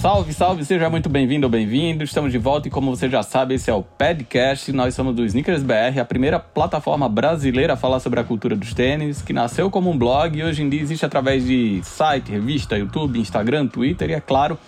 Salve, 0.00 0.32
salve, 0.32 0.64
seja 0.64 0.88
muito 0.88 1.10
bem-vindo 1.10 1.46
ou 1.46 1.50
bem-vindo. 1.50 2.02
Estamos 2.02 2.32
de 2.32 2.38
volta 2.38 2.68
e 2.68 2.70
como 2.70 2.96
você 2.96 3.06
já 3.06 3.22
sabe, 3.22 3.56
esse 3.56 3.70
é 3.70 3.74
o 3.74 3.82
Podcast. 3.82 4.72
Nós 4.72 4.94
somos 4.94 5.14
do 5.14 5.22
Sneakers 5.26 5.62
BR, 5.62 6.00
a 6.00 6.06
primeira 6.06 6.40
plataforma 6.40 7.06
brasileira 7.06 7.74
a 7.74 7.76
falar 7.76 8.00
sobre 8.00 8.18
a 8.18 8.24
cultura 8.24 8.56
dos 8.56 8.72
tênis, 8.72 9.20
que 9.20 9.34
nasceu 9.34 9.70
como 9.70 9.90
um 9.90 9.98
blog 9.98 10.38
e 10.38 10.42
hoje 10.42 10.62
em 10.62 10.70
dia 10.70 10.80
existe 10.80 11.04
através 11.04 11.44
de 11.44 11.82
site, 11.84 12.30
revista, 12.30 12.78
YouTube, 12.78 13.18
Instagram, 13.18 13.66
Twitter 13.66 14.08
e, 14.08 14.14
é 14.14 14.22
claro, 14.22 14.58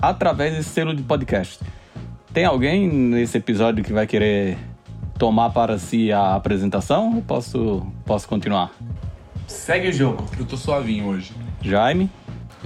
através 0.00 0.54
desse 0.54 0.68
selo 0.68 0.94
de 0.94 1.02
podcast. 1.02 1.58
Tem 2.32 2.44
alguém 2.44 2.86
nesse 2.86 3.38
episódio 3.38 3.82
que 3.82 3.92
vai 3.92 4.06
querer 4.06 4.56
tomar 5.18 5.50
para 5.50 5.78
si 5.78 6.12
a 6.12 6.36
apresentação 6.36 7.16
ou 7.16 7.22
posso, 7.22 7.84
posso 8.06 8.28
continuar? 8.28 8.70
Segue 9.48 9.88
o 9.88 9.92
jogo. 9.92 10.24
Eu 10.38 10.46
tô 10.46 10.56
suavinho 10.56 11.08
hoje. 11.08 11.32
Jaime? 11.60 12.08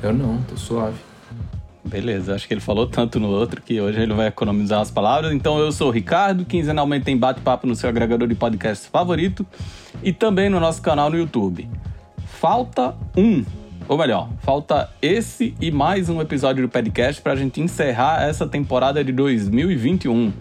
Eu 0.02 0.12
não, 0.12 0.42
tô 0.42 0.54
suave. 0.54 1.13
Beleza, 1.84 2.34
acho 2.34 2.48
que 2.48 2.54
ele 2.54 2.60
falou 2.60 2.86
tanto 2.86 3.20
no 3.20 3.28
outro 3.28 3.60
que 3.60 3.78
hoje 3.80 4.00
ele 4.00 4.14
vai 4.14 4.28
economizar 4.28 4.80
as 4.80 4.90
palavras. 4.90 5.32
Então 5.32 5.58
eu 5.58 5.70
sou 5.70 5.88
o 5.88 5.90
Ricardo, 5.90 6.44
quinzenalmente 6.44 7.04
tem 7.04 7.16
bate-papo 7.16 7.66
no 7.66 7.76
seu 7.76 7.88
agregador 7.88 8.26
de 8.26 8.34
podcast 8.34 8.88
favorito 8.88 9.46
e 10.02 10.12
também 10.12 10.48
no 10.48 10.58
nosso 10.58 10.80
canal 10.80 11.10
no 11.10 11.18
YouTube. 11.18 11.68
Falta 12.26 12.94
um, 13.16 13.44
ou 13.86 13.98
melhor, 13.98 14.30
falta 14.40 14.90
esse 15.02 15.54
e 15.60 15.70
mais 15.70 16.08
um 16.08 16.20
episódio 16.22 16.62
do 16.66 16.70
podcast 16.70 17.20
para 17.20 17.34
a 17.34 17.36
gente 17.36 17.60
encerrar 17.60 18.22
essa 18.22 18.46
temporada 18.46 19.04
de 19.04 19.12
2021. 19.12 20.32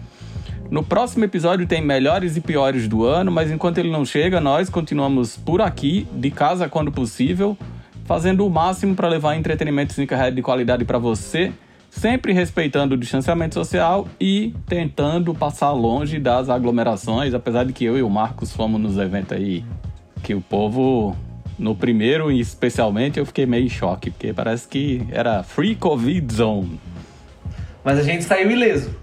No 0.70 0.82
próximo 0.82 1.24
episódio 1.24 1.66
tem 1.66 1.82
melhores 1.82 2.38
e 2.38 2.40
piores 2.40 2.88
do 2.88 3.04
ano, 3.04 3.30
mas 3.30 3.50
enquanto 3.50 3.78
ele 3.78 3.90
não 3.90 4.04
chega, 4.04 4.40
nós 4.40 4.70
continuamos 4.70 5.36
por 5.36 5.60
aqui, 5.60 6.08
de 6.14 6.30
casa 6.30 6.70
quando 6.70 6.90
possível, 6.90 7.56
fazendo 8.04 8.46
o 8.46 8.50
máximo 8.50 8.94
para 8.94 9.08
levar 9.08 9.36
entretenimento 9.36 9.92
sneakerhead 9.92 10.36
de 10.36 10.42
qualidade 10.42 10.84
para 10.84 10.98
você, 10.98 11.52
sempre 11.90 12.32
respeitando 12.32 12.94
o 12.94 12.98
distanciamento 12.98 13.54
social 13.54 14.06
e 14.20 14.54
tentando 14.66 15.34
passar 15.34 15.72
longe 15.72 16.18
das 16.18 16.48
aglomerações, 16.48 17.34
apesar 17.34 17.64
de 17.64 17.72
que 17.72 17.84
eu 17.84 17.96
e 17.96 18.02
o 18.02 18.10
Marcos 18.10 18.52
fomos 18.52 18.80
nos 18.80 18.98
eventos 18.98 19.36
aí 19.36 19.64
que 20.22 20.34
o 20.34 20.40
povo 20.40 21.14
no 21.58 21.76
primeiro 21.76 22.32
especialmente 22.32 23.18
eu 23.18 23.26
fiquei 23.26 23.46
meio 23.46 23.66
em 23.66 23.68
choque, 23.68 24.10
porque 24.10 24.32
parece 24.32 24.66
que 24.66 25.06
era 25.10 25.42
free 25.42 25.76
covid 25.76 26.34
zone. 26.34 26.80
Mas 27.84 27.98
a 27.98 28.02
gente 28.02 28.24
saiu 28.24 28.50
ileso. 28.50 28.96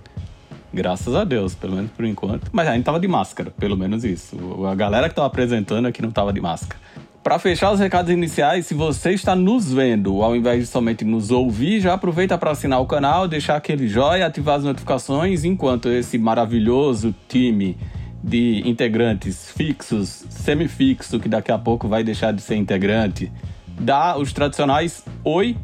Graças 0.73 1.13
a 1.13 1.23
Deus, 1.23 1.53
pelo 1.53 1.75
menos 1.75 1.91
por 1.91 2.05
enquanto. 2.05 2.49
Mas 2.51 2.67
a 2.67 2.73
gente 2.73 2.85
tava 2.85 2.99
de 2.99 3.07
máscara, 3.07 3.51
pelo 3.51 3.77
menos 3.77 4.03
isso. 4.03 4.65
A 4.65 4.73
galera 4.73 5.09
que 5.09 5.15
tava 5.15 5.27
apresentando 5.27 5.85
aqui 5.85 6.01
não 6.01 6.11
tava 6.11 6.31
de 6.33 6.41
máscara. 6.41 6.81
Para 7.23 7.37
fechar 7.37 7.71
os 7.71 7.79
recados 7.79 8.11
iniciais, 8.11 8.65
se 8.65 8.73
você 8.73 9.11
está 9.11 9.35
nos 9.35 9.71
vendo, 9.71 10.23
ao 10.23 10.35
invés 10.35 10.61
de 10.61 10.65
somente 10.65 11.05
nos 11.05 11.29
ouvir, 11.29 11.79
já 11.79 11.93
aproveita 11.93 12.35
para 12.35 12.49
assinar 12.49 12.81
o 12.81 12.87
canal, 12.87 13.27
deixar 13.27 13.57
aquele 13.57 13.87
joinha, 13.87 14.25
ativar 14.25 14.55
as 14.55 14.63
notificações, 14.63 15.43
enquanto 15.43 15.87
esse 15.87 16.17
maravilhoso 16.17 17.13
time 17.29 17.77
de 18.23 18.67
integrantes 18.67 19.51
fixos, 19.51 20.25
semifixo, 20.31 21.19
que 21.19 21.29
daqui 21.29 21.51
a 21.51 21.59
pouco 21.59 21.87
vai 21.87 22.03
deixar 22.03 22.33
de 22.33 22.41
ser 22.41 22.55
integrante, 22.55 23.31
dá 23.79 24.17
os 24.17 24.33
tradicionais 24.33 25.05
oi. 25.23 25.55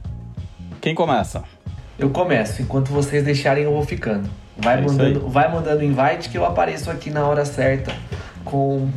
Quem 0.80 0.94
começa? 0.94 1.44
Eu 1.98 2.12
começo. 2.12 2.62
Enquanto 2.62 2.90
vocês 2.90 3.24
deixarem, 3.24 3.64
eu 3.64 3.72
vou 3.72 3.84
ficando. 3.84 4.30
Vai, 4.56 4.78
É 4.78 4.82
mandando, 4.82 5.28
vai 5.28 5.52
mandando 5.52 5.84
invite 5.84 6.30
que 6.30 6.38
eu 6.38 6.46
apareço 6.46 6.92
aqui 6.92 7.10
na 7.10 7.26
hora 7.26 7.46
certa 7.46 7.92
com 8.46 8.88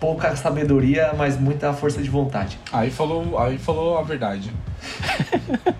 pouca 0.00 0.34
sabedoria, 0.34 1.12
mas 1.16 1.38
muita 1.38 1.72
força 1.74 2.02
de 2.02 2.08
vontade. 2.08 2.58
Aí 2.72 2.90
falou, 2.90 3.38
aí 3.38 3.58
falou 3.58 3.98
a 3.98 4.02
verdade. 4.02 4.50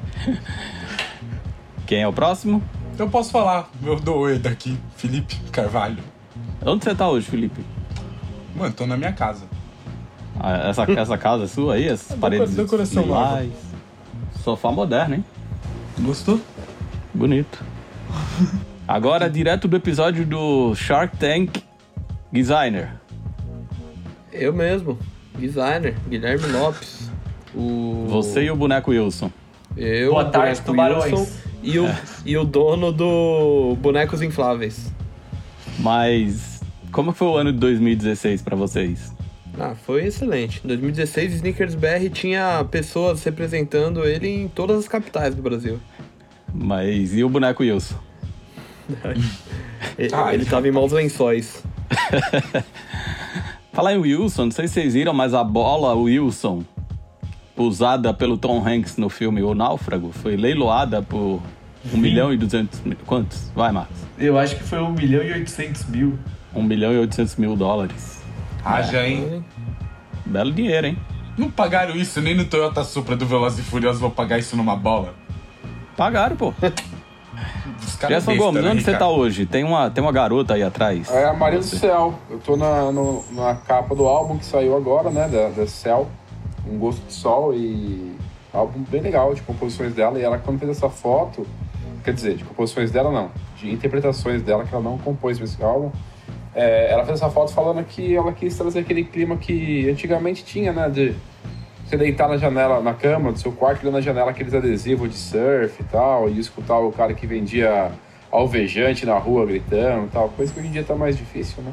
Quem 1.86 2.02
é 2.02 2.08
o 2.08 2.12
próximo? 2.12 2.62
Eu 2.98 3.08
posso 3.08 3.30
falar, 3.30 3.68
meu 3.80 3.98
oi 4.18 4.38
daqui, 4.38 4.78
Felipe 4.96 5.36
Carvalho. 5.50 6.02
Onde 6.64 6.84
você 6.84 6.94
tá 6.94 7.08
hoje, 7.08 7.26
Felipe? 7.26 7.64
Mano, 8.54 8.72
tô 8.74 8.86
na 8.86 8.96
minha 8.96 9.12
casa. 9.12 9.46
Ah, 10.38 10.68
Essa, 10.68 10.82
essa 10.92 11.16
casa 11.18 11.46
sua 11.46 11.74
aí, 11.74 11.88
essas 11.88 12.12
É 12.12 12.16
paredes 12.20 12.54
decoração 12.54 13.06
nova. 13.06 13.40
lilás. 13.40 13.52
Sofá 14.44 14.70
moderno, 14.70 15.16
hein? 15.16 15.24
Gostou? 15.98 16.40
Bonito. 17.14 17.64
Agora, 18.86 19.30
direto 19.30 19.66
do 19.66 19.76
episódio 19.76 20.26
do 20.26 20.74
Shark 20.74 21.16
Tank 21.16 21.62
Designer. 22.30 22.99
Eu 24.32 24.52
mesmo, 24.52 24.98
designer, 25.38 25.94
Guilherme 26.08 26.46
Lopes. 26.48 27.10
O... 27.54 28.06
Você 28.08 28.44
e 28.44 28.50
o 28.50 28.56
boneco 28.56 28.90
Wilson. 28.90 29.30
Eu, 29.76 30.12
Boa 30.12 30.24
o 30.24 30.30
tarde, 30.30 30.60
boneco 30.62 30.64
tubarões. 30.64 31.12
Wilson 31.12 31.32
e 31.62 31.78
o, 31.78 31.86
e 32.24 32.36
o 32.36 32.44
dono 32.44 32.92
do 32.92 33.76
Bonecos 33.80 34.22
Infláveis. 34.22 34.92
Mas 35.78 36.60
como 36.92 37.12
foi 37.12 37.28
o 37.28 37.36
ano 37.36 37.52
de 37.52 37.58
2016 37.58 38.42
pra 38.42 38.56
vocês? 38.56 39.12
Ah, 39.58 39.74
foi 39.74 40.06
excelente. 40.06 40.60
Em 40.64 40.68
2016, 40.68 41.34
Sneakers 41.34 41.74
BR 41.74 42.08
tinha 42.12 42.64
pessoas 42.70 43.22
representando 43.24 44.04
ele 44.04 44.28
em 44.28 44.48
todas 44.48 44.78
as 44.78 44.88
capitais 44.88 45.34
do 45.34 45.42
Brasil. 45.42 45.78
Mas 46.54 47.14
e 47.16 47.22
o 47.24 47.28
boneco 47.28 47.62
Wilson? 47.62 47.96
Ele, 49.98 50.10
Ah, 50.14 50.34
ele 50.34 50.44
tava 50.44 50.66
em 50.68 50.70
maus 50.72 50.92
lençóis. 50.92 51.62
Falar 53.72 53.94
em 53.94 53.98
Wilson, 53.98 54.46
não 54.46 54.50
sei 54.50 54.66
se 54.66 54.74
vocês 54.74 54.94
viram, 54.94 55.14
mas 55.14 55.32
a 55.32 55.44
bola 55.44 55.94
Wilson, 55.94 56.64
usada 57.56 58.12
pelo 58.12 58.36
Tom 58.36 58.66
Hanks 58.66 58.96
no 58.96 59.08
filme 59.08 59.42
O 59.42 59.54
Náufrago, 59.54 60.10
foi 60.10 60.36
leiloada 60.36 61.00
por 61.00 61.40
1 61.94 61.96
milhão 61.96 62.32
e 62.32 62.36
200 62.36 62.80
mil. 62.80 62.96
Quantos? 63.06 63.50
Vai, 63.54 63.70
Marcos. 63.70 63.96
Eu 64.18 64.36
acho 64.36 64.56
que 64.56 64.64
foi 64.64 64.80
1 64.80 64.92
milhão 64.92 65.22
e 65.22 65.32
800 65.32 65.86
mil. 65.86 66.18
1 66.54 66.62
milhão 66.62 66.92
e 66.92 66.98
800 66.98 67.36
mil 67.36 67.54
dólares. 67.54 68.20
Haja, 68.64 69.06
hein? 69.06 69.44
Belo 70.26 70.52
dinheiro, 70.52 70.88
hein? 70.88 70.98
Não 71.38 71.48
pagaram 71.48 71.94
isso 71.96 72.20
nem 72.20 72.34
no 72.34 72.44
Toyota 72.44 72.82
Supra 72.82 73.16
do 73.16 73.24
Velozes 73.24 73.60
e 73.60 73.62
Furiosos, 73.62 74.00
vou 74.00 74.10
pagar 74.10 74.38
isso 74.38 74.56
numa 74.56 74.76
bola. 74.76 75.14
Pagaram, 75.96 76.36
pô. 76.36 76.52
Os 77.82 77.96
caras 77.96 78.16
Gerson 78.24 78.30
besta, 78.32 78.44
Gomes, 78.44 78.62
né, 78.64 78.70
onde 78.70 78.82
você 78.82 78.96
tá 78.96 79.08
hoje? 79.08 79.46
Tem 79.46 79.64
uma, 79.64 79.90
tem 79.90 80.02
uma 80.02 80.12
garota 80.12 80.54
aí 80.54 80.62
atrás. 80.62 81.10
É 81.10 81.24
a 81.26 81.32
Maria 81.32 81.58
do. 81.58 81.64
Céu. 81.64 82.14
Eu 82.30 82.38
tô 82.38 82.56
na, 82.56 82.90
no- 82.92 83.24
na 83.32 83.54
capa 83.54 83.94
do 83.94 84.06
álbum 84.06 84.38
que 84.38 84.44
saiu 84.44 84.76
agora, 84.76 85.10
né? 85.10 85.28
Da, 85.28 85.48
da 85.48 85.66
Céu. 85.66 86.08
Um 86.66 86.78
gosto 86.78 87.04
de 87.06 87.12
sol 87.12 87.54
e. 87.54 88.14
Álbum 88.52 88.82
bem 88.88 89.00
legal 89.00 89.32
de 89.34 89.42
composições 89.42 89.94
dela. 89.94 90.18
E 90.18 90.22
ela, 90.22 90.36
quando 90.38 90.58
fez 90.58 90.70
essa 90.72 90.88
foto, 90.90 91.46
quer 92.04 92.12
dizer, 92.12 92.34
de 92.36 92.44
composições 92.44 92.90
dela 92.90 93.12
não, 93.12 93.30
de 93.56 93.70
interpretações 93.72 94.42
dela 94.42 94.64
que 94.64 94.74
ela 94.74 94.82
não 94.82 94.98
compôs 94.98 95.36
pra 95.38 95.44
esse 95.44 95.62
álbum. 95.62 95.90
é, 96.54 96.90
ela 96.92 97.04
fez 97.04 97.20
essa 97.20 97.30
foto 97.30 97.52
falando 97.52 97.84
que 97.84 98.14
ela 98.16 98.32
quis 98.32 98.56
trazer 98.56 98.80
aquele 98.80 99.04
clima 99.04 99.36
que 99.36 99.88
antigamente 99.88 100.44
tinha, 100.44 100.72
né? 100.72 100.88
De 100.88 101.14
você 101.90 101.96
deitar 101.96 102.28
na 102.28 102.36
janela, 102.36 102.80
na 102.80 102.94
cama 102.94 103.32
do 103.32 103.38
seu 103.38 103.50
quarto, 103.50 103.82
olhando 103.82 103.94
na 103.94 104.00
janela 104.00 104.30
aqueles 104.30 104.54
adesivos 104.54 105.10
de 105.10 105.16
surf 105.16 105.74
e 105.80 105.84
tal, 105.84 106.28
e 106.28 106.38
escutar 106.38 106.78
o 106.78 106.92
cara 106.92 107.12
que 107.12 107.26
vendia 107.26 107.90
alvejante 108.30 109.04
na 109.04 109.18
rua 109.18 109.44
gritando 109.44 110.06
e 110.06 110.08
tal, 110.10 110.28
coisa 110.28 110.52
que 110.52 110.60
hoje 110.60 110.68
em 110.68 110.72
dia 110.72 110.84
tá 110.84 110.94
mais 110.94 111.16
difícil, 111.16 111.64
né? 111.64 111.72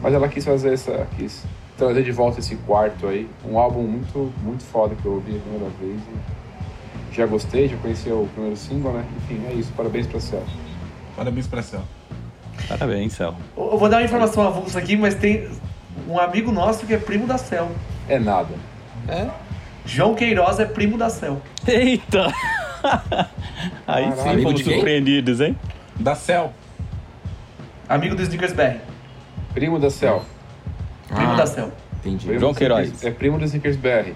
Mas 0.00 0.14
ela 0.14 0.28
quis 0.28 0.44
fazer 0.44 0.74
essa, 0.74 1.08
quis 1.16 1.44
trazer 1.76 2.04
de 2.04 2.12
volta 2.12 2.38
esse 2.38 2.54
quarto 2.54 3.08
aí, 3.08 3.28
um 3.44 3.58
álbum 3.58 3.82
muito, 3.82 4.32
muito 4.40 4.62
foda 4.62 4.94
que 4.94 5.04
eu 5.04 5.14
ouvi 5.14 5.36
a 5.36 5.40
primeira 5.40 5.66
vez 5.80 6.00
e 6.00 7.14
já 7.16 7.26
gostei, 7.26 7.66
já 7.66 7.76
conheci 7.78 8.10
o 8.10 8.28
primeiro 8.32 8.56
single, 8.56 8.92
né? 8.92 9.04
Enfim, 9.16 9.42
é 9.48 9.52
isso, 9.52 9.72
parabéns 9.76 10.06
pra 10.06 10.20
Céu. 10.20 10.42
Parabéns 11.16 11.48
pra 11.48 11.62
céu. 11.62 11.80
Parabéns, 12.68 13.12
Céu. 13.14 13.34
Eu 13.56 13.76
vou 13.76 13.88
dar 13.88 13.96
uma 13.96 14.04
informação 14.04 14.46
avulsa 14.46 14.78
aqui, 14.78 14.96
mas 14.96 15.14
tem 15.14 15.48
um 16.08 16.18
amigo 16.18 16.52
nosso 16.52 16.86
que 16.86 16.94
é 16.94 16.98
primo 16.98 17.26
da 17.26 17.36
Cel. 17.36 17.68
É 18.08 18.18
nada. 18.18 18.54
É? 19.08 19.28
João 19.86 20.14
Queiroz 20.14 20.58
é 20.60 20.64
primo 20.64 20.96
da 20.96 21.10
Cel. 21.10 21.40
Eita! 21.66 22.26
Aí 23.86 24.10
Caralho. 24.10 24.36
sim 24.36 24.42
fomos 24.42 24.60
surpreendidos, 24.62 25.40
hein? 25.40 25.56
Da 25.98 26.14
céu. 26.14 26.52
Amigo 27.88 28.14
do 28.14 28.22
Snickers 28.22 28.52
BR. 28.52 28.78
Primo 29.52 29.78
da 29.78 29.90
Céu. 29.90 30.24
Primo 31.08 31.32
Ah. 31.32 31.36
da 31.36 31.46
Cel. 31.46 31.70
Entendi. 32.00 32.26
Primo 32.26 32.40
João 32.40 32.54
Queiroz. 32.54 33.04
É 33.04 33.10
primo 33.10 33.38
do 33.38 33.44
Snickers 33.44 33.76
BR. 33.76 34.12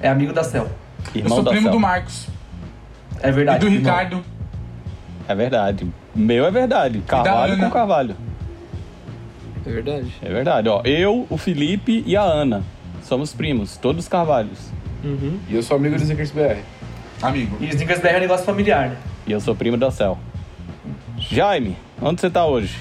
É 0.00 0.08
amigo 0.08 0.32
da 0.32 0.44
Cel. 0.44 0.68
Eu 1.14 1.20
Irmão 1.20 1.36
sou 1.36 1.44
da 1.44 1.50
primo 1.50 1.64
Céu. 1.66 1.72
do 1.72 1.80
Marcos. 1.80 2.26
É 3.20 3.30
verdade. 3.32 3.58
e 3.66 3.68
do 3.68 3.74
irmão. 3.74 3.80
Ricardo. 3.94 4.24
É 5.26 5.34
verdade. 5.34 5.86
Meu 6.14 6.44
é 6.46 6.50
verdade. 6.50 7.00
Carvalho 7.06 7.58
com 7.58 7.70
Carvalho. 7.70 8.16
É 9.66 9.70
verdade. 9.70 10.12
É 10.22 10.28
verdade, 10.28 10.68
ó. 10.68 10.80
Eu, 10.84 11.26
o 11.28 11.36
Felipe 11.36 12.02
e 12.06 12.16
a 12.16 12.22
Ana. 12.22 12.62
Somos 13.08 13.32
primos, 13.32 13.78
todos 13.78 14.06
Carvalhos. 14.06 14.70
Uhum. 15.02 15.38
E 15.48 15.54
eu 15.54 15.62
sou 15.62 15.78
amigo 15.78 15.96
do 15.96 16.02
Snickers 16.02 16.30
BR. 16.30 16.58
Amigo. 17.22 17.56
E 17.58 17.70
Snickers 17.70 18.00
BR 18.00 18.08
é 18.08 18.16
um 18.18 18.20
negócio 18.20 18.44
familiar, 18.44 18.90
né? 18.90 18.98
E 19.26 19.32
eu 19.32 19.40
sou 19.40 19.54
primo 19.54 19.78
da 19.78 19.90
Cel. 19.90 20.18
Jaime, 21.16 21.74
onde 22.02 22.20
você 22.20 22.28
tá 22.28 22.44
hoje? 22.44 22.76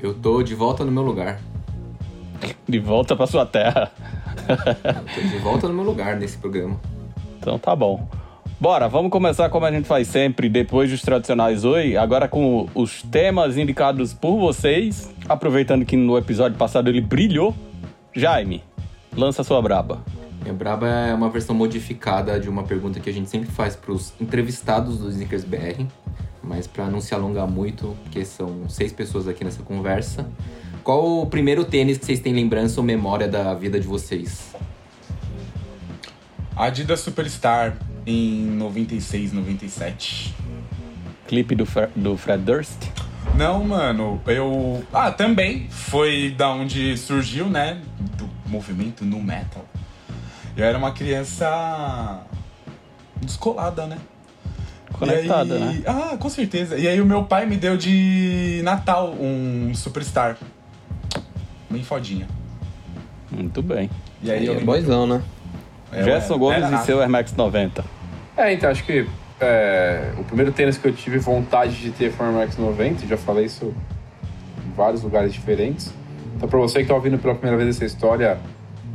Eu 0.00 0.14
tô 0.14 0.44
de 0.44 0.54
volta 0.54 0.84
no 0.84 0.92
meu 0.92 1.02
lugar. 1.02 1.40
De 2.68 2.78
volta 2.78 3.16
pra 3.16 3.26
sua 3.26 3.44
terra. 3.44 3.90
Eu 4.48 5.04
tô 5.12 5.28
de 5.28 5.38
volta 5.38 5.66
no 5.66 5.74
meu 5.74 5.84
lugar 5.84 6.14
nesse 6.14 6.38
programa. 6.38 6.80
Então 7.40 7.58
tá 7.58 7.74
bom. 7.74 8.08
Bora, 8.60 8.88
vamos 8.88 9.10
começar 9.10 9.48
como 9.48 9.66
a 9.66 9.72
gente 9.72 9.88
faz 9.88 10.06
sempre, 10.06 10.48
depois 10.48 10.88
dos 10.88 11.02
tradicionais 11.02 11.64
Oi, 11.64 11.96
agora 11.96 12.28
com 12.28 12.68
os 12.76 13.02
temas 13.02 13.56
indicados 13.56 14.14
por 14.14 14.38
vocês. 14.38 15.12
Aproveitando 15.28 15.84
que 15.84 15.96
no 15.96 16.16
episódio 16.16 16.56
passado 16.56 16.88
ele 16.88 17.00
brilhou. 17.00 17.52
Jaime, 18.14 18.62
lança 19.18 19.42
sua 19.42 19.60
braba. 19.60 20.02
Minha 20.42 20.54
braba 20.54 20.86
é 20.88 21.12
uma 21.12 21.28
versão 21.28 21.54
modificada 21.54 22.38
de 22.38 22.48
uma 22.48 22.62
pergunta 22.62 23.00
que 23.00 23.10
a 23.10 23.12
gente 23.12 23.28
sempre 23.28 23.50
faz 23.50 23.74
para 23.76 23.92
os 23.92 24.12
entrevistados 24.20 24.98
do 24.98 25.10
Snickers 25.10 25.44
BR, 25.44 25.84
mas 26.42 26.66
para 26.66 26.86
não 26.86 27.00
se 27.00 27.12
alongar 27.14 27.46
muito, 27.46 27.96
porque 28.04 28.24
são 28.24 28.68
seis 28.68 28.92
pessoas 28.92 29.26
aqui 29.28 29.44
nessa 29.44 29.62
conversa. 29.62 30.26
Qual 30.84 31.22
o 31.22 31.26
primeiro 31.26 31.64
tênis 31.64 31.98
que 31.98 32.06
vocês 32.06 32.20
têm 32.20 32.32
lembrança 32.32 32.80
ou 32.80 32.86
memória 32.86 33.28
da 33.28 33.52
vida 33.52 33.78
de 33.78 33.86
vocês? 33.86 34.54
Adidas 36.56 37.00
Superstar 37.00 37.76
em 38.06 38.46
96, 38.56 39.32
97. 39.32 40.34
Clipe 41.26 41.54
do, 41.54 41.66
Fre- 41.66 41.88
do 41.94 42.16
Fred 42.16 42.42
Durst. 42.42 42.78
Não, 43.36 43.62
mano, 43.62 44.20
eu. 44.26 44.82
Ah, 44.92 45.10
também 45.10 45.68
foi 45.68 46.30
da 46.36 46.50
onde 46.50 46.96
surgiu, 46.96 47.48
né? 47.48 47.80
Do 48.16 48.28
movimento 48.48 49.04
no 49.04 49.20
metal. 49.22 49.64
Eu 50.56 50.64
era 50.64 50.76
uma 50.76 50.92
criança 50.92 52.22
descolada, 53.20 53.86
né? 53.86 53.98
Conectada, 54.92 55.54
aí- 55.54 55.60
né? 55.60 55.82
Ah, 55.86 56.16
com 56.18 56.28
certeza. 56.28 56.76
E 56.76 56.88
aí 56.88 57.00
o 57.00 57.06
meu 57.06 57.24
pai 57.24 57.46
me 57.46 57.56
deu 57.56 57.76
de 57.76 58.60
Natal 58.64 59.12
um 59.12 59.72
Superstar. 59.74 60.36
Bem 61.70 61.84
fodinha. 61.84 62.26
Muito 63.30 63.62
bem. 63.62 63.90
E 64.22 64.30
aí 64.30 64.46
eu 64.46 64.54
é 64.56 64.60
boizão, 64.60 65.06
né? 65.06 65.22
É, 65.92 66.02
Gerson 66.02 66.34
eu 66.34 66.38
Gomes 66.38 66.70
e 66.70 66.84
seu 66.84 67.00
Air 67.00 67.08
Max 67.10 67.32
90. 67.34 67.84
É, 68.36 68.52
então, 68.52 68.70
acho 68.70 68.84
que 68.84 69.06
é, 69.40 70.12
o 70.18 70.24
primeiro 70.24 70.50
tênis 70.52 70.76
que 70.78 70.88
eu 70.88 70.92
tive 70.92 71.18
vontade 71.18 71.76
de 71.76 71.90
ter 71.90 72.10
foi 72.10 72.26
o 72.26 72.30
Air 72.30 72.38
Max 72.38 72.56
90, 72.56 73.06
já 73.06 73.16
falei 73.16 73.44
isso 73.44 73.74
em 74.66 74.70
vários 74.74 75.02
lugares 75.02 75.32
diferentes. 75.32 75.92
Então, 76.38 76.48
pra 76.48 76.58
você 76.60 76.82
que 76.82 76.86
tá 76.86 76.94
ouvindo 76.94 77.18
pela 77.18 77.34
primeira 77.34 77.56
vez 77.56 77.74
essa 77.74 77.84
história, 77.84 78.38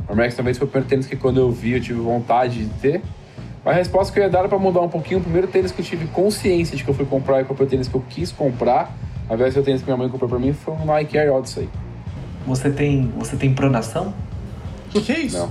o 0.08 0.12
Air 0.12 0.16
Max 0.16 0.34
90 0.34 0.58
foi 0.58 0.66
o 0.66 0.70
primeiro 0.70 0.88
tênis 0.88 1.06
que 1.06 1.14
quando 1.14 1.38
eu 1.38 1.52
vi 1.52 1.72
eu 1.72 1.80
tive 1.80 2.00
vontade 2.00 2.64
de 2.64 2.70
ter. 2.80 3.02
Mas 3.62 3.74
a 3.74 3.76
resposta 3.76 4.10
que 4.12 4.18
eu 4.18 4.24
ia 4.24 4.30
dar 4.30 4.38
era 4.40 4.48
pra 4.48 4.58
mudar 4.58 4.80
um 4.80 4.88
pouquinho. 4.88 5.20
O 5.20 5.22
primeiro 5.22 5.46
tênis 5.46 5.70
que 5.70 5.82
eu 5.82 5.84
tive 5.84 6.06
consciência 6.06 6.74
de 6.74 6.82
que 6.82 6.88
eu 6.88 6.94
fui 6.94 7.04
comprar 7.04 7.42
e 7.42 7.44
comprei 7.44 7.66
o 7.66 7.70
tênis 7.70 7.86
que 7.86 7.94
eu 7.94 8.02
quis 8.08 8.32
comprar, 8.32 8.96
ao 9.28 9.36
invés 9.36 9.54
o 9.54 9.62
tênis 9.62 9.82
que 9.82 9.86
minha 9.86 9.96
mãe 9.98 10.08
comprou 10.08 10.28
pra 10.28 10.38
mim, 10.38 10.54
foi 10.54 10.72
um 10.72 10.86
Nike 10.86 11.18
Air 11.18 11.34
Odyssey. 11.34 11.68
Você 12.46 12.70
tem, 12.70 13.12
você 13.18 13.36
tem 13.36 13.52
pronação? 13.52 14.14
Que 14.88 15.12
é 15.12 15.20
isso? 15.20 15.36
Não. 15.36 15.50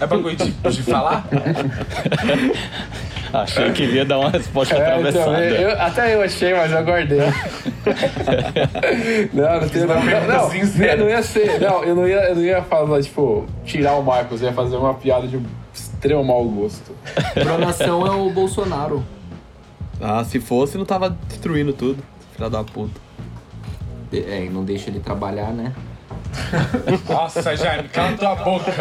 É 0.00 0.06
bagulho 0.06 0.34
de, 0.34 0.50
de 0.50 0.82
falar? 0.82 1.28
Achei 3.32 3.72
que 3.72 3.82
ele 3.84 3.96
ia 3.96 4.04
dar 4.04 4.18
uma 4.18 4.30
resposta 4.30 4.74
É, 4.76 4.78
então, 4.78 4.94
atravessada. 5.08 5.40
eu- 5.44 5.68
eu- 5.70 5.80
até 5.80 6.14
eu 6.14 6.22
achei, 6.22 6.52
mas 6.54 6.70
eu 6.70 6.78
aguardei. 6.78 7.18
não, 9.32 9.60
não 9.60 9.68
tem 9.68 9.86
não, 9.86 10.02
pergunta 10.02 10.26
não, 10.38 10.50
sincera. 10.50 10.96
não 10.96 11.08
ia 11.08 11.22
ser. 11.22 11.60
Não, 11.60 11.84
eu 11.84 11.94
não 11.94 12.06
ia, 12.06 12.16
eu 12.28 12.34
não 12.36 12.42
ia 12.42 12.62
falar, 12.62 13.02
tipo, 13.02 13.46
tirar 13.64 13.94
o 13.94 14.02
Marcos, 14.02 14.42
eu 14.42 14.48
ia 14.48 14.54
fazer 14.54 14.76
uma 14.76 14.94
piada 14.94 15.26
de 15.26 15.40
extremo 15.72 16.24
mau 16.24 16.44
gosto. 16.44 16.94
Pronação 17.34 18.06
é 18.06 18.10
o 18.10 18.30
Bolsonaro. 18.30 19.04
Ah, 20.00 20.24
se 20.24 20.40
fosse, 20.40 20.76
não 20.76 20.84
tava 20.84 21.16
destruindo 21.28 21.72
tudo. 21.72 22.02
Filha 22.36 22.50
da 22.50 22.64
puta. 22.64 23.00
De- 24.10 24.24
É, 24.24 24.48
não 24.50 24.64
deixa 24.64 24.90
ele 24.90 25.00
trabalhar, 25.00 25.52
né? 25.52 25.72
Nossa, 27.08 27.56
Jaime, 27.56 27.88
cala 27.88 28.16
tua 28.16 28.34
boca. 28.34 28.72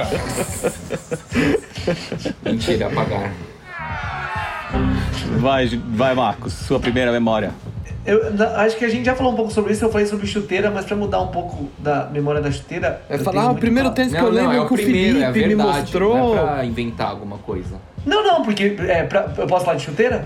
Mentira, 2.43 2.87
apagar. 2.87 3.31
Vai, 5.39 5.67
vai, 5.89 6.13
Marcos, 6.15 6.53
sua 6.53 6.79
primeira 6.79 7.11
memória. 7.11 7.51
Eu 8.05 8.19
acho 8.57 8.77
que 8.77 8.85
a 8.85 8.89
gente 8.89 9.05
já 9.05 9.15
falou 9.15 9.33
um 9.33 9.35
pouco 9.35 9.51
sobre 9.51 9.73
isso, 9.73 9.85
eu 9.85 9.91
falei 9.91 10.07
sobre 10.07 10.25
chuteira, 10.25 10.71
mas 10.71 10.85
pra 10.85 10.95
mudar 10.95 11.21
um 11.21 11.27
pouco 11.27 11.69
da 11.77 12.05
memória 12.05 12.41
da 12.41 12.51
chuteira. 12.51 13.01
É 13.07 13.15
eu 13.15 13.19
falar, 13.19 13.43
ah, 13.43 13.51
o 13.51 13.55
primeiro 13.55 13.91
tênis 13.91 14.11
que 14.11 14.19
Não, 14.19 14.27
eu 14.27 14.33
não, 14.33 14.41
lembro 14.41 14.57
é 14.57 14.61
o 14.61 14.67
que 14.67 14.73
o 14.73 14.77
primeiro, 14.77 15.19
é 15.19 15.25
a 15.25 15.33
Felipe 15.33 15.49
me 15.49 15.55
verdade. 15.55 15.79
mostrou. 15.81 16.35
Não 16.35 16.37
é 16.49 16.53
pra 16.55 16.65
inventar 16.65 17.07
alguma 17.09 17.37
coisa. 17.37 17.75
Não, 18.05 18.23
não, 18.23 18.41
porque 18.43 18.75
é, 18.87 19.03
pra- 19.03 19.31
eu 19.37 19.45
posso 19.45 19.65
falar 19.65 19.77
de 19.77 19.83
chuteira? 19.83 20.25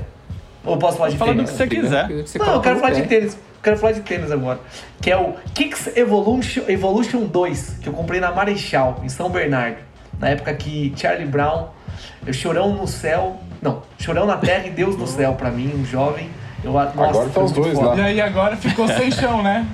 Ou 0.64 0.78
posso 0.78 0.98
falar 0.98 1.10
de 1.10 1.18
Fala 1.18 1.34
do 1.34 1.38
tênis? 1.38 1.52
que 1.52 1.58
você 1.58 1.68
quiser. 1.68 2.08
Que 2.08 2.22
você 2.22 2.40
Não, 2.40 2.54
eu 2.54 2.62
quero 2.62 2.80
falar 2.80 2.94
de 2.94 3.02
tênis. 3.04 3.34
Eu 3.34 3.40
quero 3.62 3.78
falar 3.78 3.92
de 3.92 4.02
tênis 4.02 4.32
agora. 4.32 4.60
Que 5.02 5.12
é 5.12 5.18
o 5.18 5.34
Kicks 5.54 5.96
Evolution, 5.98 6.64
Evolution 6.68 7.26
2, 7.26 7.80
que 7.82 7.90
eu 7.90 7.94
comprei 7.94 8.20
na 8.22 8.32
Marechal, 8.32 9.02
em 9.04 9.10
São 9.10 9.30
Bernardo. 9.30 9.78
Na 10.18 10.30
época 10.30 10.54
que 10.54 10.94
Charlie 10.96 11.28
Brown, 11.28 11.68
eu 12.26 12.32
chorão 12.34 12.74
no 12.74 12.88
céu. 12.88 13.36
Não, 13.66 13.82
chorão 13.98 14.28
na 14.28 14.38
terra 14.38 14.68
e 14.68 14.70
Deus 14.70 14.96
no 14.96 15.08
céu, 15.08 15.34
pra 15.34 15.50
mim, 15.50 15.74
um 15.76 15.84
jovem. 15.84 16.30
Eu, 16.64 16.72
nossa, 16.72 16.92
Agora 16.92 17.26
tá 17.26 17.32
foi 17.34 17.44
os 17.46 17.52
dois 17.52 17.74
foda. 17.74 17.90
lá. 17.90 17.98
E 17.98 18.02
aí 18.02 18.22
agora 18.22 18.56
ficou 18.56 18.88
sem 18.88 19.10
chão, 19.12 19.42
né? 19.42 19.66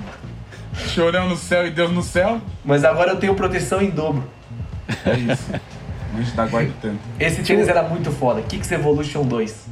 Chorão 0.74 1.28
no 1.28 1.36
céu 1.36 1.66
e 1.66 1.70
Deus 1.70 1.92
no 1.92 2.02
céu. 2.02 2.40
Mas 2.64 2.84
agora 2.86 3.10
eu 3.10 3.16
tenho 3.18 3.34
proteção 3.34 3.82
em 3.82 3.90
dobro. 3.90 4.24
É 5.04 5.12
isso. 5.12 5.50
Anjo 6.18 6.32
da 6.34 6.46
guarda 6.46 6.72
tanto. 6.80 6.98
Esse 7.20 7.42
tênis 7.42 7.68
era 7.68 7.82
muito 7.82 8.10
foda. 8.10 8.40
Kicks 8.40 8.72
Evolution 8.72 9.24
2. 9.24 9.66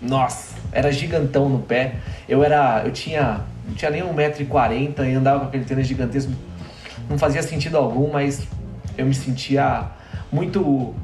Nossa, 0.00 0.54
era 0.72 0.90
gigantão 0.90 1.50
no 1.50 1.58
pé. 1.58 1.96
Eu 2.26 2.42
era. 2.42 2.82
Eu 2.86 2.90
tinha. 2.90 3.40
Não 3.68 3.74
tinha 3.74 3.90
nem 3.90 4.02
1,40m 4.02 5.10
e 5.10 5.14
andava 5.14 5.40
com 5.40 5.46
aquele 5.48 5.64
tênis 5.64 5.86
gigantesco. 5.86 6.32
Não 7.08 7.18
fazia 7.18 7.42
sentido 7.42 7.76
algum, 7.76 8.10
mas 8.10 8.46
eu 8.96 9.04
me 9.04 9.14
sentia 9.14 9.84
muito 10.32 10.94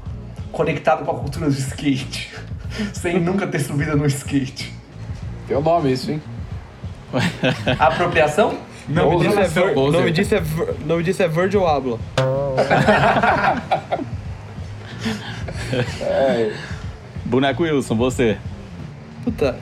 conectado 0.58 1.04
com 1.04 1.12
a 1.12 1.14
cultura 1.14 1.46
do 1.46 1.52
skate. 1.56 2.30
Sem 2.92 3.20
nunca 3.20 3.46
ter 3.46 3.60
subido 3.60 3.96
no 3.96 4.04
skate. 4.06 4.74
Tem 5.46 5.56
o 5.56 5.60
nome 5.60 5.92
isso, 5.92 6.10
hein? 6.10 6.20
Apropriação? 7.78 8.58
Não, 8.88 9.04
me 9.04 9.12
nome 9.12 9.28
diz 9.28 9.36
disso 9.36 9.60
é, 9.60 9.66
Vir- 9.66 9.74
Bom, 9.74 9.88
o 9.88 9.92
nome 9.92 10.04
Zé. 10.06 10.10
disso 10.10 10.34
é, 10.34 10.40
Vir- 10.40 10.70
o 10.82 10.86
nome 10.86 11.02
disso 11.04 11.22
é 11.22 11.28
Virgil 11.28 11.66
Abloh. 11.66 11.98
É, 16.00 16.52
Boneco 17.24 17.62
Wilson, 17.62 17.94
você. 17.96 18.36
Puta, 19.24 19.56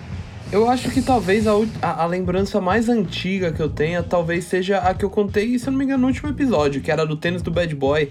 eu 0.51 0.69
acho 0.71 0.91
que 0.91 1.03
talvez 1.03 1.47
a, 1.47 1.53
a, 1.83 2.03
a 2.05 2.07
lembrança 2.07 2.61
mais 2.61 2.89
antiga 2.89 3.53
que 3.53 3.61
eu 3.61 3.69
tenha 3.69 4.03
talvez 4.03 4.45
seja 4.45 4.79
a 4.79 4.95
que 4.95 5.05
eu 5.05 5.11
contei, 5.11 5.59
se 5.59 5.67
eu 5.67 5.73
não 5.73 5.79
me 5.79 5.85
engano, 5.85 6.03
no 6.03 6.07
último 6.09 6.29
episódio, 6.31 6.81
que 6.81 6.91
era 6.91 7.05
do 7.05 7.17
tênis 7.17 7.43
do 7.43 7.51
Bad 7.51 7.75
Boy. 7.75 8.11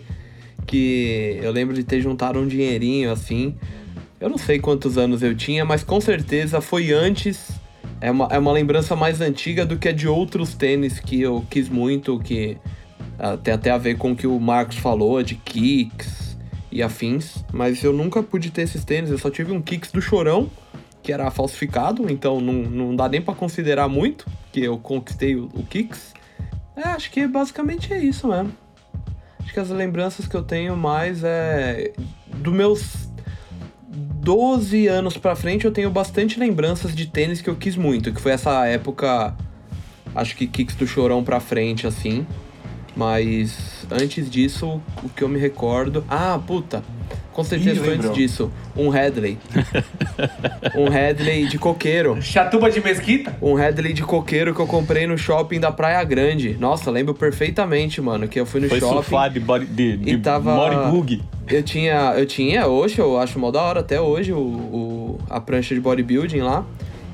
Que 0.66 1.40
eu 1.42 1.52
lembro 1.52 1.76
de 1.76 1.84
ter 1.84 2.02
juntado 2.02 2.40
um 2.40 2.48
dinheirinho 2.48 3.12
assim. 3.12 3.56
Eu 4.20 4.30
não 4.30 4.38
sei 4.38 4.60
quantos 4.60 4.98
anos 4.98 5.22
eu 5.22 5.36
tinha, 5.36 5.66
mas 5.66 5.84
com 5.84 6.00
certeza 6.00 6.62
foi 6.62 6.92
antes. 6.92 7.52
É 8.02 8.10
uma, 8.12 8.28
é 8.32 8.40
uma 8.40 8.52
lembrança 8.52 8.96
mais 8.96 9.22
antiga 9.22 9.66
do 9.66 9.78
que 9.78 9.90
a 9.90 9.92
de 9.92 10.08
outros 10.08 10.54
tênis 10.54 11.00
que 11.00 11.22
eu 11.22 11.46
quis 11.50 11.70
muito, 11.70 12.20
que 12.20 12.58
ah, 13.18 13.38
tem 13.38 13.54
até 13.54 13.72
a 13.72 13.78
ver 13.78 13.98
com 13.98 14.12
o 14.12 14.16
que 14.16 14.28
o 14.28 14.40
Marcos 14.40 14.78
falou, 14.78 15.22
de 15.24 15.36
kicks 15.36 16.38
e 16.72 16.82
afins. 16.84 17.44
Mas 17.54 17.84
eu 17.84 17.94
nunca 17.94 18.22
pude 18.22 18.52
ter 18.52 18.64
esses 18.64 18.84
tênis, 18.84 19.10
eu 19.10 19.18
só 19.18 19.30
tive 19.30 19.52
um 19.52 19.62
kicks 19.62 19.92
do 19.92 20.02
Chorão, 20.02 20.50
que 21.02 21.14
era 21.14 21.30
falsificado, 21.30 22.12
então 22.12 22.42
não, 22.42 22.54
não 22.54 22.96
dá 22.96 23.08
nem 23.08 23.22
pra 23.22 23.34
considerar 23.34 23.88
muito, 23.88 24.26
que 24.52 24.62
eu 24.62 24.78
conquistei 24.78 25.36
o, 25.36 25.46
o 25.54 25.64
kicks. 25.64 26.14
É, 26.76 26.90
acho 26.90 27.10
que 27.12 27.26
basicamente 27.28 27.94
é 27.94 28.00
isso 28.00 28.28
mesmo. 28.28 28.52
Que 29.56 29.62
as 29.62 29.70
lembranças 29.70 30.28
que 30.28 30.36
eu 30.36 30.44
tenho 30.44 30.76
mais 30.76 31.24
é. 31.24 31.94
Do 32.28 32.52
meus 32.52 33.08
12 33.88 34.86
anos 34.88 35.18
pra 35.18 35.34
frente, 35.34 35.64
eu 35.64 35.72
tenho 35.72 35.90
bastante 35.90 36.38
lembranças 36.38 36.94
de 36.94 37.06
tênis 37.08 37.40
que 37.40 37.50
eu 37.50 37.56
quis 37.56 37.78
muito, 37.78 38.12
que 38.12 38.20
foi 38.20 38.34
essa 38.34 38.66
época. 38.66 39.34
Acho 40.14 40.36
que 40.36 40.46
kicks 40.46 40.76
do 40.76 40.86
chorão 40.86 41.24
pra 41.24 41.40
frente, 41.40 41.88
assim. 41.88 42.28
Mas 42.98 43.75
antes 43.92 44.30
disso, 44.30 44.82
o 45.04 45.10
que 45.10 45.24
eu 45.24 45.28
me 45.30 45.40
recordo. 45.40 46.04
Ah, 46.10 46.40
puta! 46.46 46.84
Com 47.32 47.44
certeza 47.44 47.82
Ih, 47.82 47.84
foi 47.84 47.94
antes 47.96 48.14
disso. 48.14 48.50
Um 48.78 48.88
Headley. 48.90 49.38
um 50.74 50.88
Headley 50.90 51.46
de 51.48 51.58
coqueiro. 51.60 52.18
Chatuba 52.22 52.72
de 52.72 52.80
mesquita? 52.82 53.36
Um 53.42 53.56
Headley 53.56 53.92
de 53.92 54.04
coqueiro 54.04 54.56
que 54.56 54.62
eu 54.62 54.66
comprei 54.68 55.06
no 55.06 55.18
shopping 55.18 55.60
da 55.60 55.70
Praia 55.70 56.02
Grande. 56.06 56.56
Nossa, 56.58 56.90
lembro 56.90 57.14
perfeitamente, 57.14 58.00
mano, 58.00 58.26
que 58.30 58.40
eu 58.40 58.46
fui 58.46 58.62
no 58.62 58.70
Foi 58.70 58.80
shopping. 58.80 58.94
surfar 58.96 59.30
de, 59.30 59.42
body, 59.42 59.66
de, 59.66 59.98
de 59.98 60.10
E 60.12 60.18
tava- 60.18 60.56
Moribug. 60.56 61.22
Eu 61.50 61.62
tinha, 61.62 62.14
eu 62.18 62.26
tinha 62.26 62.68
hoje, 62.68 63.00
eu 63.00 63.20
acho 63.20 63.38
mó 63.38 63.52
da 63.52 63.62
hora 63.62 63.82
até 63.82 64.00
hoje, 64.00 64.32
o, 64.32 64.38
o- 64.38 65.20
a 65.30 65.40
prancha 65.42 65.76
de 65.76 65.82
bodybuilding 65.82 66.40
lá. 66.40 66.66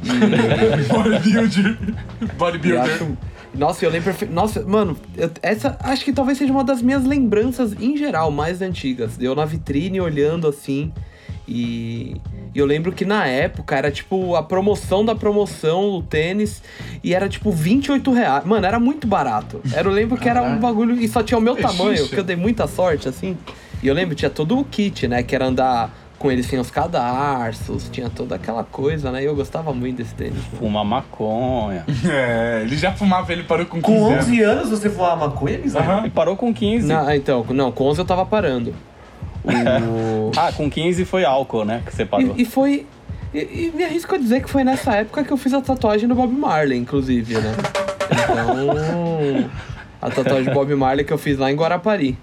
Bodybuilder. 0.88 1.78
E 2.22 2.26
Bodybuilder. 2.38 3.08
Nossa, 3.54 3.84
eu 3.86 3.90
lembro. 3.90 4.14
Nossa, 4.32 4.62
mano, 4.66 4.96
eu- 5.18 5.30
essa 5.42 5.78
acho 5.82 6.04
que 6.06 6.14
talvez 6.14 6.38
seja 6.38 6.52
uma 6.52 6.64
das 6.64 6.82
minhas 6.82 7.04
lembranças 7.06 7.74
em 7.80 7.98
geral 7.98 8.32
mais 8.32 8.62
antigas. 8.62 9.12
Eu 9.20 9.36
na 9.36 9.46
vitrine 9.46 10.00
olhando 10.00 10.48
assim 10.48 10.92
e 11.48 12.16
e 12.54 12.60
eu 12.60 12.66
lembro 12.66 12.92
que 12.92 13.06
na 13.06 13.26
época 13.28 13.78
era 13.78 13.90
tipo 13.90 14.36
a 14.36 14.44
promoção 14.44 15.06
da 15.06 15.16
promoção 15.16 15.90
do 15.92 16.02
tênis 16.04 16.62
e 17.02 17.14
era 17.14 17.30
tipo 17.30 17.50
28 17.50 18.12
reais. 18.12 18.44
Mano, 18.46 18.66
era 18.66 18.78
muito 18.78 19.08
barato. 19.08 19.62
Era, 19.74 19.88
eu 19.88 19.94
lembro 19.94 20.18
que 20.18 20.28
era 20.28 20.42
um 20.44 20.60
bagulho 20.60 20.96
e 21.00 21.08
só 21.08 21.24
tinha 21.24 21.38
o 21.38 21.42
meu 21.42 21.58
É 21.58 21.62
tamanho, 21.62 22.08
que 22.10 22.18
eu 22.20 22.24
dei 22.26 22.36
muita 22.36 22.68
sorte 22.68 23.08
assim. 23.08 23.38
E 23.82 23.88
eu 23.88 23.94
lembro, 23.94 24.14
tinha 24.16 24.30
todo 24.30 24.60
o 24.60 24.66
kit, 24.66 25.08
né? 25.08 25.24
Que 25.24 25.34
era 25.34 25.46
andar 25.46 25.94
com 26.22 26.32
ele 26.32 26.44
sem 26.44 26.60
os 26.60 26.70
cadarços, 26.70 27.90
tinha 27.90 28.10
toda 28.10 28.36
aquela 28.36 28.64
coisa, 28.64 29.12
né? 29.12 29.24
E 29.24 29.26
eu 29.26 29.36
gostava 29.36 29.74
muito 29.74 29.98
desse 29.98 30.14
tênis. 30.14 30.36
né? 30.36 30.44
Fuma 30.60 30.84
maconha. 30.84 31.84
É, 32.08 32.62
ele 32.64 32.78
já 32.78 32.92
fumava, 32.92 33.32
ele 33.34 33.44
parou 33.44 33.66
com 33.66 33.82
15 33.82 33.82
Com 33.82 34.06
anos. 34.12 34.26
11 34.26 34.42
anos 34.44 34.70
você 34.70 34.90
fumava 34.90 35.28
maconha, 35.28 35.58
Guizão? 35.58 35.82
Aham. 35.82 36.06
E 36.06 36.10
parou 36.10 36.36
com 36.36 36.54
15. 36.54 36.88
Não, 36.88 37.12
então, 37.14 37.46
não, 37.50 37.72
com 37.72 37.86
11 37.86 38.00
eu 38.00 38.06
tava 38.06 38.26
parando. 38.26 38.74
O- 39.44 40.32
Ah, 40.38 40.52
com 40.52 40.70
15 40.70 41.04
foi 41.06 41.26
álcool, 41.26 41.66
né? 41.66 41.82
Que 41.86 41.96
você 41.96 42.06
parou. 42.06 42.36
E, 42.38 42.44
e 42.44 42.46
foi. 42.46 42.86
E, 43.34 43.40
e 43.40 43.72
me 43.76 43.84
arrisco 43.84 44.14
a 44.14 44.18
dizer 44.18 44.42
que 44.44 44.50
foi 44.50 44.64
nessa 44.64 44.94
época 44.96 45.24
que 45.24 45.32
eu 45.32 45.38
fiz 45.38 45.54
a 45.54 45.62
tatuagem 45.62 46.08
do 46.08 46.14
Bob 46.16 46.32
Marley, 46.34 46.78
inclusive, 46.78 47.34
né? 47.36 47.56
Então. 48.12 49.50
A 50.02 50.10
tatuagem 50.10 50.46
do 50.46 50.54
Bob 50.54 50.74
Marley 50.76 51.06
que 51.06 51.14
eu 51.14 51.18
fiz 51.18 51.38
lá 51.38 51.52
em 51.52 51.56
Guarapari. 51.56 52.18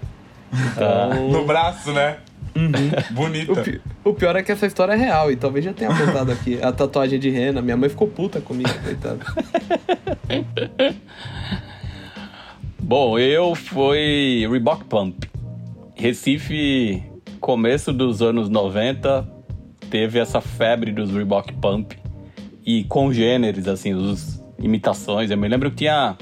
Então. 0.53 1.29
No 1.29 1.45
braço, 1.45 1.91
né? 1.91 2.17
O, 2.55 3.13
Bonita. 3.13 3.61
pi- 3.61 3.81
o 4.03 4.13
pior 4.13 4.35
é 4.35 4.43
que 4.43 4.51
essa 4.51 4.65
história 4.65 4.93
é 4.93 4.95
real, 4.95 5.31
e 5.31 5.35
talvez 5.35 5.63
já 5.65 5.73
tenha 5.73 5.89
contado 5.95 6.31
aqui. 6.31 6.59
A 6.61 6.71
tatuagem 6.71 7.19
de 7.19 7.29
rena, 7.29 7.61
minha 7.61 7.77
mãe 7.77 7.89
ficou 7.89 8.07
puta 8.07 8.39
comigo, 8.41 8.69
coitada. 8.83 9.19
Bom, 12.79 13.19
eu 13.19 13.53
fui 13.55 14.47
Reebok 14.49 14.85
Pump. 14.85 15.29
Recife, 15.95 17.03
começo 17.39 17.91
dos 17.93 18.21
anos 18.21 18.49
90, 18.49 19.27
teve 19.89 20.19
essa 20.19 20.41
febre 20.41 20.91
dos 20.91 21.11
Reebok 21.11 21.53
Pump. 21.53 21.93
E 22.65 22.83
congêneres, 22.85 23.67
assim, 23.67 23.93
os 23.93 24.41
imitações. 24.59 25.31
Eu 25.31 25.37
me 25.37 25.47
lembro 25.47 25.69
que 25.71 25.77
tinha 25.77 26.15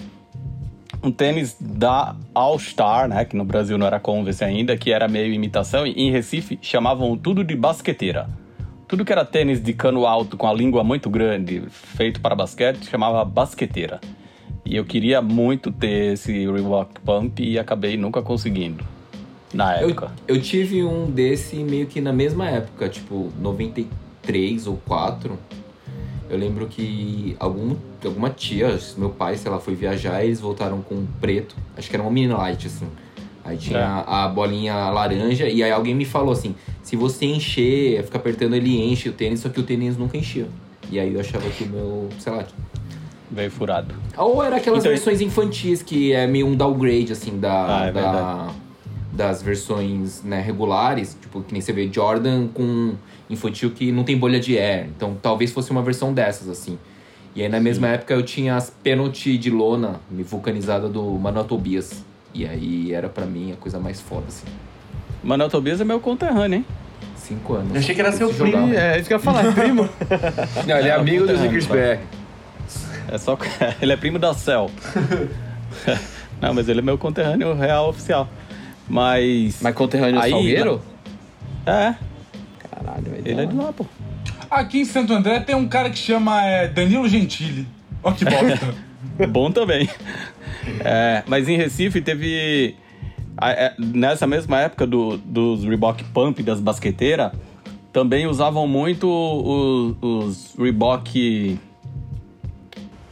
um 1.03 1.11
tênis 1.11 1.55
da 1.59 2.15
All 2.33 2.57
Star, 2.59 3.07
né? 3.07 3.23
Que 3.25 3.35
no 3.35 3.45
Brasil 3.45 3.77
não 3.77 3.85
era 3.87 3.99
Converse 3.99 4.43
ainda, 4.43 4.75
que 4.77 4.91
era 4.91 5.07
meio 5.07 5.33
imitação. 5.33 5.85
E 5.85 5.91
em 5.91 6.11
Recife 6.11 6.57
chamavam 6.61 7.15
tudo 7.17 7.43
de 7.43 7.55
basqueteira. 7.55 8.29
Tudo 8.87 9.03
que 9.03 9.11
era 9.11 9.25
tênis 9.25 9.61
de 9.61 9.73
cano 9.73 10.05
alto 10.05 10.37
com 10.37 10.47
a 10.47 10.53
língua 10.53 10.83
muito 10.83 11.09
grande, 11.09 11.63
feito 11.69 12.21
para 12.21 12.33
basquete, 12.35 12.85
chamava 12.89 13.23
basqueteira. 13.25 13.99
E 14.65 14.75
eu 14.75 14.85
queria 14.85 15.21
muito 15.21 15.71
ter 15.71 16.13
esse 16.13 16.31
Reebok 16.31 16.99
Pump 17.01 17.39
e 17.41 17.57
acabei 17.59 17.97
nunca 17.97 18.21
conseguindo. 18.21 18.83
Na 19.53 19.81
Eu, 19.81 19.89
época. 19.89 20.11
eu 20.27 20.41
tive 20.41 20.83
um 20.83 21.09
desse 21.09 21.55
meio 21.57 21.87
que 21.87 22.01
na 22.01 22.11
mesma 22.11 22.49
época, 22.49 22.89
tipo 22.89 23.31
93 23.39 24.67
ou 24.67 24.77
4. 24.85 25.37
Eu 26.29 26.37
lembro 26.37 26.67
que 26.67 27.35
algum, 27.39 27.75
alguma 28.07 28.29
tia, 28.29 28.77
meu 28.97 29.09
pai, 29.09 29.37
sei 29.37 29.51
lá, 29.51 29.59
foi 29.59 29.75
viajar 29.75 30.23
e 30.23 30.27
eles 30.27 30.39
voltaram 30.39 30.81
com 30.81 30.95
um 30.95 31.07
preto. 31.21 31.55
Acho 31.77 31.89
que 31.89 31.95
era 31.95 32.03
uma 32.03 32.11
mini 32.11 32.33
light, 32.33 32.67
assim. 32.67 32.87
Aí 33.45 33.55
tinha 33.57 33.79
É. 33.79 34.03
a 34.05 34.27
bolinha 34.27 34.75
laranja 34.89 35.47
e 35.47 35.63
aí 35.63 35.71
alguém 35.71 35.95
me 35.95 36.03
falou 36.05 36.31
assim: 36.33 36.55
se 36.83 36.95
você 36.95 37.25
encher, 37.25 38.03
fica 38.03 38.17
apertando, 38.17 38.55
ele 38.55 38.77
enche 38.91 39.07
o 39.09 39.13
tênis, 39.13 39.39
só 39.39 39.49
que 39.49 39.59
o 39.59 39.63
tênis 39.63 39.95
nunca 39.97 40.17
enchia. 40.17 40.47
E 40.91 40.99
aí 40.99 41.13
eu 41.13 41.19
achava 41.19 41.49
que 41.49 41.63
o 41.63 41.67
meu, 41.67 42.09
sei 42.19 42.33
lá. 42.33 42.45
Veio 43.29 43.51
furado. 43.51 43.93
Ou 44.17 44.41
era 44.43 44.55
aquelas 44.55 44.79
Então- 44.79 44.91
versões 44.91 45.19
infantis 45.21 45.81
que 45.81 46.13
é 46.13 46.25
meio 46.25 46.47
um 46.47 46.55
downgrade, 46.55 47.11
assim, 47.11 47.37
da, 47.37 47.81
Ah, 47.83 47.85
é 47.87 47.91
da- 47.91 48.49
das 49.11 49.41
versões 49.43 50.23
né, 50.23 50.39
regulares. 50.41 51.17
Tipo, 51.21 51.41
que 51.41 51.51
nem 51.51 51.61
você 51.61 51.73
vê 51.73 51.89
Jordan 51.91 52.47
com 52.53 52.93
infantil 53.29 53.71
que 53.71 53.91
não 53.91 54.03
tem 54.05 54.17
bolha 54.17 54.39
de 54.39 54.57
air. 54.57 54.87
Então 54.95 55.17
talvez 55.21 55.51
fosse 55.51 55.71
uma 55.71 55.81
versão 55.81 56.13
dessas, 56.13 56.47
assim. 56.47 56.77
E 57.37 57.43
aí 57.43 57.49
na 57.49 57.59
mesma 57.59 57.87
época 57.89 58.15
eu 58.15 58.23
tinha 58.23 58.55
as 58.55 58.71
penalty 58.71 59.37
de 59.37 59.51
lona 59.51 59.99
vulcanizada 60.09 60.89
do 60.89 61.03
Manuel 61.19 61.45
Tobias. 61.45 62.03
E 62.33 62.47
aí 62.47 62.91
era 62.91 63.07
pra 63.07 63.27
mim 63.27 63.51
a 63.51 63.55
coisa 63.57 63.77
mais 63.79 64.01
foda, 64.01 64.23
assim. 64.27 64.47
Manuel 65.23 65.47
Tobias 65.47 65.79
é 65.79 65.83
meu 65.83 65.99
conterrâneo, 65.99 66.57
hein? 66.57 66.65
Cinco 67.15 67.53
anos. 67.53 67.73
Eu 67.75 67.79
achei 67.79 67.93
que 67.93 68.01
era 68.01 68.11
seu 68.11 68.27
Esse 68.31 68.39
jogava. 68.39 68.63
primo. 68.65 68.79
É, 68.79 68.97
isso 68.97 69.07
que 69.07 69.13
eu 69.13 69.17
ia 69.19 69.23
falar, 69.23 69.53
primo. 69.53 69.87
Não, 70.67 70.77
ele 70.79 70.87
é 70.87 70.91
É, 70.91 70.95
amigo 70.95 71.27
do 71.27 71.37
Zickersberg. 71.37 72.01
É 73.07 73.17
só. 73.19 73.37
ele 73.79 73.93
é 73.93 73.97
primo 73.97 74.17
da 74.17 74.33
Cell. 74.33 74.71
não, 76.41 76.55
mas 76.55 76.67
ele 76.67 76.79
é 76.79 76.81
meu 76.81 76.97
conterrâneo 76.97 77.53
real 77.53 77.89
oficial. 77.89 78.27
Mas. 78.89 79.59
Mas 79.61 79.75
conterrâneo 79.75 80.19
Aí- 80.19 80.31
Salgueiro? 80.31 80.81
É, 81.67 81.93
Caralho, 82.71 83.03
velho. 83.03 83.21
ele 83.25 83.41
é 83.41 83.45
de 83.45 83.55
lá, 83.55 83.71
pô. 83.73 83.85
Aqui 84.49 84.79
em 84.79 84.85
Santo 84.85 85.13
André 85.13 85.39
tem 85.41 85.55
um 85.55 85.67
cara 85.67 85.89
que 85.89 85.97
chama 85.97 86.43
é, 86.45 86.67
Danilo 86.67 87.07
Gentili. 87.07 87.67
Ó 88.03 88.11
que 88.11 88.23
bosta. 88.25 88.75
Bom 89.29 89.51
também. 89.51 89.89
É, 90.79 91.23
mas 91.27 91.47
em 91.49 91.57
Recife 91.57 92.01
teve. 92.01 92.75
a- 93.37 93.51
é, 93.51 93.73
Nessa 93.77 94.25
mesma 94.27 94.59
época 94.61 94.85
do- 94.87 95.17
dos 95.17 95.63
Reebok 95.63 96.03
Pump, 96.05 96.39
das 96.43 96.59
basqueteiras, 96.59 97.31
também 97.91 98.27
usavam 98.27 98.67
muito 98.67 99.07
os, 99.09 99.95
os 100.01 100.55
Reebok. 100.57 101.59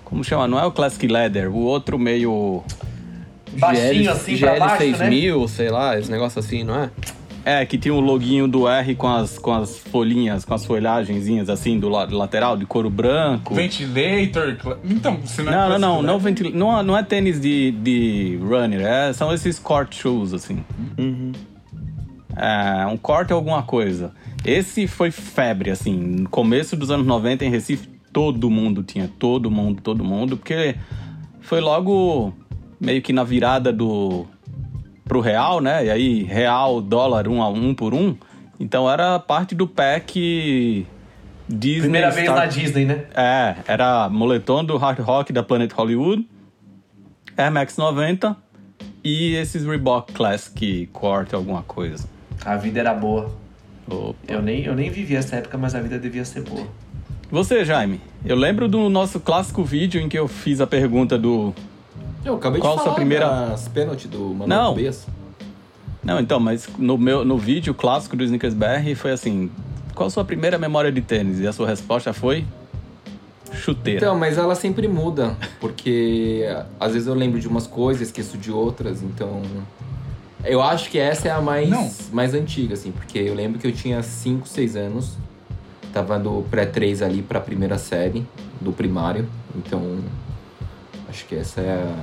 Como 0.03 0.23
chama? 0.23 0.47
Não 0.47 0.59
é 0.59 0.65
o 0.65 0.71
Classic 0.71 1.05
Leather, 1.07 1.51
o 1.51 1.59
outro 1.59 1.97
meio. 1.99 2.63
Baixinho 3.57 4.11
assim 4.11 4.37
pra 4.37 4.51
GL 4.53 4.59
baixo, 4.59 4.83
né? 4.83 4.89
6000, 4.97 5.47
sei 5.47 5.69
lá, 5.69 5.97
esse 5.97 6.11
negócio 6.11 6.39
assim, 6.39 6.63
não 6.63 6.83
é? 6.83 6.89
É, 7.45 7.63
que 7.63 7.77
tinha 7.77 7.93
o 7.93 7.99
loguinho 7.99 8.47
do 8.47 8.67
R 8.67 8.95
com 8.95 9.07
as, 9.07 9.37
com 9.37 9.53
as 9.53 9.77
folhinhas, 9.77 10.43
com 10.43 10.55
as 10.55 10.65
folhagenzinhas 10.65 11.47
assim 11.47 11.79
do 11.79 11.87
lado 11.87 12.17
lateral, 12.17 12.57
de 12.57 12.65
couro 12.65 12.89
branco. 12.89 13.53
Ventilator. 13.53 14.79
Então, 14.83 15.19
se 15.23 15.43
não 15.43 15.53
é 15.53 15.55
Não, 15.55 15.69
não, 15.69 15.77
não, 15.77 15.89
classic 15.89 16.07
não, 16.07 16.19
ventil... 16.19 16.51
não, 16.51 16.83
não 16.83 16.97
é 16.97 17.03
tênis 17.03 17.39
de, 17.39 17.69
de 17.69 18.39
runner, 18.41 18.81
é, 18.81 19.13
são 19.13 19.31
esses 19.31 19.59
court 19.59 19.93
shoes, 19.93 20.33
assim. 20.33 20.65
É, 22.35 22.85
um 22.87 22.97
corte 22.97 23.31
é 23.31 23.35
alguma 23.35 23.61
coisa. 23.61 24.11
Esse 24.43 24.87
foi 24.87 25.11
febre, 25.11 25.69
assim, 25.69 25.95
no 25.95 26.29
começo 26.29 26.75
dos 26.75 26.89
anos 26.89 27.05
90 27.05 27.45
em 27.45 27.49
Recife, 27.49 27.87
todo 28.11 28.49
mundo 28.49 28.81
tinha, 28.81 29.07
todo 29.19 29.51
mundo, 29.51 29.81
todo 29.81 30.03
mundo, 30.03 30.35
porque 30.35 30.75
foi 31.41 31.61
logo 31.61 32.33
meio 32.79 33.01
que 33.01 33.13
na 33.13 33.23
virada 33.23 33.71
do 33.71 34.25
pro 35.15 35.21
real, 35.21 35.61
né? 35.61 35.85
E 35.85 35.89
aí, 35.89 36.23
real, 36.23 36.81
dólar, 36.81 37.27
um 37.27 37.41
a 37.41 37.47
um 37.47 37.73
por 37.73 37.93
um. 37.93 38.15
Então 38.59 38.89
era 38.89 39.17
parte 39.17 39.55
do 39.55 39.65
pack 39.65 40.85
Disney. 41.47 41.81
Primeira 41.81 42.11
vez 42.11 42.25
Star- 42.25 42.37
na 42.37 42.45
Disney, 42.45 42.85
né? 42.85 43.05
é, 43.15 43.55
era 43.65 44.09
moletom 44.09 44.63
do 44.63 44.75
Hard 44.77 44.99
Rock 44.99 45.31
da 45.31 45.41
Planet 45.41 45.71
Hollywood, 45.71 46.27
Air 47.37 47.51
Max 47.51 47.77
90 47.77 48.35
e 49.03 49.35
esses 49.35 49.65
Reebok 49.65 50.11
Classic 50.11 50.87
Quart 50.87 51.33
alguma 51.33 51.63
coisa. 51.63 52.07
A 52.43 52.57
vida 52.57 52.81
era 52.81 52.93
boa. 52.93 53.33
Opa. 53.87 54.15
Eu 54.27 54.41
nem, 54.41 54.63
eu 54.65 54.75
nem 54.75 54.89
vivi 54.89 55.15
essa 55.15 55.37
época, 55.37 55.57
mas 55.57 55.75
a 55.75 55.79
vida 55.79 55.97
devia 55.97 56.25
ser 56.25 56.41
boa. 56.41 56.67
Você, 57.31 57.63
Jaime, 57.63 58.01
eu 58.25 58.35
lembro 58.35 58.67
do 58.67 58.89
nosso 58.89 59.19
clássico 59.19 59.63
vídeo 59.63 60.01
em 60.01 60.09
que 60.09 60.17
eu 60.17 60.27
fiz 60.27 60.59
a 60.59 60.67
pergunta 60.67 61.17
do... 61.17 61.53
Eu 62.25 62.35
acabei 62.35 62.59
Qual 62.59 62.73
de 62.73 62.79
a 62.79 62.83
falar 62.83 62.89
sua 62.91 62.95
primeira- 62.95 63.29
das 63.49 63.67
penalty 63.67 64.07
do 64.07 64.19
Manuel 64.33 64.47
Não. 64.47 64.69
Tobias. 64.73 65.07
Não, 66.03 66.19
então, 66.19 66.39
mas 66.39 66.67
no, 66.77 66.97
meu, 66.97 67.23
no 67.23 67.37
vídeo 67.37 67.73
clássico 67.73 68.15
do 68.15 68.23
Snickers 68.23 68.53
BR 68.53 68.95
foi 68.95 69.11
assim... 69.11 69.49
Qual 69.93 70.07
a 70.07 70.09
sua 70.09 70.25
primeira 70.25 70.57
memória 70.57 70.91
de 70.91 71.01
tênis? 71.01 71.39
E 71.39 71.47
a 71.47 71.53
sua 71.53 71.67
resposta 71.67 72.11
foi... 72.13 72.45
Chuteira. 73.53 73.99
Então, 73.99 74.17
mas 74.19 74.37
ela 74.37 74.53
sempre 74.53 74.85
muda, 74.87 75.37
porque 75.61 76.43
às 76.79 76.91
vezes 76.93 77.07
eu 77.07 77.13
lembro 77.13 77.39
de 77.39 77.47
umas 77.47 77.65
coisas, 77.65 78.07
esqueço 78.09 78.37
de 78.37 78.51
outras, 78.51 79.01
então. 79.01 79.41
Eu 80.43 80.61
acho 80.61 80.89
que 80.89 80.99
essa 80.99 81.29
é 81.29 81.31
a 81.31 81.39
mais, 81.39 81.69
Não. 81.69 81.89
mais 82.11 82.33
antiga, 82.33 82.73
assim, 82.73 82.91
porque 82.91 83.17
eu 83.17 83.33
lembro 83.33 83.57
que 83.57 83.65
eu 83.65 83.71
tinha 83.71 84.03
5, 84.03 84.45
6 84.47 84.75
anos, 84.75 85.13
tava 85.93 86.19
no 86.19 86.43
pré-3 86.43 87.01
ali 87.05 87.21
pra 87.21 87.39
primeira 87.39 87.77
série 87.77 88.25
do 88.59 88.73
primário, 88.73 89.25
então. 89.55 89.99
Acho 91.15 91.25
que 91.27 91.35
essa 91.35 91.61
é 91.61 91.71
a. 91.71 91.95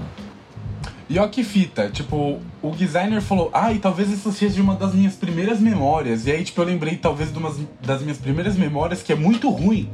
E 1.11 1.19
ó 1.19 1.29
que 1.29 1.45
fita, 1.45 1.91
tipo, 1.91 2.41
o 2.63 2.71
designer 2.71 3.21
falou, 3.21 3.51
ai, 3.53 3.79
talvez 3.79 4.09
isso 4.09 4.33
seja 4.33 4.63
uma 4.63 4.75
das 4.75 4.95
minhas 4.95 5.15
primeiras 5.15 5.61
memórias. 5.61 6.27
E 6.27 6.31
aí, 6.31 6.43
tipo, 6.43 6.59
eu 6.63 6.65
lembrei 6.65 6.97
talvez 6.97 7.31
de 7.31 7.39
umas 7.39 7.59
das 7.85 8.01
minhas 8.01 8.17
primeiras 8.17 8.57
memórias 8.57 9.03
que 9.03 9.13
é 9.13 9.15
muito 9.15 9.51
ruim. 9.51 9.91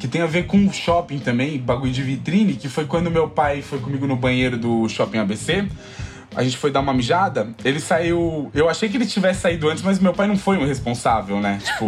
Que 0.00 0.08
tem 0.08 0.20
a 0.20 0.26
ver 0.26 0.46
com 0.46 0.70
shopping 0.72 1.20
também, 1.20 1.58
bagulho 1.58 1.92
de 1.92 2.02
vitrine, 2.02 2.54
que 2.54 2.68
foi 2.68 2.86
quando 2.86 3.08
meu 3.08 3.30
pai 3.30 3.62
foi 3.62 3.78
comigo 3.78 4.04
no 4.04 4.16
banheiro 4.16 4.58
do 4.58 4.88
shopping 4.88 5.18
ABC. 5.18 5.68
A 6.36 6.42
gente 6.44 6.58
foi 6.58 6.70
dar 6.70 6.80
uma 6.80 6.92
mijada, 6.92 7.48
ele 7.64 7.80
saiu. 7.80 8.50
Eu 8.54 8.68
achei 8.68 8.90
que 8.90 8.96
ele 8.98 9.06
tivesse 9.06 9.40
saído 9.40 9.70
antes, 9.70 9.82
mas 9.82 9.98
meu 9.98 10.12
pai 10.12 10.26
não 10.26 10.36
foi 10.36 10.58
o 10.58 10.66
responsável, 10.66 11.40
né? 11.40 11.58
Tipo. 11.64 11.86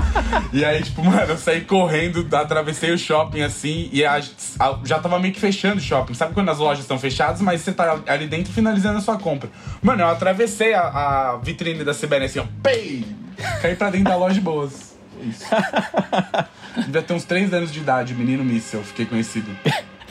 e 0.50 0.64
aí, 0.64 0.82
tipo, 0.82 1.04
mano, 1.04 1.20
eu 1.32 1.36
saí 1.36 1.60
correndo, 1.60 2.26
atravessei 2.34 2.90
o 2.90 2.98
shopping 2.98 3.42
assim, 3.42 3.90
e 3.92 4.02
a- 4.04 4.18
a- 4.58 4.78
já 4.84 4.98
tava 4.98 5.18
meio 5.18 5.34
que 5.34 5.38
fechando 5.40 5.76
o 5.76 5.80
shopping. 5.80 6.14
Sabe 6.14 6.32
quando 6.32 6.48
as 6.50 6.58
lojas 6.58 6.84
estão 6.84 6.98
fechadas, 6.98 7.42
mas 7.42 7.60
você 7.60 7.70
tá 7.72 8.00
ali 8.06 8.26
dentro 8.26 8.50
finalizando 8.52 8.96
a 8.96 9.00
sua 9.02 9.18
compra? 9.18 9.50
Mano, 9.82 10.00
eu 10.02 10.08
atravessei 10.08 10.72
a, 10.72 10.82
a 11.34 11.36
vitrine 11.36 11.84
da 11.84 11.92
CBN 11.94 12.24
assim, 12.24 12.38
ó, 12.38 12.44
pei! 12.62 13.04
Caí 13.60 13.76
pra 13.76 13.90
dentro 13.90 14.08
da 14.08 14.16
loja 14.16 14.34
de 14.34 14.40
boas. 14.40 14.96
Isso. 15.22 15.44
Devia 16.86 17.02
ter 17.02 17.12
uns 17.12 17.24
3 17.24 17.52
anos 17.52 17.70
de 17.70 17.80
idade, 17.80 18.14
menino 18.14 18.42
míssel, 18.42 18.82
fiquei 18.82 19.04
conhecido. 19.04 19.50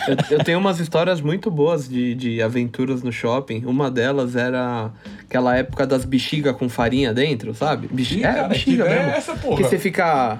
Eu, 0.07 0.37
eu 0.37 0.43
tenho 0.43 0.59
umas 0.59 0.79
histórias 0.79 1.21
muito 1.21 1.49
boas 1.51 1.87
de, 1.87 2.15
de 2.15 2.41
aventuras 2.41 3.03
no 3.03 3.11
shopping. 3.11 3.63
Uma 3.65 3.89
delas 3.89 4.35
era 4.35 4.91
aquela 5.21 5.55
época 5.57 5.85
das 5.85 6.05
bexigas 6.05 6.55
com 6.55 6.67
farinha 6.67 7.13
dentro, 7.13 7.53
sabe? 7.53 7.87
Bexiga, 7.91 8.27
é, 8.27 8.47
bexiga 8.47 8.85
ideia 8.85 8.99
mesmo. 8.99 9.11
é 9.11 9.17
essa, 9.17 9.35
porra? 9.35 9.57
Que 9.57 9.63
você 9.63 9.79
fica. 9.79 10.39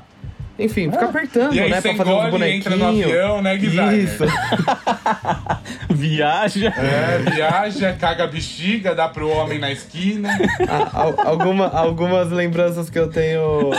Enfim, 0.64 0.92
fica 0.92 1.06
apertando, 1.06 1.54
E 1.56 1.60
aí 1.60 1.70
né? 1.70 1.82
Pra 1.82 1.96
fazer 1.96 2.12
e 2.12 2.32
bonequinhos. 2.32 2.66
entra 2.66 2.76
no 2.76 2.88
avião, 2.88 3.42
né, 3.42 3.58
Guizar? 3.58 3.94
Isso. 3.94 4.24
Viaja. 5.90 6.68
É, 6.78 7.18
viaja, 7.32 7.94
caga 8.00 8.24
a 8.24 8.28
bexiga, 8.28 8.96
dá 8.96 9.08
pro 9.08 9.30
homem 9.30 9.60
na 9.60 9.72
esquina. 9.72 10.30
A- 10.68 11.02
al- 11.02 11.16
alguma, 11.28 11.68
algumas 11.68 12.30
lembranças 12.32 12.90
que 12.90 12.98
eu 13.00 13.08
tenho 13.10 13.72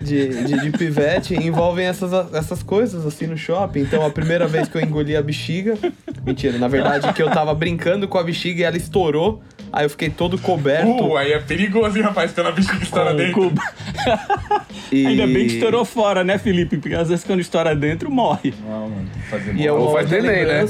de, 0.00 0.44
de, 0.44 0.60
de 0.60 0.70
pivete 0.70 1.34
envolvem 1.34 1.86
essas, 1.86 2.12
essas 2.34 2.62
coisas 2.62 3.04
assim 3.06 3.26
no 3.26 3.36
shopping. 3.36 3.80
Então, 3.80 4.04
a 4.04 4.10
primeira 4.10 4.46
vez 4.46 4.68
que 4.68 4.76
eu 4.76 4.80
engoli 4.82 5.16
a 5.16 5.22
bexiga. 5.22 5.76
Mentira, 6.24 6.58
na 6.58 6.68
verdade, 6.68 7.12
que 7.12 7.22
eu 7.22 7.30
tava 7.30 7.54
brincando 7.54 8.06
com 8.08 8.18
a 8.18 8.22
bexiga 8.22 8.60
e 8.60 8.64
ela 8.64 8.76
estourou. 8.76 9.42
Aí 9.70 9.84
eu 9.84 9.90
fiquei 9.90 10.08
todo 10.08 10.38
coberto. 10.38 11.04
Uh, 11.04 11.16
aí 11.18 11.32
é 11.32 11.38
perigoso, 11.40 11.98
hein, 11.98 12.02
rapaz, 12.02 12.32
quando 12.32 12.46
a 12.46 12.52
bexiga 12.52 12.82
estoura 12.82 13.12
dentro. 13.12 13.52
e... 14.90 15.04
Ainda 15.06 15.26
bem 15.26 15.46
que 15.46 15.54
estourou 15.56 15.84
fora, 15.84 16.07
né, 16.24 16.38
Felipe? 16.38 16.78
Porque 16.78 16.94
às 16.94 17.08
vezes 17.08 17.24
quando 17.24 17.40
estoura 17.40 17.74
dentro, 17.74 18.10
morre. 18.10 18.54
Não, 18.66 18.88
mano, 18.88 19.08
fazer 19.30 19.54
E 19.54 19.66
é 19.66 19.72
uma 19.72 19.80
Ou 19.80 19.92
faz 19.92 20.10
neném, 20.10 20.44
né? 20.44 20.66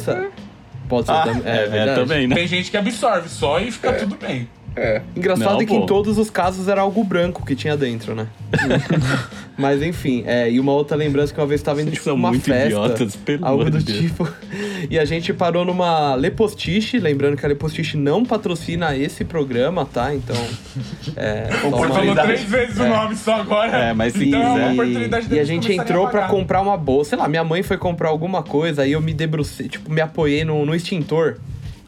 Pode 0.89 1.07
ser 1.07 1.13
Ah, 1.13 1.23
também. 1.25 1.43
É, 1.45 1.57
é, 1.57 1.67
verdade. 1.69 2.01
também, 2.01 2.27
né? 2.27 2.35
Tem 2.35 2.47
gente 2.47 2.71
que 2.71 2.77
absorve 2.77 3.29
só 3.29 3.61
e 3.61 3.71
fica 3.71 3.93
tudo 3.93 4.17
bem. 4.17 4.49
É. 4.81 5.03
Engraçado 5.17 5.55
Não, 5.55 5.61
é 5.61 5.65
que 5.67 5.75
pô. 5.75 5.83
em 5.83 5.87
todos 5.87 6.19
os 6.19 6.31
casos 6.31 6.69
era 6.69 6.81
algo 6.83 7.03
branco 7.03 7.45
que 7.45 7.57
tinha 7.57 7.77
dentro, 7.77 8.15
né? 8.15 8.29
Mas 9.59 9.83
enfim, 9.83 10.23
é, 10.25 10.49
e 10.51 10.61
uma 10.61 10.73
outra 10.73 10.97
lembrança 10.97 11.35
que 11.35 11.41
uma 11.41 11.47
vez 11.47 11.61
estava 11.61 11.81
indo 11.83 11.91
Vocês 11.91 12.03
tipo 12.05 12.15
uma 12.15 12.31
muito 12.31 12.45
festa, 12.45 12.67
idiotas, 12.67 13.17
pelo 13.17 13.45
algo 13.45 13.65
do 13.69 13.79
de 13.79 13.85
Deus. 13.93 13.99
tipo. 13.99 14.29
E 14.89 14.97
a 14.99 15.05
gente 15.05 15.33
parou 15.33 15.65
numa 15.65 16.15
Lepostiche, 16.15 16.99
lembrando 17.01 17.37
que 17.37 17.45
a 17.45 17.49
Lepostiche 17.49 17.97
não 17.97 18.25
patrocina 18.25 18.97
esse 18.97 19.25
programa, 19.25 19.85
tá? 19.85 20.15
Então, 20.15 20.37
é, 21.17 21.49
Você 21.61 21.89
falou 21.89 22.15
três 22.15 22.43
vezes 22.45 22.79
o 22.79 22.87
nome 22.87 23.17
só 23.17 23.35
agora. 23.41 23.77
É, 23.77 23.93
mas 23.93 24.13
se 24.13 24.29
então 24.29 24.41
é 24.41 24.47
uma 24.47 24.59
quiser- 24.59 24.73
oportunidade 24.75 25.35
E 25.35 25.41
a 25.41 25.45
gente 25.45 25.73
entrou 25.73 26.07
a 26.07 26.11
pra 26.11 26.21
pagar. 26.23 26.33
comprar 26.33 26.61
uma 26.61 26.77
bolsa. 26.77 27.11
Sei 27.11 27.19
lá, 27.19 27.29
minha 27.29 27.43
mãe 27.45 27.63
foi 27.65 27.77
comprar 27.77 28.11
alguma 28.11 28.43
coisa, 28.45 28.83
aí 28.83 28.93
eu 28.93 29.01
me 29.01 29.13
debrucei, 29.13 29.69
tipo, 29.69 29.91
me 29.91 30.01
apoiei 30.01 30.45
no, 30.45 30.65
no 30.65 30.75
extintor. 30.75 31.37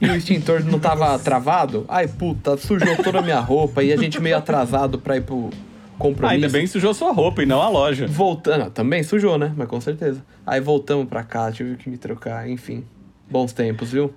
E 0.01 0.07
o 0.07 0.17
extintor 0.17 0.65
não 0.65 0.79
tava 0.79 1.19
travado. 1.19 1.85
Ai, 1.89 2.09
puta, 2.09 2.57
sujou 2.57 2.97
toda 2.97 3.19
a 3.19 3.23
minha 3.23 3.39
roupa 3.39 3.83
e 3.83 3.93
a 3.93 3.97
gente 3.97 4.21
meio 4.21 4.37
atrasado 4.37 4.99
pra 4.99 5.17
ir 5.17 5.23
pro 5.23 5.51
compromisso. 5.99 6.35
Ainda 6.35 6.49
bem 6.49 6.63
que 6.63 6.69
sujou 6.69 6.95
sua 6.95 7.13
roupa 7.13 7.43
e 7.43 7.47
não 7.47 7.61
a 7.61 7.69
loja. 7.69 8.07
Voltando, 8.07 8.65
ah, 8.65 8.71
também 8.71 9.03
sujou, 9.03 9.37
né? 9.37 9.53
Mas 9.55 9.69
com 9.69 9.81
certeza. 9.81 10.25
Aí 10.47 10.61
voltamos 10.61 11.07
pra 11.07 11.23
cá, 11.23 11.53
tive 11.53 11.77
que 11.77 11.91
me 11.91 11.99
trocar, 11.99 12.49
enfim. 12.49 12.85
Bons 13.31 13.53
tempos, 13.53 13.93
viu? 13.93 14.13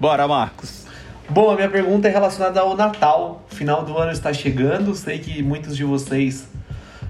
Bora, 0.00 0.26
Marcos. 0.26 0.86
Bom, 1.30 1.50
a 1.50 1.54
minha 1.54 1.68
pergunta 1.68 2.08
é 2.08 2.10
relacionada 2.10 2.60
ao 2.60 2.76
Natal. 2.76 3.44
Final 3.48 3.84
do 3.84 3.96
ano 3.96 4.10
está 4.10 4.32
chegando. 4.32 4.94
Sei 4.94 5.18
que 5.18 5.42
muitos 5.42 5.76
de 5.76 5.84
vocês, 5.84 6.48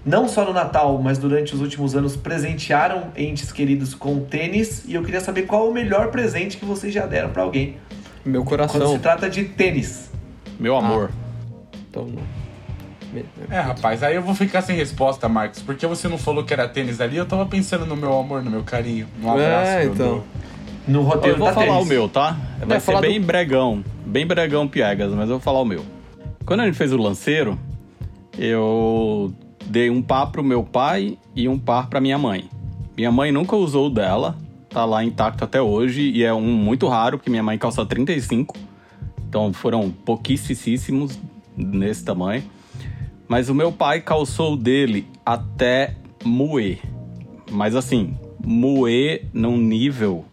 não 0.08 0.28
só 0.28 0.44
no 0.44 0.52
Natal, 0.52 0.98
mas 1.02 1.18
durante 1.18 1.54
os 1.54 1.60
últimos 1.60 1.94
anos, 1.94 2.16
presentearam 2.16 3.04
entes 3.16 3.52
queridos 3.52 3.94
com 3.94 4.20
tênis. 4.20 4.84
E 4.86 4.94
eu 4.94 5.02
queria 5.02 5.20
saber 5.20 5.42
qual 5.42 5.66
é 5.66 5.70
o 5.70 5.72
melhor 5.72 6.10
presente 6.10 6.56
que 6.56 6.64
vocês 6.64 6.92
já 6.92 7.06
deram 7.06 7.30
pra 7.30 7.42
alguém. 7.42 7.76
Meu 8.24 8.44
Quando 8.44 8.62
se 8.70 8.78
coração. 8.78 8.98
trata 8.98 9.28
de 9.30 9.44
tênis. 9.44 10.10
Meu 10.58 10.76
amor. 10.76 11.10
Então, 11.90 12.04
não. 12.06 12.22
Me- 13.12 13.24
É, 13.50 13.58
rapaz, 13.60 14.02
aí 14.02 14.14
eu 14.16 14.22
vou 14.22 14.34
ficar 14.34 14.60
sem 14.60 14.76
resposta, 14.76 15.28
Marcos. 15.28 15.62
Porque 15.62 15.86
você 15.86 16.08
não 16.08 16.18
falou 16.18 16.44
que 16.44 16.52
era 16.52 16.68
tênis 16.68 17.00
ali, 17.00 17.16
eu 17.16 17.24
tava 17.24 17.46
pensando 17.46 17.86
no 17.86 17.96
meu 17.96 18.18
amor, 18.18 18.42
no 18.42 18.50
meu 18.50 18.62
carinho. 18.64 19.06
Um 19.22 19.30
abraço. 19.30 19.70
É, 19.70 19.80
que 19.82 19.86
eu 19.86 19.92
então. 19.94 20.24
No 20.86 20.98
Eu 21.00 21.02
roteiro 21.04 21.38
vou 21.38 21.46
da 21.48 21.52
falar 21.54 21.66
tênis. 21.66 21.82
o 21.82 21.86
meu, 21.86 22.08
tá? 22.08 22.36
Vai 22.66 22.76
É, 22.76 22.80
ser 22.80 22.86
falar 22.86 23.00
bem 23.02 23.20
do- 23.20 23.26
bregão. 23.26 23.84
Bem 24.04 24.26
bregão 24.26 24.66
piegas, 24.68 25.10
mas 25.12 25.22
eu 25.28 25.36
vou 25.36 25.40
falar 25.40 25.60
o 25.60 25.64
meu. 25.64 25.84
Quando 26.44 26.60
a 26.60 26.64
gente 26.66 26.76
fez 26.76 26.92
o 26.92 26.96
lanceiro, 26.96 27.58
eu 28.36 29.32
dei 29.68 29.90
um 29.90 30.02
par 30.02 30.30
pro 30.32 30.42
meu 30.42 30.62
pai 30.64 31.18
e 31.34 31.48
um 31.48 31.58
par 31.58 31.88
pra 31.88 32.00
minha 32.00 32.18
mãe. 32.18 32.48
Minha 32.96 33.12
mãe 33.12 33.30
nunca 33.30 33.54
usou 33.56 33.86
o 33.86 33.90
dela, 33.90 34.36
tá 34.68 34.84
lá 34.84 35.04
intacto 35.04 35.44
até 35.44 35.60
hoje, 35.60 36.10
e 36.10 36.24
é 36.24 36.32
um 36.34 36.42
muito 36.42 36.88
raro, 36.88 37.18
porque 37.18 37.30
minha 37.30 37.42
mãe 37.42 37.56
calça 37.58 37.84
35. 37.86 38.56
Então 39.28 39.52
foram 39.52 39.90
pouquíssimos 39.90 41.18
nesse 41.56 42.04
tamanho. 42.04 42.42
Mas 43.28 43.48
o 43.48 43.54
meu 43.54 43.70
pai 43.70 44.00
calçou 44.00 44.56
dele 44.56 45.06
até 45.24 45.94
moer. 46.24 46.80
Mas 47.50 47.76
assim, 47.76 48.16
moer 48.44 49.26
num 49.32 49.56
nível 49.56 50.24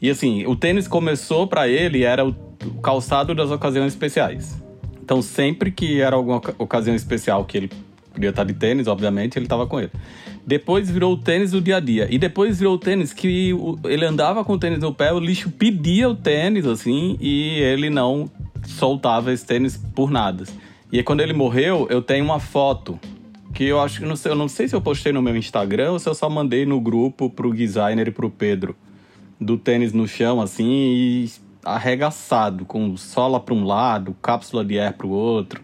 e 0.00 0.10
assim, 0.10 0.44
o 0.46 0.56
tênis 0.56 0.88
começou 0.88 1.46
pra 1.46 1.68
ele 1.68 2.02
era 2.02 2.26
o 2.26 2.34
calçado 2.82 3.36
das 3.36 3.52
ocasiões 3.52 3.92
especiais. 3.92 4.60
Então 5.00 5.22
sempre 5.22 5.70
que 5.70 6.00
era 6.00 6.16
alguma 6.16 6.38
oca- 6.38 6.56
ocasião 6.58 6.96
especial 6.96 7.44
que 7.44 7.56
ele 7.56 7.70
podia 8.12 8.30
estar 8.30 8.44
de 8.44 8.54
tênis, 8.54 8.86
obviamente, 8.86 9.38
ele 9.38 9.46
estava 9.46 9.66
com 9.66 9.80
ele. 9.80 9.90
Depois 10.46 10.90
virou 10.90 11.14
o 11.14 11.16
tênis 11.16 11.52
do 11.52 11.60
dia 11.60 11.76
a 11.76 11.80
dia. 11.80 12.08
E 12.10 12.18
depois 12.18 12.58
virou 12.58 12.74
o 12.74 12.78
tênis 12.78 13.12
que 13.12 13.54
ele 13.84 14.04
andava 14.04 14.44
com 14.44 14.54
o 14.54 14.58
tênis 14.58 14.78
no 14.80 14.92
pé, 14.92 15.12
o 15.12 15.18
lixo 15.18 15.50
pedia 15.50 16.08
o 16.08 16.14
tênis, 16.14 16.66
assim, 16.66 17.16
e 17.20 17.60
ele 17.60 17.90
não 17.90 18.30
soltava 18.64 19.32
esse 19.32 19.44
tênis 19.46 19.76
por 19.76 20.10
nada. 20.10 20.44
E 20.90 21.02
quando 21.02 21.20
ele 21.20 21.32
morreu, 21.32 21.86
eu 21.90 22.02
tenho 22.02 22.24
uma 22.24 22.38
foto 22.38 22.98
que 23.52 23.64
eu 23.64 23.80
acho 23.80 24.00
que 24.00 24.06
não 24.06 24.16
sei, 24.16 24.32
eu 24.32 24.36
não 24.36 24.48
sei 24.48 24.68
se 24.68 24.74
eu 24.74 24.80
postei 24.80 25.12
no 25.12 25.22
meu 25.22 25.36
Instagram 25.36 25.92
ou 25.92 25.98
se 25.98 26.08
eu 26.08 26.14
só 26.14 26.28
mandei 26.28 26.64
no 26.64 26.80
grupo 26.80 27.28
pro 27.28 27.52
designer 27.54 28.08
e 28.08 28.10
pro 28.10 28.30
Pedro 28.30 28.74
do 29.40 29.58
tênis 29.58 29.92
no 29.92 30.06
chão, 30.06 30.40
assim, 30.40 30.70
e 30.70 31.30
arregaçado, 31.64 32.64
com 32.64 32.96
sola 32.96 33.38
para 33.40 33.54
um 33.54 33.64
lado, 33.64 34.16
cápsula 34.22 34.64
de 34.64 34.78
ar 34.78 34.92
para 34.92 35.06
o 35.06 35.10
outro. 35.10 35.62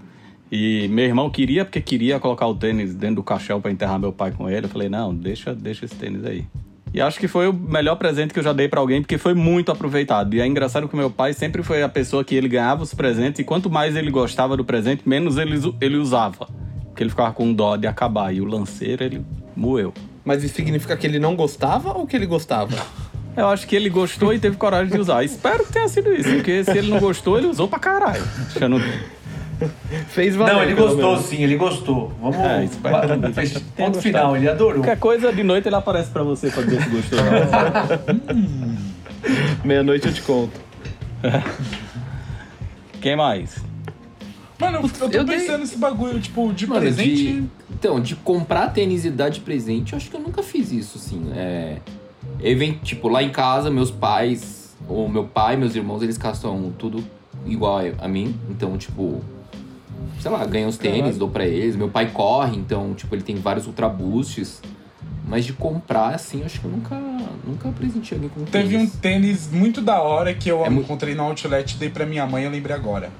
E 0.50 0.88
meu 0.88 1.04
irmão 1.04 1.28
queria, 1.28 1.64
porque 1.64 1.80
queria 1.80 2.18
colocar 2.18 2.46
o 2.46 2.54
tênis 2.54 2.94
dentro 2.94 3.16
do 3.16 3.22
caixão 3.22 3.60
para 3.60 3.70
enterrar 3.70 3.98
meu 3.98 4.12
pai 4.12 4.32
com 4.32 4.48
ele. 4.48 4.66
Eu 4.66 4.70
falei, 4.70 4.88
não, 4.88 5.14
deixa, 5.14 5.54
deixa 5.54 5.84
esse 5.84 5.94
tênis 5.94 6.24
aí. 6.24 6.44
E 6.92 7.02
acho 7.02 7.20
que 7.20 7.28
foi 7.28 7.48
o 7.48 7.52
melhor 7.52 7.96
presente 7.96 8.32
que 8.32 8.40
eu 8.40 8.42
já 8.42 8.52
dei 8.52 8.66
para 8.66 8.80
alguém, 8.80 9.02
porque 9.02 9.18
foi 9.18 9.34
muito 9.34 9.70
aproveitado. 9.70 10.34
E 10.34 10.40
é 10.40 10.46
engraçado 10.46 10.88
que 10.88 10.96
meu 10.96 11.10
pai 11.10 11.34
sempre 11.34 11.62
foi 11.62 11.82
a 11.82 11.88
pessoa 11.88 12.24
que 12.24 12.34
ele 12.34 12.48
ganhava 12.48 12.82
os 12.82 12.94
presentes, 12.94 13.40
e 13.40 13.44
quanto 13.44 13.68
mais 13.68 13.94
ele 13.94 14.10
gostava 14.10 14.56
do 14.56 14.64
presente, 14.64 15.02
menos 15.06 15.36
ele, 15.36 15.60
ele 15.80 15.96
usava. 15.96 16.48
Porque 16.86 17.02
ele 17.02 17.10
ficava 17.10 17.32
com 17.32 17.52
dó 17.52 17.76
de 17.76 17.86
acabar. 17.86 18.34
E 18.34 18.40
o 18.40 18.46
lanceiro, 18.46 19.04
ele 19.04 19.22
moeu. 19.54 19.92
Mas 20.24 20.42
isso 20.42 20.54
significa 20.54 20.96
que 20.96 21.06
ele 21.06 21.18
não 21.18 21.36
gostava 21.36 21.92
ou 21.92 22.06
que 22.06 22.16
ele 22.16 22.26
gostava? 22.26 22.74
Eu 23.36 23.46
acho 23.46 23.68
que 23.68 23.76
ele 23.76 23.88
gostou 23.88 24.34
e 24.34 24.38
teve 24.40 24.56
coragem 24.56 24.92
de 24.92 24.98
usar. 24.98 25.22
Espero 25.22 25.64
que 25.64 25.72
tenha 25.72 25.86
sido 25.86 26.12
isso, 26.12 26.28
porque 26.28 26.64
se 26.64 26.76
ele 26.76 26.90
não 26.90 26.98
gostou, 26.98 27.38
ele 27.38 27.46
usou 27.46 27.68
pra 27.68 27.78
caralho. 27.78 28.24
Achando... 28.48 28.82
Fez 30.08 30.36
valer. 30.36 30.54
Não, 30.54 30.62
ele 30.62 30.74
gostou 30.74 31.12
menos. 31.12 31.26
sim, 31.26 31.42
ele 31.42 31.56
gostou. 31.56 32.12
Vamos. 32.20 32.36
É, 32.36 32.64
espero 32.64 32.94
va- 32.94 33.06
também. 33.06 33.32
fech- 33.32 33.52
Tenha 33.52 33.64
Ponto 33.76 33.94
gostado. 33.96 34.02
final, 34.02 34.36
ele 34.36 34.48
adorou. 34.48 34.74
Qualquer 34.82 34.98
coisa, 34.98 35.32
de 35.32 35.42
noite 35.42 35.68
ele 35.68 35.76
aparece 35.76 36.10
pra 36.10 36.22
você 36.22 36.50
pra 36.50 36.62
dizer 36.62 36.82
se 36.82 36.88
gostou. 36.90 37.18
Meia-noite 39.64 40.06
eu 40.06 40.12
te 40.14 40.22
conto. 40.22 40.60
Quem 43.00 43.16
mais? 43.16 43.56
Mano, 44.60 44.78
eu, 44.78 44.82
eu 44.82 44.88
tô 44.88 45.04
Eu 45.16 45.24
dei- 45.24 45.38
pensando 45.38 45.58
nesse 45.60 45.76
bagulho, 45.78 46.18
tipo, 46.20 46.52
de 46.52 46.66
Mano, 46.66 46.80
presente. 46.80 47.16
de... 47.16 47.44
Então, 47.70 48.00
de 48.00 48.16
comprar 48.16 48.68
tênis 48.72 49.04
e 49.04 49.10
dar 49.10 49.28
de 49.28 49.40
presente, 49.40 49.92
eu 49.92 49.96
acho 49.96 50.10
que 50.10 50.16
eu 50.16 50.20
nunca 50.20 50.42
fiz 50.42 50.72
isso, 50.72 50.98
assim. 50.98 51.30
É... 51.34 51.76
Event... 52.40 52.78
Tipo, 52.82 53.08
lá 53.08 53.22
em 53.22 53.30
casa, 53.30 53.70
meus 53.70 53.90
pais, 53.90 54.76
ou 54.88 55.08
meu 55.08 55.24
pai, 55.24 55.56
meus 55.56 55.74
irmãos, 55.76 56.02
eles 56.02 56.18
castam 56.18 56.72
tudo 56.76 57.04
igual 57.46 57.80
a 58.00 58.08
mim. 58.08 58.34
Então, 58.50 58.76
tipo, 58.76 59.20
sei 60.20 60.30
lá, 60.30 60.44
ganham 60.44 60.68
os 60.68 60.78
tênis, 60.78 61.16
dou 61.18 61.28
pra 61.28 61.44
eles. 61.44 61.76
Meu 61.76 61.88
pai 61.88 62.10
corre, 62.10 62.56
então, 62.56 62.94
tipo, 62.94 63.14
ele 63.14 63.22
tem 63.22 63.36
vários 63.36 63.66
ultra 63.66 63.88
boosts. 63.88 64.60
Mas 65.26 65.44
de 65.44 65.52
comprar, 65.52 66.14
assim, 66.14 66.42
acho 66.42 66.58
que 66.58 66.64
eu 66.64 66.70
nunca, 66.70 66.96
nunca 67.46 67.68
presenteei 67.70 68.16
alguém 68.16 68.30
com 68.30 68.44
Teve 68.50 68.76
um 68.76 68.86
tênis. 68.86 68.96
tênis 68.96 69.50
muito 69.52 69.82
da 69.82 70.00
hora 70.00 70.32
que 70.32 70.48
eu 70.50 70.64
É 70.64 70.68
encontrei 70.68 71.14
no 71.14 71.22
Outlet 71.24 71.74
e 71.74 71.78
dei 71.78 71.90
pra 71.90 72.06
minha 72.06 72.26
mãe, 72.26 72.44
eu 72.44 72.50
lembrei 72.50 72.74
agora. 72.74 73.10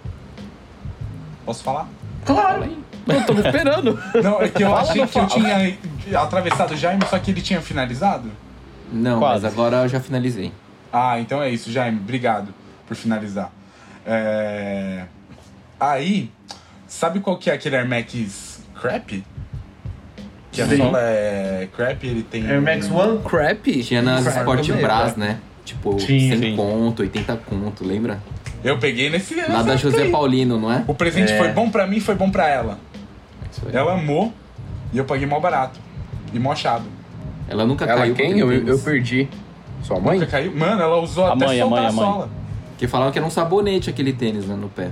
Posso 1.45 1.63
falar? 1.63 1.87
Fala 2.25 2.41
Claro. 2.43 2.77
Eu 3.07 3.27
tô 3.27 3.33
esperando. 3.35 3.99
Não, 4.23 4.41
é 4.41 4.49
que 4.49 4.63
eu 4.63 4.69
Fala, 4.71 4.81
achei 4.83 5.07
que 5.07 5.19
eu 5.19 5.27
tinha 5.27 5.79
atravessado 6.23 6.73
o 6.73 6.77
Jaime, 6.77 7.03
só 7.09 7.19
que 7.19 7.31
ele 7.31 7.41
tinha 7.43 7.61
finalizado. 7.61 8.31
Não, 8.93 9.19
Quase. 9.19 9.45
mas 9.45 9.53
agora 9.53 9.77
eu 9.85 9.89
já 9.89 10.01
finalizei. 10.01 10.53
Ah, 10.93 11.21
então 11.21 11.43
é 11.43 11.51
isso, 11.51 11.71
Jaime. 11.71 11.99
Obrigado 11.99 12.55
por 12.87 12.97
finalizar. 12.97 13.53
É... 14.07 15.05
Aí, 15.79 16.31
sabe 16.89 17.21
qual 17.21 17.37
que 17.37 17.49
é 17.51 17.55
aquele 17.55 17.77
Air 17.77 17.89
Max 17.89 18.61
Crap? 18.81 19.23
Que 20.51 20.63
a 20.63 20.67
Sim. 20.67 20.79
sola 20.79 20.99
é 21.01 21.69
crap, 21.77 22.03
ele 22.05 22.23
tem... 22.23 22.45
Air 22.49 22.61
Max 22.63 22.91
One? 22.91 23.19
Crap? 23.23 23.83
Tinha 23.83 24.03
nas 24.03 24.25
Crap 24.25 24.39
Sport 24.39 24.73
Bras, 24.81 25.17
né? 25.17 25.27
né? 25.29 25.39
Tipo, 25.65 26.01
Sim, 26.01 26.31
100 26.31 26.39
sim. 26.39 26.57
conto, 26.57 27.01
80 27.03 27.37
conto, 27.37 27.85
lembra? 27.85 28.19
Eu 28.65 28.79
peguei 28.79 29.11
nesse... 29.11 29.35
Lá 29.35 29.63
da 29.63 29.77
José 29.77 30.03
aí. 30.05 30.11
Paulino, 30.11 30.59
não 30.59 30.73
é? 30.73 30.83
O 30.89 30.95
presente 30.95 31.33
É. 31.33 31.39
foi 31.39 31.49
bom 31.53 31.71
pra 31.71 31.87
mim, 31.87 32.01
foi 32.01 32.15
bom 32.15 32.31
pra 32.31 32.49
ela. 32.49 32.79
Ela 33.73 33.95
amou 33.95 34.33
e 34.93 34.99
eu 34.99 35.05
paguei 35.05 35.27
mó 35.27 35.39
barato. 35.39 35.79
E 36.33 36.39
mó 36.39 36.53
achado. 36.53 36.85
Ela 37.49 37.65
nunca 37.67 37.85
Ela 37.85 38.01
caiu. 38.01 38.15
quem? 38.15 38.33
com 38.33 38.39
Eu, 38.39 38.53
eu 38.53 38.79
perdi. 38.79 39.29
Sua 39.83 40.01
mãe? 40.01 40.19
Nunca 40.19 40.31
caiu? 40.31 40.55
Mano, 40.57 40.81
ela 40.83 40.97
usou 41.01 41.27
A 41.27 41.35
até 41.35 41.47
mãe, 41.47 41.61
a 41.61 41.65
soltar 41.65 41.79
mãe, 41.83 41.87
a, 41.87 41.89
a 41.89 41.93
mãe. 41.93 42.05
sola. 42.05 42.31
Que 42.79 42.87
falavam 42.89 43.13
que 43.13 43.19
era 43.19 43.27
um 43.27 43.31
sabonete 43.31 43.91
aquele 43.91 44.13
tênis 44.13 44.47
né, 44.47 44.57
no 44.57 44.69
pé. 44.69 44.91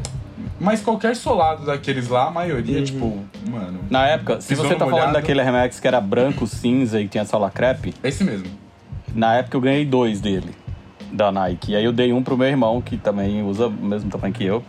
Mas 0.59 0.81
qualquer 0.81 1.15
solado 1.15 1.67
daqueles 1.67 2.09
lá, 2.09 2.29
a 2.29 2.31
maioria, 2.31 2.83
tipo, 2.83 3.23
mano. 3.51 3.81
Na 3.91 4.07
época, 4.09 4.41
se 4.41 4.55
você 4.55 4.71
tá 4.75 4.79
falando 4.81 4.91
molhado. 4.93 5.13
daquele 5.13 5.41
Air 5.41 5.53
Max 5.53 5.79
que 5.79 5.87
era 5.87 6.01
branco, 6.01 6.47
cinza 6.47 7.01
e 7.01 7.07
tinha 7.09 7.25
sola 7.27 7.51
crepe, 7.51 7.93
Esse 8.03 8.25
mesmo. 8.25 8.47
na 9.15 9.35
época 9.37 9.57
eu 9.57 9.61
ganhei 9.61 9.85
dois 9.85 10.21
dele, 10.21 10.51
da 11.13 11.31
Nike. 11.31 11.73
E 11.73 11.77
aí 11.77 11.85
eu 11.85 11.93
dei 11.93 12.13
um 12.13 12.23
pro 12.23 12.39
meu 12.39 12.49
irmão, 12.49 12.81
que 12.81 12.97
também 12.97 13.43
usa 13.43 13.67
o 13.67 13.71
mesmo 13.71 14.11
tamanho 14.11 14.33
que 14.33 14.45
eu. 14.45 14.65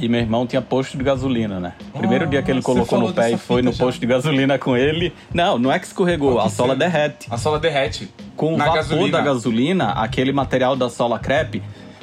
E 0.00 0.08
meu 0.08 0.20
irmão 0.20 0.46
tinha 0.46 0.62
posto 0.62 0.96
de 0.96 1.02
gasolina, 1.02 1.58
né? 1.58 1.72
Primeiro 1.92 2.24
Ah, 2.24 2.28
dia 2.28 2.40
que 2.42 2.50
ele 2.52 2.60
você 2.60 2.66
colocou 2.66 3.00
no 3.00 3.12
pé 3.12 3.32
e 3.32 3.36
foi 3.36 3.62
no 3.62 3.72
já. 3.72 3.84
posto 3.84 3.98
de 4.00 4.06
gasolina 4.06 4.56
com 4.56 4.76
ele. 4.76 5.12
Não, 5.34 5.58
não 5.58 5.72
é 5.72 5.78
que 5.80 5.86
escorregou, 5.86 6.38
a 6.40 6.48
sola 6.48 6.76
derrete. 6.76 7.26
A 7.28 7.36
sola 7.36 7.58
derrete. 7.58 8.08
Com 8.36 8.54
o 8.54 8.56
vapor 8.56 8.74
gasolina. 8.76 9.18
da 9.18 9.24
gasolina, 9.24 9.90
aquele 9.94 10.30
material 10.32 10.76
da 10.76 10.88
sola 10.88 11.18
crepe, 11.18 11.60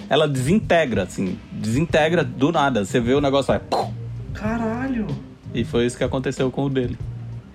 ela 0.10 0.28
desintegra, 0.28 1.04
assim. 1.04 1.38
Desintegra 1.52 2.24
do 2.24 2.52
nada. 2.52 2.86
Você 2.86 3.00
vê 3.00 3.14
o 3.14 3.22
negócio, 3.22 3.48
vai. 3.48 3.60
pum, 3.60 3.94
Caralho. 4.34 5.08
E 5.54 5.64
foi 5.64 5.86
isso 5.86 5.98
que 5.98 6.04
aconteceu 6.04 6.52
com 6.52 6.66
o 6.66 6.70
dele. 6.70 6.98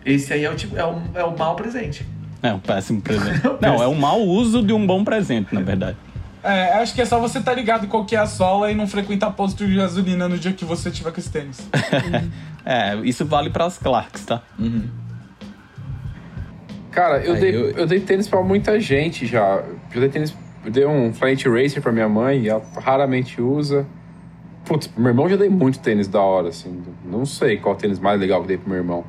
Esse 0.05 0.33
aí 0.33 0.45
é 0.45 0.51
o, 0.51 0.57
tipo, 0.57 0.77
é 0.77 0.85
o, 0.85 0.99
é 1.15 1.25
o 1.25 1.37
mau 1.37 1.55
presente. 1.55 2.07
É 2.43 2.53
um 2.53 2.59
péssimo 2.59 3.03
presente. 3.03 3.43
Não, 3.61 3.75
é 3.83 3.87
um 3.87 3.95
mau 3.95 4.21
uso 4.21 4.63
de 4.63 4.73
um 4.73 4.87
bom 4.87 5.05
presente, 5.05 5.55
na 5.55 5.61
verdade. 5.61 5.97
É, 6.43 6.73
acho 6.75 6.95
que 6.95 7.03
é 7.03 7.05
só 7.05 7.21
você 7.21 7.39
estar 7.39 7.51
tá 7.51 7.57
ligado 7.57 7.87
qual 7.87 8.07
que 8.07 8.17
é 8.17 8.19
a 8.19 8.27
sola 8.27 8.71
e 8.71 8.75
não 8.75 8.87
frequentar 8.87 9.31
posto 9.33 9.67
de 9.67 9.77
gasolina 9.77 10.27
no 10.27 10.39
dia 10.39 10.55
que 10.55 10.65
você 10.65 10.91
tiver 10.91 11.13
com 11.13 11.21
esse 11.21 11.31
tênis. 11.31 11.69
É, 12.63 12.95
isso 13.05 13.25
vale 13.25 13.49
para 13.49 13.65
as 13.65 13.79
Clarks, 13.79 14.27
tá? 14.27 14.43
Cara, 16.91 17.25
eu, 17.25 17.33
Aí 17.35 17.41
dei, 17.41 17.57
eu- 17.57 17.71
eu... 17.71 17.87
dei 17.87 18.01
tênis 18.01 18.29
pra 18.29 18.43
muita 18.43 18.79
gente 18.79 19.27
já. 19.27 19.63
Eu 19.95 20.01
dei 20.01 20.11
tênis. 20.11 20.37
Eu 20.65 20.71
dei 20.71 20.87
um 20.87 21.13
Flying 21.13 21.37
Racer 21.37 21.83
pra 21.83 21.91
minha 21.93 22.09
mãe, 22.09 22.47
ela 22.49 22.63
raramente 22.83 23.41
usa. 23.41 23.87
Putz, 24.65 24.87
pro 24.87 25.01
meu 25.03 25.11
irmão 25.11 25.29
já 25.29 25.37
dei 25.37 25.49
muito 25.49 25.79
tênis 25.79 26.07
da 26.07 26.21
hora, 26.21 26.49
assim. 26.49 26.83
Não 27.05 27.25
sei 27.25 27.57
qual 27.57 27.75
tênis 27.75 27.99
mais 27.99 28.21
legal 28.21 28.43
que 28.43 28.49
dei 28.49 28.59
pro 28.59 28.69
meu 28.69 28.79
irmão. 28.79 29.05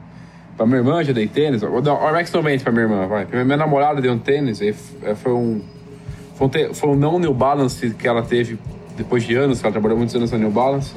Pra 0.55 0.65
minha 0.65 0.77
irmã 0.79 1.03
já 1.03 1.11
dei 1.13 1.27
tênis. 1.27 1.61
Um 1.63 1.75
Air 1.77 2.13
Max 2.13 2.31
90 2.31 2.63
pra 2.63 2.71
minha 2.71 2.83
irmã, 2.85 3.05
vai. 3.07 3.25
Minha, 3.25 3.43
minha 3.43 3.57
namorada 3.57 3.99
deu 4.01 4.13
um 4.13 4.17
tênis, 4.19 4.61
é, 4.61 4.73
foi 5.15 5.33
um. 5.33 5.61
Foi 6.35 6.47
um, 6.47 6.49
te- 6.49 6.73
foi 6.73 6.89
um 6.89 6.95
não 6.95 7.19
New 7.19 7.33
Balance 7.33 7.91
que 7.91 8.07
ela 8.07 8.21
teve 8.23 8.57
depois 8.97 9.23
de 9.23 9.35
anos, 9.35 9.59
que 9.59 9.65
ela 9.65 9.71
trabalhou 9.71 9.97
muitos 9.97 10.15
anos 10.15 10.31
na 10.31 10.37
New 10.37 10.51
Balance. 10.51 10.95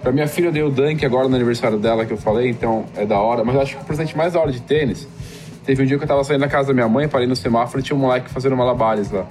Pra 0.00 0.12
minha 0.12 0.28
filha 0.28 0.46
eu 0.46 0.52
dei 0.52 0.62
o 0.62 0.70
Dunk 0.70 1.04
agora 1.04 1.28
no 1.28 1.34
aniversário 1.34 1.76
dela 1.78 2.06
que 2.06 2.12
eu 2.12 2.16
falei, 2.16 2.48
então 2.48 2.86
é 2.96 3.04
da 3.04 3.18
hora. 3.18 3.42
Mas 3.44 3.54
eu 3.56 3.60
acho 3.62 3.76
que 3.76 3.82
o 3.82 3.84
presente 3.84 4.16
mais 4.16 4.32
da 4.34 4.40
hora 4.40 4.52
de 4.52 4.62
tênis 4.62 5.06
Teve 5.66 5.82
um 5.82 5.86
dia 5.86 5.98
que 5.98 6.04
eu 6.04 6.08
tava 6.08 6.24
saindo 6.24 6.40
da 6.40 6.48
casa 6.48 6.68
da 6.68 6.72
minha 6.74 6.88
mãe, 6.88 7.06
parei 7.06 7.26
no 7.26 7.36
semáforo 7.36 7.80
e 7.80 7.82
tinha 7.82 7.94
um 7.94 8.00
moleque 8.00 8.30
fazendo 8.30 8.56
malabares 8.56 9.10
lá. 9.10 9.26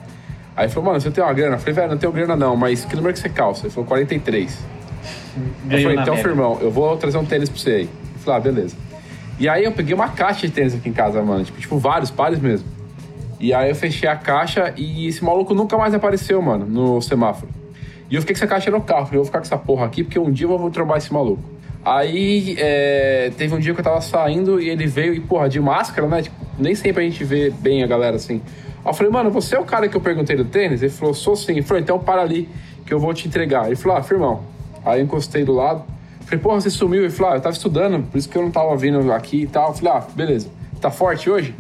Aí 0.57 0.65
ele 0.65 0.73
falou, 0.73 0.89
mano, 0.89 0.99
você 0.99 1.11
tem 1.11 1.23
uma 1.23 1.31
grana? 1.33 1.55
Eu 1.55 1.59
falei, 1.59 1.75
velho, 1.75 1.91
não 1.91 1.97
tenho 1.99 2.11
grana 2.11 2.35
não, 2.35 2.55
mas 2.55 2.83
que 2.83 2.95
número 2.95 3.13
que 3.13 3.19
você 3.19 3.29
calça? 3.29 3.67
Ele 3.67 3.73
falou, 3.73 3.87
43. 3.87 4.57
Eu 4.57 5.43
Ganhou 5.67 5.81
falei, 5.83 5.95
na 5.95 6.01
então, 6.01 6.15
média. 6.15 6.29
firmão, 6.29 6.57
eu 6.59 6.71
vou 6.71 6.97
trazer 6.97 7.19
um 7.19 7.25
tênis 7.25 7.47
pra 7.47 7.59
você 7.59 7.69
aí. 7.69 7.81
Ele 7.81 7.89
falou, 8.17 8.37
ah, 8.37 8.41
beleza. 8.41 8.75
E 9.39 9.47
aí 9.47 9.65
eu 9.65 9.71
peguei 9.71 9.93
uma 9.93 10.09
caixa 10.09 10.47
de 10.47 10.53
tênis 10.53 10.73
aqui 10.73 10.89
em 10.89 10.93
casa, 10.93 11.21
mano. 11.21 11.45
Tipo, 11.45 11.59
tipo 11.61 11.77
vários, 11.77 12.09
pares 12.09 12.39
mesmo. 12.39 12.67
E 13.39 13.53
aí 13.53 13.69
eu 13.69 13.75
fechei 13.75 14.09
a 14.09 14.15
caixa 14.15 14.73
e 14.75 15.07
esse 15.07 15.23
maluco 15.23 15.53
nunca 15.53 15.77
mais 15.77 15.93
apareceu, 15.93 16.41
mano, 16.41 16.65
no 16.65 16.99
semáforo. 17.03 17.51
E 18.09 18.15
eu 18.15 18.21
fiquei 18.21 18.33
com 18.35 18.39
essa 18.39 18.47
caixa 18.47 18.71
no 18.71 18.81
carro. 18.81 19.05
Falei, 19.05 19.19
eu 19.19 19.23
vou 19.23 19.25
ficar 19.25 19.37
com 19.37 19.45
essa 19.45 19.57
porra 19.59 19.85
aqui, 19.85 20.03
porque 20.03 20.17
um 20.17 20.31
dia 20.31 20.47
eu 20.47 20.57
vou 20.57 20.71
trombar 20.71 20.97
esse 20.97 21.13
maluco. 21.13 21.43
Aí 21.85 22.55
é, 22.57 23.31
teve 23.37 23.53
um 23.53 23.59
dia 23.59 23.75
que 23.75 23.79
eu 23.79 23.83
tava 23.83 24.01
saindo 24.01 24.59
e 24.59 24.69
ele 24.69 24.87
veio 24.87 25.13
e, 25.13 25.19
porra, 25.19 25.47
de 25.47 25.59
máscara, 25.59 26.07
né? 26.07 26.23
Tipo, 26.23 26.35
nem 26.57 26.73
sempre 26.73 27.05
a 27.05 27.07
gente 27.07 27.23
vê 27.23 27.51
bem 27.51 27.83
a 27.83 27.87
galera 27.87 28.15
assim. 28.15 28.41
Aí 28.87 28.91
eu 28.91 28.93
falei, 28.93 29.11
mano, 29.11 29.29
você 29.29 29.53
é 29.57 29.59
o 29.59 29.65
cara 29.65 29.89
que 29.89 29.97
eu 29.97 29.99
perguntei 29.99 30.37
do 30.37 30.45
tênis? 30.45 30.81
Ele 30.81 30.89
falou, 30.89 31.13
sou 31.13 31.35
sim. 31.35 31.51
Ele 31.51 31.61
falou, 31.61 31.83
então 31.83 31.99
para 31.99 32.21
ali 32.21 32.47
que 32.85 32.93
eu 32.93 32.99
vou 33.01 33.13
te 33.13 33.27
entregar. 33.27 33.67
Ele 33.67 33.75
falou, 33.75 33.97
ah, 33.97 34.01
firmão. 34.01 34.43
Aí 34.85 35.01
eu 35.01 35.03
encostei 35.03 35.43
do 35.43 35.51
lado. 35.51 35.83
Falei, 36.21 36.39
porra, 36.39 36.61
você 36.61 36.69
sumiu? 36.69 37.01
Ele 37.01 37.09
falou, 37.09 37.33
ah, 37.33 37.35
eu 37.35 37.41
tava 37.41 37.53
estudando, 37.53 38.01
por 38.09 38.17
isso 38.17 38.29
que 38.29 38.37
eu 38.37 38.41
não 38.41 38.49
tava 38.49 38.73
vindo 38.77 39.11
aqui 39.11 39.41
e 39.41 39.47
tal. 39.47 39.69
Eu 39.69 39.73
falei, 39.73 39.91
ah, 39.91 40.03
beleza. 40.15 40.47
Tá 40.79 40.89
forte 40.89 41.29
hoje? 41.29 41.53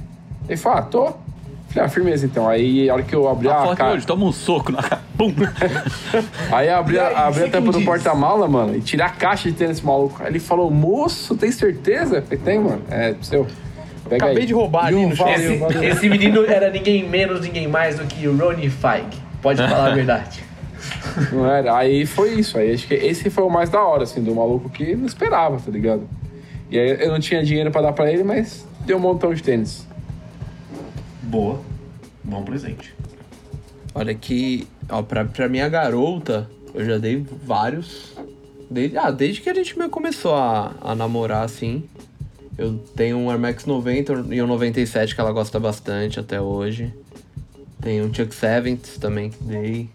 Ele 0.47 0.55
falou, 0.55 0.77
ah, 0.77 0.81
tô. 0.83 1.03
Falei, 1.67 1.85
ah, 1.85 1.89
firmeza 1.89 2.25
então. 2.25 2.47
Aí 2.47 2.89
a 2.89 2.93
hora 2.93 3.03
que 3.03 3.13
eu 3.13 3.27
abri 3.27 3.49
Tá 3.49 3.57
a 3.57 3.65
forte 3.65 3.77
ca- 3.77 3.91
hoje, 3.91 4.07
toma 4.07 4.25
um 4.25 4.31
soco 4.31 4.71
na 4.71 4.81
cara. 4.81 5.01
Pum! 5.17 5.33
Aí 6.49 6.69
abri, 6.69 6.97
aí, 6.97 7.13
a, 7.13 7.27
abri 7.27 7.43
a 7.43 7.49
tampa 7.49 7.71
do 7.73 7.81
porta-mala, 7.81 8.47
mano, 8.47 8.73
e 8.73 8.79
tirei 8.81 9.05
a 9.05 9.09
caixa 9.09 9.49
de 9.51 9.55
tênis 9.57 9.81
maluco. 9.81 10.21
Aí 10.21 10.29
ele 10.29 10.39
falou, 10.39 10.71
moço, 10.71 11.35
tem 11.35 11.51
certeza? 11.51 12.17
Eu 12.17 12.21
falei, 12.21 12.37
tem, 12.37 12.59
mano. 12.59 12.81
É, 12.89 13.15
seu. 13.21 13.45
Pega 14.07 14.25
Acabei 14.25 14.43
aí. 14.43 14.47
de 14.47 14.53
roubar 14.53 14.85
ali 14.87 15.05
no 15.05 15.15
chão. 15.15 15.29
Esse, 15.29 15.57
valeu. 15.57 15.83
esse 15.83 16.09
menino 16.09 16.45
era 16.45 16.69
ninguém 16.69 17.07
menos, 17.07 17.41
ninguém 17.41 17.67
mais 17.67 17.97
do 17.97 18.05
que 18.05 18.27
o 18.27 18.37
Ronnie 18.37 18.69
Feig. 18.69 19.07
Pode 19.41 19.61
falar 19.61 19.91
a 19.91 19.95
verdade. 19.95 20.43
Não 21.31 21.45
era. 21.49 21.75
Aí 21.75 22.05
foi 22.05 22.33
isso. 22.33 22.57
Aí 22.57 22.73
acho 22.73 22.87
que 22.87 22.93
esse 22.93 23.29
foi 23.29 23.43
o 23.43 23.49
mais 23.49 23.69
da 23.69 23.81
hora, 23.83 24.03
assim, 24.03 24.23
do 24.23 24.33
maluco 24.33 24.69
que 24.69 24.95
não 24.95 25.05
esperava, 25.05 25.57
tá 25.59 25.71
ligado? 25.71 26.07
E 26.69 26.77
aí 26.77 27.01
eu 27.01 27.11
não 27.11 27.19
tinha 27.19 27.43
dinheiro 27.43 27.71
pra 27.71 27.81
dar 27.81 27.93
pra 27.93 28.11
ele, 28.11 28.23
mas 28.23 28.65
deu 28.85 28.97
um 28.97 28.99
montão 28.99 29.33
de 29.33 29.41
tênis. 29.41 29.87
Boa. 31.23 31.61
Bom 32.23 32.43
presente. 32.43 32.93
Olha 33.95 34.13
que, 34.13 34.67
ó, 34.89 35.01
pra, 35.01 35.25
pra 35.25 35.47
minha 35.47 35.67
garota, 35.69 36.49
eu 36.73 36.85
já 36.85 36.97
dei 36.97 37.25
vários. 37.43 38.15
Desde, 38.69 38.97
ah, 38.97 39.09
desde 39.09 39.41
que 39.41 39.49
a 39.49 39.53
gente 39.53 39.73
começou 39.89 40.35
a, 40.35 40.73
a 40.81 40.93
namorar, 40.93 41.43
assim. 41.43 41.83
Eu 42.57 42.77
tenho 42.95 43.17
um 43.17 43.29
Air 43.29 43.39
Max 43.39 43.65
90 43.65 44.25
e 44.31 44.41
um 44.41 44.47
97 44.47 45.13
que 45.13 45.21
ela 45.21 45.31
gosta 45.31 45.59
bastante 45.59 46.19
até 46.19 46.41
hoje. 46.41 46.91
Tem 47.81 48.01
um 48.01 48.11
Chuck 48.13 48.33
Sevens 48.33 48.97
também 48.99 49.29
que 49.29 49.43
dei. 49.43 49.89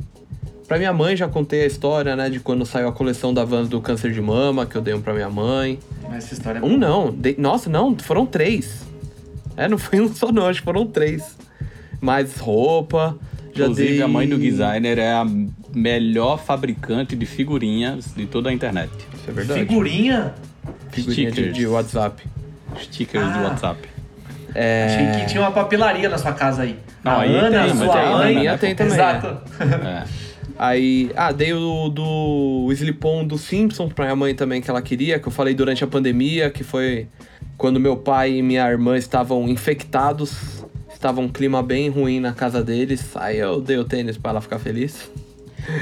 Pra 0.69 0.79
minha 0.79 0.93
mãe 0.93 1.17
já 1.17 1.29
contei 1.29 1.63
a 1.63 1.67
história, 1.67 2.15
né, 2.15 2.31
de 2.31 2.39
quando 2.41 2.65
saiu 2.65 2.89
a 2.89 2.93
coleção 2.93 3.35
da 3.35 3.45
Vans 3.45 3.69
do 3.69 3.81
câncer 3.81 4.13
de 4.13 4.21
mama, 4.21 4.65
que 4.65 4.77
eu 4.77 4.81
dei 4.81 4.95
um 4.95 5.03
pra 5.03 5.13
minha 5.13 5.29
mãe. 5.29 5.79
Essa 6.13 6.35
história 6.35 6.61
é 6.61 6.63
Um 6.63 6.79
não, 6.79 7.11
dei- 7.13 7.35
nossa, 7.37 7.69
não, 7.69 7.97
foram 7.99 8.25
três. 8.25 8.83
É, 9.57 9.69
não 9.69 9.77
foi 9.77 9.99
um 10.01 10.15
só 10.15 10.31
não, 10.31 10.47
acho 10.47 10.61
que 10.61 10.65
foram 10.65 10.87
três. 10.87 11.37
Mais 12.01 12.39
roupa, 12.39 13.19
já 13.53 13.65
Inclusive, 13.65 13.89
dei... 13.91 14.03
a 14.03 14.09
mãe 14.09 14.29
do 14.29 14.39
designer 14.39 14.99
é 14.99 15.13
a 15.13 15.27
melhor 15.75 16.39
fabricante 16.39 17.17
de 17.17 17.27
figurinhas 17.27 18.07
de 18.15 18.25
toda 18.27 18.49
a 18.51 18.53
internet. 18.53 18.91
Isso 19.15 19.29
é 19.29 19.33
verdade. 19.33 19.61
Figurinha? 19.61 20.35
Figurinha 20.91 21.31
de, 21.33 21.53
de 21.53 21.67
WhatsApp. 21.67 22.23
Stickers 22.81 23.25
Ah. 23.25 23.43
WhatsApp. 23.43 23.89
Achei 24.55 25.21
que 25.21 25.27
tinha 25.31 25.41
uma 25.41 25.51
papelaria 25.51 26.09
na 26.09 26.19
sua 26.19 26.33
casa 26.33 26.63
aí. 26.63 26.79
Não, 27.03 27.13
a 27.13 27.21
aí 27.23 27.35
Ana, 27.37 27.65
tem, 27.65 27.77
sua 27.77 27.97
aí 27.99 28.11
na 28.11 28.19
mãe. 28.19 28.35
minha 28.39 28.59
tem 28.59 28.75
também, 28.75 28.93
Exato. 28.93 29.27
É. 29.61 30.05
Aí, 30.59 31.11
ah, 31.17 31.33
dei 31.33 31.53
o 31.55 31.89
do 31.89 32.69
Slipon 32.73 33.25
do 33.27 33.37
Simpsons 33.37 33.93
pra 33.93 34.05
minha 34.05 34.15
mãe 34.15 34.35
também, 34.35 34.61
que 34.61 34.71
ela 34.71 34.81
queria, 34.83 35.19
que 35.19 35.27
eu 35.27 35.33
falei 35.33 35.55
durante 35.55 35.83
a 35.83 35.87
pandemia, 35.89 36.51
que 36.51 36.63
foi 36.63 37.09
quando 37.57 37.81
meu 37.81 37.97
pai 37.97 38.35
e 38.37 38.43
minha 38.43 38.69
irmã 38.71 38.97
estavam 38.97 39.49
infectados, 39.49 40.65
estava 40.93 41.21
um 41.21 41.29
clima 41.29 41.63
bem 41.65 41.89
ruim 41.89 42.21
na 42.21 42.33
casa 42.33 42.63
deles, 42.63 43.17
aí 43.17 43.39
eu 43.39 43.61
dei 43.61 43.77
o 43.79 43.85
tênis 43.85 44.17
pra 44.17 44.33
ela 44.33 44.41
ficar 44.41 44.59
feliz. 44.61 45.11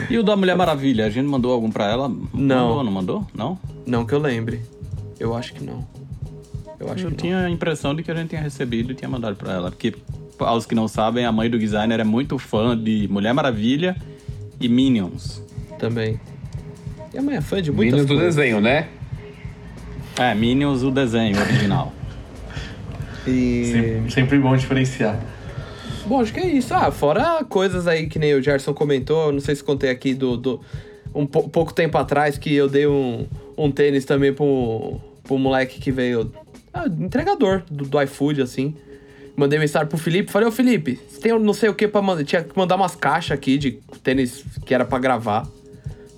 E 0.09 0.17
o 0.17 0.23
da 0.23 0.35
Mulher 0.37 0.57
Maravilha, 0.57 1.05
a 1.05 1.11
gente 1.11 1.27
mandou 1.27 1.53
algum 1.53 1.71
pra 1.71 1.91
ela? 1.91 2.09
Não. 2.33 2.69
Mandou, 2.69 2.85
não 2.85 2.93
mandou? 2.93 3.27
Não? 3.35 3.59
Não 3.85 4.07
que 4.07 4.15
eu 4.15 4.19
lembre. 4.19 4.63
Eu 5.19 5.35
acho 5.37 5.53
que 5.53 5.63
não. 5.63 5.87
Eu 6.81 6.91
acho 6.91 7.05
Eu 7.07 7.11
que 7.11 7.17
tinha 7.19 7.41
a 7.41 7.51
impressão 7.51 7.95
de 7.95 8.03
que 8.03 8.11
a 8.11 8.15
gente 8.15 8.31
tinha 8.31 8.41
recebido 8.41 8.91
e 8.93 8.95
tinha 8.95 9.09
mandado 9.09 9.37
pra 9.37 9.53
ela. 9.53 9.71
Porque, 9.71 9.95
aos 10.39 10.65
que 10.65 10.75
não 10.75 10.89
sabem, 10.89 11.25
a 11.27 11.31
mãe 11.33 11.51
do 11.51 11.59
designer 11.59 12.01
é 12.01 12.05
muito 12.05 12.39
fã 12.39 12.77
de 12.77 13.07
Mulher 13.11 13.35
Maravilha 13.35 13.95
e 14.59 14.67
Minions. 14.69 15.43
também. 15.79 16.19
E 17.13 17.19
a 17.19 17.23
mãe 17.23 17.37
é 17.37 17.41
fã 17.41 17.61
de 17.61 17.71
muitas 17.71 18.01
do 18.07 18.15
coisas. 18.15 18.37
desenho, 18.37 18.61
né? 18.61 18.89
É, 20.19 20.35
Minions, 20.35 20.83
o 20.83 20.91
desenho 20.91 21.39
original. 21.39 21.93
E... 23.27 23.65
Sempre, 23.67 24.11
sempre 24.11 24.39
bom 24.39 24.57
diferenciar. 24.57 25.19
Bom, 26.07 26.21
acho 26.21 26.33
que 26.33 26.41
é 26.41 26.47
isso. 26.47 26.73
Ah, 26.75 26.91
fora 26.91 27.45
coisas 27.45 27.87
aí 27.87 28.07
que 28.07 28.19
nem 28.19 28.35
o 28.35 28.43
Gerson 28.43 28.73
comentou, 28.73 29.27
eu 29.27 29.33
não 29.33 29.41
sei 29.41 29.55
se 29.55 29.63
contei 29.63 29.91
aqui 29.91 30.15
do. 30.15 30.37
do 30.37 30.61
um 31.15 31.27
pou- 31.27 31.49
pouco 31.49 31.75
tempo 31.75 31.99
atrás 31.99 32.39
que 32.39 32.55
eu 32.55 32.69
dei 32.69 32.87
um, 32.87 33.27
um 33.59 33.71
tênis 33.71 34.05
também 34.05 34.33
pro, 34.33 34.99
pro 35.25 35.37
moleque 35.39 35.79
que 35.81 35.91
veio. 35.93 36.33
Ah, 36.73 36.87
entregador 36.87 37.63
do, 37.71 37.85
do 37.85 38.03
iFood, 38.03 38.43
assim. 38.43 38.75
Mandei 39.37 39.59
mensagem 39.59 39.89
pro 39.89 39.97
Felipe, 39.99 40.31
falei, 40.31 40.49
ô 40.49 40.53
Felipe, 40.53 41.01
você 41.09 41.21
tem 41.21 41.39
não 41.39 41.55
sei 41.55 41.69
o 41.69 41.75
que 41.75 41.89
pra 41.89 42.03
mandar. 42.03 42.25
Tinha 42.25 42.43
que 42.45 42.57
mandar 42.57 42.77
umas 42.77 42.95
caixas 42.95 43.33
aqui 43.33 43.57
de 43.59 43.73
tênis 44.03 44.45
que 44.67 44.75
era 44.75 44.85
pra 44.85 44.99
gravar. 44.99 45.47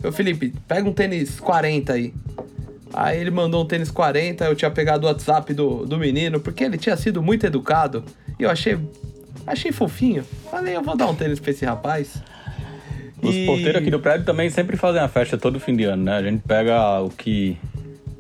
Ô 0.03 0.11
Felipe, 0.11 0.53
pega 0.67 0.89
um 0.89 0.93
tênis 0.93 1.39
40 1.39 1.93
aí. 1.93 2.13
Aí 2.93 3.21
ele 3.21 3.31
mandou 3.31 3.63
um 3.63 3.67
tênis 3.67 3.91
40, 3.91 4.45
eu 4.45 4.55
tinha 4.57 4.71
pegado 4.71 5.07
o 5.07 5.09
WhatsApp 5.09 5.55
do, 5.55 5.87
do 5.87 5.97
menino, 5.97 6.41
porque 6.41 6.65
ele 6.65 6.77
tinha 6.77 6.97
sido 6.97 7.23
muito 7.23 7.47
educado. 7.47 8.05
E 8.39 8.43
eu 8.43 8.51
achei. 8.51 8.79
Achei 9.47 9.73
fofinho. 9.73 10.25
Falei, 10.51 10.77
eu 10.77 10.83
vou 10.83 10.97
dar 10.97 11.07
um 11.09 11.15
tênis 11.15 11.39
pra 11.41 11.51
esse 11.53 11.65
rapaz. 11.65 12.23
Os 13.23 13.35
E- 13.35 13.47
porteiros 13.47 13.77
aqui 13.81 13.91
do 13.91 14.01
prédio 14.01 14.27
também 14.27 14.51
sempre 14.51 14.77
fazem 14.77 15.01
a 15.01 15.09
festa 15.09 15.39
todo 15.39 15.59
fim 15.61 15.77
de 15.77 15.85
ano, 15.85 16.03
né? 16.05 16.17
A 16.17 16.23
gente 16.23 16.43
pega 16.47 17.01
o 17.01 17.09
que, 17.11 17.57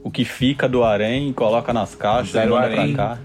o 0.02 0.10
que 0.10 0.24
fica 0.24 0.68
do 0.68 0.82
harém, 0.82 1.32
coloca 1.32 1.72
nas 1.72 1.94
caixas, 1.94 2.32
Zero 2.32 2.52
manda 2.52 2.66
harém. 2.66 2.94
pra 2.94 3.08
cá 3.16 3.18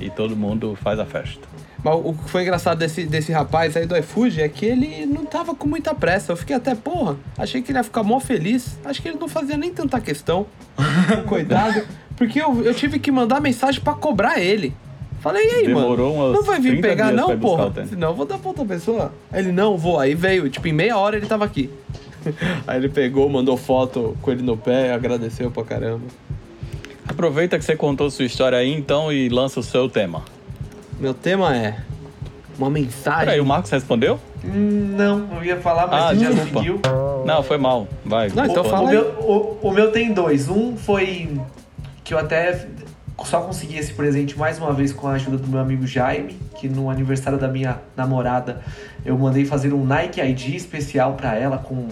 e 0.00 0.10
todo 0.10 0.36
mundo 0.36 0.76
faz 0.82 0.98
a 0.98 1.04
festa. 1.04 1.46
Mas 1.82 1.94
o 2.02 2.14
que 2.14 2.30
foi 2.30 2.42
engraçado 2.42 2.78
desse, 2.78 3.04
desse 3.04 3.30
rapaz 3.30 3.76
aí 3.76 3.84
do 3.84 3.94
iFood 3.94 4.40
é 4.40 4.48
que 4.48 4.64
ele 4.64 5.04
não 5.04 5.26
tava 5.26 5.54
com 5.54 5.68
muita 5.68 5.94
pressa. 5.94 6.32
Eu 6.32 6.36
fiquei 6.36 6.56
até, 6.56 6.74
porra, 6.74 7.16
achei 7.36 7.60
que 7.60 7.70
ele 7.70 7.78
ia 7.78 7.84
ficar 7.84 8.02
mó 8.02 8.18
feliz. 8.18 8.78
Acho 8.86 9.02
que 9.02 9.08
ele 9.08 9.18
não 9.18 9.28
fazia 9.28 9.58
nem 9.58 9.70
tanta 9.70 10.00
questão. 10.00 10.46
Coitado. 11.28 11.82
Porque 12.16 12.40
eu, 12.40 12.62
eu 12.62 12.72
tive 12.72 12.98
que 12.98 13.10
mandar 13.10 13.38
mensagem 13.38 13.82
pra 13.82 13.92
cobrar 13.92 14.40
ele. 14.40 14.74
Falei, 15.20 15.46
e 15.46 15.54
aí, 15.56 15.66
Demorou 15.66 16.16
mano? 16.16 16.32
Não 16.34 16.42
vai 16.42 16.58
vir 16.58 16.80
30 16.80 16.88
pegar, 16.88 17.12
não, 17.12 17.38
porra? 17.38 17.72
Senão 17.86 18.08
eu 18.08 18.14
vou 18.14 18.26
dar 18.26 18.38
pra 18.38 18.48
outra 18.48 18.64
pessoa. 18.64 19.12
Ele, 19.32 19.52
não, 19.52 19.76
vou. 19.76 19.98
Aí 19.98 20.14
veio, 20.14 20.48
tipo, 20.48 20.66
em 20.68 20.72
meia 20.72 20.96
hora 20.96 21.16
ele 21.16 21.26
tava 21.26 21.44
aqui. 21.44 21.70
Aí 22.66 22.78
ele 22.78 22.88
pegou, 22.88 23.28
mandou 23.28 23.56
foto 23.56 24.16
com 24.22 24.30
ele 24.30 24.42
no 24.42 24.56
pé, 24.56 24.92
agradeceu 24.92 25.50
pra 25.50 25.64
caramba. 25.64 26.04
Aproveita 27.06 27.58
que 27.58 27.64
você 27.64 27.76
contou 27.76 28.10
sua 28.10 28.24
história 28.24 28.56
aí, 28.58 28.72
então, 28.72 29.12
e 29.12 29.28
lança 29.28 29.60
o 29.60 29.62
seu 29.62 29.88
tema. 29.88 30.22
Meu 30.98 31.12
tema 31.12 31.54
é 31.54 31.76
uma 32.58 32.70
mensagem. 32.70 33.20
Peraí, 33.26 33.40
o 33.40 33.44
Marcos 33.44 33.70
respondeu? 33.70 34.18
Não, 34.42 35.28
eu 35.36 35.44
ia 35.44 35.56
falar, 35.58 35.86
mas 35.86 36.02
Ah, 36.02 36.14
você 36.14 36.24
já 36.24 36.30
desculpa. 36.30 36.58
seguiu. 36.60 36.80
Não, 37.26 37.42
foi 37.42 37.58
mal. 37.58 37.86
Vai. 38.04 38.28
Não, 38.30 38.46
então 38.46 38.64
fala 38.64 38.88
O 38.88 38.90
meu, 38.90 39.02
o, 39.20 39.68
o 39.68 39.70
meu 39.70 39.90
tem 39.92 40.12
dois. 40.12 40.48
Um 40.48 40.76
foi 40.76 41.30
que 42.02 42.14
eu 42.14 42.18
até 42.18 42.68
só 43.24 43.40
consegui 43.40 43.76
esse 43.78 43.92
presente 43.92 44.38
mais 44.38 44.58
uma 44.58 44.72
vez 44.72 44.92
com 44.92 45.06
a 45.08 45.12
ajuda 45.12 45.36
do 45.38 45.46
meu 45.48 45.60
amigo 45.60 45.86
Jaime, 45.86 46.36
que 46.58 46.68
no 46.68 46.88
aniversário 46.90 47.38
da 47.38 47.48
minha 47.48 47.78
namorada 47.96 48.60
eu 49.04 49.16
mandei 49.18 49.44
fazer 49.44 49.72
um 49.72 49.84
Nike 49.84 50.20
ID 50.20 50.54
especial 50.54 51.14
pra 51.14 51.34
ela 51.34 51.58
com 51.58 51.88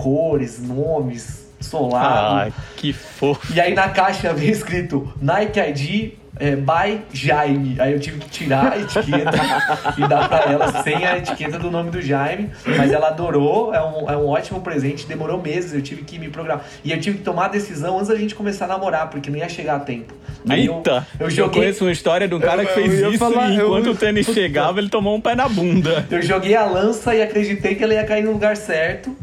cores, 0.00 0.58
nomes, 0.60 1.46
solado. 1.60 2.50
Ah, 2.50 2.52
que 2.76 2.92
fofo. 2.92 3.52
E 3.52 3.60
aí 3.60 3.74
na 3.74 3.90
caixa 3.90 4.32
veio 4.34 4.50
escrito 4.52 5.12
Nike 5.20 5.60
ID 5.60 6.12
é, 6.38 6.56
by 6.56 7.02
Jaime. 7.12 7.76
Aí 7.78 7.92
eu 7.92 8.00
tive 8.00 8.18
que 8.18 8.30
tirar 8.30 8.72
a 8.72 8.78
etiqueta 8.78 9.36
e 9.98 10.08
dar 10.08 10.26
pra 10.26 10.50
ela 10.50 10.82
sem 10.82 11.04
a 11.04 11.18
etiqueta 11.18 11.58
do 11.58 11.70
nome 11.70 11.90
do 11.90 12.00
Jaime. 12.00 12.48
Mas 12.78 12.90
ela 12.90 13.08
adorou, 13.08 13.74
é 13.74 13.82
um, 13.82 14.10
é 14.10 14.16
um 14.16 14.26
ótimo 14.26 14.62
presente. 14.62 15.06
Demorou 15.06 15.38
meses, 15.42 15.74
eu 15.74 15.82
tive 15.82 16.02
que 16.02 16.18
me 16.18 16.30
programar. 16.30 16.64
E 16.82 16.92
eu 16.92 16.98
tive 16.98 17.18
que 17.18 17.24
tomar 17.24 17.44
a 17.44 17.48
decisão 17.48 17.96
antes 17.98 18.08
da 18.08 18.16
gente 18.16 18.34
começar 18.34 18.64
a 18.64 18.68
namorar, 18.68 19.10
porque 19.10 19.28
não 19.28 19.36
ia 19.38 19.50
chegar 19.50 19.76
a 19.76 19.80
tempo. 19.80 20.14
Aí 20.48 20.64
eu- 20.64 20.76
Eita, 20.76 21.06
eu, 21.18 21.26
eu, 21.26 21.30
joguei. 21.30 21.60
conheço 21.60 21.84
uma 21.84 21.92
história 21.92 22.26
de 22.26 22.34
um 22.34 22.40
cara 22.40 22.64
que 22.64 22.70
Eu- 22.78 22.84
eu 22.86 22.90
fez 22.90 23.00
isso 23.10 23.18
falar, 23.18 23.50
e 23.50 23.58
eu- 23.58 23.66
enquanto 23.66 23.90
o 23.90 23.94
tênis 23.94 24.24
chegava, 24.26 24.78
ele 24.80 24.88
tomou 24.88 25.14
um 25.14 25.20
pé 25.20 25.34
na 25.34 25.46
bunda. 25.46 26.06
Eu 26.10 26.22
joguei 26.22 26.56
a 26.56 26.64
lança 26.64 27.14
e 27.14 27.20
acreditei 27.20 27.74
que 27.74 27.84
ela 27.84 27.92
ia 27.92 28.04
cair 28.04 28.22
no 28.24 28.32
lugar 28.32 28.56
certo. 28.56 29.14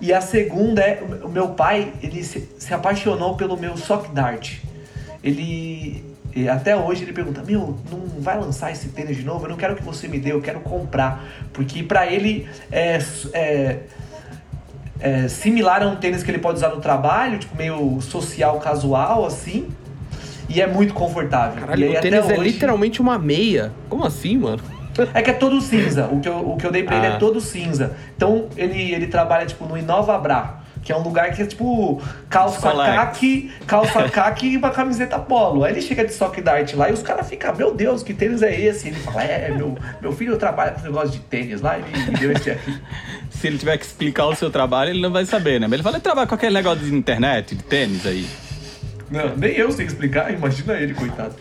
E 0.00 0.12
a 0.12 0.20
segunda 0.20 0.82
é, 0.82 1.02
o 1.22 1.28
meu 1.28 1.48
pai, 1.48 1.92
ele 2.02 2.22
se, 2.22 2.48
se 2.58 2.72
apaixonou 2.74 3.34
pelo 3.36 3.56
meu 3.56 3.76
sock 3.76 4.10
dart. 4.12 4.58
Ele, 5.24 6.04
até 6.52 6.76
hoje 6.76 7.02
ele 7.02 7.12
pergunta, 7.12 7.42
meu, 7.42 7.76
não 7.90 8.20
vai 8.20 8.38
lançar 8.38 8.70
esse 8.70 8.88
tênis 8.88 9.16
de 9.16 9.24
novo? 9.24 9.46
Eu 9.46 9.50
não 9.50 9.56
quero 9.56 9.74
que 9.74 9.82
você 9.82 10.06
me 10.06 10.18
dê, 10.18 10.32
eu 10.32 10.40
quero 10.42 10.60
comprar. 10.60 11.24
Porque 11.52 11.82
pra 11.82 12.06
ele 12.06 12.46
é, 12.70 12.98
é, 13.32 13.76
é 15.00 15.28
similar 15.28 15.82
a 15.82 15.88
um 15.88 15.96
tênis 15.96 16.22
que 16.22 16.30
ele 16.30 16.38
pode 16.38 16.58
usar 16.58 16.68
no 16.68 16.80
trabalho, 16.80 17.38
tipo 17.38 17.56
meio 17.56 18.00
social, 18.00 18.58
casual, 18.60 19.24
assim. 19.24 19.68
E 20.48 20.60
é 20.60 20.66
muito 20.66 20.94
confortável. 20.94 21.60
Caralho, 21.60 21.80
e 21.80 21.88
aí, 21.88 21.96
o 21.96 22.00
tênis 22.00 22.28
é 22.30 22.38
hoje- 22.38 22.50
literalmente 22.52 23.00
uma 23.00 23.18
meia. 23.18 23.72
Como 23.88 24.04
assim, 24.04 24.36
mano? 24.36 24.62
É 25.14 25.22
que 25.22 25.30
é 25.30 25.34
todo 25.34 25.60
cinza. 25.60 26.06
O 26.06 26.20
que 26.20 26.28
eu, 26.28 26.36
o 26.50 26.56
que 26.56 26.66
eu 26.66 26.72
dei 26.72 26.82
pra 26.82 26.96
ele 26.96 27.06
Ah. 27.06 27.10
é 27.14 27.16
todo 27.18 27.40
cinza. 27.40 27.96
Então 28.16 28.48
ele, 28.56 28.92
ele 28.92 29.06
trabalha 29.06 29.46
tipo 29.46 29.64
no 29.66 29.76
Inova 29.76 30.16
Bra, 30.18 30.60
que 30.82 30.92
é 30.92 30.96
um 30.96 31.02
lugar 31.02 31.32
que 31.32 31.42
é 31.42 31.46
tipo 31.46 32.00
calça 32.30 32.70
caque, 32.72 33.52
calça 33.66 34.08
caque 34.08 34.46
e 34.48 34.56
uma 34.56 34.70
camiseta 34.70 35.18
polo. 35.18 35.64
Aí 35.64 35.72
ele 35.72 35.82
chega 35.82 36.04
de 36.04 36.12
sock 36.12 36.40
dart 36.40 36.72
lá 36.74 36.88
e 36.88 36.92
os 36.92 37.02
caras 37.02 37.28
ficam, 37.28 37.54
meu 37.54 37.74
Deus, 37.74 38.02
que 38.02 38.14
tênis 38.14 38.42
é 38.42 38.58
esse? 38.58 38.88
Ele 38.88 38.96
fala, 39.00 39.24
é, 39.24 39.50
meu, 39.50 39.76
meu 40.00 40.12
filho 40.12 40.36
trabalha 40.36 40.70
com 40.72 40.78
esse 40.78 40.86
negócio 40.86 41.10
de 41.10 41.18
tênis 41.20 41.60
lá, 41.60 41.78
ele 41.78 41.86
me 42.10 42.16
deu 42.18 42.32
esse 42.32 42.50
aqui. 42.50 42.80
Se 43.30 43.46
ele 43.48 43.58
tiver 43.58 43.76
que 43.76 43.84
explicar 43.84 44.26
o 44.26 44.34
seu 44.34 44.50
trabalho, 44.50 44.90
ele 44.90 45.00
não 45.02 45.12
vai 45.12 45.26
saber, 45.26 45.60
né? 45.60 45.66
Mas 45.66 45.74
ele 45.74 45.82
fala, 45.82 45.96
ele 45.96 46.02
trabalha 46.02 46.26
com 46.26 46.34
aquele 46.34 46.54
negócio 46.54 46.78
de 46.84 46.94
internet, 46.94 47.54
de 47.54 47.62
tênis 47.64 48.06
aí. 48.06 48.26
Não, 49.10 49.36
nem 49.36 49.52
eu 49.52 49.70
sei 49.70 49.84
explicar, 49.86 50.32
imagina 50.32 50.72
ele, 50.74 50.94
coitado. 50.94 51.34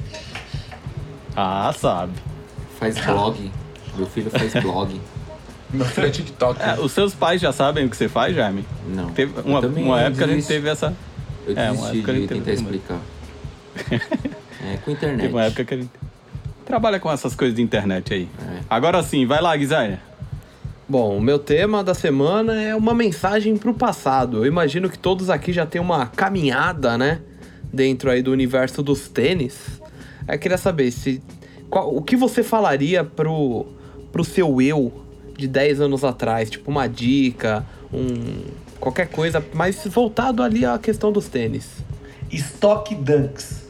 Ah, 1.35 1.73
sabe. 1.77 2.11
Faz 2.93 3.05
blog. 3.05 3.51
Meu 3.95 4.05
filho 4.07 4.29
faz 4.29 4.53
blog. 4.53 5.01
Meu 5.71 5.85
filho 5.85 6.07
é 6.07 6.09
TikTok. 6.09 6.61
É, 6.61 6.79
os 6.79 6.91
seus 6.91 7.13
pais 7.13 7.41
já 7.41 7.51
sabem 7.51 7.85
o 7.85 7.89
que 7.89 7.97
você 7.97 8.07
faz, 8.07 8.35
Jaime? 8.35 8.65
Não. 8.87 9.09
Teve 9.09 9.33
Eu 9.37 9.43
uma, 9.43 9.59
uma 9.59 10.01
época 10.01 10.25
a 10.25 10.27
gente 10.27 10.45
teve 10.45 10.69
essa. 10.69 10.93
Eu 11.45 11.57
É, 11.57 11.71
uma 11.71 11.89
época 11.89 12.13
de 12.13 12.27
teve 12.27 12.41
tentar 12.41 12.51
explicar. 12.51 12.99
É, 14.67 14.77
com 14.77 14.89
internet. 14.89 15.21
Teve 15.21 15.33
uma 15.33 15.43
época 15.43 15.63
que 15.63 15.73
a 15.75 15.77
gente 15.77 15.91
trabalha 16.65 16.99
com 16.99 17.11
essas 17.11 17.35
coisas 17.35 17.55
de 17.55 17.61
internet 17.61 18.11
aí. 18.13 18.27
É. 18.39 18.61
Agora 18.67 19.03
sim, 19.03 19.23
vai 19.25 19.39
lá, 19.39 19.55
Guizaia. 19.55 20.01
Bom, 20.89 21.17
o 21.17 21.21
meu 21.21 21.37
tema 21.37 21.83
da 21.83 21.93
semana 21.93 22.59
é 22.59 22.75
uma 22.75 22.95
mensagem 22.95 23.55
pro 23.57 23.75
passado. 23.75 24.37
Eu 24.37 24.45
imagino 24.47 24.89
que 24.89 24.97
todos 24.97 25.29
aqui 25.29 25.53
já 25.53 25.65
têm 25.67 25.79
uma 25.79 26.07
caminhada, 26.07 26.97
né? 26.97 27.21
Dentro 27.71 28.09
aí 28.09 28.23
do 28.23 28.31
universo 28.31 28.81
dos 28.81 29.07
tênis. 29.07 29.81
Eu 30.27 30.39
queria 30.39 30.57
saber 30.57 30.89
se. 30.91 31.21
Qual- 31.69 31.95
o 31.95 32.01
que 32.01 32.15
você 32.15 32.41
falaria 32.43 33.03
pro, 33.03 33.65
pro 34.11 34.23
seu 34.23 34.61
eu 34.61 34.91
de 35.37 35.47
10 35.47 35.81
anos 35.81 36.03
atrás? 36.03 36.49
Tipo, 36.49 36.71
uma 36.71 36.87
dica, 36.87 37.65
um. 37.93 38.43
qualquer 38.79 39.07
coisa, 39.07 39.43
mas 39.53 39.81
voltado 39.87 40.41
ali 40.43 40.65
à 40.65 40.77
questão 40.77 41.11
dos 41.11 41.27
tênis. 41.27 41.67
Stock 42.31 42.93
Dunks. 42.95 43.63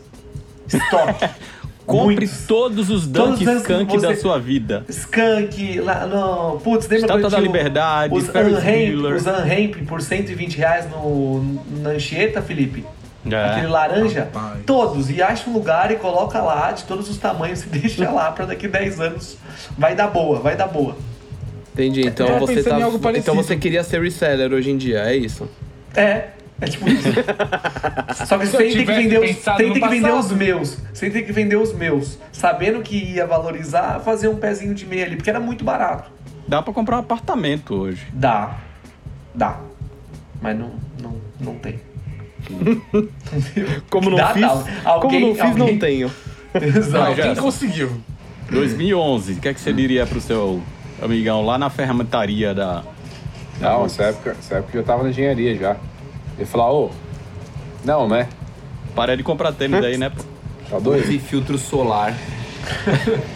Stock. 0.68 1.30
Compre 1.86 2.16
Muitos. 2.16 2.48
todos 2.48 2.90
os 2.90 3.06
Todos 3.06 3.38
dunks 3.38 3.48
os 3.58 3.62
skunk 3.62 3.92
você- 3.92 4.08
da 4.08 4.16
sua 4.16 4.40
vida. 4.40 4.84
Skunk, 4.90 5.80
lá 5.82 6.08
no. 6.08 6.60
Putz, 6.60 6.88
lembra 6.88 7.06
Estátua 7.06 7.30
da 7.30 7.40
Liberdade, 7.40 8.12
os 8.12 8.28
Ferris 8.28 8.54
Unramp, 8.54 8.64
Bueller. 8.96 9.16
os 9.16 9.28
Unramp 9.28 9.76
por 9.88 10.02
120 10.02 10.58
reais 10.58 10.90
no, 10.90 11.44
na 11.84 11.92
Anchieta, 11.92 12.42
Felipe? 12.42 12.84
Aquele 13.26 13.66
É. 13.66 13.70
laranja? 13.70 14.20
Rapaz. 14.32 14.60
Todos. 14.66 15.10
E 15.10 15.22
acha 15.22 15.50
um 15.50 15.54
lugar 15.54 15.92
e 15.92 15.96
coloca 15.96 16.42
lá 16.42 16.72
de 16.72 16.84
todos 16.84 17.10
os 17.10 17.18
tamanhos 17.18 17.64
e 17.64 17.68
deixa 17.70 18.10
lá 18.12 18.32
pra 18.32 18.46
daqui 18.46 18.68
10 18.68 19.00
anos. 19.00 19.38
Vai 19.78 19.96
dar 19.96 20.08
boa, 20.08 20.40
vai 20.40 20.56
dar 20.56 20.68
boa. 20.68 20.96
Entendi. 21.74 22.08
Então 22.08 22.28
tava 22.28 22.40
você 22.40 22.64
tá. 22.64 22.78
Então 23.16 23.36
você 23.36 23.58
queria 23.58 23.84
ser 23.84 24.02
reseller 24.02 24.54
hoje 24.54 24.72
em 24.72 24.78
dia, 24.78 25.00
é 25.00 25.16
isso? 25.16 25.50
É. 25.96 26.30
É 26.62 26.68
tipo 26.68 26.88
isso. 26.88 27.10
Só 28.26 28.38
que 28.38 28.48
sem 28.48 28.58
ter 28.72 28.76
que 28.78 28.86
vender, 28.86 29.20
os, 29.20 29.36
sem 29.38 29.74
ter 29.74 29.80
que 29.82 29.88
vender 29.90 30.14
os 30.14 30.32
meus. 30.32 30.78
Sem 30.94 31.12
ter 31.12 31.22
que 31.24 31.32
vender 31.34 31.58
os 31.58 31.74
meus. 31.74 32.18
Sabendo 32.32 32.82
que 32.82 32.96
ia 32.96 33.28
valorizar, 33.28 34.00
fazer 34.00 34.30
um 34.30 34.38
pezinho 34.38 34.74
de 34.74 34.86
meia 34.86 35.06
ali, 35.06 35.18
porque 35.18 35.30
era 35.30 35.40
muito 35.40 35.66
barato. 35.66 36.10
Dá 36.48 36.62
pra 36.62 36.74
comprar 36.74 36.96
um 36.96 37.00
apartamento 37.00 37.74
hoje. 37.76 38.08
Dá. 38.14 38.56
Dá. 39.34 39.58
Mas 40.42 40.58
não, 40.58 40.72
não, 41.02 41.16
não 41.42 41.56
tem. 41.56 41.78
Como 43.90 44.10
não 44.10 44.18
Dá, 44.18 44.28
fiz, 44.34 44.42
dá. 44.42 44.50
como 44.54 44.70
Alguém- 44.86 45.22
não 45.28 45.36
fiz, 45.36 45.44
alguém- 45.44 45.72
não 45.74 45.80
tenho. 45.80 46.12
Exato. 46.54 47.16
Quem 47.16 47.36
conseguiu? 47.36 47.92
2011, 48.50 49.34
o 49.34 49.36
que 49.40 49.48
é 49.50 49.54
que 49.54 49.60
você 49.60 49.74
diria 49.74 50.06
pro 50.06 50.22
seu 50.22 50.62
amigão 51.02 51.46
lá 51.46 51.58
na 51.58 51.70
ferramentaria 51.70 52.54
da. 52.54 52.84
Não, 53.60 53.86
essa 53.86 54.04
época, 54.04 54.36
essa 54.40 54.56
época 54.56 54.78
eu 54.78 54.84
tava 54.84 55.04
na 55.04 55.10
engenharia 55.10 55.56
já. 55.56 55.76
Ele 56.38 56.46
falou, 56.46 56.86
ô, 56.88 56.92
não, 57.84 58.08
né? 58.08 58.28
Para 58.96 59.16
de 59.18 59.24
comprar 59.24 59.52
tênis 59.54 59.84
aí, 59.84 59.98
né? 59.98 60.12
Tá 60.70 60.80
doido? 60.80 61.04
Use 61.08 61.20
filtro 61.20 61.58
solar. 61.58 62.14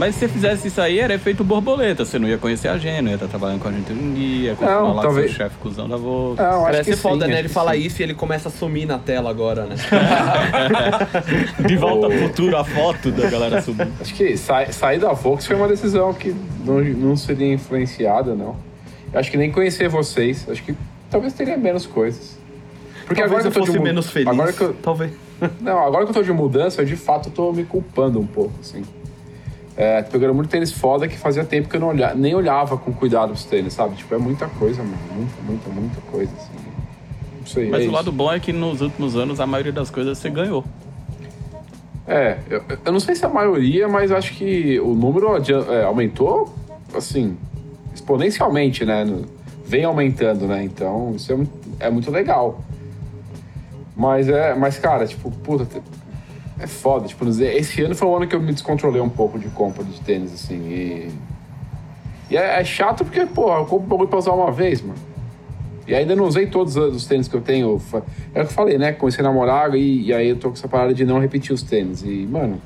Mas 0.00 0.14
se 0.14 0.20
você 0.20 0.28
fizesse 0.28 0.68
isso 0.68 0.80
aí, 0.80 0.98
era 0.98 1.12
efeito 1.12 1.44
borboleta. 1.44 2.06
Você 2.06 2.18
não 2.18 2.26
ia 2.26 2.38
conhecer 2.38 2.68
a 2.68 2.78
gente, 2.78 3.02
não 3.02 3.10
ia 3.10 3.16
estar 3.16 3.28
trabalhando 3.28 3.60
com 3.60 3.68
a 3.68 3.72
gente 3.72 3.92
um 3.92 4.14
dia, 4.14 4.54
continuar 4.54 4.80
Não, 4.80 4.94
lá 4.94 5.02
talvez- 5.02 5.26
com 5.26 5.32
o 5.34 5.36
seu 5.36 5.44
chefe 5.44 5.56
cuzão 5.58 5.86
da 5.86 5.98
Volks. 5.98 6.42
Não, 6.42 6.62
Parece 6.62 6.90
que 6.90 6.96
foda, 6.96 7.26
sim, 7.26 7.32
né? 7.32 7.38
Ele 7.38 7.48
fala 7.50 7.74
sim. 7.74 7.80
isso 7.80 8.00
e 8.00 8.04
ele 8.04 8.14
começa 8.14 8.48
a 8.48 8.50
sumir 8.50 8.86
na 8.86 8.98
tela 8.98 9.28
agora, 9.28 9.66
né? 9.66 9.76
De 11.68 11.76
volta 11.76 12.06
ao 12.06 12.12
futuro, 12.12 12.56
a 12.56 12.64
foto 12.64 13.10
da 13.10 13.28
galera 13.28 13.60
subindo. 13.60 13.92
Acho 14.00 14.14
que 14.14 14.38
sa- 14.38 14.72
sair 14.72 14.98
da 14.98 15.12
Vox 15.12 15.44
foi 15.46 15.54
uma 15.54 15.68
decisão 15.68 16.14
que 16.14 16.34
não, 16.64 16.80
não 16.80 17.14
seria 17.14 17.52
influenciada, 17.52 18.34
não. 18.34 18.56
Eu 19.12 19.20
acho 19.20 19.30
que 19.30 19.36
nem 19.36 19.52
conhecer 19.52 19.86
vocês. 19.90 20.46
Acho 20.48 20.62
que 20.62 20.74
talvez 21.10 21.34
teria 21.34 21.58
menos 21.58 21.84
coisas. 21.84 22.38
Porque 23.06 23.20
Talvez 23.20 23.40
agora 23.44 23.48
eu 23.48 23.52
que 23.52 23.58
eu 23.58 23.60
tô 23.62 23.66
fosse 23.66 23.78
de 23.78 23.84
menos 23.84 24.08
feliz. 24.08 24.28
Agora 24.28 24.50
que 24.52 24.60
eu, 24.62 24.72
Talvez. 24.74 25.12
não, 25.60 25.84
agora 25.84 26.04
que 26.04 26.10
eu 26.10 26.14
tô 26.14 26.22
de 26.22 26.32
mudança, 26.32 26.80
eu 26.80 26.86
de 26.86 26.96
fato 26.96 27.28
tô 27.28 27.52
me 27.52 27.64
culpando 27.64 28.18
um 28.18 28.26
pouco, 28.26 28.52
assim. 28.60 28.82
É, 29.82 30.02
pegando 30.02 30.34
muito 30.34 30.50
tênis 30.50 30.70
foda 30.70 31.08
que 31.08 31.16
fazia 31.16 31.42
tempo 31.42 31.66
que 31.66 31.74
eu 31.76 31.80
não 31.80 31.88
olha, 31.88 32.12
nem 32.14 32.34
olhava 32.34 32.76
com 32.76 32.92
cuidado 32.92 33.32
os 33.32 33.44
tênis, 33.46 33.72
sabe? 33.72 33.96
Tipo, 33.96 34.14
é 34.14 34.18
muita 34.18 34.46
coisa, 34.46 34.82
mano. 34.82 34.98
Muita, 35.16 35.32
muita, 35.42 35.70
muita 35.70 36.00
coisa, 36.02 36.30
assim. 36.36 36.52
Não 37.38 37.46
sei. 37.46 37.70
Mas 37.70 37.80
é 37.80 37.84
o 37.84 37.86
isso. 37.86 37.94
lado 37.94 38.12
bom 38.12 38.30
é 38.30 38.38
que 38.38 38.52
nos 38.52 38.82
últimos 38.82 39.16
anos 39.16 39.40
a 39.40 39.46
maioria 39.46 39.72
das 39.72 39.88
coisas 39.88 40.18
você 40.18 40.28
ganhou. 40.28 40.62
É, 42.06 42.36
eu, 42.50 42.62
eu 42.84 42.92
não 42.92 43.00
sei 43.00 43.14
se 43.14 43.24
a 43.24 43.28
maioria, 43.30 43.88
mas 43.88 44.12
acho 44.12 44.34
que 44.34 44.78
o 44.80 44.94
número 44.94 45.28
é, 45.72 45.84
aumentou, 45.84 46.52
assim, 46.94 47.38
exponencialmente, 47.94 48.84
né? 48.84 49.06
Vem 49.64 49.84
aumentando, 49.84 50.46
né? 50.46 50.62
Então, 50.62 51.14
isso 51.16 51.32
é, 51.32 51.36
mu- 51.36 51.48
é 51.78 51.88
muito 51.88 52.10
legal. 52.10 52.62
Mas 53.96 54.28
é, 54.28 54.54
mas 54.54 54.78
cara, 54.78 55.06
tipo, 55.06 55.30
puta, 55.30 55.66
É 56.60 56.66
foda, 56.66 57.06
tipo, 57.08 57.26
esse 57.28 57.82
ano 57.82 57.94
foi 57.94 58.06
o 58.06 58.16
ano 58.16 58.26
que 58.26 58.36
eu 58.36 58.40
me 58.40 58.52
descontrolei 58.52 59.00
um 59.00 59.08
pouco 59.08 59.38
de 59.38 59.48
compra 59.48 59.82
de 59.82 59.98
tênis, 60.00 60.32
assim, 60.32 60.56
e. 60.68 61.10
E 62.30 62.36
é, 62.36 62.60
é 62.60 62.64
chato 62.64 63.04
porque, 63.04 63.24
pô, 63.26 63.52
eu 63.56 63.64
compro 63.64 63.86
um 63.86 63.88
bagulho 63.88 64.08
pra 64.08 64.18
usar 64.18 64.32
uma 64.32 64.52
vez, 64.52 64.80
mano. 64.82 64.98
E 65.88 65.94
ainda 65.94 66.14
não 66.14 66.24
usei 66.26 66.46
todos 66.46 66.76
os 66.76 67.04
tênis 67.06 67.26
que 67.26 67.34
eu 67.34 67.40
tenho. 67.40 67.80
É 68.32 68.42
o 68.42 68.44
que 68.44 68.50
eu 68.52 68.54
falei, 68.54 68.78
né? 68.78 68.92
Comecei 68.92 69.24
a 69.24 69.28
namorar 69.28 69.74
e, 69.74 70.02
e 70.02 70.12
aí 70.14 70.28
eu 70.28 70.36
tô 70.36 70.48
com 70.50 70.54
essa 70.54 70.68
parada 70.68 70.94
de 70.94 71.04
não 71.04 71.18
repetir 71.18 71.52
os 71.52 71.62
tênis. 71.62 72.02
E, 72.02 72.28
mano, 72.30 72.60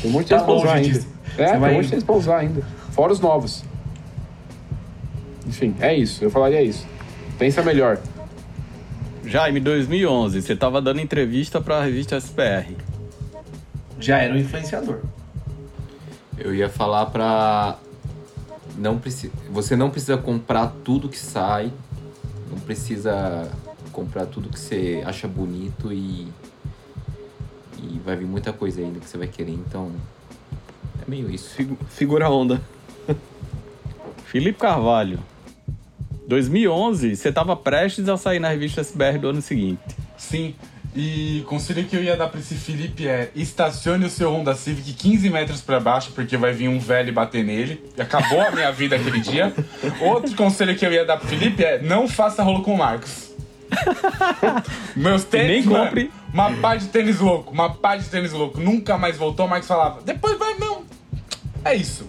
tem 0.00 0.08
um 0.08 0.14
monte 0.14 0.24
de 0.24 0.28
tênis 0.28 0.42
Tá 0.42 0.46
pra 0.46 0.54
usar 0.54 0.74
ainda. 0.74 0.88
disso. 0.88 1.08
É, 1.36 1.46
Você 1.46 1.52
tem 1.52 1.56
um 1.56 1.72
monte 1.74 1.82
de 1.84 1.90
tênis 1.90 2.04
pra 2.04 2.14
usar 2.14 2.36
ainda. 2.38 2.62
Fora 2.92 3.12
os 3.12 3.18
novos. 3.18 3.64
Enfim, 5.48 5.74
é 5.80 5.94
isso. 5.94 6.22
Eu 6.22 6.30
falaria 6.30 6.62
isso. 6.62 6.86
Pensa 7.38 7.62
melhor. 7.62 7.98
Jaime, 9.26 9.58
2011, 9.58 10.40
você 10.42 10.54
tava 10.54 10.80
dando 10.80 11.00
entrevista 11.00 11.60
pra 11.60 11.82
revista 11.82 12.16
SPR. 12.18 12.66
Já 13.98 14.18
era 14.18 14.34
um 14.34 14.36
influenciador. 14.38 15.00
Eu 16.36 16.54
ia 16.54 16.68
falar 16.68 17.06
pra. 17.06 17.78
Não 18.76 18.98
preci... 18.98 19.30
Você 19.50 19.76
não 19.76 19.88
precisa 19.90 20.16
comprar 20.16 20.72
tudo 20.84 21.08
que 21.08 21.18
sai. 21.18 21.70
Não 22.50 22.58
precisa 22.58 23.48
comprar 23.92 24.26
tudo 24.26 24.48
que 24.48 24.58
você 24.58 25.02
acha 25.06 25.28
bonito 25.28 25.92
e. 25.92 26.26
E 27.82 28.00
vai 28.04 28.16
vir 28.16 28.26
muita 28.26 28.52
coisa 28.52 28.80
ainda 28.80 28.98
que 28.98 29.08
você 29.08 29.16
vai 29.18 29.28
querer, 29.28 29.52
então. 29.52 29.92
É 31.06 31.08
meio 31.10 31.30
isso. 31.30 31.54
Figu- 31.54 31.78
Segura 31.90 32.26
a 32.26 32.30
onda. 32.30 32.60
Felipe 34.26 34.58
Carvalho. 34.58 35.18
2011, 36.26 37.14
você 37.16 37.30
tava 37.30 37.54
prestes 37.54 38.08
a 38.08 38.16
sair 38.16 38.40
na 38.40 38.48
revista 38.48 38.80
SBR 38.80 39.18
do 39.18 39.28
ano 39.28 39.42
seguinte. 39.42 39.80
Sim. 40.16 40.54
E 40.94 41.42
conselho 41.48 41.84
que 41.84 41.96
eu 41.96 42.04
ia 42.04 42.16
dar 42.16 42.28
pra 42.28 42.38
esse 42.38 42.54
Felipe 42.54 43.08
é 43.08 43.30
estacione 43.34 44.04
o 44.04 44.10
seu 44.10 44.30
Honda 44.32 44.54
Civic 44.54 44.92
15 44.92 45.28
metros 45.28 45.60
pra 45.60 45.80
baixo, 45.80 46.12
porque 46.14 46.36
vai 46.36 46.52
vir 46.52 46.68
um 46.68 46.78
velho 46.78 47.12
bater 47.12 47.42
nele. 47.44 47.82
E 47.96 48.00
acabou 48.00 48.40
a 48.40 48.50
minha 48.52 48.70
vida 48.70 48.94
aquele 48.94 49.18
dia. 49.18 49.52
Outro 50.00 50.36
conselho 50.36 50.76
que 50.76 50.86
eu 50.86 50.92
ia 50.92 51.04
dar 51.04 51.16
pro 51.16 51.26
Felipe 51.26 51.64
é 51.64 51.82
não 51.82 52.06
faça 52.06 52.44
rolo 52.44 52.62
com 52.62 52.74
o 52.74 52.78
Marcos. 52.78 53.32
Meus 54.94 55.24
tênis, 55.24 55.48
nem 55.48 55.62
mano, 55.64 55.86
compre. 55.86 56.10
uma 56.32 56.52
pá 56.52 56.76
de 56.76 56.86
tênis 56.86 57.18
louco, 57.18 57.52
uma 57.52 57.74
pá 57.74 57.96
de 57.96 58.04
tênis 58.04 58.32
louco. 58.32 58.60
Nunca 58.60 58.96
mais 58.96 59.16
voltou, 59.16 59.46
o 59.46 59.48
Marcos 59.48 59.66
falava, 59.66 60.00
depois 60.02 60.38
vai 60.38 60.54
não. 60.54 60.84
É 61.64 61.74
isso. 61.74 62.08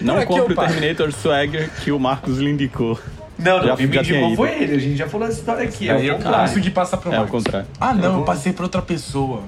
Não 0.00 0.24
compre 0.26 0.54
o. 0.54 0.56
Não 0.56 1.12
Swagger 1.12 1.70
que 1.82 1.92
o 1.92 1.98
Marcos 1.98 2.38
lhe 2.38 2.50
indicou. 2.50 2.98
Não, 3.38 3.58
não, 3.58 3.66
Já- 3.66 3.76
quem 3.76 3.86
me 3.86 3.94
já 3.94 4.00
indicou 4.00 4.36
foi 4.36 4.50
ele. 4.62 4.74
A 4.74 4.78
gente 4.78 4.96
já 4.96 5.08
falou 5.08 5.26
essa 5.28 5.38
história 5.38 5.64
aqui. 5.64 5.88
É 5.88 5.92
Aí 5.92 6.08
o 6.08 6.12
eu 6.12 6.16
contrário. 6.16 6.48
consegui 6.48 6.70
passar 6.70 6.96
pro 6.96 7.10
É 7.12 7.16
o 7.16 7.20
Marcos. 7.20 7.44
contrário. 7.44 7.68
Ah, 7.80 7.92
não, 7.94 8.04
Eu 8.04 8.18
eu 8.20 8.22
passei 8.24 8.52
pra 8.52 8.64
outra 8.64 8.80
pessoa. 8.82 9.42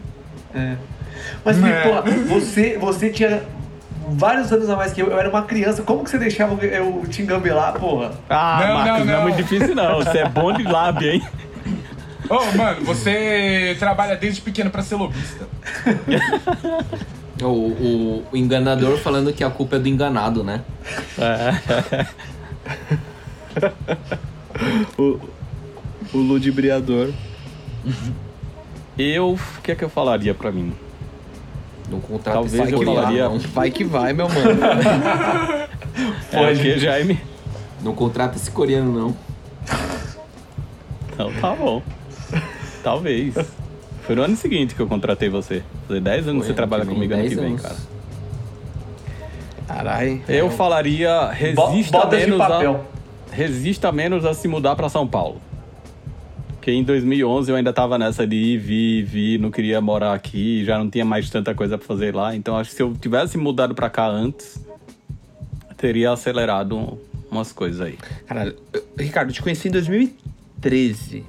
É. 0.55 0.75
Mas, 1.45 1.57
pô, 1.57 2.35
você, 2.35 2.77
você 2.79 3.11
tinha 3.11 3.43
vários 4.11 4.53
anos 4.53 4.69
a 4.71 4.77
mais 4.77 4.93
que 4.93 5.01
eu. 5.03 5.09
Eu 5.11 5.19
era 5.19 5.29
uma 5.29 5.43
criança. 5.43 5.83
Como 5.83 6.05
que 6.05 6.11
você 6.11 6.19
deixava 6.19 6.55
eu 6.65 7.05
te 7.09 7.23
engambelar, 7.23 7.75
porra? 7.75 8.13
Ah, 8.29 8.65
Não, 8.67 8.75
Marcos, 8.75 8.99
não, 8.99 9.05
não, 9.07 9.13
é 9.13 9.17
não. 9.17 9.23
muito 9.23 9.37
difícil 9.37 9.75
não. 9.75 9.97
Você 9.97 10.19
é 10.19 10.29
bom 10.29 10.53
de 10.53 10.63
lábia, 10.65 11.15
hein? 11.15 11.23
Ô, 12.29 12.57
mano, 12.57 12.85
você 12.85 13.75
trabalha 13.79 14.15
desde 14.17 14.41
pequeno 14.43 14.71
pra 14.71 14.83
ser 14.83 14.97
lobista. 14.97 15.47
O, 17.43 17.47
o, 17.47 18.25
o 18.33 18.37
enganador 18.37 18.99
falando 18.99 19.33
que 19.33 19.43
a 19.45 19.49
culpa 19.51 19.77
é 19.77 19.79
do 19.79 19.89
enganado, 19.89 20.43
né? 20.45 20.61
O, 24.99 25.21
o 26.15 26.19
ludibriador. 26.19 27.11
Eu, 28.99 29.35
o 29.35 29.63
que 29.63 29.71
é 29.71 29.75
que 29.77 29.85
eu 29.85 29.89
falaria 29.89 30.35
pra 30.35 30.51
mim? 30.51 30.73
Não 31.89 32.01
contrata 32.01 32.33
Talvez 32.39 32.73
eu 32.73 32.79
coreano, 32.79 33.01
falaria- 33.03 33.29
não. 33.29 33.39
Vai 33.39 33.71
que 33.71 33.85
vai, 33.85 34.13
meu 34.13 34.29
mano. 34.29 34.41
É 36.33 36.53
o 36.53 36.57
que, 36.57 36.79
Jaime? 36.79 37.21
Não 37.83 37.95
contrata 37.95 38.37
esse 38.37 38.51
coreano, 38.51 38.93
não. 38.99 39.17
Então 41.13 41.33
tá 41.41 41.55
bom. 41.55 41.83
Talvez. 42.83 43.35
Foi 44.03 44.15
no 44.17 44.23
ano 44.23 44.37
seguinte 44.37 44.75
que 44.75 44.81
eu 44.81 44.87
contratei 44.87 45.29
você. 45.29 45.63
Fazer 45.87 46.01
10 46.01 46.29
anos 46.29 46.43
que 46.43 46.49
você 46.49 46.55
trabalha 46.55 46.85
que 46.85 46.93
comigo 46.93 47.13
ano 47.15 47.23
que 47.23 47.29
10 47.35 47.41
vem, 47.41 47.51
anos. 47.53 47.63
cara. 47.63 47.77
Caralho. 49.67 50.23
Eu 50.29 50.51
falaria 50.51 51.27
Bo- 51.55 51.71
resista 51.71 52.07
de 52.07 52.17
menos 52.17 52.41
a 52.41 52.49
papel. 52.49 52.85
Resista 53.33 53.91
menos 53.93 54.25
a 54.25 54.35
se 54.35 54.49
mudar 54.49 54.75
pra 54.77 54.89
São 54.89 55.07
Paulo. 55.07 55.41
Porque 56.53 56.71
em 56.73 56.83
2011 56.83 57.51
eu 57.51 57.57
ainda 57.57 57.73
tava 57.73 57.97
nessa 57.99 58.27
de 58.27 58.37
ir, 58.37 58.59
vir, 58.59 59.03
vir, 59.05 59.39
não 59.41 59.51
queria 59.51 59.81
morar 59.81 60.13
aqui, 60.13 60.65
já 60.65 60.79
não 60.79 60.91
tinha 60.91 61.05
mais 61.05 61.31
tanta 61.31 61.55
coisa 61.55 61.79
pra 61.79 61.87
fazer 61.87 62.15
lá. 62.15 62.35
Então 62.35 62.57
acho 62.57 62.71
que 62.71 62.77
se 62.77 62.83
eu 62.83 62.95
tivesse 62.95 63.39
mudado 63.39 63.75
pra 63.75 63.89
cá 63.89 64.07
antes, 64.07 64.63
teria 65.77 66.11
acelerado 66.13 66.77
um- 66.77 66.99
umas 67.31 67.53
coisas 67.53 67.81
aí. 67.81 67.97
Caralho, 68.27 68.57
Ricardo, 68.99 69.31
eu 69.31 69.35
te 69.35 69.43
conheci 69.43 69.69
em 69.69 69.71
2013. 69.71 71.25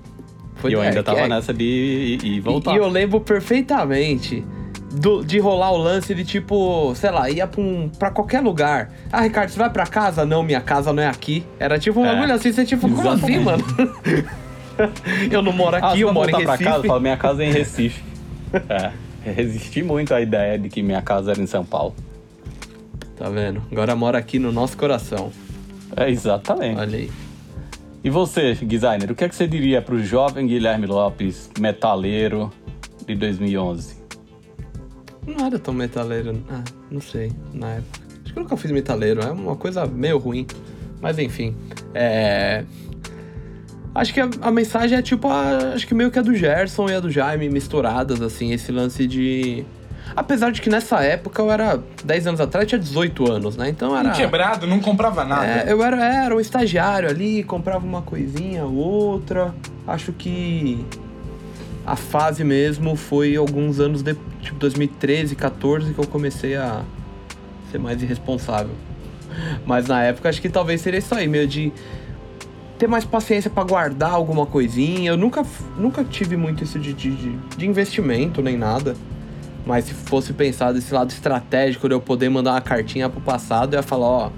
Foi 0.55 0.71
e 0.71 0.73
eu 0.73 0.81
é, 0.83 0.87
ainda 0.87 0.99
que 0.99 1.05
tava 1.05 1.19
é- 1.21 1.27
nessa 1.27 1.53
de 1.53 1.63
ir, 1.63 2.25
ir 2.25 2.33
e 2.33 2.39
voltar. 2.41 2.73
E 2.73 2.77
eu 2.77 2.87
lembro 2.89 3.21
perfeitamente 3.21 4.43
do- 4.91 5.23
de 5.23 5.39
rolar 5.39 5.71
o 5.71 5.77
lance 5.77 6.13
de 6.15 6.23
tipo, 6.25 6.93
sei 6.95 7.11
lá, 7.11 7.29
ia 7.29 7.45
pra, 7.47 7.61
um, 7.61 7.89
pra 7.89 8.09
qualquer 8.11 8.41
lugar. 8.41 8.91
Ah, 9.11 9.21
Ricardo, 9.21 9.49
você 9.49 9.57
vai 9.59 9.69
pra 9.69 9.85
casa? 9.85 10.25
Não, 10.25 10.41
minha 10.43 10.61
casa 10.61 10.91
não 10.93 11.01
é 11.03 11.07
aqui. 11.07 11.45
Era 11.59 11.77
tipo 11.79 11.99
um 11.99 12.05
É, 12.05 12.13
bagulho 12.15 12.33
assim, 12.33 12.51
você 12.51 12.65
tipo, 12.65 12.81
como 12.89 13.09
assim, 13.09 13.35
exatamente. 13.35 13.43
mano? 13.43 13.95
eu 15.31 15.41
não 15.41 15.51
moro 15.51 15.75
Ah, 15.75 15.79
aqui, 15.89 15.97
você 15.99 16.03
eu 16.03 16.13
moro 16.13 16.29
em 16.29 16.31
voltar 16.31 16.45
pra 16.45 16.51
Recife. 16.53 16.69
casa? 16.69 16.83
Eu 16.85 16.87
falo, 16.87 17.01
minha 17.01 17.17
casa 17.17 17.43
é 17.43 17.47
em 17.47 17.51
Recife. 17.51 18.03
é, 18.69 18.91
resisti 19.23 19.83
muito 19.83 20.13
à 20.13 20.21
ideia 20.21 20.57
de 20.57 20.69
que 20.69 20.81
minha 20.81 21.01
casa 21.01 21.31
era 21.31 21.41
em 21.41 21.47
São 21.47 21.63
Paulo. 21.65 21.93
Tá 23.17 23.29
vendo? 23.29 23.61
Agora 23.71 23.95
mora 23.95 24.17
aqui 24.17 24.39
no 24.39 24.51
nosso 24.51 24.77
coração. 24.77 25.31
É, 25.95 26.09
exatamente. 26.09 26.79
Olha 26.79 26.97
aí. 26.97 27.11
E 28.01 28.09
você, 28.09 28.53
designer, 28.53 29.11
o 29.11 29.15
que, 29.15 29.25
é 29.25 29.29
que 29.29 29.35
você 29.35 29.45
diria 29.45 29.81
pro 29.81 30.01
jovem 30.01 30.47
Guilherme 30.47 30.85
Lopes, 30.87 31.51
metaleiro 31.59 32.49
de 33.05 33.13
2011? 33.13 33.98
Não 35.37 35.45
era 35.45 35.59
tão 35.59 35.73
metaleiro. 35.73 36.41
Ah, 36.49 36.63
não 36.89 37.01
sei, 37.01 37.31
na 37.53 37.75
época. 37.75 37.99
Acho 38.23 38.33
que 38.33 38.39
eu 38.39 38.43
nunca 38.43 38.57
fiz 38.57 38.71
metaleiro, 38.71 39.21
é 39.21 39.31
uma 39.31 39.55
coisa 39.55 39.85
meio 39.85 40.17
ruim. 40.17 40.45
Mas 41.01 41.17
enfim. 41.17 41.55
É. 41.93 42.63
Acho 43.95 44.13
que 44.13 44.19
a, 44.19 44.29
a 44.41 44.51
mensagem 44.51 44.97
é 44.97 45.01
tipo, 45.01 45.27
a- 45.27 45.73
acho 45.73 45.87
que 45.87 45.93
meio 45.95 46.11
que 46.11 46.19
a 46.19 46.21
do 46.21 46.35
Gerson 46.35 46.89
e 46.89 46.93
a 46.95 46.99
do 46.99 47.09
Jaime 47.09 47.49
misturadas, 47.49 48.21
assim, 48.21 48.51
esse 48.53 48.71
lance 48.71 49.07
de. 49.07 49.65
Apesar 50.15 50.51
de 50.51 50.61
que 50.61 50.69
nessa 50.69 51.01
época 51.03 51.41
eu 51.41 51.51
era. 51.51 51.79
10 52.03 52.27
anos 52.27 52.41
atrás 52.41 52.67
tinha 52.67 52.79
18 52.79 53.31
anos, 53.31 53.55
né? 53.57 53.69
Então 53.69 53.95
era. 53.97 54.09
Um 54.09 54.13
quebrado, 54.13 54.67
não 54.67 54.79
comprava 54.79 55.23
nada. 55.23 55.45
É, 55.45 55.71
eu 55.71 55.83
era, 55.83 56.03
era 56.03 56.35
um 56.35 56.39
estagiário 56.39 57.09
ali, 57.09 57.43
comprava 57.43 57.85
uma 57.85 58.01
coisinha 58.01 58.65
ou 58.65 58.75
outra. 58.75 59.53
Acho 59.87 60.11
que 60.13 60.83
a 61.85 61.95
fase 61.95 62.43
mesmo 62.43 62.95
foi 62.95 63.35
alguns 63.35 63.79
anos 63.79 64.01
depois, 64.01 64.27
tipo 64.41 64.57
2013, 64.59 65.35
14, 65.35 65.93
que 65.93 65.99
eu 65.99 66.07
comecei 66.07 66.55
a 66.55 66.83
ser 67.71 67.77
mais 67.79 68.01
irresponsável. 68.01 68.71
Mas 69.65 69.87
na 69.87 70.03
época 70.03 70.29
acho 70.29 70.41
que 70.41 70.49
talvez 70.49 70.81
seria 70.81 70.99
isso 70.99 71.13
aí, 71.15 71.27
meio 71.27 71.47
de 71.47 71.71
ter 72.77 72.87
mais 72.87 73.05
paciência 73.05 73.49
pra 73.49 73.63
guardar 73.63 74.11
alguma 74.11 74.45
coisinha. 74.45 75.11
Eu 75.11 75.17
nunca, 75.17 75.43
nunca 75.77 76.03
tive 76.03 76.35
muito 76.37 76.63
isso 76.63 76.79
de, 76.79 76.93
de, 76.93 77.11
de- 77.11 77.37
de 77.57 77.67
investimento 77.67 78.41
nem 78.41 78.57
nada. 78.57 78.95
Mas 79.65 79.85
se 79.85 79.93
fosse 79.93 80.33
pensar 80.33 80.71
desse 80.71 80.93
lado 80.93 81.09
estratégico 81.11 81.87
de 81.87 81.93
eu 81.93 82.01
poder 82.01 82.29
mandar 82.29 82.51
uma 82.53 82.61
cartinha 82.61 83.07
pro 83.09 83.21
passado, 83.21 83.73
eu 83.73 83.77
ia 83.79 83.83
falar, 83.83 84.07
ó, 84.07 84.31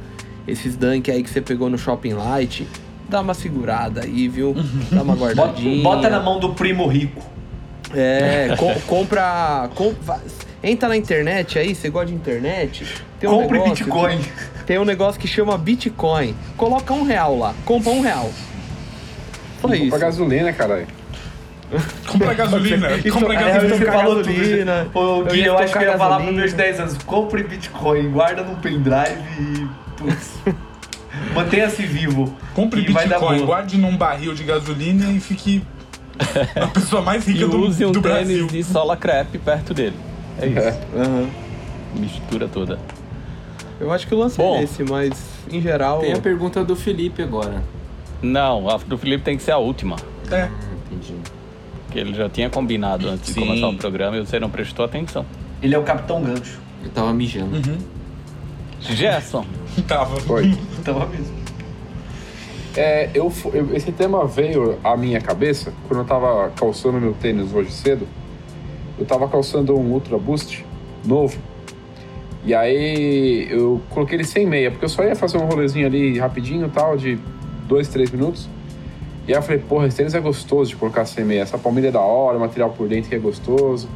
esses 0.48 0.76
dunk 0.76 1.10
aí 1.10 1.24
que 1.24 1.30
você 1.30 1.40
pegou 1.40 1.70
no 1.70 1.78
Shopping 1.78 2.14
Light, 2.14 2.68
dá 3.08 3.22
uma 3.22 3.34
segurada 3.34 4.02
aí, 4.04 4.28
viu? 4.28 4.54
Dá 4.92 5.02
uma 5.04 5.16
Bota, 5.16 5.36
guardadinha. 5.36 5.84
bota 5.84 6.10
na 6.10 6.20
mão 6.20 6.40
do 6.40 6.54
primo 6.54 6.88
rico. 6.88 7.22
É, 7.96 8.56
co- 8.60 8.80
compra, 8.88 9.70
com- 9.76 9.94
va- 10.02 10.20
Entra 10.64 10.88
na 10.90 10.96
internet 10.96 11.58
aí, 11.58 11.74
você 11.74 11.90
gosta 11.90 12.08
de 12.08 12.14
internet? 12.14 12.86
Tem 13.20 13.28
um 13.30 13.34
Compre 13.42 13.58
negócio- 13.60 13.86
Bitcoin. 13.86 14.20
Tem 14.68 14.78
um 14.78 14.86
negócio 14.86 15.20
que 15.20 15.28
chama 15.28 15.58
Bitcoin. 15.58 16.36
Coloca 16.56 16.94
um 16.94 17.04
real 17.04 17.38
lá, 17.38 17.56
compra 17.66 17.92
um 17.92 18.02
real. 18.02 18.30
Só 19.60 19.68
Compra 19.68 19.78
isso. 19.78 19.98
gasolina, 19.98 20.54
caralho. 20.54 20.88
Compra 22.08 22.34
gasolina. 22.34 22.92
Isso 23.04 23.12
compra 23.18 23.34
é, 23.34 23.38
gasolina. 23.40 23.76
você 23.78 23.86
falou 23.86 24.16
gasolina. 24.18 24.88
Ô, 24.94 25.00
eu 25.20 25.26
Gui, 25.28 25.46
eu, 25.46 25.58
acho 25.58 25.72
que 25.72 25.78
eu 25.80 25.84
ia 25.92 25.98
falar 25.98 26.20
pros 26.20 26.36
meus 26.36 26.52
10 26.54 26.80
anos. 26.82 26.98
Compre 27.06 27.44
Bitcoin, 27.44 28.12
guarda 28.12 28.44
no 28.44 28.58
pendrive 28.58 29.22
e. 29.40 29.68
Putz. 29.98 30.32
Mantenha-se 31.34 31.84
vivo. 31.84 32.36
Compre 32.54 32.82
Bitcoin, 32.82 33.46
guarde 33.46 33.78
num 33.78 33.96
barril 33.96 34.34
de 34.34 34.44
gasolina 34.44 35.12
e 35.12 35.20
fique 35.22 35.64
a 36.62 36.68
pessoa 36.68 37.02
mais 37.02 37.28
E 37.28 37.32
rica 37.34 37.48
do, 37.48 37.60
use 37.62 37.86
um 37.86 37.92
do 37.92 38.02
tênis 38.02 38.28
Brasil. 38.28 38.48
de 38.48 38.64
sola 38.64 38.96
crepe 38.98 39.38
perto 39.38 39.74
dele. 39.74 39.96
É 40.40 40.48
isso. 40.48 40.80
Aham. 40.96 41.28
Mistura 41.96 42.48
toda. 42.48 42.80
Eu 43.80 43.92
acho 43.92 44.08
que 44.08 44.14
o 44.14 44.18
lance 44.18 44.38
Bom. 44.38 44.56
é 44.58 44.64
esse, 44.64 44.84
mas 44.84 45.12
em 45.52 45.60
geral. 45.62 46.00
Tem 46.00 46.14
a 46.14 46.20
pergunta 46.20 46.64
do 46.64 46.76
Felipe 46.76 47.22
agora. 47.22 47.64
Não, 48.22 48.70
a 48.70 48.78
do 48.78 48.98
Felipe 48.98 49.24
tem 49.24 49.36
que 49.36 49.44
ser 49.44 49.52
a 49.52 49.58
última. 49.58 49.96
É. 50.32 50.48
Entendi. 50.92 51.16
Que 51.92 52.00
ele 52.00 52.14
já 52.14 52.30
tinha 52.30 52.50
combinado 52.50 53.10
antes 53.10 53.34
Sim. 53.34 53.42
de 53.42 53.48
começar 53.48 53.68
o 53.68 53.76
programa 53.76 54.18
e 54.18 54.20
você 54.26 54.40
não 54.40 54.50
prestou 54.50 54.86
atenção. 54.86 55.26
Ele 55.62 55.76
é 55.76 55.80
o 55.80 55.84
Capitão 55.84 56.22
Gancho. 56.22 56.60
Eu 56.84 56.90
tava 56.92 57.14
mijando. 57.14 57.60
Gerson, 58.80 59.46
Tava. 59.88 60.20
Foi. 60.22 60.58
Então 60.80 61.00
mesmo. 61.10 61.41
É, 62.76 63.10
eu, 63.14 63.32
eu- 63.54 63.76
esse 63.76 63.92
tema 63.92 64.26
veio 64.26 64.78
à 64.84 64.96
minha 64.96 65.20
cabeça 65.20 65.74
quando 65.88 66.02
eu 66.02 66.06
tava 66.06 66.50
calçando 66.56 67.00
meu 67.02 67.14
tênis 67.14 67.54
hoje 67.54 67.72
cedo. 67.72 68.08
Eu 68.98 69.06
tava 69.06 69.28
calçando 69.28 69.76
um 69.78 69.92
Ultra 69.92 70.18
Boost 70.18 70.66
novo. 71.06 71.38
E 72.46 72.54
aí 72.56 73.48
eu 73.52 73.82
coloquei 73.90 74.18
ele 74.18 74.24
sem 74.24 74.48
meia, 74.48 74.72
porque 74.72 74.86
eu 74.86 74.90
só 74.90 75.04
ia 75.04 75.16
fazer 75.16 75.38
um 75.38 75.46
rolezinho 75.46 75.86
ali 75.86 76.18
rapidinho 76.18 76.70
tal, 76.70 76.98
de 76.98 77.20
dois, 77.68 77.88
três 77.88 78.10
minutos. 78.10 78.48
E 79.28 79.32
aí 79.34 79.38
eu 79.38 79.42
falei, 79.44 79.60
porra, 79.60 79.88
esse 79.88 79.98
tênis 79.98 80.16
é 80.16 80.20
gostoso 80.20 80.72
de 80.72 80.76
colocar 80.76 81.06
sem 81.06 81.24
meia. 81.24 81.42
Essa 81.42 81.58
palmilha 81.58 81.90
é 81.90 81.92
da 81.92 82.00
hora, 82.02 82.38
o 82.38 82.40
material 82.40 82.72
por 82.72 82.88
dentro 82.88 83.10
que 83.10 83.16
é 83.16 83.20
gostoso. 83.20 83.88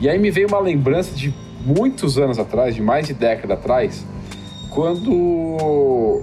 E 0.00 0.08
aí 0.08 0.18
me 0.18 0.30
veio 0.30 0.48
uma 0.48 0.58
lembrança 0.60 1.14
de 1.14 1.32
muitos 1.64 2.18
anos 2.18 2.38
atrás, 2.38 2.74
de 2.74 2.82
mais 2.82 3.06
de 3.06 3.14
década 3.14 3.54
atrás, 3.54 4.04
quando 4.70 6.20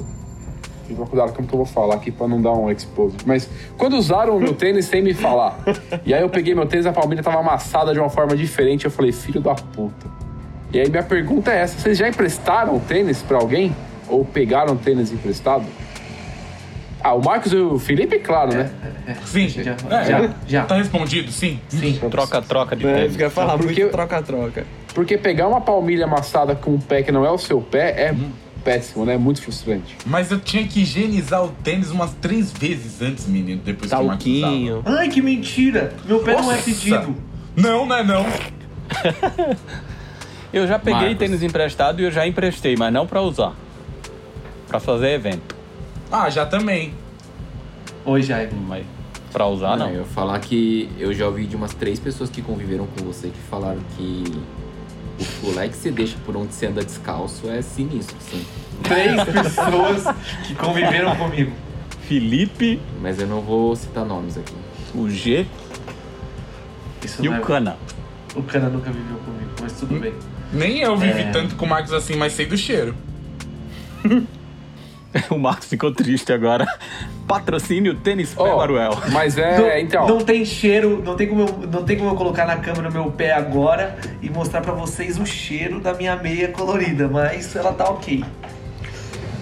Tomar 0.95 1.07
cuidado 1.07 1.33
com 1.33 1.43
o 1.43 1.47
que 1.47 1.53
eu 1.53 1.57
vou 1.57 1.65
falar 1.65 1.95
aqui 1.95 2.11
pra 2.11 2.27
não 2.27 2.41
dar 2.41 2.51
um 2.53 2.69
expose. 2.71 3.15
Mas 3.25 3.49
quando 3.77 3.95
usaram 3.97 4.37
o 4.37 4.39
meu 4.39 4.53
tênis 4.53 4.85
sem 4.85 5.01
me 5.01 5.13
falar. 5.13 5.59
E 6.05 6.13
aí 6.13 6.21
eu 6.21 6.29
peguei 6.29 6.55
meu 6.55 6.65
tênis, 6.65 6.85
a 6.85 6.91
palmilha 6.91 7.21
tava 7.23 7.39
amassada 7.39 7.93
de 7.93 7.99
uma 7.99 8.09
forma 8.09 8.35
diferente. 8.35 8.85
Eu 8.85 8.91
falei, 8.91 9.11
filho 9.11 9.39
da 9.41 9.53
puta. 9.55 10.07
E 10.73 10.79
aí 10.79 10.89
minha 10.89 11.03
pergunta 11.03 11.51
é 11.51 11.57
essa: 11.61 11.77
vocês 11.79 11.97
já 11.97 12.07
emprestaram 12.07 12.79
tênis 12.79 13.21
pra 13.21 13.37
alguém? 13.37 13.75
Ou 14.07 14.25
pegaram 14.25 14.75
tênis 14.75 15.11
emprestado? 15.11 15.63
Ah, 17.03 17.13
o 17.15 17.23
Marcos 17.23 17.51
e 17.51 17.55
o 17.57 17.79
Felipe, 17.79 18.19
claro, 18.19 18.53
né? 18.53 18.69
Sim. 19.25 19.47
Já, 19.49 19.71
É, 19.89 20.05
já, 20.05 20.29
já. 20.47 20.65
Tá 20.65 20.75
respondido, 20.77 21.31
sim. 21.31 21.59
Sim. 21.67 21.99
Troca-troca 22.11 22.75
de 22.75 22.85
É, 22.87 22.93
tênis. 22.93 23.11
fica 23.13 23.29
falar 23.29 23.57
Porque- 23.57 23.81
muito 23.81 23.91
troca-troca. 23.91 24.65
Porque 24.93 25.17
pegar 25.17 25.47
uma 25.47 25.61
palmilha 25.61 26.05
amassada 26.05 26.53
com 26.53 26.71
um 26.71 26.79
pé 26.79 27.01
que 27.01 27.11
não 27.11 27.25
é 27.25 27.31
o 27.31 27.37
seu 27.39 27.59
pé 27.61 27.89
é 28.09 28.15
péssimo, 28.63 29.05
né? 29.05 29.15
É 29.15 29.17
muito 29.17 29.41
frustrante. 29.41 29.95
Mas 30.05 30.31
eu 30.31 30.39
tinha 30.39 30.67
que 30.67 30.81
higienizar 30.81 31.43
o 31.43 31.49
tênis 31.49 31.91
umas 31.91 32.11
três 32.21 32.51
vezes 32.51 33.01
antes, 33.01 33.25
menino, 33.27 33.61
depois 33.63 33.91
que 33.91 33.97
o 33.97 34.03
Marcos 34.03 34.25
usava. 34.25 34.41
Talquinho. 34.51 34.81
Ai, 34.85 35.09
que 35.09 35.21
mentira! 35.21 35.93
Meu 36.05 36.19
pé 36.19 36.33
não 36.33 36.51
é 36.51 36.55
Nossa. 36.55 36.63
pedido. 36.63 37.15
Não, 37.55 37.85
não 37.85 37.95
é 37.97 38.03
não. 38.03 38.25
Eu 40.53 40.67
já 40.67 40.77
peguei 40.77 40.99
Marcos. 41.01 41.17
tênis 41.17 41.43
emprestado 41.43 42.01
e 42.01 42.03
eu 42.05 42.11
já 42.11 42.27
emprestei, 42.27 42.75
mas 42.75 42.91
não 42.91 43.07
pra 43.07 43.21
usar. 43.21 43.53
Pra 44.67 44.81
fazer 44.81 45.11
evento. 45.11 45.55
Ah, 46.11 46.29
já 46.29 46.45
também. 46.45 46.93
Oi, 48.03 48.21
Jaime. 48.21 48.51
Mas 48.67 48.85
pra 49.31 49.47
usar, 49.47 49.77
não, 49.77 49.85
não. 49.85 49.93
eu 49.93 49.99
ia 50.01 50.05
falar 50.07 50.37
que 50.39 50.89
eu 50.99 51.13
já 51.13 51.25
ouvi 51.25 51.45
de 51.45 51.55
umas 51.55 51.73
três 51.73 51.99
pessoas 51.99 52.29
que 52.29 52.41
conviveram 52.41 52.85
com 52.85 53.05
você 53.05 53.29
que 53.29 53.39
falaram 53.49 53.79
que 53.95 54.23
o 55.21 55.25
chulé 55.25 55.67
que 55.69 55.75
você 55.77 55.91
deixa 55.91 56.17
por 56.25 56.35
onde 56.35 56.53
você 56.53 56.65
anda 56.67 56.83
descalço 56.83 57.49
é 57.49 57.61
sinistro, 57.61 58.15
sim. 58.19 58.43
Três 58.83 59.23
pessoas 59.25 60.03
que 60.47 60.55
conviveram 60.55 61.15
comigo. 61.15 61.51
Felipe, 62.07 62.81
Mas 63.01 63.19
eu 63.19 63.27
não 63.27 63.41
vou 63.41 63.75
citar 63.75 64.03
nomes 64.05 64.37
aqui. 64.37 64.53
o 64.93 65.09
G 65.09 65.45
Isso 67.03 67.23
e 67.23 67.29
não 67.29 67.35
é- 67.35 67.39
o 67.39 67.41
Cana. 67.41 67.77
O 68.35 68.43
Cana 68.43 68.69
nunca 68.69 68.91
viveu 68.91 69.17
comigo, 69.19 69.51
mas 69.61 69.73
tudo 69.73 69.99
bem. 69.99 70.13
Nem 70.51 70.79
eu 70.79 70.97
vivi 70.97 71.21
É. 71.21 71.31
tanto 71.31 71.55
com 71.55 71.65
o 71.65 71.69
Marcos 71.69 71.93
assim, 71.93 72.15
mas 72.15 72.33
sei 72.33 72.45
do 72.45 72.57
cheiro. 72.57 72.95
O 75.29 75.37
Marcos 75.37 75.67
ficou 75.67 75.93
triste 75.93 76.31
agora. 76.31 76.65
Patrocínio 77.27 77.95
Tênis 77.95 78.33
Pé 78.33 78.41
Ó, 78.41 78.57
Baruel. 78.57 78.97
Mas 79.11 79.35
não, 79.35 79.43
é, 79.43 79.81
então. 79.81 80.07
não 80.07 80.21
tem 80.21 80.43
cheiro, 80.45 81.01
não 81.03 81.15
tem, 81.15 81.27
como 81.27 81.41
eu, 81.41 81.67
não 81.71 81.83
tem 81.83 81.97
como 81.97 82.09
eu 82.09 82.15
colocar 82.15 82.45
na 82.45 82.57
câmera 82.57 82.89
o 82.89 82.91
meu 82.91 83.11
pé 83.11 83.33
agora 83.33 83.97
e 84.21 84.29
mostrar 84.29 84.61
pra 84.61 84.73
vocês 84.73 85.19
o 85.19 85.25
cheiro 85.25 85.79
da 85.79 85.93
minha 85.93 86.15
meia 86.15 86.49
colorida, 86.49 87.07
mas 87.07 87.55
ela 87.55 87.71
tá 87.73 87.89
ok. 87.89 88.23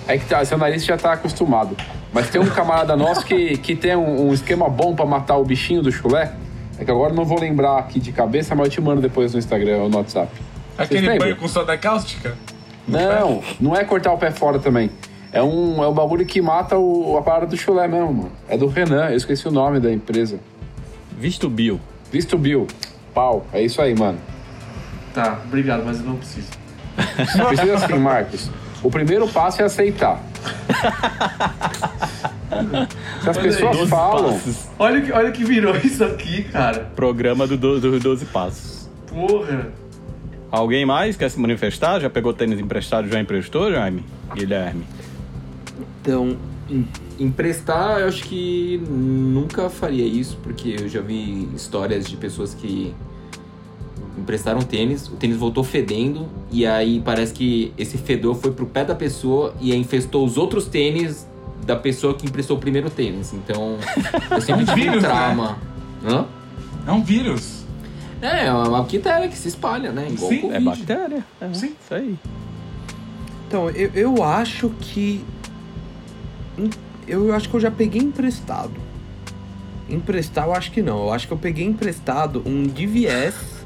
É 0.08 0.18
que 0.18 0.26
tá, 0.26 0.44
seu 0.44 0.58
nariz 0.58 0.84
já 0.84 0.98
tá 0.98 1.14
acostumado. 1.14 1.76
Mas 2.12 2.30
tem 2.30 2.42
um 2.42 2.50
camarada 2.50 2.96
nosso 2.96 3.24
que, 3.24 3.58
que 3.58 3.76
tem 3.76 3.96
um, 3.96 4.30
um 4.30 4.34
esquema 4.34 4.68
bom 4.68 4.96
pra 4.96 5.06
matar 5.06 5.38
o 5.38 5.46
bichinho 5.46 5.84
do 5.84 5.92
chulé. 5.92 6.34
É 6.80 6.86
que 6.86 6.90
agora 6.90 7.12
eu 7.12 7.16
não 7.16 7.26
vou 7.26 7.40
lembrar 7.40 7.78
aqui 7.78 8.00
de 8.00 8.12
cabeça, 8.12 8.56
mas 8.56 8.68
eu 8.68 8.72
te 8.72 8.82
mando 8.82 9.02
depois 9.02 9.34
no 9.34 9.40
Instagram 9.40 9.78
ou 9.78 9.90
no 9.90 9.98
WhatsApp. 9.98 10.32
Aquele 10.78 11.20
banho 11.20 11.36
com 11.36 11.48
soda 11.48 11.78
cáustica? 11.78 12.36
Não, 12.88 13.44
não 13.60 13.76
é 13.76 13.84
cortar 13.84 14.12
o 14.12 14.18
pé 14.18 14.32
fora 14.32 14.58
também. 14.58 14.90
É 15.32 15.42
um, 15.44 15.84
é 15.84 15.88
um 15.88 15.94
bagulho 15.94 16.26
que 16.26 16.42
mata 16.42 16.78
o, 16.78 17.18
a 17.18 17.22
parada 17.22 17.46
do 17.46 17.56
chulé 17.58 17.88
mesmo, 17.88 18.14
mano. 18.14 18.32
É 18.48 18.58
do 18.58 18.68
Renan, 18.68 19.10
eu 19.10 19.18
esqueci 19.18 19.48
o 19.48 19.52
nome 19.52 19.80
da 19.80 19.92
empresa. 19.92 20.40
Visto 21.18 21.50
Bill. 21.50 21.80
Visto 22.12 22.38
Bill. 22.38 22.66
Pau. 23.14 23.46
É 23.54 23.62
isso 23.62 23.82
aí, 23.82 23.96
mano. 23.96 24.18
Tá, 25.14 25.40
obrigado, 25.46 25.84
mas 25.86 26.00
eu 26.00 26.06
não 26.06 26.16
preciso. 26.16 26.48
Precisa 27.48 27.76
assim, 27.76 27.94
Marcos. 27.94 28.50
O 28.84 28.90
primeiro 28.90 29.28
passo 29.28 29.62
é 29.62 29.66
aceitar. 29.66 30.22
Se 33.22 33.30
as 33.30 33.38
pessoas 33.38 33.78
Doze 33.78 33.90
falam. 33.90 34.34
passos. 34.34 34.68
Olha 34.78 35.00
o 35.00 35.04
que, 35.04 35.12
olha 35.12 35.32
que 35.32 35.44
virou 35.44 35.76
isso 35.84 36.04
aqui, 36.04 36.44
cara. 36.44 36.92
Programa 36.96 37.46
do, 37.46 37.58
do, 37.58 37.80
do 37.80 38.00
12 38.00 38.26
Passos. 38.28 38.90
Porra. 39.08 39.68
Alguém 40.52 40.86
mais 40.86 41.16
quer 41.16 41.30
se 41.30 41.40
manifestar? 41.40 42.00
Já 42.00 42.10
pegou 42.10 42.34
tênis 42.34 42.60
emprestado? 42.60 43.08
Já 43.08 43.20
emprestou, 43.20 43.72
Jaime? 43.72 44.04
Guilherme. 44.34 44.84
Então, 46.10 46.36
Em- 46.72 46.88
Emprestar, 47.20 47.99
eu 47.99 48.07
acho 48.07 48.24
que 48.26 48.80
nunca 48.88 49.70
faria 49.72 50.05
isso, 50.05 50.38
porque 50.43 50.76
eu 50.80 50.88
já 50.88 51.01
vi 51.01 51.49
histórias 51.55 52.05
de 52.07 52.16
pessoas 52.16 52.53
que 52.53 52.93
emprestaram 54.18 54.62
tênis, 54.62 55.07
o 55.07 55.16
tênis 55.16 55.36
voltou 55.38 55.64
fedendo, 55.64 56.28
e 56.51 56.66
aí 56.68 57.01
parece 57.03 57.34
que 57.34 57.74
esse 57.78 57.97
fedor 57.97 58.36
foi 58.36 58.51
pro 58.51 58.68
pé 58.68 58.86
da 58.86 58.93
pessoa 58.93 59.53
e 59.60 59.72
aí 59.72 59.80
infestou 59.80 60.24
os 60.24 60.38
outros 60.38 60.68
tênis 60.68 61.28
da 61.66 61.76
pessoa 61.76 62.14
que 62.14 62.26
emprestou 62.28 62.55
o 62.57 62.60
primeiro 62.60 62.89
tênis. 62.91 63.34
Então, 63.34 63.78
eu 64.30 64.39
sempre 64.41 64.62
É 64.62 64.64
um 64.64 64.66
tive 64.66 64.72
um 64.72 64.76
vírus, 64.91 65.01
né? 65.03 65.10
trauma. 65.10 65.57
Hã? 66.05 66.26
É 66.88 66.91
um 66.91 67.01
vírus. 67.03 67.64
É, 68.22 68.45
é 68.45 68.51
uma 68.53 68.70
bactéria 68.82 69.28
que 69.28 69.38
se 69.38 69.47
espalha, 69.47 69.91
né? 69.91 70.07
Igual 70.12 70.30
Sim. 70.30 70.51
É 70.51 70.60
bactéria. 70.60 71.26
É, 71.41 71.51
Sim. 71.53 71.74
Isso 71.84 71.93
aí. 71.95 72.16
então 73.47 73.70
eu, 73.72 73.89
eu 73.95 74.24
acho 74.24 74.70
que. 74.80 75.24
Eu 77.07 77.34
acho 77.34 77.49
que 77.49 77.55
eu 77.55 77.60
já 77.60 77.72
peguei 77.72 78.01
emprestado. 78.01 78.74
Emprestar, 79.89 80.45
eu 80.45 80.53
acho 80.53 80.72
que 80.72 80.82
não. 80.82 81.05
Eu 81.05 81.14
acho 81.14 81.28
que 81.28 81.34
eu 81.34 81.38
peguei 81.38 81.66
emprestado 81.66 82.43
um 82.45 82.64
DVS 82.64 83.66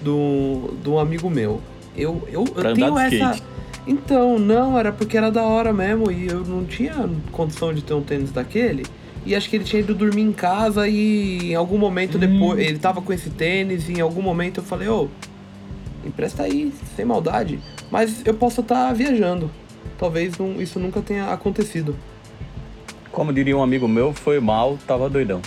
do, 0.00 0.74
do 0.82 0.98
amigo 0.98 1.28
meu. 1.28 1.60
Eu, 1.96 2.26
eu, 2.30 2.44
eu 2.56 2.74
tenho 2.74 2.98
essa. 2.98 3.42
Então, 3.86 4.38
não, 4.38 4.78
era 4.78 4.92
porque 4.92 5.16
era 5.16 5.30
da 5.30 5.42
hora 5.42 5.72
mesmo 5.72 6.10
e 6.10 6.28
eu 6.28 6.44
não 6.44 6.64
tinha 6.64 7.10
condição 7.32 7.74
de 7.74 7.82
ter 7.82 7.94
um 7.94 8.02
tênis 8.02 8.30
daquele. 8.30 8.84
E 9.24 9.34
acho 9.34 9.48
que 9.48 9.56
ele 9.56 9.64
tinha 9.64 9.80
ido 9.80 9.94
dormir 9.94 10.22
em 10.22 10.32
casa 10.32 10.88
e 10.88 11.52
em 11.52 11.54
algum 11.54 11.78
momento 11.78 12.18
depois. 12.18 12.58
Ele 12.60 12.78
tava 12.78 13.00
com 13.00 13.12
esse 13.12 13.30
tênis 13.30 13.88
e 13.88 13.94
em 13.94 14.00
algum 14.00 14.22
momento 14.22 14.58
eu 14.58 14.64
falei, 14.64 14.88
ô, 14.88 15.08
empresta 16.04 16.44
aí, 16.44 16.72
sem 16.96 17.04
maldade. 17.04 17.58
Mas 17.90 18.24
eu 18.24 18.34
posso 18.34 18.60
estar 18.60 18.92
viajando. 18.92 19.50
Talvez 20.02 20.36
não- 20.36 20.60
isso 20.60 20.80
nunca 20.80 21.00
tenha 21.00 21.32
acontecido. 21.32 21.94
Como 23.12 23.32
diria 23.32 23.56
um 23.56 23.62
amigo 23.62 23.86
meu, 23.86 24.12
foi 24.12 24.40
mal, 24.40 24.76
tava 24.84 25.08
doidão. 25.08 25.40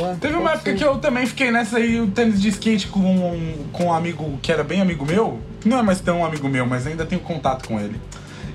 Ué, 0.00 0.16
Teve 0.18 0.34
uma 0.36 0.52
época 0.52 0.70
ser. 0.70 0.78
que 0.78 0.82
eu 0.84 0.96
também 0.96 1.26
fiquei 1.26 1.50
nessa 1.50 1.76
aí, 1.76 2.00
o 2.00 2.06
tênis 2.06 2.40
de 2.40 2.48
skate 2.48 2.86
com 2.88 3.00
um, 3.00 3.66
com 3.70 3.84
um 3.88 3.92
amigo 3.92 4.38
que 4.40 4.50
era 4.50 4.64
bem 4.64 4.80
amigo 4.80 5.04
meu. 5.04 5.38
Não 5.62 5.78
é 5.78 5.82
mais 5.82 6.00
tão 6.00 6.24
amigo 6.24 6.48
meu, 6.48 6.64
mas 6.64 6.86
ainda 6.86 7.04
tenho 7.04 7.20
contato 7.20 7.68
com 7.68 7.78
ele. 7.78 8.00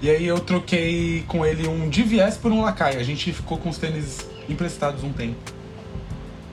E 0.01 0.09
aí 0.09 0.25
eu 0.25 0.39
troquei 0.39 1.23
com 1.27 1.45
ele 1.45 1.67
um 1.67 1.87
DVS 1.87 2.37
por 2.37 2.51
um 2.51 2.61
Lakai. 2.63 2.95
A 2.95 3.03
gente 3.03 3.31
ficou 3.31 3.59
com 3.59 3.69
os 3.69 3.77
tênis 3.77 4.27
emprestados 4.49 5.03
um 5.03 5.13
tempo. 5.13 5.35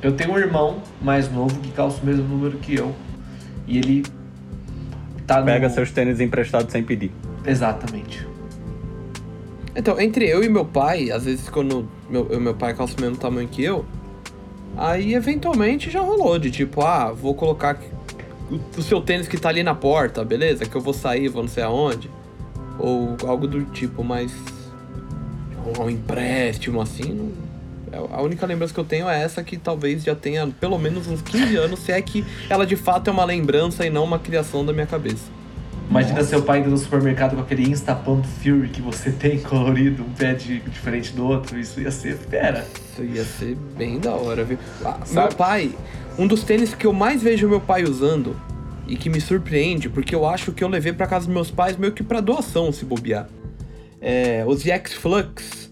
Eu 0.02 0.12
tenho 0.12 0.32
um 0.34 0.38
irmão 0.38 0.82
mais 1.00 1.32
novo 1.32 1.58
que 1.60 1.70
calça 1.70 2.02
o 2.02 2.04
mesmo 2.04 2.24
número 2.28 2.58
que 2.58 2.74
eu. 2.74 2.94
E 3.66 3.78
ele 3.78 4.04
tá 5.26 5.40
no... 5.40 5.46
Pega 5.46 5.70
seus 5.70 5.90
tênis 5.90 6.20
emprestados 6.20 6.70
sem 6.70 6.82
pedir. 6.82 7.10
Exatamente. 7.46 8.26
Então, 9.74 10.00
entre 10.00 10.26
eu 10.28 10.42
e 10.42 10.48
meu 10.48 10.64
pai, 10.64 11.10
às 11.10 11.24
vezes 11.24 11.48
quando 11.48 11.88
meu, 12.08 12.26
eu- 12.30 12.40
meu 12.40 12.54
pai 12.54 12.74
calça 12.74 12.94
o 12.98 13.00
mesmo 13.00 13.16
tamanho 13.16 13.48
que 13.48 13.62
eu, 13.62 13.84
aí 14.76 15.14
eventualmente 15.14 15.90
já 15.90 16.00
rolou 16.00 16.38
de 16.38 16.50
tipo, 16.50 16.82
ah, 16.82 17.12
vou 17.12 17.34
colocar 17.34 17.78
o, 18.50 18.58
o 18.78 18.82
seu 18.82 19.00
tênis 19.00 19.28
que 19.28 19.38
tá 19.38 19.48
ali 19.48 19.62
na 19.62 19.74
porta, 19.74 20.24
beleza? 20.24 20.66
Que 20.66 20.74
eu 20.76 20.80
vou 20.80 20.92
sair, 20.92 21.28
vou 21.28 21.42
não 21.42 21.48
sei 21.48 21.62
aonde. 21.62 22.10
Ou 22.78 23.16
algo 23.26 23.46
do 23.46 23.62
tipo, 23.66 24.02
mas. 24.02 24.32
Um 25.78 25.88
empréstimo 25.90 26.80
assim, 26.80 27.12
não. 27.12 27.30
é- 27.92 28.16
A 28.16 28.22
única 28.22 28.44
lembrança 28.46 28.72
que 28.74 28.80
eu 28.80 28.84
tenho 28.84 29.08
é 29.08 29.22
essa 29.22 29.42
que 29.44 29.56
talvez 29.56 30.02
já 30.02 30.14
tenha 30.16 30.46
pelo 30.58 30.78
menos 30.78 31.06
uns 31.06 31.20
15 31.22 31.54
anos, 31.56 31.78
se 31.80 31.92
é 31.92 32.00
que 32.02 32.24
ela 32.48 32.66
de 32.66 32.74
fato 32.76 33.08
é 33.08 33.12
uma 33.12 33.24
lembrança 33.24 33.86
e 33.86 33.90
não 33.90 34.02
uma 34.04 34.18
criação 34.18 34.64
da 34.64 34.72
minha 34.72 34.86
cabeça. 34.86 35.30
Imagina 35.90 36.22
seu 36.22 36.40
pai 36.40 36.60
indo 36.60 36.70
no 36.70 36.78
supermercado 36.78 37.34
com 37.34 37.42
aquele 37.42 37.68
Insta 37.68 37.94
Pump 37.96 38.24
Fury 38.24 38.68
que 38.68 38.80
você 38.80 39.10
tem 39.18 39.40
colorido, 39.40 40.04
um 40.04 40.12
pé 40.12 40.34
de- 40.34 40.60
diferente 40.60 41.12
do 41.12 41.26
outro. 41.26 41.58
Isso 41.58 41.80
ia 41.80 41.90
ser 41.90 42.16
fera. 42.16 42.64
Isso 42.92 43.02
ia 43.02 43.24
ser 43.24 43.56
bem 43.76 43.98
da 43.98 44.12
hora, 44.12 44.44
viu? 44.44 44.56
Ah, 44.84 45.00
meu 45.10 45.28
pai, 45.30 45.72
um 46.16 46.28
dos 46.28 46.44
tênis 46.44 46.74
que 46.74 46.86
eu 46.86 46.92
mais 46.92 47.20
vejo 47.22 47.48
meu 47.48 47.60
pai 47.60 47.82
usando 47.82 48.36
e 48.86 48.94
que 48.96 49.10
me 49.10 49.20
surpreende, 49.20 49.88
porque 49.88 50.14
eu 50.14 50.24
acho 50.26 50.52
que 50.52 50.62
eu 50.62 50.68
levei 50.68 50.92
pra 50.92 51.06
casa 51.08 51.26
dos 51.26 51.34
meus 51.34 51.50
pais 51.50 51.76
meio 51.76 51.92
que 51.92 52.04
pra 52.04 52.20
doação, 52.20 52.70
se 52.70 52.84
bobear. 52.84 53.28
É, 54.00 54.44
os 54.46 54.64
X 54.64 54.92
Flux, 54.94 55.70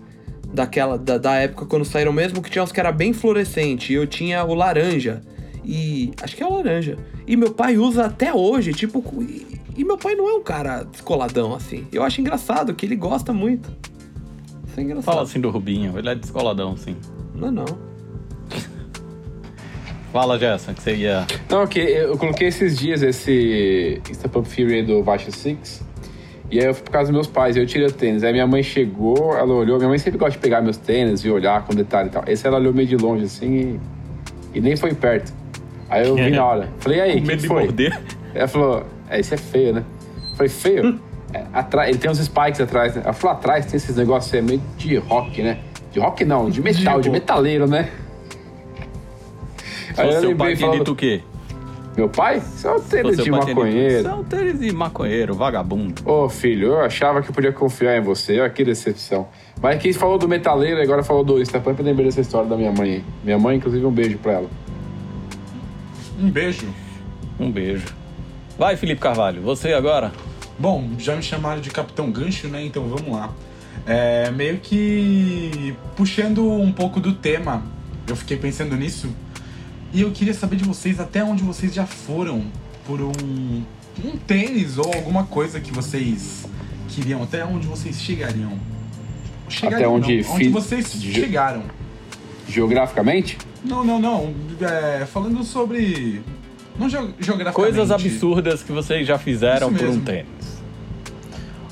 daquela, 0.53 0.99
da, 0.99 1.17
da 1.17 1.35
época 1.37 1.65
quando 1.67 1.85
saíram 1.85 2.13
mesmo, 2.13 2.43
que 2.43 2.51
tinha 2.51 2.63
uns 2.63 2.73
que 2.73 2.81
era 2.81 2.91
bem 2.93 3.13
fluorescente, 3.13 3.93
e 3.93 3.97
eu 3.97 4.07
tinha 4.07 4.45
o 4.45 4.53
laranja. 4.55 5.21
E. 5.65 6.11
Acho 6.23 6.35
que 6.37 6.43
é 6.43 6.47
o 6.47 6.55
laranja. 6.57 6.97
E 7.27 7.37
meu 7.37 7.53
pai 7.53 7.77
usa 7.77 8.07
até 8.07 8.33
hoje, 8.33 8.73
tipo. 8.73 9.05
E, 9.79 9.85
meu 9.85 9.97
pai 9.97 10.15
não 10.17 10.29
é 10.29 10.35
um 10.35 10.43
cara 10.43 10.83
descoladão 10.83 11.55
assim. 11.55 11.87
Eu 11.93 12.03
acho 12.03 12.21
engraçado 12.21 12.75
que 12.75 12.85
ele 12.85 12.97
gosta 12.97 13.33
muito. 13.33 13.71
Isso 14.67 14.79
é 14.79 14.83
engraçado. 14.83 15.05
Fala 15.05 15.23
assim 15.23 15.41
do 15.41 15.51
Rubinho, 15.51 15.97
ele 15.97 16.09
é 16.09 16.15
descoladão, 16.17 16.77
sim. 16.77 16.97
Não, 17.35 17.51
não. 17.51 17.67
Fala, 20.13 20.39
Gerson, 20.39 20.75
que 20.75 20.83
você 20.83 20.97
ia. 20.97 21.27
Não, 21.49 21.67
que 21.67 21.79
eu 21.79 22.17
coloquei 22.17 22.49
esses 22.49 22.77
dias 22.79 23.03
esse 23.03 24.01
Step 24.13 24.39
Up 24.39 24.49
Fury 24.49 24.83
do 24.83 25.03
Baixa 25.03 25.31
Six. 25.31 25.87
E 26.51 26.59
aí 26.59 26.65
eu 26.67 26.75
fui 26.75 26.83
por 26.83 26.91
casa 26.91 27.05
dos 27.05 27.13
meus 27.15 27.27
pais, 27.27 27.57
eu 27.57 27.67
tirei 27.67 27.87
o 27.87 27.93
tênis. 27.93 28.25
Aí 28.25 28.33
minha 28.33 28.47
mãe 28.47 28.63
chegou, 28.63 29.37
ela 29.37 29.53
olhou. 29.53 29.77
Minha 29.77 29.91
mãe 29.91 29.99
sempre 29.99 30.19
gosta 30.19 30.33
de 30.33 30.39
pegar 30.39 30.63
meus 30.63 30.79
tênis 30.79 31.21
e 31.25 31.31
olhar 31.31 31.63
com 31.67 31.75
detalhe 31.75 32.09
e 32.09 32.13
tal. 32.13 32.25
Esse 32.27 32.47
ela 32.47 32.57
olhou 32.59 32.73
meio 32.73 32.89
de 32.89 32.97
longe 32.97 33.25
assim 33.25 33.79
e, 34.55 34.59
e 34.59 34.61
nem 34.61 34.75
foi 34.75 34.95
perto. 34.95 35.31
Aí 35.91 36.09
eu 36.09 36.15
vi 36.17 36.31
na 36.31 36.45
hora. 36.45 36.69
Falei, 36.79 36.99
e 36.99 37.03
aí, 37.03 37.11
o 37.11 37.15
Com 37.17 37.21
que, 37.21 37.27
medo 37.27 37.37
que 37.37 37.43
de 37.43 37.49
foi? 37.49 37.65
morder. 37.65 38.01
Ela 38.35 38.49
falou, 38.49 38.87
é, 39.11 39.21
esse 39.21 39.35
é 39.35 39.37
feio, 39.37 39.75
né? 39.75 39.85
Eu 40.31 40.37
falei, 40.37 40.49
feio? 40.51 41.01
É, 41.33 41.45
atrás, 41.53 41.89
ele 41.91 41.99
tem 41.99 42.11
uns 42.11 42.19
spikes 42.19 42.61
atrás, 42.61 42.95
né? 42.95 43.03
Ela 43.05 43.13
falou, 43.13 43.37
atrás 43.37 43.67
tem 43.67 43.77
esses 43.77 43.97
negócios 43.97 44.33
aí, 44.33 44.43
meio 44.43 44.63
de 44.77 44.97
rock, 44.97 45.43
né? 45.43 45.59
De 45.93 46.01
rock 46.01 46.25
não, 46.25 46.49
de 46.49 46.61
metal, 46.61 47.01
de 47.01 47.11
metaleiro, 47.11 47.67
né? 47.67 47.91
Aí 49.97 50.13
seu 50.21 50.37
pai 50.37 50.55
falando, 50.57 50.79
dito 50.79 50.93
o 50.93 50.97
quê? 50.97 51.23
meu 51.99 52.09
pai? 52.09 52.41
É 52.65 52.71
um 52.71 52.81
tênis 52.81 53.17
de 53.17 53.31
maconheiro. 53.31 53.99
Isso 53.99 54.09
é 54.09 54.15
um 54.15 54.23
tênis 54.23 54.61
de 54.61 54.73
maconheiro, 54.73 55.35
vagabundo. 55.35 56.01
Ô 56.09 56.29
filho, 56.29 56.69
eu 56.69 56.81
achava 56.81 57.21
que 57.21 57.29
eu 57.29 57.35
podia 57.35 57.53
confiar 57.53 57.99
em 57.99 58.01
você, 58.01 58.39
olha 58.39 58.49
que 58.49 58.65
decepção. 58.65 59.27
Mas 59.61 59.83
quem 59.83 59.93
falou 59.93 60.17
do 60.17 60.29
metaleiro, 60.29 60.81
agora 60.81 61.03
falou 61.03 61.25
do 61.25 61.45
Stepamp, 61.45 61.77
eu 61.77 61.85
lembrei 61.85 62.07
dessa 62.07 62.21
história 62.21 62.49
da 62.49 62.57
minha 62.57 62.71
mãe. 62.71 62.93
aí. 62.93 63.05
Minha 63.25 63.39
mãe, 63.39 63.57
inclusive, 63.57 63.85
um 63.85 63.91
beijo 63.91 64.17
pra 64.19 64.35
ela. 64.35 64.51
Um 66.21 66.31
beijo. 66.31 66.69
Um 67.41 67.51
beijo. 67.51 67.87
Vai, 68.59 68.77
Felipe 68.77 69.01
Carvalho, 69.01 69.41
você 69.41 69.73
agora? 69.73 70.13
Bom, 70.59 70.91
já 70.99 71.15
me 71.15 71.23
chamaram 71.23 71.61
de 71.61 71.71
Capitão 71.71 72.11
Gancho, 72.11 72.49
né? 72.49 72.65
Então 72.65 72.85
vamos 72.89 73.13
lá. 73.13 73.33
É, 73.87 74.31
meio 74.33 74.59
que 74.59 75.75
puxando 75.97 76.45
um 76.51 76.73
pouco 76.73 76.99
do 77.01 77.13
tema, 77.13 77.63
eu 78.07 78.17
fiquei 78.17 78.37
pensando 78.37 78.77
nisso. 78.77 79.09
E 79.93 80.01
eu 80.01 80.11
queria 80.11 80.35
saber 80.35 80.57
de 80.57 80.65
vocês 80.65 80.99
até 80.99 81.23
onde 81.23 81.43
vocês 81.43 81.73
já 81.73 81.87
foram 81.87 82.45
por 82.85 83.01
um, 83.01 83.13
um 84.05 84.17
tênis 84.27 84.77
ou 84.77 84.87
alguma 84.93 85.25
coisa 85.25 85.61
que 85.61 85.73
vocês 85.73 86.45
queriam, 86.89 87.23
até 87.23 87.45
onde 87.45 87.67
vocês 87.67 88.01
chegariam. 88.01 88.59
Chegariam, 89.49 89.95
onde 89.95 90.23
não, 90.23 90.33
onde 90.35 90.49
vocês 90.49 90.93
ge- 90.93 91.13
chegaram. 91.13 91.63
Geograficamente? 92.49 93.39
Não, 93.65 93.85
não, 93.85 93.99
não. 94.01 94.35
É, 94.61 95.07
falando 95.07 95.43
sobre. 95.45 96.23
Não 96.79 96.89
ge- 96.89 96.97
geograficamente. 97.19 97.55
Coisas 97.55 97.91
absurdas 97.91 98.63
que 98.63 98.73
vocês 98.73 99.07
já 99.07 99.19
fizeram 99.19 99.73
por 99.73 99.87
um 99.87 100.01
tênis. 100.01 100.59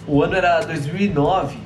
O 0.06 0.22
ano 0.22 0.34
era 0.34 0.60
2009. 0.60 1.56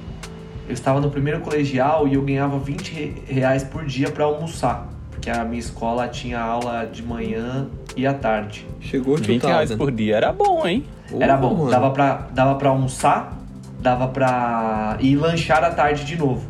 Eu 0.68 0.74
estava 0.74 1.00
no 1.00 1.10
primeiro 1.10 1.40
colegial 1.40 2.06
e 2.06 2.14
eu 2.14 2.22
ganhava 2.22 2.58
20 2.58 2.88
re- 2.92 3.22
reais 3.26 3.64
por 3.64 3.84
dia 3.84 4.10
para 4.10 4.24
almoçar. 4.24 4.88
Porque 5.10 5.28
a 5.28 5.44
minha 5.44 5.58
escola 5.60 6.06
tinha 6.08 6.40
aula 6.40 6.84
de 6.86 7.02
manhã 7.02 7.66
e 7.96 8.06
à 8.06 8.14
tarde. 8.14 8.66
Chegou 8.80 9.16
20 9.16 9.42
reais 9.42 9.74
por 9.74 9.90
dia 9.90 10.16
era 10.16 10.32
bom, 10.32 10.66
hein? 10.66 10.84
Era 11.18 11.36
bom, 11.36 11.54
mano. 11.54 11.70
dava 11.70 11.90
pra, 11.90 12.28
dava 12.32 12.54
pra 12.54 12.68
almoçar, 12.70 13.36
dava 13.80 14.06
pra 14.08 14.96
ir 15.00 15.16
lanchar 15.16 15.64
à 15.64 15.70
tarde 15.70 16.04
de 16.04 16.16
novo. 16.16 16.46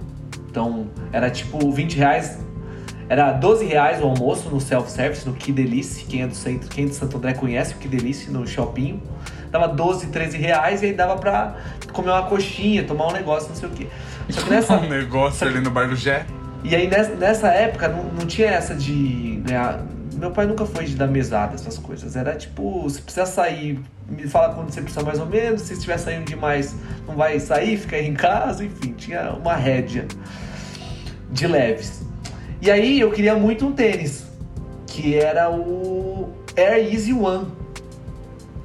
Então, 0.50 0.86
era 1.12 1.30
tipo 1.30 1.70
20 1.72 1.94
reais, 1.96 2.38
era 3.10 3.32
12 3.32 3.64
reais 3.64 4.00
o 4.00 4.04
almoço 4.04 4.48
no 4.50 4.60
self-service, 4.60 5.26
no 5.26 5.34
Que 5.34 5.50
Delice, 5.50 6.04
quem 6.04 6.22
é 6.22 6.28
do 6.28 6.34
centro, 6.34 6.68
quem 6.68 6.84
é 6.84 6.88
de 6.88 6.94
Santo 6.94 7.16
André 7.16 7.34
conhece 7.34 7.74
o 7.74 7.76
Que 7.76 7.88
Delice, 7.88 8.30
no 8.30 8.46
shopping. 8.46 9.02
Dava 9.50 9.66
12, 9.66 10.06
13 10.06 10.38
reais 10.38 10.80
e 10.80 10.86
aí 10.86 10.92
dava 10.92 11.16
pra 11.16 11.56
comer 11.92 12.10
uma 12.10 12.22
coxinha, 12.26 12.84
tomar 12.84 13.08
um 13.08 13.12
negócio, 13.12 13.48
não 13.48 13.56
sei 13.56 13.68
o 13.68 13.72
quê. 13.72 13.88
Só 14.28 14.42
que 14.42 14.50
nessa, 14.54 14.76
Um 14.76 14.88
negócio 14.88 15.44
ali 15.44 15.60
no 15.60 15.72
bar 15.72 15.88
do 15.88 15.96
Jé. 15.96 16.24
e 16.62 16.72
aí 16.76 16.88
nessa, 17.18 17.48
época 17.48 17.88
não, 17.88 18.04
não 18.04 18.26
tinha 18.26 18.46
essa 18.46 18.76
de 18.76 19.42
ganhar. 19.44 19.84
Meu 20.14 20.30
pai 20.30 20.46
nunca 20.46 20.64
foi 20.64 20.84
de 20.84 20.94
dar 20.94 21.08
mesada, 21.08 21.56
essas 21.56 21.78
coisas. 21.78 22.14
Era 22.14 22.36
tipo, 22.36 22.88
se 22.88 23.02
precisar 23.02 23.26
sair, 23.26 23.80
me 24.08 24.28
fala 24.28 24.54
quando 24.54 24.70
você 24.70 24.82
precisa 24.82 25.04
mais 25.04 25.18
ou 25.18 25.26
menos. 25.26 25.62
Se 25.62 25.72
estiver 25.72 25.98
saindo 25.98 26.26
demais, 26.26 26.76
não 27.08 27.16
vai 27.16 27.40
sair, 27.40 27.76
fica 27.76 27.96
aí 27.96 28.06
em 28.06 28.14
casa, 28.14 28.64
enfim, 28.64 28.92
tinha 28.92 29.32
uma 29.32 29.56
rédea 29.56 30.06
de 31.32 31.48
leves. 31.48 32.08
E 32.60 32.70
aí 32.70 33.00
eu 33.00 33.10
queria 33.10 33.34
muito 33.34 33.66
um 33.66 33.72
tênis, 33.72 34.24
que 34.86 35.14
era 35.16 35.50
o 35.50 36.28
Air 36.56 36.92
Easy 36.92 37.12
One. 37.12 37.46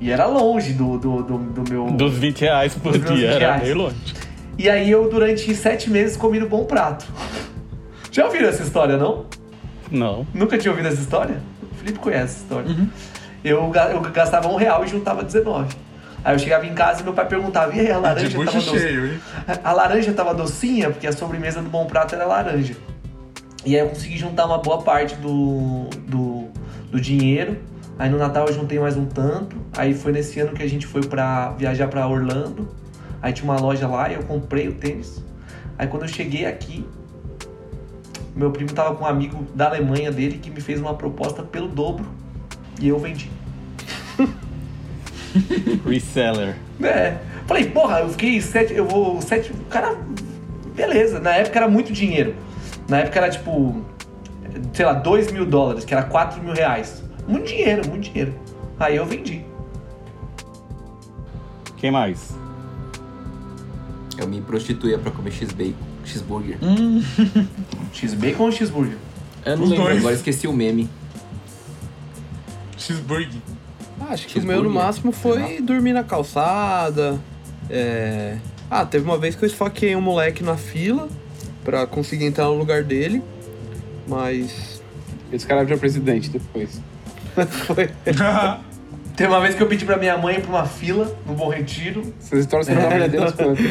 E 0.02 0.12
era 0.12 0.26
longe 0.26 0.74
do, 0.74 0.98
do, 0.98 1.24
do, 1.24 1.38
do 1.38 1.70
meu. 1.72 1.86
Dos 1.92 2.18
20 2.18 2.42
reais 2.42 2.74
por 2.76 2.92
dia, 2.98 3.02
20 3.16 3.24
era 3.26 3.40
reais. 3.40 3.64
meio 3.64 3.76
longe. 3.78 3.96
E 4.58 4.70
aí 4.70 4.90
eu, 4.92 5.10
durante 5.10 5.54
sete 5.56 5.90
meses, 5.90 6.18
comi 6.18 6.40
no 6.40 6.48
Bom 6.48 6.66
Prato. 6.66 7.06
Já 8.12 8.26
ouviram 8.26 8.50
essa 8.50 8.64
história, 8.64 8.98
não? 8.98 9.26
Não. 9.90 10.28
Nunca 10.34 10.58
tinha 10.58 10.72
ouvido 10.72 10.88
essa 10.88 11.02
história? 11.02 11.42
O 11.72 11.76
Felipe 11.76 12.00
conhece 12.00 12.24
essa 12.24 12.38
história. 12.40 12.76
Eu, 13.44 13.68
ga- 13.70 13.92
eu 13.92 14.02
gastava 14.02 14.48
um 14.48 14.56
real 14.56 14.84
e 14.84 14.88
juntava 14.88 15.24
19. 15.24 15.74
Aí 16.24 16.34
eu 16.36 16.40
chegava 16.40 16.66
em 16.66 16.74
casa 16.74 17.02
e 17.02 17.04
meu 17.04 17.14
pai 17.14 17.28
perguntava, 17.28 17.74
e 17.76 17.80
aí, 17.82 17.92
a 17.92 17.98
laranja 18.00 18.30
tava 18.38 18.52
doce? 18.52 18.80
cheio, 18.80 19.06
hein? 19.06 19.20
A 19.64 19.72
laranja 19.72 20.12
tava 20.14 20.34
docinha, 20.34 20.90
porque 20.90 21.06
a 21.06 21.12
sobremesa 21.14 21.62
do 21.62 21.70
Bom 21.70 21.86
Prato 21.86 22.16
era 22.16 22.26
laranja. 22.26 22.76
E 23.66 23.76
aí 23.76 23.82
eu 23.82 23.90
consegui 23.90 24.16
juntar 24.16 24.46
uma 24.46 24.60
boa 24.60 24.84
parte 24.84 25.16
do, 25.16 25.90
do, 26.08 26.50
do 26.92 27.02
dinheiro. 27.02 27.58
Aí 27.98 28.10
no 28.10 28.18
Natal 28.18 28.46
eu 28.48 28.54
juntei 28.54 28.80
mais 28.80 28.96
um 28.96 29.06
tanto. 29.06 29.58
Aí 29.76 29.96
foi 29.96 30.12
nesse 30.12 30.40
ano 30.40 30.54
que 30.54 30.62
a 30.62 30.70
gente 30.70 30.86
foi 30.86 31.02
pra 31.02 31.50
viajar 31.52 31.88
pra 31.88 32.08
Orlando. 32.08 32.70
Aí 33.22 33.34
tinha 33.34 33.50
uma 33.50 33.60
loja 33.60 33.88
lá 33.88 34.08
e 34.10 34.14
eu 34.14 34.24
comprei 34.24 34.68
o 34.68 34.74
tênis. 34.74 35.24
Aí 35.80 35.88
quando 35.88 36.04
eu 36.04 36.08
cheguei 36.08 36.46
aqui, 36.46 36.86
meu 38.36 38.52
primo 38.52 38.72
tava 38.72 38.94
com 38.96 39.04
um 39.04 39.08
amigo 39.08 39.48
da 39.56 39.68
Alemanha 39.68 40.12
dele 40.12 40.38
que 40.38 40.52
me 40.52 40.62
fez 40.62 40.80
uma 40.80 40.94
proposta 40.94 41.42
pelo 41.42 41.68
dobro. 41.68 42.06
E 42.80 42.88
eu 42.88 43.00
vendi. 43.00 43.32
Reseller. 45.84 46.56
É. 46.84 47.18
Falei, 47.48 47.66
porra, 47.72 48.02
eu 48.02 48.10
fiquei 48.10 48.40
sete. 48.42 48.74
Eu 48.74 48.86
vou. 48.86 49.20
Sete. 49.22 49.52
Cara, 49.72 49.96
beleza. 50.76 51.20
Na 51.20 51.36
época 51.36 51.58
era 51.58 51.68
muito 51.68 51.92
dinheiro. 51.92 52.36
Na 52.88 53.00
época 53.00 53.20
era 53.20 53.30
tipo. 53.30 53.84
Sei 54.74 54.86
lá, 54.86 54.94
2 54.94 55.32
mil 55.32 55.46
dólares, 55.46 55.84
que 55.84 55.94
era 55.94 56.04
4 56.04 56.42
mil 56.42 56.54
reais. 56.54 57.04
Muito 57.28 57.48
dinheiro, 57.48 57.88
muito 57.90 58.04
dinheiro. 58.04 58.34
Aí 58.80 58.96
eu 58.96 59.06
vendi. 59.06 59.44
Quem 61.78 61.92
mais? 61.92 62.34
Eu 64.18 64.28
me 64.28 64.40
prostituía 64.42 64.98
pra 64.98 65.12
comer 65.12 65.32
X-Bacon, 65.32 65.74
cheeseburger. 66.06 66.58
X-Bacon 67.92 68.44
ou 68.44 68.52
cheeseburger? 68.52 68.98
Eu 69.46 69.58
não 69.58 69.64
Os 69.66 69.70
lembro, 69.72 69.86
dois. 69.86 69.98
agora 70.00 70.16
esqueci 70.16 70.48
o 70.48 70.54
meme. 70.54 70.90
Cheeseburger. 72.78 73.42
Ah, 74.00 74.14
acho 74.14 74.28
que 74.28 74.40
o 74.40 74.44
meu 74.44 74.64
no 74.64 74.70
máximo 74.70 75.12
foi 75.12 75.62
dormir 75.62 75.94
na 75.94 76.04
calçada. 76.04 77.20
É... 77.70 78.38
Ah, 78.70 78.86
teve 78.86 79.04
uma 79.06 79.18
vez 79.18 79.36
que 79.36 79.44
eu 79.44 79.48
esfaqueei 79.48 79.96
um 79.96 80.02
moleque 80.02 80.44
na 80.44 80.56
fila 80.56 81.10
pra 81.66 81.86
conseguir 81.86 82.26
entrar 82.26 82.46
no 82.46 82.54
lugar 82.54 82.84
dele. 82.84 83.22
Mas. 84.08 84.82
Esse 85.34 85.46
cara 85.46 85.64
virou 85.64 85.80
presidente 85.80 86.30
depois. 86.30 86.80
foi. 87.66 87.90
Teve 89.18 89.30
uma 89.30 89.42
vez 89.42 89.56
que 89.56 89.64
eu 89.64 89.68
pedi 89.68 89.86
pra 89.86 89.98
minha 89.98 90.18
mãe 90.18 90.36
ir 90.36 90.42
pra 90.42 90.50
uma 90.50 90.66
fila 90.66 91.14
no 91.26 91.34
Bom 91.34 91.50
Retiro. 91.50 92.14
Essas 92.22 92.42
histórias 92.42 92.68
não 92.68 92.76
tá 92.76 92.88
aprendendo 92.88 93.34
quanto. 93.34 93.64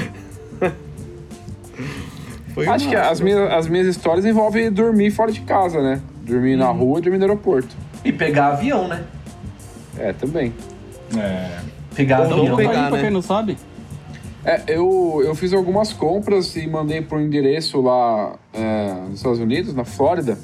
foi 2.54 2.66
Acho 2.66 2.88
que 2.88 2.96
as 2.96 3.20
minhas, 3.20 3.52
as 3.52 3.68
minhas 3.68 3.86
histórias 3.86 4.24
envolvem 4.24 4.72
dormir 4.72 5.10
fora 5.10 5.30
de 5.30 5.42
casa, 5.42 5.82
né? 5.82 6.00
Dormir 6.22 6.56
na 6.56 6.68
rua 6.68 6.98
e 6.98 7.02
dormir 7.02 7.18
no 7.18 7.24
aeroporto. 7.24 7.76
E 8.02 8.10
pegar 8.10 8.48
avião, 8.48 8.88
né? 8.88 9.04
É, 9.98 10.14
também. 10.14 10.52
É. 11.16 11.58
Pegar 11.94 12.22
Ou 12.22 12.28
não 12.28 12.38
avião. 12.40 12.56
pegar. 12.56 12.70
Aí, 12.70 12.88
pra 12.88 12.96
né? 12.96 13.02
quem 13.02 13.10
não 13.10 13.22
sabe, 13.22 13.58
É, 14.44 14.62
eu, 14.68 15.22
eu 15.24 15.34
fiz 15.34 15.52
algumas 15.54 15.92
compras 15.92 16.54
e 16.56 16.66
mandei 16.66 17.00
por 17.00 17.18
um 17.18 17.22
endereço 17.22 17.80
lá 17.80 18.36
é, 18.52 18.92
nos 19.08 19.16
Estados 19.16 19.38
Unidos, 19.40 19.74
na 19.74 19.84
Flórida. 19.84 20.38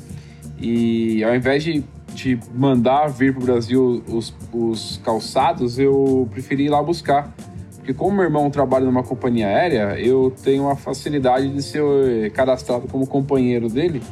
E 0.59 1.23
ao 1.23 1.35
invés 1.35 1.63
de, 1.63 1.85
de 2.15 2.39
mandar 2.55 3.09
vir 3.09 3.35
pro 3.35 3.45
Brasil 3.45 4.03
os, 4.09 4.35
os 4.53 5.01
calçados, 5.05 5.79
eu 5.79 6.27
preferi 6.31 6.65
ir 6.65 6.69
lá 6.71 6.83
buscar. 6.83 7.35
Porque 7.77 7.93
como 7.95 8.17
meu 8.17 8.25
irmão 8.25 8.51
trabalha 8.51 8.85
numa 8.87 9.03
companhia 9.03 9.47
aérea, 9.49 9.99
eu 9.99 10.35
tenho 10.43 10.69
a 10.69 10.77
facilidade 10.77 11.49
de 11.49 11.63
ser 11.63 12.31
cadastrado 12.33 12.87
como 12.89 13.07
companheiro 13.07 13.69
dele. 13.69 14.03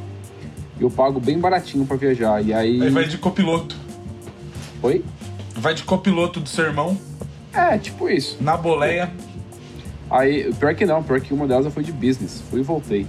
E 0.79 0.83
eu 0.83 0.89
pago 0.89 1.19
bem 1.19 1.39
baratinho 1.39 1.85
pra 1.85 1.97
viajar. 1.97 2.43
E 2.45 2.53
aí. 2.53 2.81
Aí 2.81 2.89
vai 2.89 3.07
de 3.07 3.17
copiloto. 3.17 3.75
Oi? 4.81 5.03
Vai 5.55 5.73
de 5.73 5.83
copiloto 5.83 6.39
do 6.39 6.47
seu 6.47 6.65
irmão, 6.65 6.97
É, 7.53 7.77
tipo 7.77 8.07
isso. 8.09 8.37
na 8.39 8.55
boleia. 8.55 9.11
Aí, 10.09 10.53
pior 10.55 10.73
que 10.75 10.85
não, 10.85 11.03
pior 11.03 11.19
que 11.21 11.33
uma 11.33 11.47
delas 11.47 11.65
eu 11.65 11.71
fui 11.71 11.83
de 11.83 11.91
business. 11.91 12.41
Fui 12.49 12.61
e 12.61 12.63
voltei. 12.63 13.05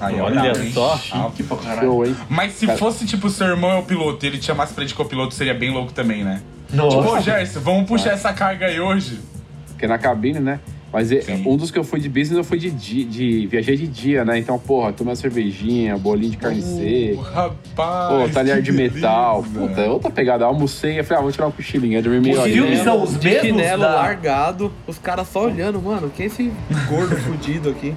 Aí, 0.00 0.20
Olha 0.20 0.48
hein? 0.48 0.72
só. 0.72 0.98
Que 1.34 1.42
pra 1.42 1.56
caralho. 1.56 1.88
Show, 1.88 2.06
hein? 2.06 2.16
Mas 2.28 2.54
se 2.54 2.66
Cara. 2.66 2.78
fosse, 2.78 3.06
tipo, 3.06 3.30
seu 3.30 3.46
irmão 3.46 3.70
é 3.70 3.78
o 3.78 3.82
piloto 3.82 4.24
e 4.24 4.28
ele 4.28 4.38
te 4.38 4.46
chamasse 4.46 4.74
pra 4.74 4.84
de 4.84 4.94
copiloto, 4.94 5.34
seria 5.34 5.54
bem 5.54 5.70
louco 5.70 5.92
também, 5.92 6.24
né? 6.24 6.42
Nossa. 6.72 6.96
Tipo, 6.96 7.10
ô 7.16 7.20
Gerson, 7.20 7.60
vamos 7.60 7.86
puxar 7.86 8.12
essa 8.12 8.32
carga 8.32 8.66
aí 8.66 8.80
hoje. 8.80 9.20
Porque 9.68 9.86
na 9.86 9.98
cabine, 9.98 10.40
né? 10.40 10.58
Mas 10.92 11.10
é- 11.10 11.22
Sim. 11.22 11.42
um 11.46 11.56
dos 11.56 11.70
que 11.70 11.78
eu 11.78 11.84
fui 11.84 11.98
de 12.00 12.08
business 12.08 12.36
eu 12.36 12.44
fui 12.44 12.58
de, 12.58 12.70
di- 12.70 13.04
de, 13.04 13.46
viajei 13.46 13.76
de 13.76 13.86
dia, 13.86 14.24
né? 14.26 14.38
Então, 14.38 14.58
porra, 14.58 14.92
tomei 14.92 15.10
uma 15.12 15.16
cervejinha, 15.16 15.96
bolinho 15.96 16.32
de 16.32 16.36
carne 16.36 16.60
Ô, 16.60 16.62
seca. 16.62 17.30
rapaz. 17.30 18.28
Pô, 18.28 18.28
talher 18.34 18.60
de 18.60 18.70
metal. 18.72 19.42
Puta, 19.42 19.80
é 19.80 19.88
outra 19.88 20.10
pegada. 20.10 20.44
Almocei 20.44 20.98
e 20.98 21.02
falei, 21.02 21.18
ah, 21.20 21.22
vou 21.22 21.32
tirar 21.32 21.46
um 21.46 21.50
cochilinho. 21.50 22.02
Dormi 22.02 22.20
meia 22.20 22.38
Os 22.40 22.44
filmes 22.44 22.80
são 22.82 23.02
os 23.02 23.18
de 23.18 23.26
mesmos 23.28 23.46
chinelo 23.46 23.82
da- 23.82 23.94
largado, 23.94 24.70
os 24.86 24.98
caras 24.98 25.28
só 25.28 25.44
olhando, 25.46 25.80
mano, 25.80 26.10
quem 26.14 26.24
é 26.24 26.26
esse 26.26 26.52
gordo 26.88 27.16
fudido 27.16 27.70
aqui? 27.70 27.94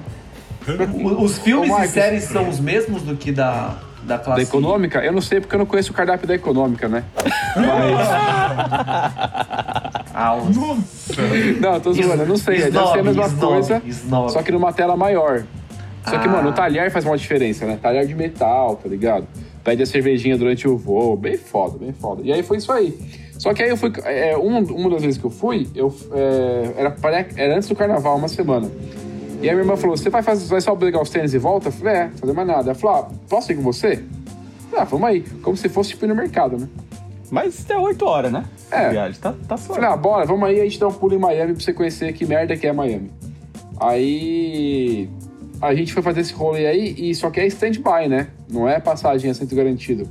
Os 1.20 1.38
filmes 1.38 1.70
Ô, 1.70 1.78
e 1.80 1.86
séries 1.86 2.24
são 2.24 2.48
os 2.48 2.58
mesmos 2.58 3.02
do 3.02 3.14
que 3.14 3.30
da, 3.30 3.76
da 4.02 4.18
classe 4.18 4.40
Da 4.42 4.48
econômica? 4.48 4.98
Eu 4.98 5.12
não 5.12 5.20
sei 5.20 5.38
porque 5.40 5.54
eu 5.54 5.60
não 5.60 5.66
conheço 5.66 5.92
o 5.92 5.94
cardápio 5.94 6.26
da 6.26 6.34
econômica, 6.34 6.88
né? 6.88 7.04
Mas. 7.54 8.08
Ah, 10.18 10.34
os... 10.34 10.56
Nossa. 10.56 11.22
Não, 11.60 11.74
eu 11.74 11.80
tô 11.80 11.92
zoando, 11.92 12.22
eu 12.22 12.26
não 12.26 12.36
sei. 12.36 12.56
Deve 12.58 12.70
ser 12.72 12.78
a 12.78 12.82
Snob, 12.84 13.02
mesma 13.02 13.26
snob, 13.26 13.46
coisa, 13.52 13.82
snob. 13.86 14.32
só 14.32 14.42
que 14.42 14.50
numa 14.50 14.72
tela 14.72 14.96
maior. 14.96 15.44
Só 16.04 16.18
que, 16.18 16.26
Ah. 16.26 16.30
mano, 16.30 16.48
o 16.50 16.52
talher 16.52 16.90
faz 16.90 17.04
uma 17.04 17.16
diferença, 17.18 17.66
né? 17.66 17.78
Talher 17.82 18.06
de 18.06 18.14
metal, 18.14 18.76
tá 18.76 18.88
ligado? 18.88 19.26
Pede 19.62 19.82
a 19.82 19.86
cervejinha 19.86 20.38
durante 20.38 20.66
o 20.66 20.76
voo. 20.78 21.16
Bem 21.16 21.36
foda, 21.36 21.76
bem 21.76 21.92
foda. 21.92 22.22
E 22.24 22.32
aí 22.32 22.42
foi 22.42 22.56
isso 22.58 22.72
aí. 22.72 22.96
Só 23.38 23.52
que 23.52 23.62
aí 23.62 23.68
eu 23.68 23.76
fui. 23.76 23.92
É, 24.04 24.36
uma, 24.36 24.60
uma 24.60 24.88
das 24.90 25.02
vezes 25.02 25.18
que 25.18 25.26
eu 25.26 25.30
fui, 25.30 25.68
eu, 25.74 25.94
é, 26.12 26.70
era, 26.78 26.90
pare- 26.92 27.26
era 27.36 27.54
antes 27.56 27.68
do 27.68 27.74
carnaval, 27.74 28.16
uma 28.16 28.28
semana. 28.28 28.70
E 29.42 29.48
aí 29.48 29.54
minha 29.54 29.64
irmã 29.64 29.76
falou: 29.76 29.96
Você 29.96 30.08
vai, 30.08 30.22
fazer, 30.22 30.46
vai 30.46 30.60
só 30.60 30.74
pegar 30.74 31.02
os 31.02 31.10
tênis 31.10 31.34
e 31.34 31.38
volta? 31.38 31.68
Eu 31.68 31.72
falei: 31.72 31.94
É, 31.94 32.08
fazer 32.18 32.32
mais 32.32 32.48
nada. 32.48 32.70
Ela 32.70 32.74
falou: 32.74 32.96
ah, 32.96 33.08
Posso 33.28 33.52
ir 33.52 33.56
com 33.56 33.62
você? 33.62 34.02
Ah, 34.74 34.84
vamos 34.84 35.06
aí. 35.08 35.20
Como 35.42 35.56
se 35.56 35.68
fosse 35.68 35.90
tipo 35.90 36.04
ir 36.04 36.08
no 36.08 36.14
mercado, 36.14 36.56
né? 36.56 36.68
Mas 37.30 37.68
é 37.68 37.76
8 37.76 38.04
horas, 38.06 38.30
né? 38.32 38.44
É. 38.70 38.90
Viagem 38.90 39.20
tá, 39.20 39.34
tá 39.46 39.56
suave. 39.56 39.80
Falei, 39.80 39.94
ah, 39.94 39.96
bora, 39.96 40.26
vamos 40.26 40.48
aí, 40.48 40.60
a 40.60 40.64
gente 40.64 40.80
dá 40.80 40.88
um 40.88 40.92
pulo 40.92 41.14
em 41.14 41.18
Miami 41.18 41.54
pra 41.54 41.62
você 41.62 41.72
conhecer 41.72 42.12
que 42.12 42.26
merda 42.26 42.56
que 42.56 42.66
é 42.66 42.72
Miami. 42.72 43.10
Aí 43.80 45.08
a 45.60 45.74
gente 45.74 45.92
foi 45.92 46.02
fazer 46.02 46.20
esse 46.20 46.32
rolê 46.32 46.66
aí, 46.66 46.94
e 46.98 47.14
só 47.14 47.30
que 47.30 47.40
é 47.40 47.46
stand-by, 47.46 48.08
né? 48.08 48.28
Não 48.50 48.68
é 48.68 48.80
passagem 48.80 49.30
assento 49.30 49.54
garantido. 49.54 50.08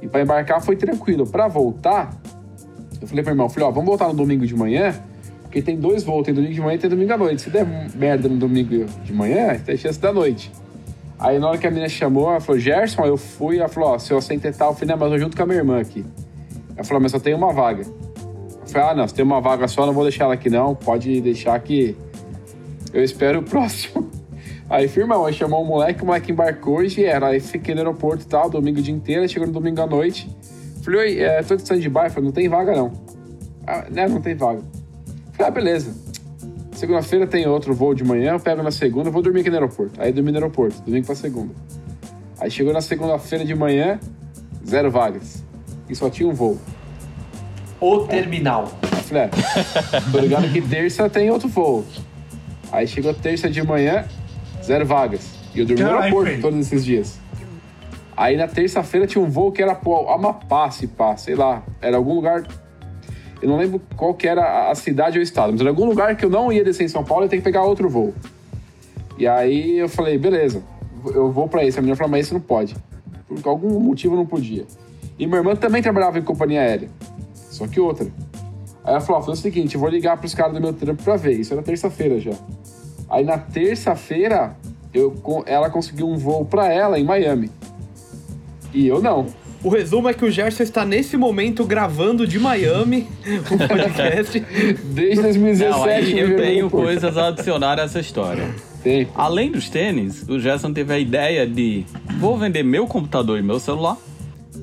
E 0.00 0.08
pra 0.08 0.22
embarcar 0.22 0.60
foi 0.60 0.76
tranquilo. 0.76 1.26
Pra 1.26 1.48
voltar, 1.48 2.14
eu 3.00 3.06
falei 3.06 3.22
pro 3.22 3.32
irmão, 3.32 3.48
falei, 3.48 3.68
ó, 3.68 3.70
vamos 3.70 3.86
voltar 3.86 4.08
no 4.08 4.14
domingo 4.14 4.46
de 4.46 4.54
manhã, 4.54 4.94
porque 5.42 5.62
tem 5.62 5.76
dois 5.76 6.04
voos, 6.04 6.24
tem 6.24 6.34
domingo 6.34 6.54
de 6.54 6.60
manhã 6.60 6.74
e 6.74 6.78
tem 6.78 6.90
domingo 6.90 7.12
à 7.12 7.18
noite. 7.18 7.42
Se 7.42 7.50
der 7.50 7.66
merda 7.94 8.28
no 8.28 8.36
domingo 8.36 8.86
de 9.04 9.12
manhã, 9.12 9.58
tem 9.58 9.76
chance 9.76 9.98
da 9.98 10.12
noite. 10.12 10.50
Aí 11.18 11.38
na 11.38 11.48
hora 11.48 11.58
que 11.58 11.66
a 11.66 11.70
menina 11.70 11.88
chamou, 11.88 12.30
ela 12.30 12.40
falou, 12.40 12.60
Gerson, 12.60 13.04
eu 13.04 13.16
fui, 13.16 13.58
ela 13.58 13.68
falou, 13.68 13.90
ó, 13.90 13.98
seu 13.98 14.18
assento 14.18 14.46
é 14.46 14.52
tal, 14.52 14.70
eu 14.70 14.74
falei, 14.74 14.94
não, 14.94 14.98
mas 14.98 15.12
eu 15.12 15.18
junto 15.18 15.36
com 15.36 15.42
a 15.42 15.46
minha 15.46 15.58
irmã 15.58 15.80
aqui. 15.80 16.04
Ela 16.78 16.84
falou, 16.84 17.02
mas 17.02 17.10
só 17.10 17.18
tem 17.18 17.34
uma 17.34 17.52
vaga. 17.52 17.82
Eu 17.82 18.66
falei, 18.68 18.88
ah, 18.88 18.94
não, 18.94 19.08
se 19.08 19.12
tem 19.12 19.24
uma 19.24 19.40
vaga 19.40 19.66
só, 19.66 19.84
não 19.84 19.92
vou 19.92 20.04
deixar 20.04 20.24
ela 20.24 20.34
aqui 20.34 20.48
não, 20.48 20.76
pode 20.76 21.20
deixar 21.20 21.58
que 21.58 21.96
eu 22.92 23.02
espero 23.02 23.40
o 23.40 23.42
próximo. 23.44 24.08
Aí 24.70 24.86
firmão, 24.86 25.26
aí 25.26 25.32
chamou 25.32 25.62
o 25.62 25.64
moleque, 25.64 26.04
o 26.04 26.06
moleque 26.06 26.30
embarcou 26.30 26.84
e 26.84 26.88
vieram. 26.88 27.26
Aí 27.26 27.40
fiquei 27.40 27.74
no 27.74 27.80
aeroporto 27.80 28.22
e 28.22 28.28
tal, 28.28 28.48
domingo 28.48 28.78
o 28.78 28.82
dia 28.82 28.94
inteiro, 28.94 29.28
chegou 29.28 29.48
no 29.48 29.52
domingo 29.52 29.80
à 29.80 29.86
noite. 29.88 30.30
Falei, 30.84 31.00
oi, 31.00 31.20
é, 31.20 31.42
tô 31.42 31.56
de 31.56 31.62
stand-by, 31.62 32.10
falei, 32.10 32.22
não 32.22 32.32
tem 32.32 32.48
vaga 32.48 32.76
não. 32.76 32.92
Ah, 33.66 33.86
né, 33.90 34.06
não 34.06 34.20
tem 34.20 34.36
vaga. 34.36 34.62
Falei, 35.32 35.48
ah, 35.48 35.50
beleza. 35.50 35.92
Segunda-feira 36.72 37.26
tem 37.26 37.44
outro 37.48 37.74
voo 37.74 37.92
de 37.92 38.04
manhã, 38.04 38.34
eu 38.34 38.40
pego 38.40 38.62
na 38.62 38.70
segunda, 38.70 39.10
vou 39.10 39.20
dormir 39.20 39.40
aqui 39.40 39.50
no 39.50 39.56
aeroporto. 39.56 40.00
Aí 40.00 40.12
dormi 40.12 40.30
no 40.30 40.36
aeroporto, 40.36 40.80
domingo 40.82 41.06
pra 41.06 41.16
segunda. 41.16 41.52
Aí 42.38 42.48
chegou 42.52 42.72
na 42.72 42.80
segunda-feira 42.80 43.44
de 43.44 43.54
manhã, 43.54 43.98
zero 44.64 44.88
vagas. 44.90 45.47
E 45.88 45.94
só 45.94 46.08
tinha 46.10 46.28
um 46.28 46.34
voo. 46.34 46.58
O 47.80 48.00
terminal. 48.00 48.68
Eu 48.82 48.88
falei, 48.98 49.22
é, 49.24 49.30
tô 50.12 50.18
ligado 50.18 50.52
que 50.52 50.60
terça 50.60 51.08
tem 51.08 51.30
outro 51.30 51.48
voo. 51.48 51.84
Aí 52.72 52.86
chegou 52.86 53.14
terça 53.14 53.48
de 53.48 53.62
manhã, 53.62 54.04
zero 54.62 54.84
vagas. 54.84 55.30
E 55.54 55.60
eu 55.60 55.66
dormi 55.66 55.82
no 55.82 55.88
aeroporto 55.98 56.40
todos 56.40 56.58
esses 56.60 56.84
dias. 56.84 57.18
Aí 58.16 58.36
na 58.36 58.48
terça-feira 58.48 59.06
tinha 59.06 59.22
um 59.24 59.30
voo 59.30 59.52
que 59.52 59.62
era 59.62 59.74
pro 59.74 60.08
Amapá, 60.10 60.70
se 60.70 60.86
pá, 60.88 61.16
sei 61.16 61.34
lá. 61.36 61.62
Era 61.80 61.96
algum 61.96 62.14
lugar. 62.14 62.46
Eu 63.40 63.48
não 63.48 63.56
lembro 63.56 63.80
qual 63.96 64.12
que 64.12 64.26
era 64.26 64.70
a- 64.70 64.74
cidade 64.74 65.16
ou 65.16 65.20
o 65.20 65.22
estado, 65.22 65.52
mas 65.52 65.60
era 65.60 65.70
algum 65.70 65.84
lugar 65.86 66.16
que 66.16 66.24
eu 66.24 66.28
não 66.30 66.52
ia 66.52 66.64
descer 66.64 66.82
em 66.84 66.88
São 66.88 67.04
Paulo 67.04 67.24
e 67.24 67.28
ter 67.28 67.36
que 67.36 67.42
pegar 67.44 67.62
outro 67.62 67.88
voo. 67.88 68.12
E 69.16 69.26
aí 69.26 69.78
eu 69.78 69.88
falei, 69.88 70.18
beleza, 70.18 70.60
eu 71.14 71.30
vou 71.30 71.48
pra 71.48 71.64
esse. 71.64 71.78
A 71.78 71.80
menina 71.80 71.96
falou, 71.96 72.10
mas 72.10 72.26
esse 72.26 72.34
não 72.34 72.40
pode. 72.40 72.74
Por 73.28 73.48
algum 73.48 73.78
motivo 73.78 74.16
não 74.16 74.26
podia. 74.26 74.66
E 75.18 75.26
minha 75.26 75.38
irmã 75.38 75.56
também 75.56 75.82
trabalhava 75.82 76.18
em 76.18 76.22
companhia 76.22 76.60
aérea. 76.60 76.88
Só 77.34 77.66
que 77.66 77.80
outra. 77.80 78.06
Aí 78.84 78.92
ela 78.92 79.00
falou, 79.00 79.20
ó, 79.20 79.24
faz 79.24 79.38
o 79.38 79.42
seguinte, 79.42 79.74
eu 79.74 79.80
vou 79.80 79.90
ligar 79.90 80.16
pros 80.16 80.34
caras 80.34 80.54
do 80.54 80.60
meu 80.60 80.72
trampo 80.72 81.02
pra 81.02 81.16
ver. 81.16 81.32
Isso 81.32 81.52
era 81.52 81.62
terça-feira 81.62 82.20
já. 82.20 82.32
Aí 83.10 83.24
na 83.24 83.38
terça-feira, 83.38 84.56
eu, 84.94 85.14
ela 85.46 85.68
conseguiu 85.70 86.08
um 86.08 86.16
voo 86.16 86.44
pra 86.44 86.72
ela 86.72 86.98
em 86.98 87.04
Miami. 87.04 87.50
E 88.72 88.86
eu 88.86 89.00
não. 89.00 89.26
O 89.62 89.68
resumo 89.70 90.08
é 90.08 90.14
que 90.14 90.24
o 90.24 90.30
Gerson 90.30 90.62
está 90.62 90.84
nesse 90.84 91.16
momento 91.16 91.64
gravando 91.64 92.26
de 92.26 92.38
Miami 92.38 93.08
o 93.50 93.58
podcast. 93.58 94.40
Desde 94.84 95.22
2017. 95.22 95.70
Não, 95.70 95.84
aí 95.84 96.18
eu 96.18 96.36
tenho 96.36 96.70
coisas 96.70 97.16
a 97.16 97.28
adicionar 97.28 97.80
a 97.80 97.82
essa 97.82 97.98
história. 97.98 98.54
Tem. 98.82 99.08
Além 99.14 99.50
dos 99.50 99.68
tênis, 99.68 100.22
o 100.28 100.38
Gerson 100.38 100.72
teve 100.72 100.94
a 100.94 100.98
ideia 100.98 101.44
de 101.44 101.84
vou 102.18 102.38
vender 102.38 102.62
meu 102.62 102.86
computador 102.86 103.38
e 103.38 103.42
meu 103.42 103.58
celular, 103.58 103.96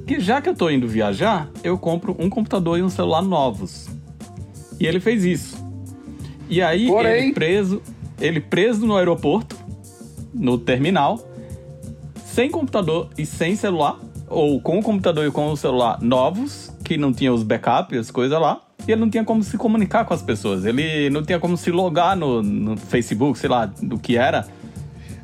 que 0.06 0.20
já 0.20 0.42
que 0.42 0.50
eu 0.50 0.56
tô 0.56 0.70
indo 0.70 0.88
viajar, 0.88 1.50
eu 1.64 1.78
compro 1.78 2.16
um 2.20 2.30
computador 2.30 2.78
e 2.78 2.84
um 2.84 2.90
celular 2.90 3.22
novos. 3.22 3.88
E 4.80 4.86
ele 4.86 5.00
fez 5.00 5.24
isso. 5.24 5.66
E 6.50 6.62
aí 6.62 6.88
Porém- 6.88 7.24
ele 7.26 7.34
preso, 7.34 7.82
ele 8.20 8.40
preso 8.40 8.86
no 8.86 8.96
aeroporto, 8.96 9.56
no 10.34 10.58
terminal, 10.58 11.20
sem 12.26 12.52
computador 12.52 13.10
e 13.18 13.26
sem 13.26 13.56
celular, 13.56 14.00
ou 14.28 14.60
com 14.60 14.78
o 14.80 14.84
computador 14.84 15.26
e 15.26 15.32
com 15.32 15.50
o 15.52 15.58
celular 15.58 16.00
novos, 16.02 16.72
que 16.84 16.98
não 16.98 17.14
tinha 17.14 17.34
os 17.34 17.42
backups, 17.42 17.98
as 17.98 18.12
coisas 18.12 18.40
lá, 18.40 18.62
e 18.88 18.92
ele 18.92 19.02
não 19.02 19.10
tinha 19.10 19.24
como 19.24 19.42
se 19.44 19.58
comunicar 19.58 20.06
com 20.06 20.14
as 20.14 20.22
pessoas. 20.22 20.66
Ele 20.66 21.10
não 21.10 21.24
tinha 21.24 21.40
como 21.40 21.58
se 21.58 21.72
logar 21.72 22.16
no, 22.16 22.44
no 22.44 22.78
Facebook, 22.78 23.40
sei 23.40 23.50
lá, 23.50 23.66
do 23.66 23.98
que 23.98 24.18
era. 24.18 24.46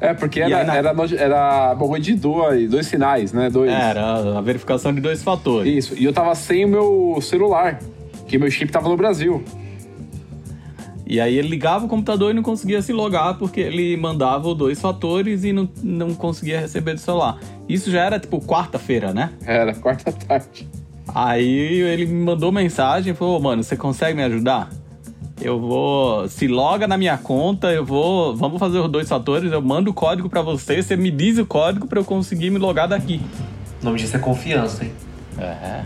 É, 0.02 0.14
porque 0.16 0.42
era, 0.42 0.58
aí 0.58 0.66
na- 0.66 0.76
era, 0.76 0.94
no- 0.94 1.16
era 1.16 1.76
bagulho 1.76 2.02
de 2.02 2.16
dois, 2.16 2.70
dois 2.70 2.88
sinais, 2.88 3.32
né? 3.32 3.50
Dois. 3.52 3.72
Era 3.72 4.38
a 4.38 4.42
verificação 4.42 4.92
de 4.94 5.00
dois 5.00 5.22
fatores. 5.22 5.72
Isso. 5.72 5.96
E 5.98 6.04
eu 6.04 6.12
tava 6.12 6.34
sem 6.34 6.66
o 6.66 6.68
meu 6.68 7.20
celular, 7.22 7.80
que 8.28 8.38
meu 8.38 8.50
chip 8.50 8.72
tava 8.72 8.90
no 8.90 8.98
Brasil. 8.98 9.44
E 11.06 11.20
aí 11.20 11.38
ele 11.38 11.50
ligava 11.50 11.86
o 11.86 11.88
computador 11.90 12.32
e 12.32 12.34
não 12.34 12.42
conseguia 12.42 12.82
se 12.82 12.94
logar 12.94 13.38
porque 13.38 13.60
ele 13.60 13.98
mandava 13.98 14.48
os 14.48 14.56
dois 14.58 14.80
fatores 14.80 15.44
e 15.44 15.52
não, 15.52 15.70
não 15.84 16.14
conseguia 16.16 16.60
receber 16.60 16.94
do 16.94 17.00
celular. 17.02 17.38
Isso 17.68 17.92
já 17.92 18.02
era 18.04 18.18
tipo 18.20 18.40
quarta-feira, 18.40 19.14
né? 19.14 19.30
Era, 19.46 19.74
quarta 19.76 20.12
tarde. 20.12 20.68
Aí 21.14 21.48
ele 21.82 22.06
me 22.06 22.24
mandou 22.24 22.50
mensagem 22.52 23.12
e 23.12 23.16
falou: 23.16 23.38
"Ô, 23.38 23.42
mano, 23.42 23.62
você 23.62 23.76
consegue 23.76 24.16
me 24.16 24.24
ajudar? 24.24 24.70
Eu 25.42 25.60
vou. 25.60 26.28
Se 26.30 26.48
loga 26.48 26.88
na 26.88 26.98
minha 26.98 27.18
conta, 27.18 27.72
eu 27.72 27.84
vou. 27.84 28.36
Vamos 28.36 28.60
fazer 28.60 28.80
os 28.80 28.90
dois 28.90 29.10
fatores, 29.10 29.52
eu 29.52 29.62
mando 29.62 29.90
o 29.90 29.94
código 29.94 30.30
pra 30.30 30.42
você, 30.42 30.82
você 30.82 30.96
me 30.96 31.10
diz 31.10 31.38
o 31.38 31.46
código 31.46 31.88
pra 31.88 32.00
eu 32.00 32.06
conseguir 32.06 32.52
me 32.52 32.60
logar 32.60 32.88
daqui. 32.88 33.20
O 33.82 33.86
nome 33.86 33.98
disso 33.98 34.16
é 34.16 34.20
confiança, 34.20 34.86
hein? 34.86 34.92
É. 35.40 35.84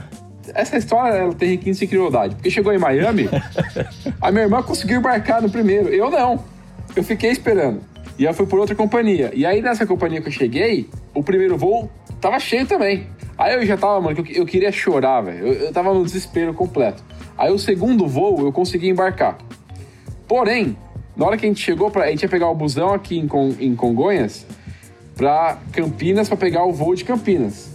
Essa 0.53 0.77
história 0.77 1.17
ela 1.17 1.33
tem 1.33 1.51
requinte 1.51 1.79
de 1.79 1.87
crueldade. 1.87 2.35
Porque 2.35 2.51
chegou 2.51 2.73
em 2.73 2.77
Miami, 2.77 3.29
a 4.21 4.31
minha 4.31 4.43
irmã 4.43 4.61
conseguiu 4.61 4.97
embarcar 4.97 5.41
no 5.41 5.49
primeiro. 5.49 5.87
Eu 5.87 6.09
não. 6.09 6.43
Eu 6.95 7.03
fiquei 7.03 7.31
esperando. 7.31 7.81
E 8.19 8.25
ela 8.25 8.33
foi 8.33 8.45
por 8.45 8.59
outra 8.59 8.75
companhia. 8.75 9.31
E 9.33 9.45
aí, 9.45 9.61
nessa 9.61 9.85
companhia 9.85 10.21
que 10.21 10.27
eu 10.27 10.31
cheguei, 10.31 10.89
o 11.13 11.23
primeiro 11.23 11.57
voo 11.57 11.89
tava 12.21 12.39
cheio 12.39 12.65
também. 12.65 13.07
Aí 13.37 13.53
eu 13.55 13.65
já 13.65 13.75
tava, 13.75 13.99
mano, 13.99 14.17
eu, 14.19 14.25
eu 14.33 14.45
queria 14.45 14.71
chorar, 14.71 15.21
velho. 15.21 15.47
Eu, 15.47 15.53
eu 15.53 15.73
tava 15.73 15.93
no 15.93 16.03
desespero 16.03 16.53
completo. 16.53 17.03
Aí 17.37 17.51
o 17.51 17.59
segundo 17.59 18.07
voo 18.07 18.39
eu 18.45 18.51
consegui 18.51 18.89
embarcar. 18.89 19.37
Porém, 20.27 20.77
na 21.15 21.25
hora 21.25 21.37
que 21.37 21.45
a 21.45 21.49
gente 21.49 21.61
chegou, 21.61 21.91
pra, 21.91 22.05
a 22.05 22.07
gente 22.09 22.23
ia 22.23 22.29
pegar 22.29 22.49
o 22.49 22.55
busão 22.55 22.93
aqui 22.93 23.17
em, 23.17 23.27
Con- 23.27 23.53
em 23.59 23.75
Congonhas 23.75 24.45
pra 25.15 25.57
Campinas 25.71 26.27
pra 26.27 26.37
pegar 26.37 26.65
o 26.65 26.71
voo 26.73 26.95
de 26.95 27.03
Campinas. 27.03 27.69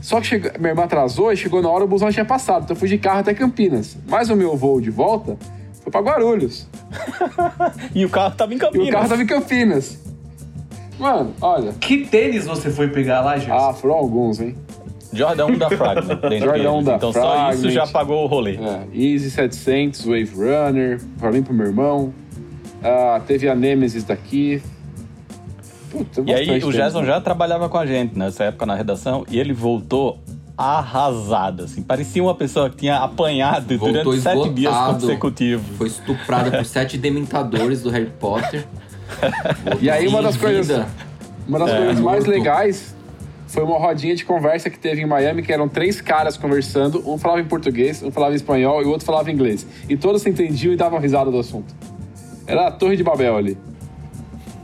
Só 0.00 0.20
que 0.20 0.26
chegou, 0.28 0.50
minha 0.58 0.70
irmã 0.70 0.84
atrasou 0.84 1.32
e 1.32 1.36
chegou 1.36 1.60
na 1.60 1.68
hora 1.68 1.84
o 1.84 1.88
busão 1.88 2.10
tinha 2.12 2.24
passado. 2.24 2.64
Então 2.64 2.74
eu 2.74 2.78
fui 2.78 2.88
de 2.88 2.98
carro 2.98 3.20
até 3.20 3.34
Campinas. 3.34 3.96
Mas 4.08 4.30
o 4.30 4.36
meu 4.36 4.56
voo 4.56 4.80
de 4.80 4.90
volta 4.90 5.36
foi 5.82 5.90
pra 5.90 6.00
Guarulhos. 6.00 6.68
E 7.94 8.04
o 8.04 8.08
carro 8.10 8.34
tava 8.36 8.52
em 8.52 8.56
E 8.56 8.60
Campinas. 8.60 8.88
o 8.88 8.92
carro 8.92 9.08
tava 9.08 9.22
em 9.22 9.26
Campinas. 9.26 9.98
Mano, 10.98 11.32
olha. 11.40 11.72
Que 11.74 12.04
tênis 12.06 12.44
você 12.46 12.70
foi 12.70 12.88
pegar 12.88 13.20
lá, 13.20 13.38
Gerson? 13.38 13.54
Ah, 13.70 13.72
foram 13.72 13.94
alguns, 13.94 14.40
hein? 14.40 14.56
Jordan 15.12 15.46
1 15.46 15.58
da 15.58 15.70
Fragment. 15.76 16.18
Jordan 16.40 16.70
1 16.72 16.74
eles. 16.74 16.84
da 16.86 16.96
Então 16.96 17.12
só 17.12 17.50
isso 17.50 17.60
Fragment. 17.62 17.70
já 17.70 17.86
pagou 17.86 18.24
o 18.24 18.26
rolê. 18.26 18.56
É, 18.56 18.86
Easy 18.94 19.30
700, 19.30 20.04
Wave 20.04 20.30
Runner, 20.34 21.00
pra 21.18 21.30
mim 21.32 21.42
pro 21.42 21.54
meu 21.54 21.66
irmão. 21.66 22.12
Ah, 22.82 23.20
teve 23.26 23.48
a 23.48 23.54
Nemesis 23.54 24.04
daqui. 24.04 24.62
Puta, 25.90 26.22
E 26.26 26.34
aí 26.34 26.62
o 26.62 26.70
né? 26.70 27.06
já 27.06 27.20
trabalhava 27.20 27.68
com 27.68 27.78
a 27.78 27.86
gente 27.86 28.16
nessa 28.18 28.44
época 28.44 28.66
na 28.66 28.74
redação 28.74 29.24
e 29.30 29.38
ele 29.40 29.52
voltou 29.54 30.18
arrasado, 30.56 31.64
assim. 31.64 31.82
Parecia 31.82 32.22
uma 32.22 32.34
pessoa 32.34 32.68
que 32.68 32.76
tinha 32.76 32.98
apanhado 32.98 33.78
Voltou 33.78 34.02
durante 34.02 34.20
sete 34.22 34.48
dias 34.50 34.72
esgotado. 34.74 35.00
consecutivos. 35.00 35.76
Foi 35.78 35.86
estuprada 35.86 36.50
por 36.50 36.64
sete 36.66 36.98
dementadores 36.98 37.80
do 37.82 37.90
Harry 37.90 38.10
Potter. 38.20 38.66
E 39.80 39.88
aí 39.88 40.06
uma 40.06 40.20
das 40.20 40.36
coisas, 40.36 40.84
uma 41.48 41.58
das 41.58 41.70
É, 41.70 41.76
coisas 41.78 42.00
mais 42.00 42.26
legais 42.26 42.94
foi 43.48 43.62
uma 43.64 43.78
rodinha 43.78 44.14
de 44.14 44.24
conversa 44.24 44.70
que 44.70 44.78
teve 44.78 45.02
em 45.02 45.06
Miami, 45.06 45.42
que 45.42 45.52
eram 45.52 45.68
três 45.68 46.00
caras 46.00 46.36
conversando, 46.36 47.02
um 47.10 47.18
falava 47.18 47.40
em 47.40 47.44
português, 47.46 48.02
um 48.02 48.10
falava 48.12 48.32
em 48.32 48.36
espanhol 48.36 48.80
e 48.82 48.84
o 48.84 48.90
outro 48.90 49.04
falava 49.04 49.30
inglês. 49.30 49.66
E 49.88 49.96
todos 49.96 50.22
se 50.22 50.28
entendiam 50.30 50.72
e 50.72 50.76
davam 50.76 51.00
risada 51.00 51.30
do 51.30 51.38
assunto. 51.38 51.74
Era 52.46 52.68
a 52.68 52.70
Torre 52.70 52.96
de 52.96 53.02
Babel 53.02 53.36
ali. 53.36 53.58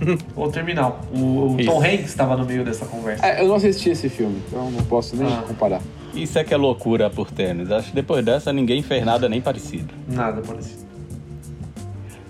O 0.37 0.49
Terminal. 0.51 1.01
O, 1.15 1.55
o. 1.55 1.65
Tom 1.65 1.79
Hanks 1.79 2.07
estava 2.11 2.37
no 2.37 2.45
meio 2.45 2.65
dessa 2.65 2.85
conversa. 2.85 3.25
É, 3.25 3.41
eu 3.43 3.49
não 3.49 3.55
assisti 3.55 3.91
esse 3.91 4.09
filme, 4.09 4.43
então 4.49 4.71
não 4.71 4.85
posso 4.85 5.17
nem 5.17 5.33
Ah. 5.33 5.43
comparar. 5.47 5.81
Isso 6.13 6.39
é 6.39 6.45
que 6.45 6.53
é 6.53 6.57
loucura 6.57 7.09
por 7.09 7.31
tênis. 7.31 7.71
Acho 7.71 7.89
que 7.91 7.95
depois 7.95 8.25
dessa 8.25 8.53
ninguém 8.53 8.83
fez 8.83 9.05
nada 9.05 9.29
nem 9.29 9.41
parecido. 9.41 9.95
Nada 10.09 10.43
parecido. 10.43 10.85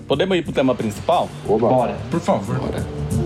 Podemos 0.06 0.36
ir 0.36 0.42
pro 0.42 0.52
tema 0.52 0.74
principal? 0.74 1.28
Oba. 1.48 1.68
Bora. 1.68 1.96
Por 2.10 2.20
favor. 2.20 2.58
Bora. 2.58 3.23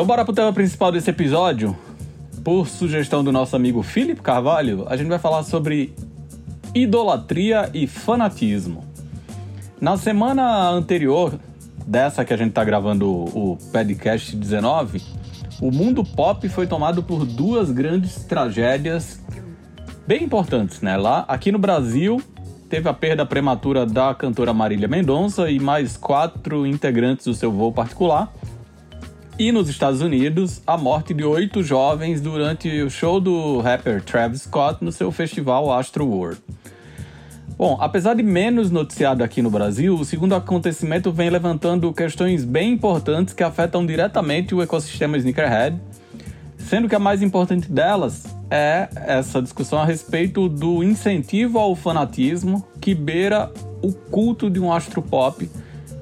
Então 0.00 0.06
bora 0.06 0.24
pro 0.24 0.32
tema 0.32 0.50
principal 0.50 0.90
desse 0.90 1.10
episódio. 1.10 1.76
Por 2.42 2.66
sugestão 2.66 3.22
do 3.22 3.30
nosso 3.30 3.54
amigo 3.54 3.82
Felipe 3.82 4.22
Carvalho, 4.22 4.86
a 4.88 4.96
gente 4.96 5.08
vai 5.08 5.18
falar 5.18 5.42
sobre 5.42 5.92
idolatria 6.74 7.68
e 7.74 7.86
fanatismo. 7.86 8.82
Na 9.78 9.98
semana 9.98 10.70
anterior 10.70 11.38
dessa 11.86 12.24
que 12.24 12.32
a 12.32 12.36
gente 12.38 12.52
tá 12.52 12.64
gravando 12.64 13.10
o 13.10 13.58
podcast 13.70 14.34
19, 14.34 15.02
o 15.60 15.70
mundo 15.70 16.02
pop 16.02 16.48
foi 16.48 16.66
tomado 16.66 17.02
por 17.02 17.26
duas 17.26 17.70
grandes 17.70 18.24
tragédias 18.24 19.22
bem 20.06 20.24
importantes, 20.24 20.80
né? 20.80 20.96
Lá, 20.96 21.26
aqui 21.28 21.52
no 21.52 21.58
Brasil, 21.58 22.22
teve 22.70 22.88
a 22.88 22.94
perda 22.94 23.26
prematura 23.26 23.84
da 23.84 24.14
cantora 24.14 24.54
Marília 24.54 24.88
Mendonça 24.88 25.50
e 25.50 25.60
mais 25.60 25.98
quatro 25.98 26.66
integrantes 26.66 27.26
do 27.26 27.34
seu 27.34 27.52
voo 27.52 27.70
particular. 27.70 28.32
E 29.40 29.50
nos 29.52 29.70
Estados 29.70 30.02
Unidos, 30.02 30.60
a 30.66 30.76
morte 30.76 31.14
de 31.14 31.24
oito 31.24 31.62
jovens 31.62 32.20
durante 32.20 32.82
o 32.82 32.90
show 32.90 33.18
do 33.18 33.58
rapper 33.60 34.02
Travis 34.02 34.42
Scott 34.42 34.84
no 34.84 34.92
seu 34.92 35.10
festival 35.10 35.72
Astro 35.72 36.06
World. 36.06 36.42
Bom, 37.56 37.78
apesar 37.80 38.12
de 38.12 38.22
menos 38.22 38.70
noticiado 38.70 39.24
aqui 39.24 39.40
no 39.40 39.50
Brasil, 39.50 39.94
o 39.94 40.04
segundo 40.04 40.34
acontecimento 40.34 41.10
vem 41.10 41.30
levantando 41.30 41.90
questões 41.90 42.44
bem 42.44 42.74
importantes 42.74 43.32
que 43.32 43.42
afetam 43.42 43.86
diretamente 43.86 44.54
o 44.54 44.60
ecossistema 44.60 45.16
sneakerhead, 45.16 45.80
sendo 46.58 46.86
que 46.86 46.94
a 46.94 46.98
mais 46.98 47.22
importante 47.22 47.72
delas 47.72 48.26
é 48.50 48.90
essa 48.94 49.40
discussão 49.40 49.78
a 49.78 49.86
respeito 49.86 50.50
do 50.50 50.84
incentivo 50.84 51.58
ao 51.58 51.74
fanatismo 51.74 52.62
que 52.78 52.94
beira 52.94 53.50
o 53.80 53.90
culto 53.90 54.50
de 54.50 54.60
um 54.60 54.70
astro 54.70 55.00
pop 55.00 55.48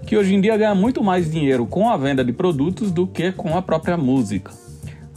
que 0.08 0.16
hoje 0.16 0.34
em 0.34 0.40
dia 0.40 0.56
ganha 0.56 0.74
muito 0.74 1.04
mais 1.04 1.30
dinheiro 1.30 1.66
com 1.66 1.90
a 1.90 1.94
venda 1.94 2.24
de 2.24 2.32
produtos 2.32 2.90
do 2.90 3.06
que 3.06 3.30
com 3.30 3.54
a 3.54 3.60
própria 3.60 3.94
música. 3.94 4.50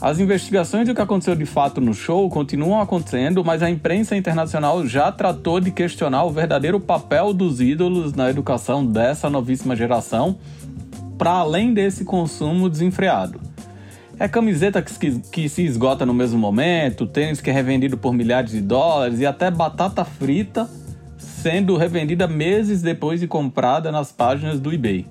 As 0.01 0.19
investigações 0.19 0.85
do 0.85 0.93
que 0.93 0.99
aconteceu 0.99 1.33
de 1.33 1.45
fato 1.45 1.79
no 1.79 1.93
show 1.93 2.29
continuam 2.29 2.81
acontecendo, 2.81 3.41
mas 3.41 3.63
a 3.63 3.69
imprensa 3.69 4.17
internacional 4.17 4.85
já 4.85 5.09
tratou 5.09 5.61
de 5.61 5.71
questionar 5.71 6.25
o 6.25 6.29
verdadeiro 6.29 6.77
papel 6.77 7.31
dos 7.33 7.61
ídolos 7.61 8.13
na 8.13 8.29
educação 8.29 8.85
dessa 8.85 9.29
novíssima 9.29 9.77
geração, 9.77 10.35
para 11.17 11.31
além 11.31 11.73
desse 11.73 12.03
consumo 12.03 12.69
desenfreado. 12.69 13.39
É 14.19 14.27
camiseta 14.27 14.81
que, 14.81 15.47
se- 15.47 15.63
esgota 15.63 16.05
no 16.05 16.13
mesmo 16.13 16.37
momento, 16.37 17.07
tênis 17.07 17.39
que 17.39 17.49
é 17.49 17.53
revendido 17.53 17.97
por 17.97 18.13
milhares 18.13 18.51
de 18.51 18.59
dólares 18.59 19.21
e 19.21 19.25
até 19.25 19.49
batata 19.49 20.03
frita 20.03 20.69
sendo 21.41 21.75
revendida 21.75 22.27
meses 22.27 22.83
depois 22.83 23.19
de 23.19 23.27
comprada 23.27 23.91
nas 23.91 24.11
páginas 24.11 24.59
do 24.59 24.71
eBay. 24.71 25.07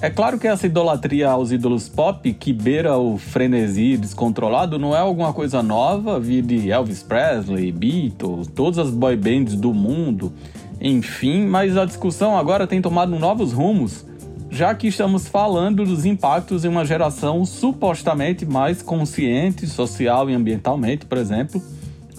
É 0.00 0.08
claro 0.08 0.38
que 0.38 0.46
essa 0.46 0.66
idolatria 0.66 1.30
aos 1.30 1.52
ídolos 1.52 1.90
pop, 1.90 2.32
que 2.32 2.52
beira 2.54 2.96
o 2.96 3.18
frenesi 3.18 3.96
descontrolado, 3.98 4.78
não 4.78 4.96
é 4.96 4.98
alguma 4.98 5.32
coisa 5.32 5.62
nova, 5.62 6.18
vi 6.18 6.40
de 6.40 6.70
Elvis 6.70 7.02
Presley, 7.02 7.70
Beatles, 7.70 8.48
todas 8.48 8.78
as 8.78 8.90
boy 8.90 9.14
bands 9.14 9.54
do 9.54 9.74
mundo, 9.74 10.32
enfim, 10.80 11.46
mas 11.46 11.76
a 11.76 11.84
discussão 11.84 12.36
agora 12.36 12.66
tem 12.66 12.80
tomado 12.80 13.18
novos 13.18 13.52
rumos, 13.52 14.06
já 14.50 14.74
que 14.74 14.88
estamos 14.88 15.28
falando 15.28 15.84
dos 15.84 16.06
impactos 16.06 16.64
em 16.64 16.68
uma 16.68 16.84
geração 16.84 17.44
supostamente 17.44 18.46
mais 18.46 18.80
consciente, 18.80 19.66
social 19.66 20.30
e 20.30 20.34
ambientalmente, 20.34 21.04
por 21.04 21.18
exemplo, 21.18 21.62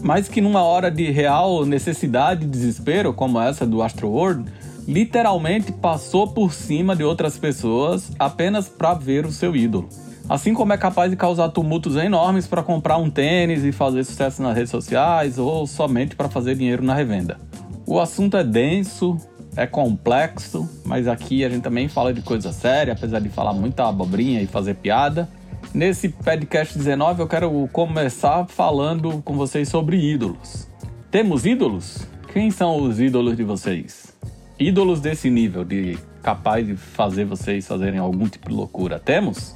mas 0.02 0.28
que 0.28 0.42
numa 0.42 0.64
hora 0.64 0.92
de 0.92 1.10
real 1.12 1.66
necessidade 1.66 2.44
e 2.44 2.48
desespero, 2.48 3.14
como 3.14 3.40
essa 3.40 3.66
do 3.66 3.82
Astro 3.82 4.10
World, 4.10 4.52
literalmente 4.88 5.72
passou 5.72 6.28
por 6.28 6.54
cima 6.54 6.96
de 6.96 7.04
outras 7.04 7.38
pessoas 7.38 8.12
apenas 8.20 8.70
para 8.70 8.94
ver 8.94 9.26
o 9.26 9.32
seu 9.32 9.56
ídolo. 9.56 9.90
Assim 10.28 10.54
como 10.54 10.74
é 10.74 10.78
capaz 10.78 11.12
de 11.12 11.18
causar 11.18 11.50
tumultos 11.50 11.96
enormes 11.96 12.48
para 12.48 12.64
comprar 12.64 12.98
um 12.98 13.10
tênis 13.10 13.64
e 13.64 13.72
fazer 13.72 14.04
sucesso 14.04 14.42
nas 14.42 14.56
redes 14.56 14.72
sociais 14.72 15.38
ou 15.38 15.68
somente 15.68 16.16
para 16.16 16.28
fazer 16.28 16.56
dinheiro 16.56 16.84
na 16.84 16.96
revenda. 16.96 17.40
O 17.86 18.00
assunto 18.00 18.36
é 18.36 18.44
denso, 18.44 19.18
é 19.56 19.68
complexo, 19.68 20.68
mas 20.84 21.08
aqui 21.08 21.46
a 21.46 21.50
gente 21.50 21.62
também 21.62 21.88
fala 21.88 22.12
de 22.12 22.22
coisa 22.22 22.52
séria, 22.52 22.94
apesar 22.94 23.20
de 23.20 23.30
falar 23.30 23.54
muita 23.54 23.88
abobrinha 23.88 24.42
e 24.42 24.48
fazer 24.48 24.74
piada. 24.76 25.30
Nesse 25.76 26.08
podcast 26.08 26.78
19 26.78 27.22
eu 27.22 27.28
quero 27.28 27.68
começar 27.68 28.46
falando 28.48 29.22
com 29.24 29.36
vocês 29.36 29.68
sobre 29.68 29.98
ídolos. 29.98 30.70
Temos 31.12 31.46
ídolos? 31.46 32.08
Quem 32.32 32.50
são 32.50 32.82
os 32.82 32.98
ídolos 32.98 33.36
de 33.36 33.44
vocês? 33.44 34.16
Ídolos 34.58 35.02
desse 35.02 35.30
nível, 35.30 35.66
de 35.66 36.00
capaz 36.24 36.66
de 36.66 36.78
fazer 36.78 37.26
vocês 37.26 37.68
fazerem 37.68 38.00
algum 38.00 38.26
tipo 38.26 38.48
de 38.48 38.56
loucura. 38.56 39.00
Temos? 39.00 39.54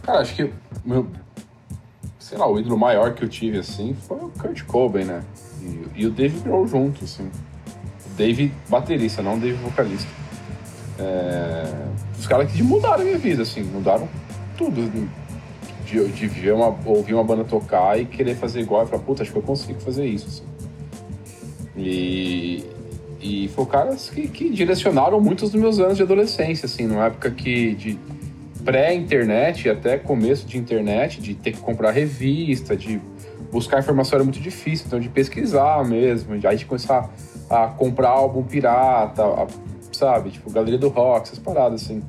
Cara, 0.00 0.20
acho 0.20 0.34
que 0.34 0.50
meu, 0.82 1.06
sei 2.18 2.38
lá, 2.38 2.50
o 2.50 2.58
ídolo 2.58 2.78
maior 2.78 3.12
que 3.12 3.22
eu 3.22 3.28
tive 3.28 3.58
assim 3.58 3.92
foi 3.92 4.16
o 4.16 4.30
Kurt 4.30 4.64
Cobain, 4.64 5.04
né? 5.04 5.22
E, 5.60 6.00
e 6.00 6.06
o 6.06 6.10
Dave 6.10 6.40
Grohl 6.40 6.66
junto, 6.66 7.04
assim. 7.04 7.30
Dave 8.16 8.54
baterista, 8.70 9.20
não 9.20 9.38
Dave 9.38 9.58
vocalista. 9.62 10.08
É, 10.98 11.88
os 12.18 12.26
caras 12.26 12.50
que 12.50 12.62
mudaram 12.62 13.02
a 13.02 13.04
minha 13.04 13.18
vida, 13.18 13.42
assim, 13.42 13.62
mudaram 13.64 14.08
tudo. 14.58 15.08
De, 15.86 16.06
de 16.08 16.26
ver 16.26 16.52
uma, 16.52 16.76
ouvir 16.84 17.14
uma 17.14 17.24
banda 17.24 17.44
tocar 17.44 17.98
e 17.98 18.04
querer 18.04 18.34
fazer 18.34 18.60
igual 18.60 18.84
e 18.84 18.86
falar, 18.86 19.02
puta, 19.02 19.22
acho 19.22 19.32
que 19.32 19.38
eu 19.38 19.42
consigo 19.42 19.80
fazer 19.80 20.04
isso, 20.04 20.26
assim. 20.28 20.42
E, 21.74 22.64
e 23.20 23.48
foram 23.54 23.68
caras 23.68 24.10
que, 24.10 24.28
que 24.28 24.50
direcionaram 24.50 25.18
muitos 25.18 25.50
dos 25.50 25.58
meus 25.60 25.78
anos 25.78 25.96
de 25.96 26.02
adolescência, 26.02 26.66
assim, 26.66 26.86
numa 26.86 27.06
época 27.06 27.30
que 27.30 27.74
de 27.74 27.98
pré-internet 28.64 29.70
até 29.70 29.96
começo 29.96 30.46
de 30.46 30.58
internet, 30.58 31.22
de 31.22 31.32
ter 31.34 31.52
que 31.52 31.58
comprar 31.60 31.90
revista, 31.90 32.76
de 32.76 33.00
buscar 33.50 33.78
informação 33.80 34.16
era 34.16 34.24
muito 34.24 34.40
difícil, 34.40 34.86
então 34.88 35.00
de 35.00 35.08
pesquisar 35.08 35.82
mesmo, 35.86 36.36
de 36.38 36.46
aí 36.46 36.56
de 36.58 36.66
começar 36.66 37.08
a 37.48 37.68
comprar 37.68 38.10
álbum 38.10 38.42
pirata, 38.42 39.22
a- 39.24 39.46
sabe, 39.90 40.30
tipo, 40.30 40.50
Galeria 40.50 40.78
do 40.78 40.88
Rock, 40.88 41.28
essas 41.28 41.38
paradas, 41.38 41.82
assim. 41.84 42.02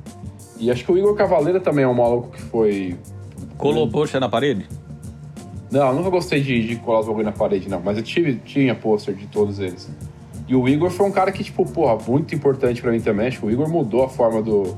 E 0.60 0.70
acho 0.70 0.84
que 0.84 0.92
o 0.92 0.98
Igor 0.98 1.14
Cavaleira 1.14 1.58
também 1.58 1.84
é 1.84 1.88
um 1.88 1.94
maluco 1.94 2.28
que 2.28 2.42
foi 2.42 2.96
Colou 3.56 3.88
poxa 3.88 4.18
na 4.18 4.28
parede? 4.28 4.66
não, 5.70 5.88
eu 5.88 5.94
nunca 5.94 6.10
gostei 6.10 6.40
de, 6.40 6.66
de 6.66 6.76
colar 6.76 7.00
os 7.00 7.06
bagulho 7.06 7.24
na 7.24 7.32
parede, 7.32 7.68
não. 7.68 7.80
Mas 7.80 7.96
eu 7.96 8.02
tive, 8.02 8.36
tinha 8.36 8.74
pôster 8.74 9.14
de 9.14 9.26
todos 9.26 9.60
eles. 9.60 9.88
E 10.48 10.54
o 10.56 10.68
Igor 10.68 10.90
foi 10.90 11.06
um 11.06 11.12
cara 11.12 11.30
que, 11.30 11.44
tipo, 11.44 11.64
porra, 11.64 11.96
muito 12.08 12.34
importante 12.34 12.82
pra 12.82 12.90
mim 12.90 13.00
também. 13.00 13.28
Acho 13.28 13.38
que 13.38 13.46
o 13.46 13.50
Igor 13.50 13.68
mudou 13.68 14.02
a 14.02 14.08
forma 14.08 14.42
do, 14.42 14.76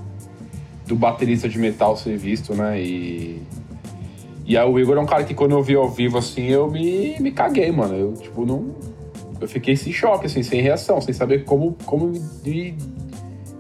do 0.87 0.95
baterista 0.95 1.49
de 1.49 1.59
metal 1.59 1.97
ser 1.97 2.19
visto, 2.19 2.55
né? 2.55 2.81
E. 2.81 3.43
E 4.45 4.59
aí 4.59 4.69
o 4.69 4.79
Igor 4.79 4.97
é 4.97 5.01
um 5.01 5.07
cara 5.07 5.25
que 5.25 5.33
quando 5.33 5.53
eu 5.53 5.63
vi 5.63 5.77
ao 5.77 5.89
vivo, 5.89 6.19
assim, 6.19 6.49
eu 6.49 6.69
me, 6.71 7.19
me 7.21 7.31
caguei, 7.31 7.71
mano. 7.71 7.95
Eu, 7.95 8.13
tipo, 8.15 8.45
não. 8.45 8.75
Eu 9.41 9.49
fiquei 9.49 9.77
sem 9.77 9.93
choque, 9.93 10.27
assim, 10.27 10.43
sem 10.43 10.61
reação, 10.61 11.01
sem 11.01 11.15
saber 11.15 11.45
como, 11.45 11.77
como 11.87 12.13
me, 12.45 12.77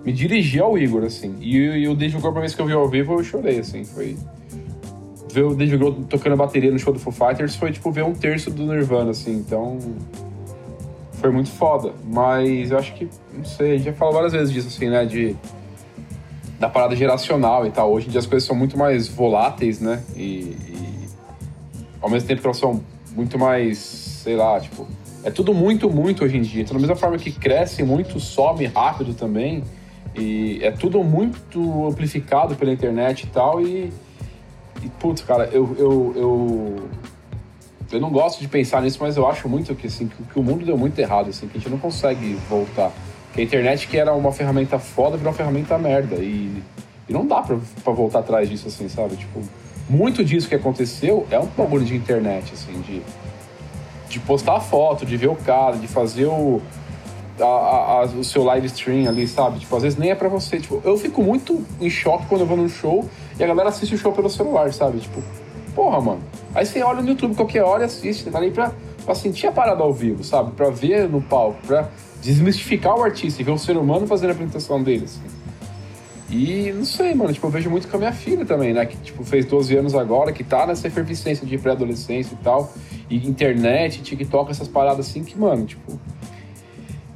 me 0.04 0.12
dirigir 0.12 0.62
ao 0.62 0.76
Igor, 0.76 1.04
assim. 1.04 1.36
E, 1.40 1.56
e 1.56 1.88
o 1.88 1.94
Dave 1.94 2.18
Grohl, 2.18 2.30
a 2.30 2.32
primeira 2.32 2.40
vez 2.40 2.54
que 2.54 2.60
eu 2.60 2.66
vi 2.66 2.72
ao 2.72 2.88
vivo, 2.88 3.14
eu 3.14 3.24
chorei, 3.24 3.60
assim. 3.60 3.84
Foi. 3.84 4.16
Ver 5.32 5.44
o 5.44 5.54
Dave 5.54 5.76
Grohl 5.76 5.94
tocando 6.08 6.32
a 6.32 6.36
bateria 6.36 6.70
no 6.70 6.78
show 6.78 6.92
do 6.92 6.98
Foo 6.98 7.12
Fighters 7.12 7.54
foi, 7.54 7.72
tipo, 7.72 7.90
ver 7.90 8.04
um 8.04 8.12
terço 8.12 8.50
do 8.50 8.66
Nirvana, 8.66 9.12
assim. 9.12 9.32
Então. 9.32 9.78
Foi 11.14 11.30
muito 11.30 11.50
foda. 11.50 11.92
Mas 12.04 12.70
eu 12.70 12.78
acho 12.78 12.94
que. 12.94 13.08
Não 13.32 13.44
sei, 13.44 13.78
já 13.78 13.92
falou 13.92 14.14
várias 14.14 14.32
vezes 14.32 14.52
disso, 14.52 14.68
assim, 14.68 14.88
né? 14.88 15.04
De. 15.06 15.36
Da 16.58 16.68
parada 16.68 16.94
geracional 16.94 17.66
e 17.66 17.70
tal. 17.70 17.92
Hoje 17.92 18.08
em 18.08 18.10
dia 18.10 18.20
as 18.20 18.26
coisas 18.26 18.46
são 18.46 18.56
muito 18.56 18.76
mais 18.76 19.08
voláteis, 19.08 19.80
né? 19.80 20.02
E. 20.16 20.56
e 20.68 21.08
ao 22.00 22.10
mesmo 22.10 22.26
tempo 22.26 22.40
que 22.40 22.46
elas 22.46 22.58
são 22.58 22.82
muito 23.14 23.38
mais. 23.38 23.78
Sei 23.78 24.34
lá, 24.34 24.60
tipo. 24.60 24.86
É 25.24 25.30
tudo 25.30 25.54
muito, 25.54 25.88
muito 25.88 26.24
hoje 26.24 26.36
em 26.36 26.42
dia. 26.42 26.62
Então, 26.62 26.74
da 26.74 26.80
mesma 26.80 26.96
forma 26.96 27.16
que 27.16 27.30
cresce 27.30 27.84
muito, 27.84 28.18
some 28.18 28.66
rápido 28.66 29.14
também. 29.14 29.62
E 30.14 30.60
é 30.62 30.70
tudo 30.70 31.02
muito 31.02 31.88
amplificado 31.88 32.54
pela 32.54 32.72
internet 32.72 33.24
e 33.24 33.26
tal. 33.28 33.60
E, 33.60 33.92
e 34.82 34.88
putz, 34.98 35.22
cara, 35.22 35.48
eu, 35.52 35.74
eu, 35.78 36.12
eu, 36.16 36.88
eu 37.92 38.00
não 38.00 38.10
gosto 38.10 38.40
de 38.40 38.48
pensar 38.48 38.82
nisso, 38.82 38.98
mas 39.00 39.16
eu 39.16 39.26
acho 39.26 39.48
muito 39.48 39.74
que, 39.74 39.86
assim, 39.86 40.08
que, 40.08 40.38
o 40.38 40.42
mundo 40.42 40.64
deu 40.64 40.76
muito 40.76 40.98
errado, 40.98 41.30
assim, 41.30 41.48
que 41.48 41.56
a 41.56 41.60
gente 41.60 41.70
não 41.70 41.78
consegue 41.78 42.34
voltar. 42.48 42.92
Que 43.32 43.40
a 43.40 43.44
internet, 43.44 43.88
que 43.88 43.96
era 43.96 44.12
uma 44.12 44.32
ferramenta 44.32 44.78
foda, 44.78 45.16
virou 45.16 45.32
uma 45.32 45.36
ferramenta 45.36 45.78
merda. 45.78 46.16
E, 46.16 46.62
e 47.08 47.12
não 47.12 47.26
dá 47.26 47.42
pra 47.42 47.92
voltar 47.92 48.18
atrás 48.18 48.48
disso, 48.48 48.68
assim, 48.68 48.88
sabe? 48.88 49.16
Tipo, 49.16 49.42
muito 49.88 50.22
disso 50.24 50.48
que 50.48 50.54
aconteceu 50.54 51.26
é 51.30 51.38
um 51.38 51.46
bagulho 51.46 51.84
de 51.84 51.96
internet, 51.96 52.52
assim, 52.52 52.80
de, 52.82 53.02
de 54.08 54.20
postar 54.20 54.60
foto, 54.60 55.06
de 55.06 55.16
ver 55.16 55.28
o 55.28 55.36
cara, 55.36 55.76
de 55.76 55.88
fazer 55.88 56.26
o, 56.26 56.60
a, 57.42 58.00
a, 58.00 58.04
o 58.04 58.24
seu 58.24 58.42
live 58.44 58.66
stream 58.66 59.08
ali, 59.08 59.26
sabe? 59.26 59.60
Tipo, 59.60 59.76
às 59.76 59.82
vezes 59.82 59.98
nem 59.98 60.10
é 60.10 60.14
pra 60.14 60.28
você. 60.28 60.60
Tipo, 60.60 60.80
eu 60.84 60.96
fico 60.96 61.22
muito 61.22 61.64
em 61.80 61.90
choque 61.90 62.26
quando 62.26 62.42
eu 62.42 62.46
vou 62.46 62.56
num 62.56 62.68
show 62.68 63.08
e 63.38 63.42
a 63.42 63.46
galera 63.46 63.68
assiste 63.68 63.94
o 63.94 63.98
show 63.98 64.12
pelo 64.12 64.30
celular, 64.30 64.72
sabe? 64.72 65.00
Tipo, 65.00 65.22
porra, 65.74 66.00
mano. 66.00 66.20
Aí 66.54 66.64
você 66.64 66.82
olha 66.82 67.02
no 67.02 67.08
YouTube 67.08 67.34
qualquer 67.34 67.62
hora 67.62 67.82
e 67.82 67.86
assiste, 67.86 68.30
tá 68.30 68.38
ali 68.38 68.50
pra, 68.50 68.72
pra 69.04 69.14
sentir 69.14 69.46
a 69.46 69.52
parada 69.52 69.82
ao 69.82 69.92
vivo, 69.92 70.22
sabe? 70.22 70.52
Pra 70.52 70.70
ver 70.70 71.08
no 71.08 71.20
palco, 71.20 71.58
pra 71.66 71.88
desmistificar 72.22 72.96
o 72.96 73.02
artista 73.02 73.42
e 73.42 73.44
ver 73.44 73.50
o 73.50 73.58
ser 73.58 73.76
humano 73.76 74.06
fazendo 74.06 74.30
a 74.30 74.32
apresentação 74.32 74.82
dele, 74.82 75.04
assim. 75.04 75.20
E 76.32 76.72
não 76.72 76.86
sei, 76.86 77.14
mano, 77.14 77.30
tipo, 77.30 77.46
eu 77.46 77.50
vejo 77.50 77.68
muito 77.68 77.86
com 77.86 77.96
a 77.96 77.98
minha 77.98 78.12
filha 78.12 78.46
também, 78.46 78.72
né? 78.72 78.86
Que, 78.86 78.96
tipo, 78.96 79.22
fez 79.22 79.44
12 79.44 79.76
anos 79.76 79.94
agora, 79.94 80.32
que 80.32 80.42
tá 80.42 80.66
nessa 80.66 80.86
efervescência 80.86 81.46
de 81.46 81.58
pré-adolescência 81.58 82.32
e 82.32 82.42
tal. 82.42 82.72
E 83.10 83.28
internet, 83.28 84.00
TikTok, 84.00 84.50
essas 84.50 84.66
paradas 84.66 85.06
assim 85.06 85.22
que, 85.22 85.38
mano, 85.38 85.66
tipo. 85.66 86.00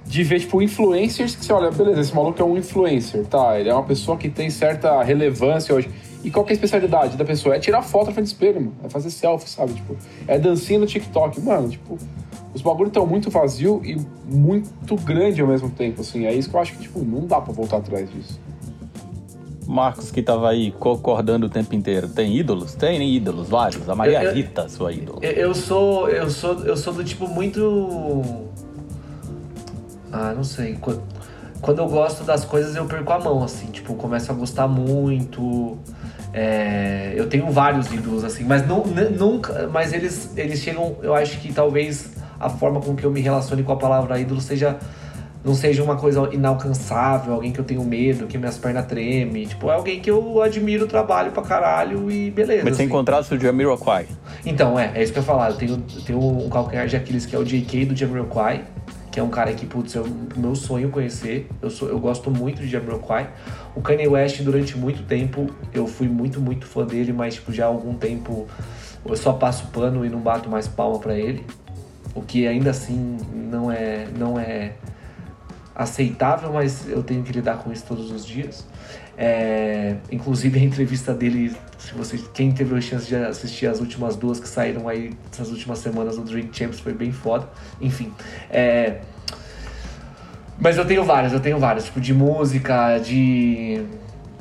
De 0.07 0.23
ver, 0.23 0.41
tipo, 0.41 0.63
influencers 0.63 1.35
que 1.35 1.45
você 1.45 1.53
olha, 1.53 1.71
beleza, 1.71 2.01
esse 2.01 2.15
maluco 2.15 2.41
é 2.41 2.45
um 2.45 2.57
influencer, 2.57 3.25
tá? 3.27 3.59
Ele 3.59 3.69
é 3.69 3.75
uma 3.75 3.83
pessoa 3.83 4.17
que 4.17 4.29
tem 4.29 4.49
certa 4.51 5.03
relevância 5.03 5.75
hoje. 5.75 5.91
E 6.23 6.31
qual 6.31 6.45
que 6.45 6.53
é 6.53 6.55
a 6.55 6.57
especialidade 6.57 7.17
da 7.17 7.25
pessoa? 7.25 7.55
É 7.57 7.59
tirar 7.59 7.83
foto 7.83 8.07
na 8.07 8.13
frente 8.13 8.27
do 8.27 8.29
espelho, 8.29 8.61
mano. 8.61 8.75
É 8.85 8.89
fazer 8.89 9.11
selfie, 9.11 9.49
sabe? 9.49 9.75
Tipo, 9.75 9.97
é 10.27 10.39
dancinha 10.39 10.79
no 10.79 10.87
TikTok. 10.87 11.41
Mano, 11.41 11.69
tipo, 11.69 11.99
os 12.55 12.63
bagulhos 12.63 12.89
estão 12.91 13.07
muito 13.07 13.31
vazio 13.31 13.81
e 13.85 13.97
muito 14.29 14.97
grande 14.97 15.41
ao 15.41 15.47
mesmo 15.49 15.71
tempo, 15.71 16.01
assim. 16.01 16.25
É 16.25 16.33
isso 16.33 16.49
que 16.51 16.57
eu 16.57 16.61
acho 16.61 16.73
que, 16.75 16.83
tipo, 16.83 17.01
não 17.01 17.27
dá 17.27 17.41
pra 17.41 17.53
voltar 17.53 17.77
atrás 17.79 18.09
disso. 18.11 18.41
Marcos, 19.67 20.13
que 20.13 20.23
tava 20.23 20.49
aí 20.51 20.71
concordando 20.71 21.47
o 21.47 21.49
tempo 21.51 21.75
inteiro, 21.75 22.09
tem 22.09 22.37
ídolos? 22.37 22.75
Tem 22.75 23.03
ídolos, 23.15 23.49
vários. 23.49 23.89
A 23.89 23.95
Maria 23.97 24.23
Eu- 24.23 24.31
eu- 24.31 24.35
Rita, 24.37 24.69
sua 24.69 24.93
ídola. 24.93 25.19
Eu, 25.23 25.33
eu 25.33 25.55
sou. 25.55 26.09
Eu 26.09 26.31
sou. 26.31 26.55
Eu 26.65 26.77
sou 26.77 26.93
do 26.93 27.03
tipo 27.05 27.27
muito. 27.29 28.46
Ah, 30.19 30.33
não 30.35 30.45
sei. 30.45 30.75
Qu- 30.77 31.01
Quando 31.61 31.79
eu 31.81 31.89
gosto 31.89 32.25
das 32.25 32.45
coisas, 32.45 32.75
eu 32.77 32.85
perco 32.87 33.13
a 33.13 33.19
mão, 33.19 33.43
assim. 33.43 33.67
Tipo, 33.67 33.95
começo 33.95 34.31
a 34.31 34.35
gostar 34.35 34.67
muito. 34.69 35.77
É, 36.33 37.13
eu 37.17 37.29
tenho 37.29 37.51
vários 37.51 37.91
ídolos, 37.93 38.23
assim, 38.25 38.45
mas 38.45 38.67
nu- 38.67 38.85
nu- 38.87 39.11
nunca. 39.11 39.69
Mas 39.73 39.93
eles, 39.93 40.31
eles 40.37 40.61
chegam. 40.61 40.97
Eu 41.03 41.15
acho 41.15 41.39
que 41.39 41.53
talvez 41.53 42.11
a 42.39 42.49
forma 42.49 42.81
com 42.81 42.95
que 42.95 43.05
eu 43.05 43.11
me 43.11 43.21
relacione 43.21 43.63
com 43.63 43.73
a 43.73 43.77
palavra 43.77 44.19
ídolo 44.19 44.41
seja. 44.41 44.77
Não 45.45 45.55
seja 45.55 45.81
uma 45.81 45.95
coisa 45.95 46.29
inalcançável, 46.33 47.33
alguém 47.35 47.53
que 47.53 47.61
eu 47.61 47.65
tenho 47.65 47.85
medo, 47.85 48.27
que 48.27 48.37
minhas 48.37 48.59
pernas 48.59 48.85
tremem. 48.87 49.47
Tipo, 49.47 49.71
é 49.71 49.75
alguém 49.75 50.01
que 50.01 50.11
eu 50.11 50.43
admiro 50.43 50.87
o 50.87 50.89
trabalho 50.89 51.31
pra 51.31 51.41
caralho 51.43 52.11
e 52.11 52.33
beleza. 52.33 52.65
Mas 52.65 52.75
você 52.75 52.83
assim. 52.83 52.91
encontrasse 52.91 53.33
o 53.33 53.39
Jamiroquai. 53.41 54.07
Então, 54.45 54.77
é, 54.77 54.91
é 54.97 55.03
isso 55.05 55.13
que 55.13 55.21
eu 55.21 55.23
ia 55.23 55.27
falar. 55.27 55.51
Eu 55.51 55.57
tenho, 55.57 55.73
eu 55.95 56.03
tenho 56.05 56.19
um 56.19 56.49
calcanhar 56.49 56.89
de 56.89 56.97
Aquiles 56.97 57.25
que 57.27 57.37
é 57.37 57.39
o 57.39 57.45
JK 57.45 57.85
do 57.85 57.95
Jamiroquai, 57.95 58.65
que 59.17 59.21
é 59.21 59.23
um 59.23 59.31
cara 59.31 59.51
que, 59.55 59.65
putz, 59.65 59.97
é 59.97 60.01
o 60.01 60.07
meu 60.37 60.55
sonho 60.55 60.91
conhecer. 60.91 61.49
Eu, 61.63 61.71
sou, 61.71 61.89
eu 61.89 61.99
gosto 61.99 62.31
muito 62.31 62.61
de 62.61 62.69
Jamiroquai. 62.69 63.31
O 63.75 63.81
Kanye 63.81 64.07
West, 64.07 64.43
durante 64.43 64.77
muito 64.77 65.05
tempo, 65.05 65.49
eu 65.73 65.87
fui 65.87 66.07
muito, 66.07 66.39
muito 66.39 66.67
fã 66.67 66.85
dele, 66.85 67.15
mas, 67.15 67.37
tipo, 67.37 67.51
já 67.51 67.65
há 67.65 67.69
algum 67.69 67.95
tempo 67.95 68.47
eu 69.07 69.17
só 69.17 69.33
passo 69.33 69.69
pano 69.69 70.05
e 70.05 70.11
não 70.11 70.21
bato 70.21 70.51
mais 70.51 70.69
palma 70.69 70.99
pra 70.99 71.15
ele. 71.15 71.47
O 72.15 72.21
que 72.21 72.47
ainda 72.47 72.69
assim 72.69 73.17
não 73.33 73.73
é, 73.73 74.07
não 74.19 74.39
é 74.39 74.75
aceitável, 75.75 76.53
mas 76.53 76.87
eu 76.87 77.03
tenho 77.03 77.23
que 77.23 77.33
lidar 77.33 77.57
com 77.57 77.73
isso 77.73 77.87
todos 77.89 78.11
os 78.11 78.23
dias. 78.23 78.67
É, 79.19 79.97
inclusive 80.13 80.59
a 80.59 80.63
entrevista 80.63 81.15
dele, 81.15 81.57
se 81.79 81.95
você, 81.95 82.19
quem 82.35 82.53
teve 82.53 82.77
a 82.77 82.81
chance 82.81 83.07
de 83.07 83.17
assistir 83.17 83.67
as 83.67 83.81
últimas 83.81 84.15
duas 84.15 84.39
que 84.39 84.47
saíram 84.47 84.89
aí 84.89 85.15
essas 85.33 85.51
últimas 85.51 85.79
semanas 85.79 86.17
do 86.17 86.23
Drink 86.23 86.57
Champs 86.57 86.81
foi 86.81 86.93
bem 86.93 87.13
foda. 87.13 87.49
Enfim, 87.81 88.13
é, 88.51 89.01
mas 90.59 90.77
eu 90.77 90.85
tenho 90.85 91.05
vários, 91.05 91.33
eu 91.33 91.41
tenho 91.41 91.59
vários, 91.59 91.85
tipo 91.87 92.01
de 92.01 92.13
música, 92.13 92.99
de 92.99 93.83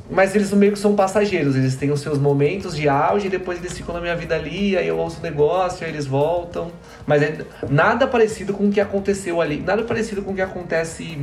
mas 0.08 0.36
eles 0.36 0.52
meio 0.52 0.72
que 0.72 0.78
são 0.78 0.94
passageiros, 0.94 1.56
eles 1.56 1.74
têm 1.74 1.90
os 1.90 2.00
seus 2.00 2.16
momentos 2.16 2.76
de 2.76 2.88
auge 2.88 3.26
e 3.26 3.30
depois 3.30 3.58
eles 3.58 3.76
ficam 3.76 3.92
na 3.92 4.00
minha 4.00 4.14
vida 4.14 4.36
ali, 4.36 4.76
aí 4.76 4.86
eu 4.86 4.96
ouço 4.96 5.18
o 5.18 5.22
negócio, 5.22 5.84
aí 5.84 5.92
eles 5.92 6.06
voltam. 6.06 6.70
Mas 7.04 7.22
é 7.22 7.38
nada 7.68 8.06
parecido 8.06 8.54
com 8.54 8.68
o 8.68 8.70
que 8.70 8.80
aconteceu 8.80 9.40
ali, 9.40 9.60
nada 9.60 9.82
parecido 9.82 10.22
com 10.22 10.30
o 10.30 10.34
que 10.34 10.40
acontece. 10.40 11.18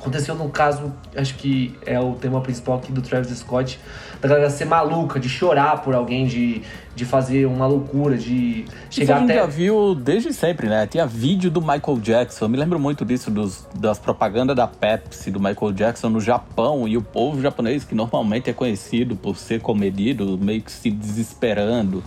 Aconteceu 0.00 0.36
no 0.36 0.48
caso, 0.48 0.92
acho 1.16 1.34
que 1.34 1.76
é 1.84 1.98
o 1.98 2.14
tema 2.14 2.40
principal 2.40 2.78
aqui 2.78 2.92
do 2.92 3.02
Travis 3.02 3.36
Scott, 3.36 3.80
da 4.20 4.28
galera 4.28 4.48
ser 4.48 4.64
maluca, 4.64 5.18
de 5.18 5.28
chorar 5.28 5.82
por 5.82 5.92
alguém, 5.92 6.24
de, 6.24 6.62
de 6.94 7.04
fazer 7.04 7.46
uma 7.46 7.66
loucura, 7.66 8.16
de 8.16 8.64
Isso 8.64 8.70
a 8.70 8.90
chegar 8.92 9.18
gente 9.20 9.32
até. 9.32 9.40
já 9.40 9.46
viu 9.46 9.96
desde 9.96 10.32
sempre, 10.32 10.68
né? 10.68 10.86
Tinha 10.86 11.04
vídeo 11.04 11.50
do 11.50 11.60
Michael 11.60 11.98
Jackson. 12.00 12.44
Eu 12.44 12.48
me 12.48 12.56
lembro 12.56 12.78
muito 12.78 13.04
disso, 13.04 13.28
dos, 13.28 13.66
das 13.74 13.98
propagandas 13.98 14.54
da 14.54 14.68
Pepsi, 14.68 15.32
do 15.32 15.40
Michael 15.40 15.72
Jackson 15.72 16.08
no 16.08 16.20
Japão. 16.20 16.86
E 16.86 16.96
o 16.96 17.02
povo 17.02 17.42
japonês, 17.42 17.84
que 17.84 17.94
normalmente 17.94 18.48
é 18.48 18.52
conhecido 18.52 19.16
por 19.16 19.36
ser 19.36 19.60
comedido, 19.60 20.38
meio 20.38 20.62
que 20.62 20.70
se 20.70 20.90
desesperando. 20.92 22.04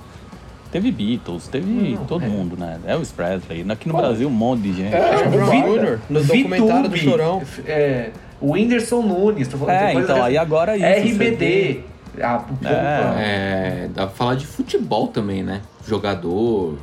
Teve 0.72 0.90
Beatles, 0.90 1.50
teve 1.50 1.96
Não, 1.96 2.06
todo 2.06 2.24
é. 2.24 2.28
mundo, 2.30 2.56
né? 2.56 2.80
Elvis 2.86 3.12
Presley. 3.12 3.66
Aqui 3.70 3.90
no 3.90 3.98
Brasil, 3.98 4.28
um 4.28 4.32
monte 4.32 4.62
de 4.62 4.74
gente. 4.74 4.96
É, 4.96 5.28
o 5.28 5.78
Jr., 5.78 6.00
no 6.10 6.24
documentário 6.24 6.90
do 6.90 6.98
Chorão. 6.98 7.44
É, 7.66 8.12
o 8.40 8.54
Whindersson 8.54 9.02
Nunes, 9.02 9.50
tô 9.50 9.58
falando 9.58 9.76
É, 9.76 9.94
então, 9.94 10.24
aí 10.24 10.38
agora 10.38 10.78
isso, 10.78 11.16
RBD. 11.16 11.82
Ah, 12.22 12.38
puta. 12.40 12.70
É, 12.70 13.90
dá 13.94 14.08
pra 14.08 14.16
falar 14.16 14.36
de 14.36 14.46
futebol 14.46 15.08
também, 15.08 15.44
né? 15.44 15.62
Jogador. 15.86 16.78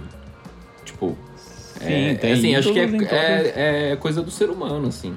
Tipo. 0.85 1.17
Sim, 1.37 2.11
é, 2.11 2.15
tem 2.15 2.33
assim, 2.33 2.57
acho 2.57 2.73
que 2.73 2.81
é, 2.81 2.85
em 2.85 3.05
é, 3.05 3.93
é 3.93 3.97
coisa 3.97 4.21
do 4.21 4.31
ser 4.31 4.51
humano, 4.51 4.89
assim. 4.89 5.15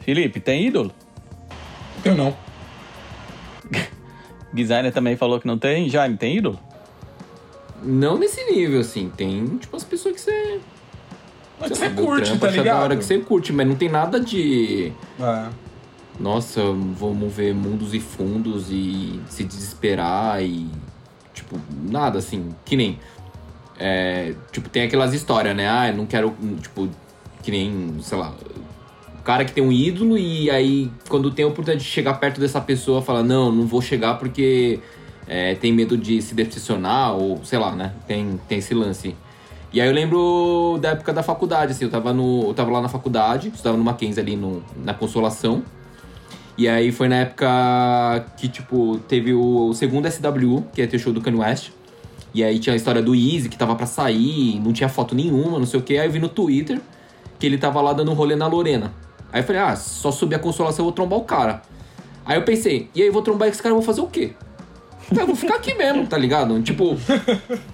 Felipe, 0.00 0.40
tem 0.40 0.66
ídolo? 0.66 0.92
Eu 2.04 2.14
não. 2.14 2.34
Designer 4.52 4.92
também 4.92 5.16
falou 5.16 5.38
que 5.40 5.46
não 5.46 5.58
tem. 5.58 5.88
Jaime, 5.88 6.16
tem 6.16 6.36
ídolo? 6.36 6.58
Não 7.82 8.18
nesse 8.18 8.44
nível, 8.50 8.80
assim. 8.80 9.10
Tem, 9.16 9.46
tipo, 9.58 9.76
as 9.76 9.84
pessoas 9.84 10.14
que 10.14 10.20
você. 10.20 10.60
Mas 11.60 11.70
você 11.70 11.90
curte, 11.90 12.24
trampo, 12.26 12.40
tá 12.40 12.46
acha 12.48 12.56
da 12.56 12.62
ligado? 12.62 12.82
hora 12.82 12.96
que 12.96 13.04
você 13.04 13.18
curte, 13.18 13.52
mas 13.52 13.66
não 13.66 13.74
tem 13.74 13.88
nada 13.88 14.18
de. 14.20 14.92
É. 15.20 15.46
Nossa, 16.18 16.60
vamos 16.62 17.32
ver 17.32 17.54
mundos 17.54 17.94
e 17.94 18.00
fundos 18.00 18.70
e 18.70 19.20
se 19.28 19.44
desesperar 19.44 20.42
e. 20.42 20.68
Tipo, 21.32 21.60
nada 21.88 22.18
assim. 22.18 22.50
Que 22.64 22.76
nem. 22.76 22.98
é, 23.78 24.34
tipo, 24.50 24.68
tem 24.68 24.82
aquelas 24.82 25.14
histórias, 25.14 25.54
né? 25.56 25.68
Ah, 25.68 25.88
eu 25.88 25.96
não 25.96 26.06
quero. 26.06 26.34
Tipo, 26.60 26.88
que 27.42 27.50
nem, 27.50 27.96
sei 28.02 28.18
lá. 28.18 28.34
O 29.28 29.30
cara 29.30 29.44
que 29.44 29.52
tem 29.52 29.62
um 29.62 29.70
ídolo 29.70 30.16
e 30.16 30.50
aí, 30.50 30.90
quando 31.06 31.30
tem 31.30 31.44
a 31.44 31.48
oportunidade 31.48 31.84
de 31.84 31.90
chegar 31.90 32.14
perto 32.14 32.40
dessa 32.40 32.62
pessoa, 32.62 33.02
fala: 33.02 33.22
Não, 33.22 33.52
não 33.52 33.66
vou 33.66 33.82
chegar 33.82 34.18
porque 34.18 34.80
é, 35.26 35.54
tem 35.54 35.70
medo 35.70 35.98
de 35.98 36.22
se 36.22 36.34
decepcionar, 36.34 37.14
ou 37.14 37.38
sei 37.44 37.58
lá, 37.58 37.76
né? 37.76 37.92
Tem, 38.06 38.40
tem 38.48 38.56
esse 38.56 38.72
lance. 38.72 39.14
E 39.70 39.82
aí 39.82 39.86
eu 39.86 39.92
lembro 39.92 40.78
da 40.80 40.92
época 40.92 41.12
da 41.12 41.22
faculdade, 41.22 41.72
assim, 41.72 41.84
eu 41.84 41.90
tava, 41.90 42.10
no, 42.14 42.44
eu 42.46 42.54
tava 42.54 42.70
lá 42.70 42.80
na 42.80 42.88
faculdade, 42.88 43.52
estava 43.54 43.76
no 43.76 43.84
Mackenzie 43.84 44.18
ali 44.18 44.34
no, 44.34 44.62
na 44.82 44.94
Consolação. 44.94 45.62
E 46.56 46.66
aí 46.66 46.90
foi 46.90 47.08
na 47.08 47.16
época 47.16 48.24
que, 48.38 48.48
tipo, 48.48 48.98
teve 49.08 49.34
o 49.34 49.74
segundo 49.74 50.10
SW, 50.10 50.62
que 50.72 50.80
ia 50.80 50.88
ter 50.88 50.96
o 50.96 50.98
show 50.98 51.12
do 51.12 51.20
Kanye 51.20 51.38
West. 51.38 51.68
E 52.32 52.42
aí 52.42 52.58
tinha 52.58 52.72
a 52.72 52.76
história 52.76 53.02
do 53.02 53.14
Easy, 53.14 53.50
que 53.50 53.58
tava 53.58 53.74
pra 53.74 53.84
sair, 53.84 54.58
não 54.58 54.72
tinha 54.72 54.88
foto 54.88 55.14
nenhuma, 55.14 55.58
não 55.58 55.66
sei 55.66 55.78
o 55.78 55.82
que. 55.82 55.98
Aí 55.98 56.06
eu 56.06 56.10
vi 56.10 56.18
no 56.18 56.30
Twitter 56.30 56.80
que 57.38 57.44
ele 57.44 57.58
tava 57.58 57.82
lá 57.82 57.92
dando 57.92 58.10
um 58.10 58.14
rolê 58.14 58.34
na 58.34 58.46
Lorena. 58.46 58.90
Aí 59.32 59.40
eu 59.40 59.44
falei, 59.44 59.60
ah, 59.60 59.76
só 59.76 60.10
subir 60.10 60.36
a 60.36 60.38
consolação 60.38 60.82
eu 60.82 60.86
vou 60.86 60.92
trombar 60.92 61.18
o 61.18 61.24
cara. 61.24 61.62
Aí 62.24 62.36
eu 62.36 62.44
pensei, 62.44 62.90
e 62.94 63.02
aí 63.02 63.08
eu 63.08 63.12
vou 63.12 63.22
trombar 63.22 63.48
esse 63.48 63.62
cara, 63.62 63.72
eu 63.72 63.76
vou 63.76 63.84
fazer 63.84 64.00
o 64.00 64.06
quê? 64.06 64.32
Eu 65.16 65.26
vou 65.26 65.34
ficar 65.34 65.56
aqui 65.56 65.74
mesmo, 65.74 66.06
tá 66.06 66.18
ligado? 66.18 66.60
Tipo, 66.62 66.96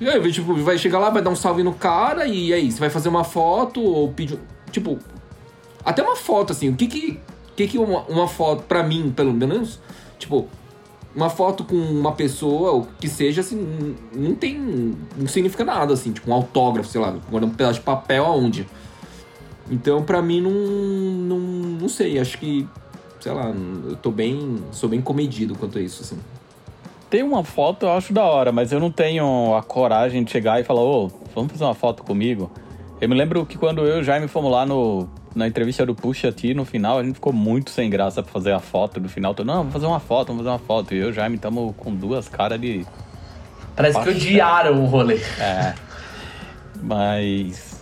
aí, 0.00 0.32
tipo, 0.32 0.54
vai 0.56 0.78
chegar 0.78 0.98
lá, 0.98 1.10
vai 1.10 1.20
dar 1.20 1.30
um 1.30 1.36
salve 1.36 1.62
no 1.62 1.72
cara, 1.72 2.26
e 2.26 2.52
aí, 2.52 2.70
você 2.70 2.78
vai 2.78 2.90
fazer 2.90 3.08
uma 3.08 3.24
foto 3.24 3.82
ou 3.82 4.12
pedir. 4.12 4.38
Tipo, 4.70 4.98
até 5.84 6.02
uma 6.02 6.16
foto, 6.16 6.52
assim, 6.52 6.68
o 6.68 6.76
que 6.76 6.86
que. 6.86 7.20
O 7.50 7.56
que 7.56 7.68
que 7.68 7.78
uma, 7.78 8.02
uma 8.02 8.28
foto, 8.28 8.64
pra 8.64 8.82
mim, 8.82 9.12
pelo 9.14 9.32
menos, 9.32 9.80
tipo, 10.18 10.48
uma 11.14 11.30
foto 11.30 11.64
com 11.64 11.76
uma 11.76 12.12
pessoa, 12.12 12.72
ou 12.72 12.88
que 13.00 13.08
seja, 13.08 13.40
assim, 13.40 13.96
não 14.12 14.34
tem. 14.34 14.94
não 15.16 15.26
significa 15.26 15.64
nada, 15.64 15.94
assim, 15.94 16.12
tipo, 16.12 16.30
um 16.30 16.34
autógrafo, 16.34 16.88
sei 16.88 17.00
lá, 17.00 17.14
um 17.32 17.50
pedaço 17.50 17.80
de 17.80 17.84
papel 17.84 18.24
aonde. 18.24 18.66
Então, 19.70 20.02
pra 20.02 20.20
mim, 20.20 20.40
não, 20.40 20.50
não. 20.50 21.38
não 21.38 21.88
sei, 21.88 22.18
acho 22.18 22.38
que. 22.38 22.66
sei 23.20 23.32
lá, 23.32 23.52
eu 23.88 23.96
tô 23.96 24.10
bem. 24.10 24.62
sou 24.72 24.88
bem 24.88 25.00
comedido 25.00 25.54
quanto 25.54 25.78
a 25.78 25.80
isso, 25.80 26.02
assim. 26.02 26.18
Tem 27.08 27.22
uma 27.22 27.44
foto, 27.44 27.86
eu 27.86 27.92
acho 27.92 28.12
da 28.12 28.24
hora, 28.24 28.50
mas 28.50 28.72
eu 28.72 28.80
não 28.80 28.90
tenho 28.90 29.54
a 29.54 29.62
coragem 29.62 30.24
de 30.24 30.30
chegar 30.30 30.60
e 30.60 30.64
falar, 30.64 30.82
ô, 30.82 31.08
vamos 31.34 31.52
fazer 31.52 31.64
uma 31.64 31.74
foto 31.74 32.02
comigo. 32.02 32.50
Eu 33.00 33.08
me 33.08 33.14
lembro 33.14 33.44
que 33.46 33.56
quando 33.56 33.82
eu 33.86 33.98
e 33.98 34.00
o 34.00 34.02
Jaime 34.02 34.26
fomos 34.26 34.50
lá 34.50 34.66
no, 34.66 35.08
na 35.34 35.46
entrevista 35.46 35.84
do 35.84 35.94
Pusha 35.94 36.32
T, 36.32 36.54
no 36.54 36.64
final, 36.64 36.98
a 36.98 37.04
gente 37.04 37.14
ficou 37.14 37.32
muito 37.32 37.70
sem 37.70 37.90
graça 37.90 38.22
pra 38.22 38.32
fazer 38.32 38.52
a 38.52 38.60
foto 38.60 39.00
do 39.00 39.08
final. 39.08 39.34
Tô, 39.34 39.44
não, 39.44 39.58
vamos 39.58 39.72
fazer 39.72 39.86
uma 39.86 40.00
foto, 40.00 40.28
vamos 40.28 40.42
fazer 40.42 40.50
uma 40.50 40.58
foto. 40.58 40.94
E 40.94 40.98
eu 40.98 41.08
e 41.08 41.10
o 41.10 41.12
Jaime 41.12 41.36
estamos 41.36 41.74
com 41.76 41.94
duas 41.94 42.28
caras 42.28 42.60
de. 42.60 42.86
Parece 43.76 43.98
que 43.98 44.04
Paixão. 44.04 44.22
odiaram 44.22 44.82
o 44.82 44.86
rolê. 44.86 45.20
É. 45.38 45.74
Mas. 46.80 47.73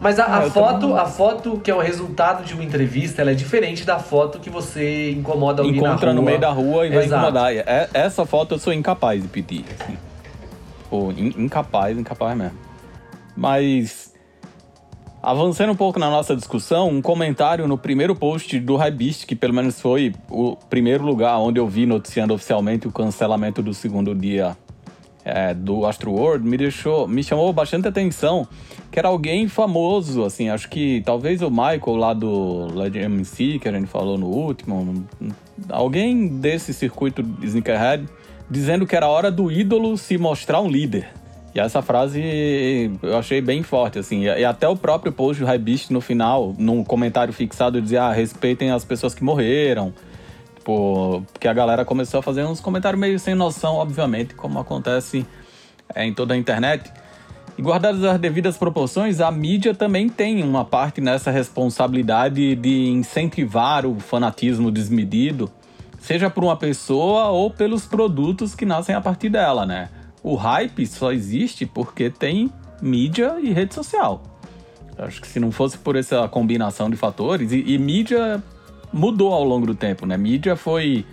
Mas 0.00 0.18
a, 0.18 0.24
a 0.24 0.38
Ah, 0.38 0.44
eu 0.44 0.50
foto, 0.50 0.94
a 0.96 1.04
foto 1.04 1.60
que 1.62 1.70
é 1.70 1.74
o 1.74 1.78
resultado 1.78 2.42
de 2.42 2.54
uma 2.54 2.64
entrevista, 2.64 3.20
ela 3.20 3.32
é 3.32 3.34
diferente 3.34 3.84
da 3.84 3.98
foto 3.98 4.38
que 4.40 4.48
você 4.48 5.10
incomoda 5.10 5.60
alguém 5.62 5.76
encontra 5.78 6.14
no 6.14 6.22
meio 6.22 6.38
da 6.40 6.50
rua 6.50 6.86
e 6.86 6.90
vai 6.90 7.04
Exato. 7.04 7.20
incomodar. 7.28 7.52
É- 7.54 7.88
essa 7.92 8.24
foto 8.24 8.54
eu 8.54 8.58
sou 8.58 8.72
incapaz 8.72 9.20
de 9.20 9.28
pedir. 9.28 9.64
Assim. 9.78 9.98
Pô, 10.88 11.10
in- 11.12 11.34
incapaz, 11.44 11.98
incapaz 11.98 12.36
mesmo. 12.36 12.58
Mas. 13.36 14.08
Avançando 15.22 15.72
um 15.72 15.76
pouco 15.76 15.98
na 15.98 16.08
nossa 16.08 16.34
discussão, 16.34 16.88
um 16.88 17.02
comentário 17.02 17.68
no 17.68 17.76
primeiro 17.76 18.16
post 18.16 18.58
do 18.58 18.76
Hypebeast, 18.76 19.26
que 19.26 19.36
pelo 19.36 19.52
menos 19.52 19.78
foi 19.78 20.14
o 20.30 20.56
primeiro 20.56 21.04
lugar 21.04 21.38
onde 21.38 21.60
eu 21.60 21.66
vi 21.66 21.84
noticiando 21.84 22.32
oficialmente 22.32 22.88
o 22.88 22.90
cancelamento 22.90 23.60
do 23.60 23.74
segundo 23.74 24.14
dia 24.14 24.56
é, 25.24 25.54
do 25.54 25.86
Astro 25.86 26.12
World, 26.12 26.46
me 26.46 26.56
deixou, 26.56 27.06
me 27.06 27.22
chamou 27.22 27.52
bastante 27.52 27.86
atenção, 27.88 28.46
que 28.90 28.98
era 28.98 29.08
alguém 29.08 29.48
famoso, 29.48 30.24
assim, 30.24 30.48
acho 30.48 30.68
que 30.68 31.02
talvez 31.04 31.42
o 31.42 31.50
Michael 31.50 31.96
lá 31.96 32.14
do 32.14 32.66
Led 32.74 32.98
MC, 32.98 33.58
que 33.58 33.68
a 33.68 33.72
gente 33.72 33.86
falou 33.86 34.18
no 34.18 34.26
último, 34.26 35.06
alguém 35.68 36.26
desse 36.26 36.72
circuito 36.72 37.24
Sneakerhead, 37.42 38.08
dizendo 38.50 38.86
que 38.86 38.96
era 38.96 39.06
hora 39.06 39.30
do 39.30 39.50
ídolo 39.50 39.96
se 39.96 40.18
mostrar 40.18 40.60
um 40.60 40.68
líder. 40.68 41.08
E 41.54 41.58
essa 41.58 41.82
frase 41.82 42.90
eu 43.02 43.16
achei 43.16 43.40
bem 43.40 43.62
forte, 43.62 43.98
assim. 43.98 44.22
E 44.22 44.44
até 44.44 44.68
o 44.68 44.76
próprio 44.76 45.12
post 45.12 45.42
do 45.42 45.46
Hypebeast 45.46 45.92
no 45.92 46.00
final, 46.00 46.54
num 46.56 46.84
comentário 46.84 47.32
fixado, 47.32 47.82
dizia: 47.82 48.04
ah, 48.04 48.12
respeitem 48.12 48.70
as 48.70 48.84
pessoas 48.84 49.14
que 49.14 49.24
morreram. 49.24 49.92
Tipo, 50.70 51.26
porque 51.32 51.48
a 51.48 51.52
galera 51.52 51.84
começou 51.84 52.20
a 52.20 52.22
fazer 52.22 52.44
uns 52.44 52.60
comentários 52.60 53.00
meio 53.00 53.18
sem 53.18 53.34
noção, 53.34 53.74
obviamente, 53.74 54.34
como 54.34 54.58
acontece 54.58 55.26
é, 55.94 56.04
em 56.04 56.14
toda 56.14 56.34
a 56.34 56.36
internet. 56.36 56.92
E 57.58 57.62
guardadas 57.62 58.04
as 58.04 58.18
devidas 58.20 58.56
proporções, 58.56 59.20
a 59.20 59.30
mídia 59.30 59.74
também 59.74 60.08
tem 60.08 60.42
uma 60.42 60.64
parte 60.64 61.00
nessa 61.00 61.30
responsabilidade 61.30 62.54
de 62.54 62.88
incentivar 62.88 63.84
o 63.84 63.98
fanatismo 63.98 64.70
desmedido, 64.70 65.50
seja 65.98 66.30
por 66.30 66.44
uma 66.44 66.56
pessoa 66.56 67.28
ou 67.28 67.50
pelos 67.50 67.84
produtos 67.84 68.54
que 68.54 68.64
nascem 68.64 68.94
a 68.94 69.00
partir 69.00 69.28
dela, 69.28 69.66
né? 69.66 69.88
O 70.22 70.36
hype 70.36 70.86
só 70.86 71.10
existe 71.10 71.66
porque 71.66 72.08
tem 72.08 72.50
mídia 72.80 73.36
e 73.40 73.52
rede 73.52 73.74
social. 73.74 74.22
Acho 74.96 75.20
que 75.20 75.26
se 75.26 75.40
não 75.40 75.50
fosse 75.50 75.76
por 75.78 75.96
essa 75.96 76.28
combinação 76.28 76.88
de 76.88 76.96
fatores, 76.96 77.52
e, 77.52 77.64
e 77.66 77.78
mídia 77.78 78.42
mudou 78.92 79.32
ao 79.32 79.44
longo 79.44 79.66
do 79.66 79.74
tempo, 79.74 80.06
né? 80.06 80.16
Mídia 80.16 80.56
foi 80.56 81.04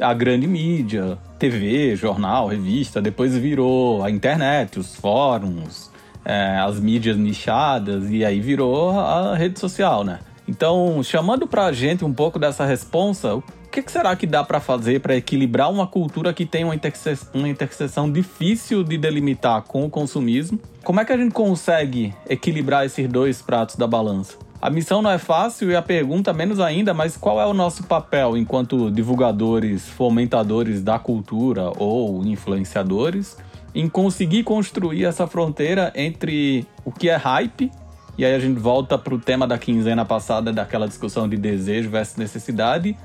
a 0.00 0.14
grande 0.14 0.46
mídia, 0.46 1.18
TV, 1.38 1.96
jornal, 1.96 2.46
revista, 2.48 3.00
depois 3.00 3.36
virou 3.36 4.02
a 4.02 4.10
internet, 4.10 4.78
os 4.78 4.94
fóruns, 4.96 5.90
é, 6.24 6.58
as 6.58 6.78
mídias 6.78 7.16
nichadas, 7.16 8.10
e 8.10 8.24
aí 8.24 8.40
virou 8.40 8.90
a 8.90 9.34
rede 9.34 9.58
social, 9.58 10.04
né? 10.04 10.20
Então, 10.46 11.02
chamando 11.02 11.46
pra 11.46 11.70
gente 11.72 12.04
um 12.04 12.12
pouco 12.12 12.38
dessa 12.38 12.64
responsa, 12.64 13.34
o 13.34 13.42
que, 13.70 13.82
que 13.82 13.92
será 13.92 14.16
que 14.16 14.26
dá 14.26 14.42
pra 14.42 14.60
fazer 14.60 15.00
pra 15.00 15.14
equilibrar 15.14 15.70
uma 15.70 15.86
cultura 15.86 16.32
que 16.32 16.46
tem 16.46 16.64
uma, 16.64 16.74
interse 16.74 17.18
uma 17.34 17.48
interseção 17.48 18.10
difícil 18.10 18.82
de 18.82 18.96
delimitar 18.96 19.62
com 19.62 19.84
o 19.84 19.90
consumismo? 19.90 20.58
Como 20.82 21.00
é 21.00 21.04
que 21.04 21.12
a 21.12 21.18
gente 21.18 21.32
consegue 21.32 22.14
equilibrar 22.26 22.86
esses 22.86 23.06
dois 23.06 23.42
pratos 23.42 23.76
da 23.76 23.86
balança? 23.86 24.38
A 24.60 24.68
missão 24.70 25.00
não 25.00 25.10
é 25.10 25.18
fácil 25.18 25.70
e 25.70 25.76
a 25.76 25.82
pergunta 25.82 26.32
menos 26.32 26.58
ainda, 26.58 26.92
mas 26.92 27.16
qual 27.16 27.40
é 27.40 27.46
o 27.46 27.54
nosso 27.54 27.84
papel 27.84 28.36
enquanto 28.36 28.90
divulgadores, 28.90 29.88
fomentadores 29.88 30.82
da 30.82 30.98
cultura 30.98 31.70
ou 31.78 32.24
influenciadores 32.24 33.36
em 33.72 33.88
conseguir 33.88 34.42
construir 34.42 35.04
essa 35.04 35.26
fronteira 35.28 35.92
entre 35.94 36.66
o 36.84 36.90
que 36.90 37.08
é 37.08 37.14
hype 37.14 37.70
e 38.16 38.24
aí 38.24 38.34
a 38.34 38.38
gente 38.40 38.58
volta 38.58 38.98
para 38.98 39.14
o 39.14 39.18
tema 39.18 39.46
da 39.46 39.56
quinzena 39.56 40.04
passada 40.04 40.52
daquela 40.52 40.88
discussão 40.88 41.28
de 41.28 41.36
desejo 41.36 41.88
versus 41.88 42.16
necessidade 42.16 42.96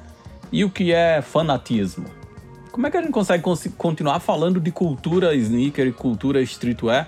e 0.51 0.63
o 0.65 0.71
que 0.71 0.91
é 0.91 1.21
fanatismo. 1.21 2.05
Como 2.71 2.87
é 2.87 2.89
que 2.89 2.97
a 2.97 3.01
gente 3.01 3.11
consegue 3.11 3.43
cons- 3.43 3.69
continuar 3.77 4.19
falando 4.19 4.59
de 4.59 4.71
cultura 4.71 5.35
sneaker 5.35 5.85
e 5.85 5.91
cultura 5.91 6.41
streetwear 6.41 7.07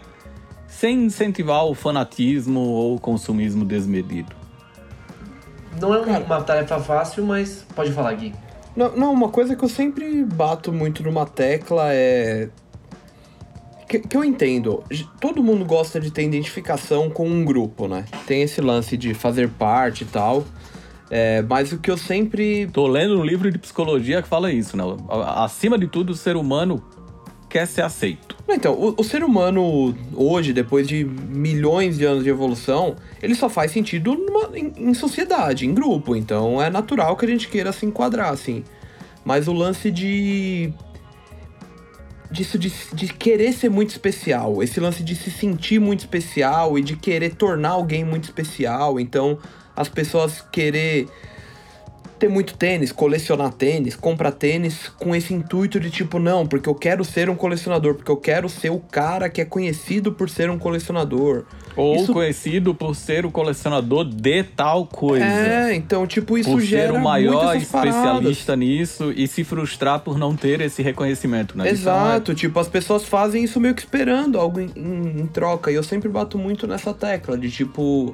sem 0.68 1.06
incentivar 1.06 1.66
o 1.66 1.74
fanatismo 1.74 2.60
ou 2.60 2.96
o 2.96 3.00
consumismo 3.00 3.64
desmedido? 3.66 4.36
Não 5.80 5.94
é 5.94 6.00
um- 6.00 6.24
uma 6.24 6.42
tarefa 6.42 6.80
fácil, 6.80 7.26
mas 7.26 7.66
pode 7.76 7.92
falar, 7.92 8.14
Gui. 8.14 8.34
Não, 8.76 8.96
não, 8.96 9.14
uma 9.14 9.30
coisa 9.30 9.56
que 9.56 9.64
eu 9.64 9.70
sempre 9.70 10.24
bato 10.24 10.72
muito 10.72 11.02
numa 11.04 11.26
tecla 11.26 11.94
é. 11.94 12.50
Que, 13.88 14.00
que 14.00 14.18
eu 14.18 14.24
entendo. 14.24 14.84
Todo 15.22 15.44
mundo 15.44 15.64
gosta 15.64 16.00
de 16.00 16.12
ter 16.12 16.24
identificação 16.24 17.10
com 17.10 17.28
um 17.28 17.46
grupo, 17.46 17.88
né? 17.88 18.06
Tem 18.26 18.42
esse 18.42 18.60
lance 18.60 18.98
de 18.98 19.14
fazer 19.14 19.48
parte 19.50 20.04
e 20.04 20.08
tal. 20.08 20.44
É, 21.10 21.42
mas 21.44 21.72
o 21.72 21.78
que 21.78 21.90
eu 21.92 21.98
sempre. 21.98 22.68
Tô 22.74 22.88
lendo 22.88 23.20
um 23.20 23.24
livro 23.24 23.50
de 23.52 23.58
psicologia 23.58 24.22
que 24.22 24.28
fala 24.28 24.52
isso, 24.52 24.76
né? 24.76 24.84
Acima 25.36 25.78
de 25.78 25.88
tudo, 25.88 26.10
o 26.12 26.16
ser 26.16 26.36
humano 26.36 26.84
quer 27.56 27.66
ser 27.68 27.84
aceito. 27.84 28.36
Então, 28.50 28.74
o, 28.74 28.96
o 28.98 29.04
ser 29.04 29.24
humano 29.24 29.96
hoje, 30.14 30.52
depois 30.52 30.86
de 30.86 31.06
milhões 31.06 31.98
de 31.98 32.04
anos 32.04 32.26
de 32.26 32.30
evolução, 32.30 32.98
ele 33.24 33.34
só 33.34 33.48
faz 33.48 33.72
sentido 33.72 34.14
numa- 34.14 34.58
em, 34.60 34.74
em 34.90 34.94
sociedade, 34.94 35.66
em 35.66 35.74
grupo. 35.74 36.18
Então 36.18 36.62
é 36.62 36.70
natural 36.70 37.16
que 37.16 37.24
a 37.24 37.30
gente 37.30 37.48
queira 37.48 37.72
se 37.72 37.86
enquadrar, 37.86 38.34
assim. 38.34 38.62
Mas 39.24 39.48
o 39.48 39.54
lance 39.54 39.90
de. 39.90 40.74
Disso 42.30 42.60
de, 42.60 42.74
de 42.92 43.08
querer 43.14 43.54
ser 43.54 43.70
muito 43.70 43.92
especial, 43.92 44.62
esse 44.62 44.78
lance 44.82 45.02
de 45.02 45.16
se 45.16 45.32
sentir 45.32 45.80
muito 45.80 46.02
especial 46.02 46.78
e 46.78 46.82
de 46.82 46.98
querer 46.98 47.36
tornar 47.36 47.70
alguém 47.70 48.04
muito 48.04 48.26
especial. 48.26 49.00
Então, 49.00 49.40
as 49.74 49.88
pessoas 49.88 50.42
querer 50.52 51.08
ter 52.18 52.30
muito 52.30 52.56
tênis, 52.56 52.92
colecionar 52.92 53.52
tênis, 53.54 53.96
comprar 53.96 54.32
tênis 54.32 54.88
com 55.00 55.14
esse 55.16 55.34
intuito 55.34 55.80
de 55.80 55.90
tipo, 55.90 56.18
não, 56.18 56.48
porque 56.48 56.70
eu 56.70 56.74
quero 56.76 57.04
ser 57.04 57.30
um 57.30 57.36
colecionador, 57.36 57.96
porque 57.96 58.10
eu 58.12 58.16
quero 58.18 58.48
ser 58.48 58.70
o 58.70 58.80
cara 58.80 59.30
que 59.30 59.42
é 59.42 59.46
conhecido 59.46 60.14
por 60.14 60.30
ser 60.30 60.50
um 60.50 60.58
colecionador. 60.58 61.44
Ou 61.76 61.98
Isso- 61.98 62.14
conhecido 62.14 62.74
por 62.74 62.96
ser 62.96 63.26
o 63.26 63.32
colecionador 63.32 64.06
de 64.06 64.44
tal 64.44 64.86
coisa. 64.88 65.26
É, 65.26 65.76
então, 65.76 66.08
tipo, 66.08 66.38
isso 66.38 66.50
por 66.52 66.62
gera 66.62 66.94
ser 66.94 66.98
o 67.00 67.04
maior 67.04 67.54
essas 67.54 67.68
paradas. 67.70 67.96
especialista 67.98 68.56
nisso 68.56 69.12
e 69.14 69.28
se 69.28 69.44
frustrar 69.44 70.00
por 70.00 70.18
não 70.18 70.38
ter 70.38 70.62
esse 70.62 70.82
reconhecimento, 70.82 71.58
né? 71.58 71.68
É 71.68 71.72
Exato, 71.72 72.34
tipo, 72.34 72.58
as 72.60 72.70
pessoas 72.70 73.04
fazem 73.04 73.44
isso 73.44 73.60
meio 73.60 73.76
que 73.76 73.82
esperando 73.82 74.40
algo 74.40 74.62
em, 74.62 74.72
em- 74.74 75.22
em 75.22 75.28
troca. 75.28 75.70
E 75.70 75.76
eu 75.76 75.84
sempre 75.84 76.08
bato 76.08 76.38
muito 76.38 76.66
nessa 76.66 76.94
tecla 76.94 77.38
de 77.38 77.52
tipo. 77.52 78.14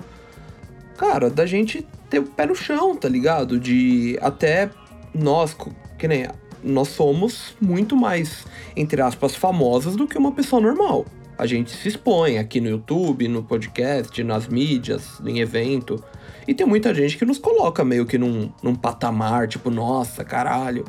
Cara, 0.97 1.30
da 1.30 1.45
gente 1.45 1.86
ter 2.12 2.20
o 2.20 2.24
pé 2.24 2.45
no 2.45 2.53
chão, 2.53 2.95
tá 2.95 3.07
ligado? 3.07 3.57
De 3.57 4.20
até 4.22 4.70
nós, 5.16 5.55
que 5.97 6.07
nem. 6.07 6.28
Nós 6.64 6.89
somos 6.89 7.55
muito 7.59 7.95
mais, 7.95 8.45
entre 8.76 9.01
aspas, 9.01 9.34
famosos 9.34 9.95
do 9.95 10.05
que 10.05 10.16
uma 10.16 10.32
pessoa 10.32 10.62
normal. 10.62 11.07
A 11.36 11.47
gente 11.47 11.72
se 11.72 11.88
expõe 11.88 12.38
aqui 12.38 12.62
no 12.62 12.70
YouTube, 12.70 13.28
no 13.28 13.41
podcast, 13.41 14.24
nas 14.24 14.47
mídias, 14.47 15.20
em 15.26 15.39
evento. 15.39 16.03
E 16.47 16.53
tem 16.53 16.68
muita 16.68 16.93
gente 16.93 17.18
que 17.18 17.26
nos 17.26 17.39
coloca 17.39 17.84
meio 17.84 18.05
que 18.05 18.16
num, 18.16 18.51
num 18.62 18.76
patamar, 18.76 19.47
tipo, 19.47 19.72
nossa, 19.72 20.24
caralho. 20.24 20.86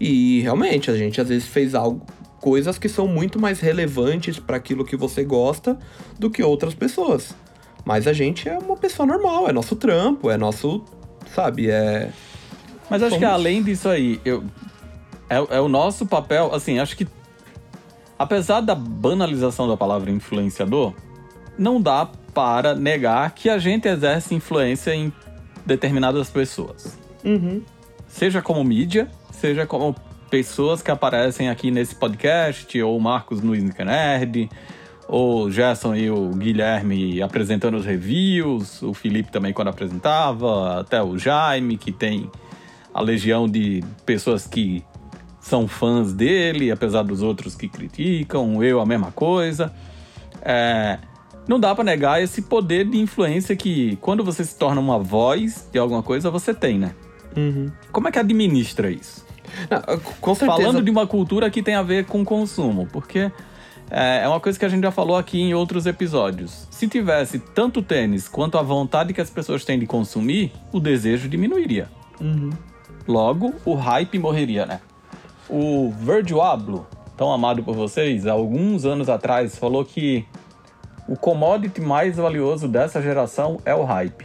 E 0.00 0.40
realmente, 0.40 0.90
a 0.90 0.96
gente 0.96 1.20
às 1.20 1.28
vezes 1.28 1.46
fez 1.46 1.72
algo, 1.72 2.04
coisas 2.40 2.76
que 2.76 2.88
são 2.88 3.06
muito 3.06 3.38
mais 3.38 3.60
relevantes 3.60 4.40
para 4.40 4.56
aquilo 4.56 4.84
que 4.84 4.96
você 4.96 5.22
gosta 5.22 5.78
do 6.18 6.28
que 6.28 6.42
outras 6.42 6.74
pessoas. 6.74 7.32
Mas 7.84 8.06
a 8.06 8.12
gente 8.12 8.48
é 8.48 8.56
uma 8.58 8.76
pessoa 8.76 9.06
normal, 9.06 9.48
é 9.48 9.52
nosso 9.52 9.74
trampo, 9.76 10.30
é 10.30 10.36
nosso 10.36 10.82
sabe? 11.34 11.70
É. 11.70 12.10
Mas 12.88 13.02
acho 13.02 13.14
que 13.14 13.20
Somos- 13.24 13.34
além 13.34 13.62
disso 13.62 13.88
aí, 13.88 14.20
eu, 14.24 14.44
é, 15.28 15.36
é 15.56 15.60
o 15.60 15.68
nosso 15.68 16.06
papel, 16.06 16.54
assim, 16.54 16.78
acho 16.78 16.96
que 16.96 17.06
apesar 18.18 18.60
da 18.60 18.74
banalização 18.74 19.66
da 19.66 19.76
palavra 19.76 20.10
influenciador, 20.10 20.92
não 21.58 21.80
dá 21.80 22.08
para 22.34 22.74
negar 22.74 23.30
que 23.34 23.48
a 23.48 23.58
gente 23.58 23.88
exerce 23.88 24.34
influência 24.34 24.94
em 24.94 25.12
determinadas 25.66 26.30
pessoas. 26.30 26.96
Uhum. 27.24 27.62
Seja 28.08 28.40
como 28.42 28.62
mídia, 28.62 29.10
seja 29.32 29.66
como 29.66 29.94
pessoas 30.30 30.82
que 30.82 30.90
aparecem 30.90 31.48
aqui 31.50 31.70
nesse 31.70 31.94
podcast, 31.94 32.80
ou 32.82 32.98
Marcos 32.98 33.42
no 33.42 33.52
Nerd, 33.54 34.48
o 35.14 35.50
Gerson 35.50 35.94
e 35.94 36.10
o 36.10 36.30
Guilherme 36.30 37.20
apresentando 37.20 37.76
os 37.76 37.84
reviews, 37.84 38.80
o 38.80 38.94
Felipe 38.94 39.30
também 39.30 39.52
quando 39.52 39.68
apresentava, 39.68 40.80
até 40.80 41.02
o 41.02 41.18
Jaime, 41.18 41.76
que 41.76 41.92
tem 41.92 42.30
a 42.94 43.02
legião 43.02 43.46
de 43.46 43.84
pessoas 44.06 44.46
que 44.46 44.82
são 45.38 45.68
fãs 45.68 46.14
dele, 46.14 46.70
apesar 46.70 47.02
dos 47.02 47.20
outros 47.20 47.54
que 47.54 47.68
criticam, 47.68 48.64
eu 48.64 48.80
a 48.80 48.86
mesma 48.86 49.12
coisa. 49.12 49.70
É, 50.40 50.98
não 51.46 51.60
dá 51.60 51.74
pra 51.74 51.84
negar 51.84 52.22
esse 52.22 52.40
poder 52.40 52.88
de 52.88 52.98
influência 52.98 53.54
que, 53.54 53.96
quando 53.96 54.24
você 54.24 54.42
se 54.42 54.56
torna 54.56 54.80
uma 54.80 54.98
voz 54.98 55.68
de 55.70 55.78
alguma 55.78 56.02
coisa, 56.02 56.30
você 56.30 56.54
tem, 56.54 56.78
né? 56.78 56.94
Uhum. 57.36 57.70
Como 57.92 58.08
é 58.08 58.10
que 58.10 58.18
administra 58.18 58.90
isso? 58.90 59.26
Não, 59.70 59.98
com 60.22 60.34
certeza. 60.34 60.58
Falando 60.58 60.82
de 60.82 60.90
uma 60.90 61.06
cultura 61.06 61.50
que 61.50 61.62
tem 61.62 61.74
a 61.74 61.82
ver 61.82 62.06
com 62.06 62.24
consumo, 62.24 62.88
porque 62.90 63.30
é 63.94 64.22
é 64.22 64.28
uma 64.28 64.40
coisa 64.40 64.58
que 64.58 64.64
a 64.64 64.68
gente 64.70 64.82
já 64.82 64.90
falou 64.90 65.16
aqui 65.16 65.38
em 65.38 65.52
outros 65.52 65.84
episódios. 65.84 66.66
Se 66.70 66.88
tivesse 66.88 67.38
tanto 67.38 67.82
tênis 67.82 68.26
quanto 68.26 68.56
a 68.56 68.62
vontade 68.62 69.12
que 69.12 69.20
as 69.20 69.28
pessoas 69.28 69.66
têm 69.66 69.78
de 69.78 69.86
consumir, 69.86 70.50
o 70.72 70.80
desejo 70.80 71.28
diminuiria. 71.28 71.90
Uhum. 72.18 72.50
Logo, 73.06 73.52
o 73.66 73.74
hype 73.74 74.18
morreria, 74.18 74.64
né? 74.64 74.80
O 75.46 75.90
Virgil 75.90 76.40
Abloh, 76.40 76.86
tão 77.18 77.30
amado 77.30 77.62
por 77.62 77.74
vocês, 77.74 78.26
há 78.26 78.32
alguns 78.32 78.86
anos 78.86 79.10
atrás, 79.10 79.58
falou 79.58 79.84
que 79.84 80.24
o 81.06 81.14
commodity 81.14 81.82
mais 81.82 82.16
valioso 82.16 82.66
dessa 82.66 83.02
geração 83.02 83.58
é 83.66 83.74
o 83.74 83.84
hype. 83.84 84.24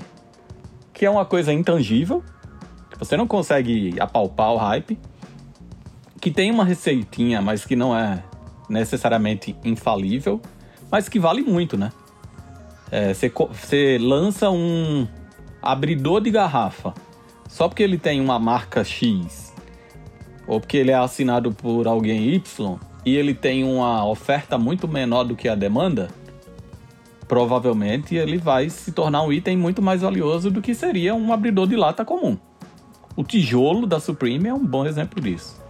Que 0.93 1.05
é 1.05 1.09
uma 1.09 1.26
coisa 1.26 1.51
intangível, 1.51 2.24
que 2.89 2.97
você 2.97 3.18
não 3.18 3.28
consegue 3.28 3.95
apalpar 3.99 4.53
o 4.53 4.57
hype, 4.57 4.97
que 6.22 6.32
tem 6.32 6.51
uma 6.51 6.63
receitinha, 6.63 7.41
mas 7.41 7.65
que 7.65 7.76
não 7.76 7.97
é 7.97 8.24
necessariamente 8.70 9.55
infalível, 9.63 10.41
mas 10.91 11.07
que 11.09 11.20
vale 11.20 11.41
muito, 11.41 11.78
né? 11.78 11.91
É, 12.91 13.13
Você 13.13 13.97
lança 13.99 14.49
um 14.49 15.07
abridor 15.61 16.22
de 16.22 16.32
garrafa 16.32 16.93
só 17.49 17.68
porque 17.68 17.84
ele 17.84 17.97
tem 17.97 18.22
uma 18.22 18.39
marca 18.39 18.84
X 18.84 19.53
ou 20.47 20.59
porque 20.59 20.78
ele 20.78 20.91
é 20.91 20.95
assinado 20.95 21.51
por 21.51 21.88
alguém 21.88 22.34
Y 22.34 22.78
e 23.05 23.15
ele 23.15 23.34
tem 23.34 23.63
uma 23.63 24.05
oferta 24.05 24.57
muito 24.57 24.88
menor 24.88 25.24
do 25.24 25.36
que 25.36 25.47
a 25.47 25.55
demanda, 25.55 26.09
provavelmente 27.28 28.15
ele 28.15 28.38
vai 28.38 28.70
se 28.70 28.91
tornar 28.91 29.24
um 29.24 29.32
item 29.32 29.57
muito 29.57 29.82
mais 29.82 30.01
valioso 30.01 30.51
do 30.51 30.61
que 30.61 30.74
seria 30.74 31.15
um 31.15 31.32
abridor 31.32 31.68
de 31.68 31.76
lata 31.76 32.05
comum. 32.05 32.38
O 33.15 33.24
tijolo 33.24 33.88
da 33.88 33.99
Supreme 33.99 34.47
é 34.47 34.53
um 34.53 34.65
bom 34.65 34.86
exemplo 34.86 35.22
disso. 35.22 35.61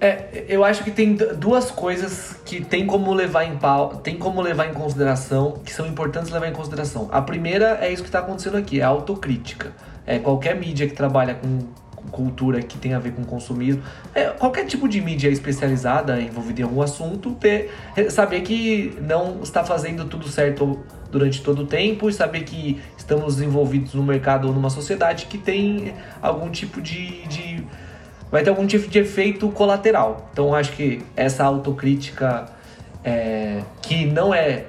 É, 0.00 0.44
eu 0.48 0.64
acho 0.64 0.82
que 0.84 0.90
tem 0.90 1.14
duas 1.14 1.70
coisas 1.70 2.36
que 2.44 2.62
tem 2.64 2.86
como 2.86 3.12
levar 3.14 3.44
em 3.44 3.56
pau, 3.56 3.96
tem 3.96 4.16
como 4.18 4.40
levar 4.42 4.66
em 4.68 4.74
consideração, 4.74 5.60
que 5.64 5.72
são 5.72 5.86
importantes 5.86 6.30
levar 6.30 6.48
em 6.48 6.52
consideração. 6.52 7.08
A 7.12 7.22
primeira 7.22 7.78
é 7.80 7.92
isso 7.92 8.02
que 8.02 8.08
está 8.08 8.18
acontecendo 8.18 8.56
aqui, 8.56 8.80
é 8.80 8.84
a 8.84 8.88
autocrítica. 8.88 9.72
É 10.06 10.18
qualquer 10.18 10.56
mídia 10.58 10.86
que 10.86 10.94
trabalha 10.94 11.34
com, 11.34 11.60
com 11.96 12.08
cultura 12.08 12.60
que 12.60 12.76
tem 12.76 12.92
a 12.92 12.98
ver 12.98 13.12
com 13.12 13.24
consumismo, 13.24 13.82
é, 14.14 14.24
qualquer 14.30 14.66
tipo 14.66 14.86
de 14.86 15.00
mídia 15.00 15.28
especializada 15.28 16.20
envolvida 16.20 16.60
em 16.60 16.64
algum 16.64 16.82
assunto, 16.82 17.32
ter, 17.32 17.70
saber 18.10 18.42
que 18.42 18.98
não 19.00 19.40
está 19.42 19.64
fazendo 19.64 20.04
tudo 20.04 20.28
certo 20.28 20.78
durante 21.10 21.40
todo 21.42 21.62
o 21.62 21.66
tempo 21.66 22.10
e 22.10 22.12
saber 22.12 22.42
que 22.42 22.78
estamos 22.98 23.40
envolvidos 23.40 23.94
no 23.94 24.02
mercado 24.02 24.48
ou 24.48 24.52
numa 24.52 24.68
sociedade 24.68 25.26
que 25.26 25.38
tem 25.38 25.94
algum 26.20 26.50
tipo 26.50 26.82
de- 26.82 27.26
de 27.28 27.64
vai 28.34 28.42
ter 28.42 28.50
algum 28.50 28.66
tipo 28.66 28.88
de 28.88 28.98
efeito 28.98 29.48
colateral. 29.50 30.28
Então 30.32 30.52
acho 30.52 30.72
que 30.72 31.00
essa 31.14 31.44
autocrítica 31.44 32.46
é, 33.04 33.60
que 33.80 34.06
não 34.06 34.34
é 34.34 34.64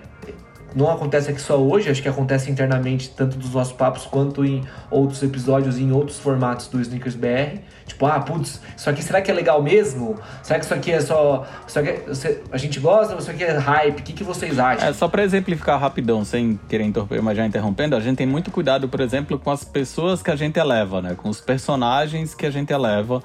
não 0.75 0.91
acontece 0.91 1.31
aqui 1.31 1.41
só 1.41 1.57
hoje, 1.57 1.89
acho 1.89 1.99
que 1.99 2.07
acontece 2.07 2.51
internamente 2.51 3.09
tanto 3.09 3.37
dos 3.37 3.53
nossos 3.53 3.73
papos 3.73 4.05
quanto 4.05 4.45
em 4.45 4.63
outros 4.91 5.23
episódios, 5.23 5.79
em 5.79 5.91
outros 5.91 6.19
formatos 6.19 6.67
do 6.67 6.79
Sneakers 6.79 7.15
BR. 7.15 7.59
Tipo, 7.87 8.05
ah, 8.05 8.19
putz, 8.19 8.61
isso 8.77 8.87
aqui 8.87 9.01
será 9.01 9.19
que 9.19 9.31
é 9.31 9.33
legal 9.33 9.63
mesmo? 9.63 10.15
Será 10.43 10.59
que 10.59 10.65
isso 10.65 10.73
aqui 10.73 10.91
é 10.91 11.01
só. 11.01 11.47
Isso 11.67 11.79
aqui 11.79 11.89
é- 11.89 12.41
a 12.51 12.57
gente 12.57 12.79
gosta 12.79 13.13
ou 13.13 13.19
isso 13.19 13.31
aqui 13.31 13.43
é 13.43 13.57
hype? 13.57 13.99
O 13.99 14.03
que, 14.03 14.13
que 14.13 14.23
vocês 14.23 14.59
acham? 14.59 14.87
É, 14.87 14.93
só 14.93 15.07
para 15.07 15.23
exemplificar 15.23 15.79
rapidão, 15.79 16.23
sem 16.23 16.59
querer 16.69 16.83
interromper, 16.83 17.19
mas 17.19 17.35
já 17.35 17.43
interrompendo, 17.47 17.95
a 17.95 17.99
gente 17.99 18.17
tem 18.17 18.27
muito 18.27 18.51
cuidado, 18.51 18.87
por 18.87 18.99
exemplo, 18.99 19.39
com 19.39 19.49
as 19.49 19.63
pessoas 19.63 20.21
que 20.21 20.29
a 20.29 20.35
gente 20.35 20.59
eleva, 20.59 21.01
né? 21.01 21.15
Com 21.15 21.29
os 21.29 21.41
personagens 21.41 22.35
que 22.35 22.45
a 22.45 22.51
gente 22.51 22.71
eleva 22.71 23.23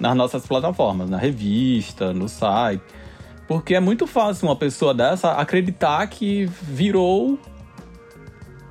nas 0.00 0.16
nossas 0.16 0.46
plataformas, 0.46 1.10
na 1.10 1.18
revista, 1.18 2.12
no 2.12 2.28
site. 2.28 2.82
Porque 3.46 3.74
é 3.74 3.80
muito 3.80 4.06
fácil 4.06 4.48
uma 4.48 4.56
pessoa 4.56 4.94
dessa 4.94 5.32
acreditar 5.32 6.06
que 6.06 6.46
virou 6.62 7.38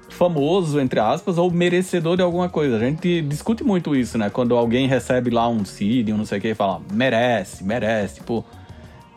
famoso, 0.10 0.80
entre 0.80 1.00
aspas, 1.00 1.38
ou 1.38 1.50
merecedor 1.50 2.18
de 2.18 2.24
alguma 2.24 2.50
coisa. 2.50 2.76
A 2.76 2.80
gente 2.80 3.22
discute 3.22 3.64
muito 3.64 3.96
isso, 3.96 4.18
né? 4.18 4.30
Quando 4.30 4.56
alguém 4.56 4.88
recebe 4.88 5.30
lá 5.30 5.48
um 5.48 5.64
seed, 5.64 6.10
um 6.10 6.18
não 6.18 6.26
sei 6.26 6.40
o 6.40 6.42
que, 6.42 6.50
e 6.50 6.56
fala, 6.56 6.82
merece, 6.92 7.64
merece, 7.64 8.22
pô. 8.24 8.44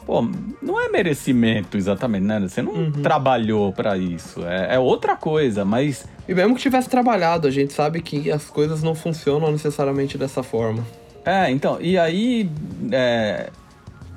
Pô, 0.05 0.29
não 0.61 0.81
é 0.81 0.89
merecimento 0.89 1.77
exatamente, 1.77 2.25
né? 2.25 2.41
Você 2.41 2.61
não 2.61 2.91
trabalhou 2.91 3.73
pra 3.73 3.97
isso. 3.97 4.45
É, 4.45 4.75
é 4.75 4.79
outra 4.79 5.17
coisa, 5.17 5.65
mas 5.65 6.05
E 6.29 6.35
mesmo 6.35 6.55
que 6.55 6.63
tivesse 6.63 6.89
trabalhado, 6.89 7.47
a 7.47 7.51
gente 7.51 7.73
sabe 7.73 8.01
que 8.01 8.31
as 8.31 8.45
coisas 8.45 8.83
não 8.83 8.95
funcionam 8.95 9.51
necessariamente 9.51 10.19
dessa 10.19 10.43
forma. 10.43 10.85
É, 11.25 11.51
então, 11.51 11.81
e 11.81 11.97
aí 11.97 12.51
é, 12.91 13.51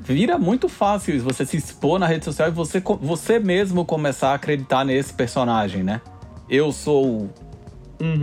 vira 0.02 0.38
muito 0.38 0.68
fácil 0.68 1.20
você 1.22 1.46
se 1.46 1.58
expor 1.58 2.00
na 2.00 2.08
rede 2.08 2.26
social 2.26 2.48
e 2.48 2.52
você, 2.52 2.82
você 3.02 3.40
mesmo 3.40 3.86
começar 3.86 4.30
a 4.30 4.34
acreditar 4.36 4.84
nesse 4.84 5.14
personagem, 5.14 5.84
né? 5.84 6.02
Eu 6.50 6.72
sou 6.72 7.30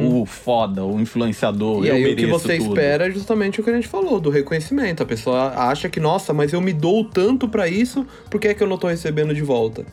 o 0.00 0.26
foda, 0.26 0.84
o 0.84 1.00
influenciador, 1.00 1.78
Uhum. 1.78 1.84
E 1.84 1.88
eu 1.88 1.94
aí 1.94 2.02
o 2.02 2.04
mereço 2.04 2.26
que 2.26 2.32
você 2.32 2.58
tudo. 2.58 2.68
espera 2.68 3.08
é 3.08 3.10
justamente 3.10 3.60
o 3.60 3.64
que 3.64 3.70
a 3.70 3.72
gente 3.72 3.88
falou, 3.88 4.20
do 4.20 4.30
reconhecimento. 4.30 5.02
A 5.02 5.06
pessoa 5.06 5.52
acha 5.56 5.88
que, 5.88 5.98
nossa, 5.98 6.32
mas 6.32 6.52
eu 6.52 6.60
me 6.60 6.72
dou 6.72 7.04
tanto 7.04 7.48
pra 7.48 7.68
isso, 7.68 8.06
por 8.30 8.40
que 8.40 8.48
é 8.48 8.54
que 8.54 8.62
eu 8.62 8.68
não 8.68 8.76
tô 8.76 8.88
recebendo 8.88 9.34
de 9.34 9.42
volta? 9.42 9.84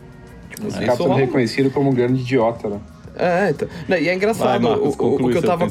Tipo, 0.50 0.72
cara 0.74 0.96
sendo 0.96 1.14
reconhecido 1.14 1.72
como 1.72 1.90
um 1.90 1.94
grande 1.94 2.22
idiota, 2.22 2.70
né? 2.70 2.80
É, 3.20 3.50
então. 3.50 3.68
E 3.90 4.08
é 4.08 4.14
engraçado, 4.16 4.48
Vai, 4.48 4.60
Marcos, 4.60 4.96
o- 4.96 4.98
o, 5.16 5.18
que 5.32 5.38
eu 5.38 5.42
tava 5.42 5.66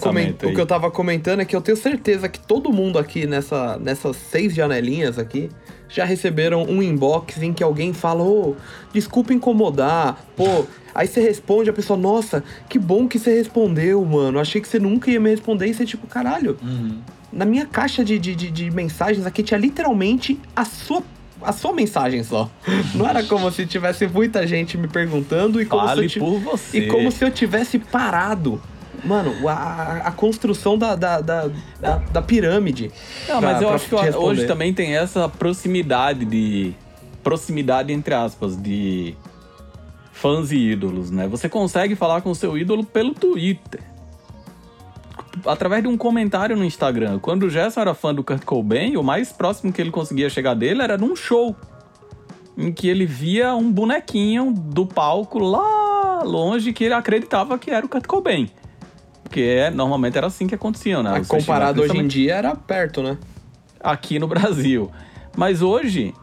o 0.51 0.55
que 0.55 0.61
eu 0.61 0.67
tava 0.67 0.91
comentando 0.91 1.41
é 1.41 1.45
que 1.45 1.57
eu 1.57 1.61
tenho 1.63 1.77
certeza 1.77 2.29
que 2.29 2.39
todo 2.39 2.71
mundo 2.73 2.99
aqui 2.99 3.27
nessa, 3.27 3.79
nessas 3.79 4.17
seis 4.17 4.55
janelinhas 4.55 5.19
aqui 5.19 5.49
já 5.89 6.05
receberam 6.05 6.65
um 6.65 6.83
inbox 6.83 7.43
em 7.43 7.53
que 7.55 7.63
alguém 7.63 7.95
fala, 7.95 8.23
ô, 8.23 8.55
desculpa 8.93 9.33
incomodar, 9.33 10.23
pô. 10.37 10.67
Aí 10.95 11.07
você 11.07 11.21
responde, 11.21 11.71
a 11.71 11.73
pessoa, 11.73 11.99
nossa, 11.99 12.45
que 12.69 12.79
bom 12.79 13.09
que 13.09 13.19
você 13.19 13.35
respondeu, 13.35 14.05
mano. 14.05 14.39
Achei 14.39 14.61
que 14.61 14.69
você 14.69 14.79
nunca 14.79 15.11
ia 15.11 15.19
me 15.21 15.31
responder 15.31 15.67
e 15.69 15.73
você, 15.75 15.87
tipo, 15.87 16.07
caralho. 16.07 16.59
Na 17.33 17.45
minha 17.45 17.65
caixa 17.67 18.05
de, 18.05 18.19
de, 18.19 18.35
de, 18.35 18.51
de 18.51 18.71
mensagens 18.71 19.25
aqui 19.27 19.43
tinha 19.43 19.59
literalmente 19.59 20.39
a 20.55 20.65
sua. 20.65 21.03
A 21.43 21.53
sua 21.53 21.73
mensagem 21.73 22.23
só. 22.25 22.51
Não 22.95 23.09
era 23.09 23.23
como 23.23 23.51
se 23.51 23.65
tivesse 23.67 24.07
muita 24.07 24.47
gente 24.47 24.77
me 24.77 24.89
perguntando 24.89 25.61
e 25.61 25.67
como 25.67 25.83
se 25.83 25.89
eu 25.89 25.97
Fale 25.97 26.09
por 26.21 26.39
você. 26.41 26.79
e 26.79 26.87
como 26.89 27.11
se 27.13 27.25
eu 27.25 27.31
tivesse 27.31 27.79
parado. 27.79 28.61
Mano, 29.05 29.49
a, 29.49 30.03
a- 30.07 30.11
construção 30.11 30.77
da, 30.77 30.97
da, 30.97 31.21
da, 31.21 31.49
da, 31.81 31.97
da 31.99 32.21
pirâmide. 32.23 32.91
Não, 33.29 33.39
pra- 33.39 33.53
mas 33.53 33.63
eu 33.63 33.69
acho 33.71 33.89
que 33.89 33.95
responder. 33.95 34.17
hoje 34.27 34.47
também 34.47 34.75
tem 34.75 34.97
essa 34.97 35.29
proximidade 35.29 36.25
de. 36.25 36.75
Proximidade, 37.23 37.93
entre 37.93 38.15
aspas, 38.15 38.57
de 38.61 39.15
fãs 40.13 40.51
e 40.51 40.57
ídolos, 40.57 41.11
né? 41.11 41.29
Você 41.29 41.49
consegue 41.49 41.95
falar 41.95 42.23
com 42.23 42.31
o 42.31 42.35
seu 42.35 42.59
ídolo 42.59 42.85
pelo 42.85 43.15
Twitter. 43.15 43.81
Através 45.47 45.83
de 45.83 45.89
um 45.89 45.97
comentário 45.97 46.57
no 46.57 46.65
Instagram. 46.65 47.19
Quando 47.19 47.45
o 47.45 47.51
Gerson 47.51 47.81
era 47.81 47.95
fã 47.95 48.15
do 48.15 48.25
Kurt 48.25 48.45
Cobain, 48.45 48.97
o 48.97 49.03
mais 49.03 49.33
próximo 49.33 49.73
que 49.73 49.81
ele 49.81 49.91
conseguia 49.91 50.29
chegar 50.31 50.55
dele 50.55 50.83
era 50.83 50.97
num 50.97 51.15
show. 51.15 51.55
Em 52.57 52.73
que 52.73 52.89
ele 52.89 53.07
via 53.07 53.55
um 53.55 53.71
bonequinho 53.71 54.53
do 54.53 54.85
palco 54.85 55.39
lá 55.39 56.23
longe 56.25 56.73
que 56.73 56.85
ele 56.85 56.95
acreditava 56.95 57.59
que 57.59 57.71
era 57.71 57.87
o 57.87 57.89
Kurt 57.89 58.07
Cobain. 58.07 58.51
Porque 59.23 59.41
é, 59.41 59.71
normalmente 59.71 60.17
era 60.17 60.27
assim 60.27 60.47
que 60.47 60.55
acontecia, 60.55 61.03
né? 61.03 61.21
Os 61.21 61.29
comparado 61.29 61.83
hoje 61.83 61.97
em 61.97 62.07
dia 62.07 62.35
era 62.35 62.57
perto, 62.57 63.03
né? 63.03 63.19
aqui 63.81 64.19
no 64.19 64.27
Brasil. 64.27 64.91
Mas 65.37 65.63
hoje, 65.63 66.15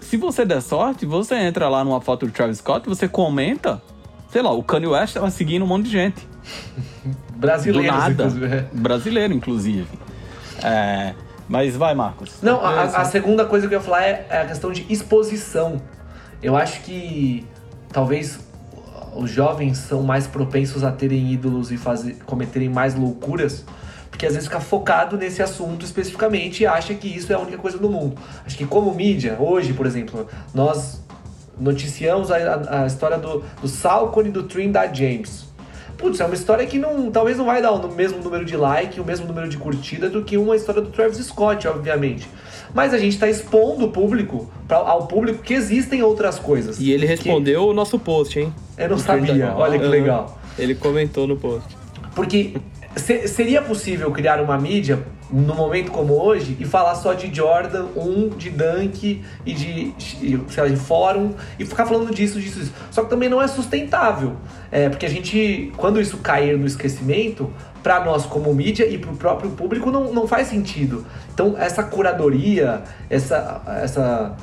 se 0.00 0.16
você 0.16 0.44
der 0.44 0.62
sorte, 0.62 1.04
você 1.04 1.34
entra 1.36 1.68
lá 1.68 1.84
numa 1.84 2.00
foto 2.00 2.26
do 2.26 2.32
Travis 2.32 2.58
Scott, 2.58 2.88
você 2.88 3.08
comenta, 3.08 3.82
sei 4.30 4.42
lá, 4.42 4.52
o 4.52 4.62
Kanye 4.62 4.86
West 4.86 5.14
tava 5.14 5.30
seguindo 5.30 5.64
um 5.64 5.68
monte 5.68 5.86
de 5.86 5.90
gente. 5.90 6.28
Brasileiros, 7.36 7.86
do 7.94 7.98
nada. 7.98 8.12
inclusive. 8.24 8.46
é. 8.54 8.64
Brasileiro, 8.72 9.34
inclusive. 9.34 9.98
É, 10.62 11.14
mas 11.48 11.76
vai, 11.76 11.94
Marcos. 11.94 12.32
Não, 12.42 12.64
a, 12.64 12.82
a 12.82 13.04
segunda 13.04 13.44
coisa 13.44 13.66
que 13.68 13.74
eu 13.74 13.78
ia 13.78 13.84
falar 13.84 14.02
é, 14.02 14.26
é 14.28 14.40
a 14.42 14.46
questão 14.46 14.72
de 14.72 14.84
exposição. 14.92 15.80
Eu 16.42 16.56
acho 16.56 16.80
que 16.82 17.46
talvez 17.92 18.38
os 19.16 19.30
jovens 19.30 19.78
são 19.78 20.02
mais 20.02 20.26
propensos 20.26 20.84
a 20.84 20.92
terem 20.92 21.32
ídolos 21.32 21.72
e 21.72 21.76
fazer, 21.76 22.16
cometerem 22.26 22.68
mais 22.68 22.94
loucuras, 22.94 23.64
porque 24.10 24.26
às 24.26 24.34
vezes 24.34 24.48
fica 24.48 24.60
focado 24.60 25.16
nesse 25.16 25.42
assunto 25.42 25.84
especificamente 25.84 26.62
e 26.62 26.66
acha 26.66 26.94
que 26.94 27.08
isso 27.08 27.32
é 27.32 27.36
a 27.36 27.38
única 27.38 27.58
coisa 27.58 27.78
do 27.78 27.88
mundo. 27.88 28.16
Acho 28.46 28.56
que 28.56 28.66
como 28.66 28.92
mídia, 28.94 29.36
hoje, 29.40 29.72
por 29.72 29.86
exemplo, 29.86 30.28
nós 30.54 31.00
noticiamos 31.58 32.30
a, 32.30 32.36
a- 32.36 32.82
a 32.82 32.86
história 32.86 33.18
do, 33.18 33.42
do 33.60 33.66
Salcone 33.68 34.28
e 34.28 34.32
do 34.32 34.42
Trinidad 34.44 34.94
James. 34.96 35.47
Putz, 35.98 36.20
é 36.20 36.24
uma 36.24 36.34
história 36.34 36.64
que 36.64 36.78
não, 36.78 37.10
talvez 37.10 37.36
não 37.36 37.44
vai 37.44 37.60
dar 37.60 37.72
o 37.72 37.92
mesmo 37.92 38.22
número 38.22 38.44
de 38.44 38.56
like, 38.56 39.00
o 39.00 39.04
mesmo 39.04 39.26
número 39.26 39.48
de 39.48 39.56
curtida 39.56 40.08
do 40.08 40.22
que 40.22 40.38
uma 40.38 40.54
história 40.54 40.80
do 40.80 40.90
Travis 40.90 41.18
Scott, 41.26 41.66
obviamente. 41.66 42.28
Mas 42.72 42.94
a 42.94 42.98
gente 42.98 43.14
está 43.14 43.28
expondo 43.28 43.86
o 43.86 43.90
público 43.90 44.48
pra, 44.68 44.76
ao 44.76 45.08
público 45.08 45.42
que 45.42 45.54
existem 45.54 46.00
outras 46.00 46.38
coisas. 46.38 46.78
E 46.78 46.92
ele 46.92 47.02
Que 47.02 47.14
respondeu 47.14 47.66
o 47.66 47.74
nosso 47.74 47.98
post, 47.98 48.38
hein? 48.38 48.54
Eu 48.76 48.90
não 48.90 48.96
No 48.96 49.02
sabia, 49.02 49.52
olha 49.56 49.76
que 49.76 49.86
legal. 49.86 50.38
Ele 50.56 50.76
comentou 50.76 51.26
no 51.26 51.36
post. 51.36 51.76
Porque 52.14 52.54
se- 52.98 53.28
seria 53.28 53.62
possível 53.62 54.10
criar 54.10 54.40
uma 54.40 54.58
mídia 54.58 54.98
num 55.30 55.54
momento 55.54 55.90
como 55.92 56.14
hoje 56.14 56.56
e 56.58 56.64
falar 56.64 56.94
só 56.94 57.12
de 57.12 57.34
Jordan 57.34 57.86
1, 57.96 58.30
de 58.30 58.48
Dunk 58.50 59.22
e 59.44 59.52
de, 59.52 59.94
sei 60.48 60.62
lá, 60.62 60.68
de 60.68 60.76
fórum 60.76 61.34
e 61.58 61.66
ficar 61.66 61.84
falando 61.86 62.14
disso, 62.14 62.40
disso, 62.40 62.58
disso. 62.58 62.72
Só 62.90 63.04
que 63.04 63.10
também 63.10 63.28
não 63.28 63.40
é 63.42 63.46
sustentável. 63.46 64.36
É, 64.72 64.88
porque 64.88 65.04
a 65.04 65.08
gente, 65.10 65.70
quando 65.76 66.00
isso 66.00 66.16
cair 66.18 66.56
no 66.58 66.66
esquecimento, 66.66 67.52
para 67.82 68.04
nós 68.04 68.24
como 68.26 68.52
mídia 68.54 68.86
e 68.86 68.98
para 68.98 69.10
o 69.10 69.16
próprio 69.16 69.50
público 69.50 69.90
não, 69.90 70.12
não 70.12 70.26
faz 70.26 70.48
sentido. 70.48 71.06
Então 71.32 71.54
essa 71.58 71.82
curadoria, 71.82 72.82
essa, 73.10 73.60
essa 73.82 74.34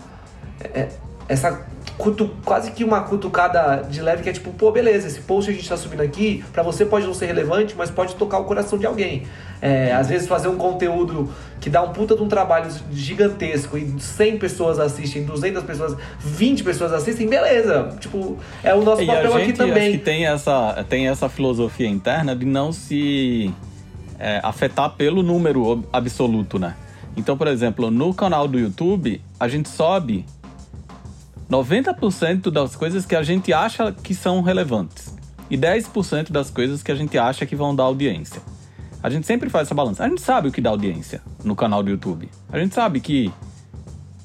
é- 0.74 0.90
essa 1.28 1.66
cutu- 1.98 2.32
quase 2.44 2.72
que 2.72 2.84
uma 2.84 3.02
cutucada 3.02 3.84
de 3.90 4.02
leve 4.02 4.22
que 4.24 4.30
é 4.30 4.34
tipo, 4.34 4.52
pô, 4.52 4.72
beleza, 4.72 5.08
esse 5.08 5.22
post 5.22 5.50
a 5.50 5.54
gente 5.54 5.68
tá 5.68 5.78
subindo 5.78 6.02
aqui, 6.02 6.44
pra 6.52 6.62
você 6.64 6.86
pode 6.86 7.06
não 7.06 7.14
ser 7.14 7.26
relevante, 7.28 7.74
mas 7.78 7.90
pode 7.90 8.16
tocar 8.16 8.40
o 8.40 8.44
coração 8.46 8.78
de 8.78 8.86
alguém. 8.86 9.24
É, 9.62 9.94
às 9.94 10.10
vezes 10.10 10.28
fazer 10.28 10.48
um 10.48 10.58
conteúdo 10.58 11.30
que 11.62 11.70
dá 11.70 11.82
um 11.82 11.92
puta 11.94 12.16
de 12.16 12.22
um 12.22 12.28
trabalho 12.28 12.70
gigantesco 12.92 13.78
e 13.78 13.96
100 14.00 14.38
pessoas 14.38 14.80
assistem, 14.80 15.24
200 15.24 15.64
pessoas, 15.64 15.96
20 16.20 16.64
pessoas 16.64 16.92
assistem, 16.94 17.28
beleza. 17.28 17.96
Tipo, 18.00 18.38
é 18.64 18.74
o 18.76 18.84
nosso 18.84 19.02
E 19.02 19.10
a 19.10 19.14
papel 19.14 19.34
aqui 19.34 19.46
gente 19.46 19.62
acho 19.62 19.70
também. 19.72 19.92
que 19.94 19.98
tem 19.98 20.26
essa, 20.28 20.86
tem 20.90 21.08
essa 21.08 21.30
filosofia 21.30 21.88
interna 21.88 22.36
de 22.36 22.46
não 22.46 22.72
se 22.72 23.52
é, 24.20 24.40
afetar 24.44 24.92
pelo 24.92 25.24
número 25.24 25.84
absoluto, 25.92 26.60
né? 26.60 26.76
Então, 27.18 27.38
por 27.38 27.48
exemplo, 27.48 27.90
no 27.90 28.14
canal 28.14 28.46
do 28.48 28.60
YouTube, 28.60 29.22
a 29.40 29.48
gente 29.48 29.70
sobe 29.70 30.26
90% 31.50 32.50
das 32.50 32.76
coisas 32.76 33.06
que 33.06 33.16
a 33.16 33.24
gente 33.24 33.54
acha 33.54 33.92
que 33.92 34.14
são 34.16 34.42
relevantes 34.42 35.16
e 35.50 35.58
10% 35.58 36.32
das 36.32 36.50
coisas 36.50 36.82
que 36.82 36.92
a 36.92 36.96
gente 36.96 37.18
acha 37.18 37.46
que 37.46 37.56
vão 37.56 37.76
dar 37.76 37.84
audiência. 37.84 38.42
A 39.04 39.10
gente 39.10 39.28
sempre 39.28 39.50
faz 39.50 39.68
essa 39.68 39.76
balança. 39.76 40.04
A 40.04 40.10
gente 40.10 40.22
sabe 40.22 40.48
o 40.48 40.52
que 40.52 40.60
dá 40.60 40.72
audiência 40.72 41.22
no 41.44 41.56
canal 41.56 41.84
do 41.84 41.92
YouTube. 41.92 42.28
A 42.52 42.58
gente 42.58 42.74
sabe 42.74 43.00
que 43.00 43.32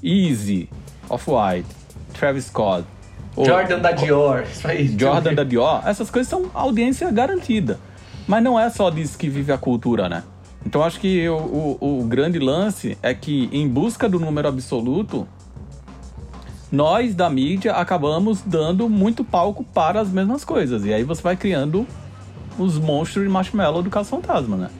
Easy, 0.02 0.70
Off-White, 1.08 1.68
Travis 2.14 2.46
Scott, 2.46 2.86
ou- 3.36 3.44
Jordan 3.44 3.78
da 3.78 3.92
Dior, 3.92 4.42
isso 4.50 4.66
aí. 4.66 4.88
Jordan 4.98 5.34
da 5.34 5.44
Dior, 5.44 5.82
essas 5.86 6.10
coisas 6.10 6.28
são 6.30 6.50
audiência 6.54 7.10
garantida. 7.10 7.78
Mas 8.26 8.42
não 8.42 8.58
é 8.58 8.70
só 8.70 8.88
disso 8.88 9.18
que 9.18 9.28
vive 9.28 9.52
a 9.52 9.58
cultura, 9.58 10.08
né? 10.08 10.22
Então 10.64 10.82
acho 10.82 10.98
que 11.00 11.28
o, 11.28 11.76
o, 11.80 12.00
o 12.00 12.04
grande 12.04 12.38
lance 12.38 12.96
é 13.02 13.12
que, 13.14 13.48
em 13.52 13.68
busca 13.68 14.08
do 14.08 14.18
número 14.18 14.48
absoluto, 14.48 15.26
nós 16.70 17.14
da 17.14 17.28
mídia 17.28 17.72
acabamos 17.72 18.42
dando 18.42 18.88
muito 18.88 19.24
palco 19.24 19.64
para 19.64 20.00
as 20.00 20.08
mesmas 20.08 20.44
coisas. 20.44 20.84
E 20.84 20.92
aí 20.92 21.02
você 21.02 21.20
vai 21.20 21.36
criando 21.36 21.86
os 22.58 22.78
monstros 22.78 23.24
de 23.24 23.30
marshmallow 23.30 23.82
do 23.82 23.90
Caso 23.90 24.10
Fantasma, 24.10 24.56
né? 24.56 24.70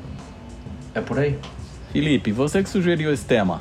É 0.94 1.00
por 1.00 1.18
aí. 1.18 1.38
Felipe, 1.92 2.30
você 2.30 2.62
que 2.62 2.68
sugeriu 2.68 3.12
esse 3.12 3.24
tema, 3.24 3.60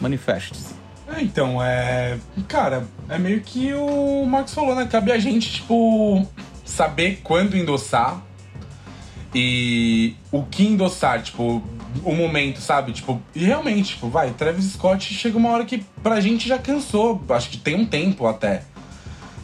manifeste-se. 0.00 0.74
É, 1.08 1.22
então, 1.22 1.62
é. 1.62 2.18
Cara, 2.48 2.84
é 3.08 3.18
meio 3.18 3.40
que 3.40 3.72
o 3.74 4.24
Marcos 4.26 4.54
falou, 4.54 4.74
né? 4.74 4.86
Cabe 4.86 5.12
a 5.12 5.18
gente, 5.18 5.52
tipo, 5.52 6.26
saber 6.64 7.20
quando 7.22 7.56
endossar 7.56 8.22
e 9.34 10.14
o 10.30 10.42
que 10.42 10.64
endossar, 10.66 11.22
tipo, 11.22 11.62
o 12.04 12.14
momento, 12.14 12.60
sabe? 12.60 12.92
Tipo, 12.92 13.20
e 13.34 13.44
realmente, 13.44 13.90
tipo, 13.94 14.08
vai, 14.08 14.30
Travis 14.30 14.72
Scott 14.72 15.12
chega 15.14 15.36
uma 15.38 15.50
hora 15.50 15.64
que 15.64 15.84
pra 16.02 16.20
gente 16.20 16.46
já 16.48 16.58
cansou. 16.58 17.22
Acho 17.30 17.48
que 17.50 17.56
tem 17.58 17.74
um 17.74 17.86
tempo 17.86 18.26
até. 18.26 18.62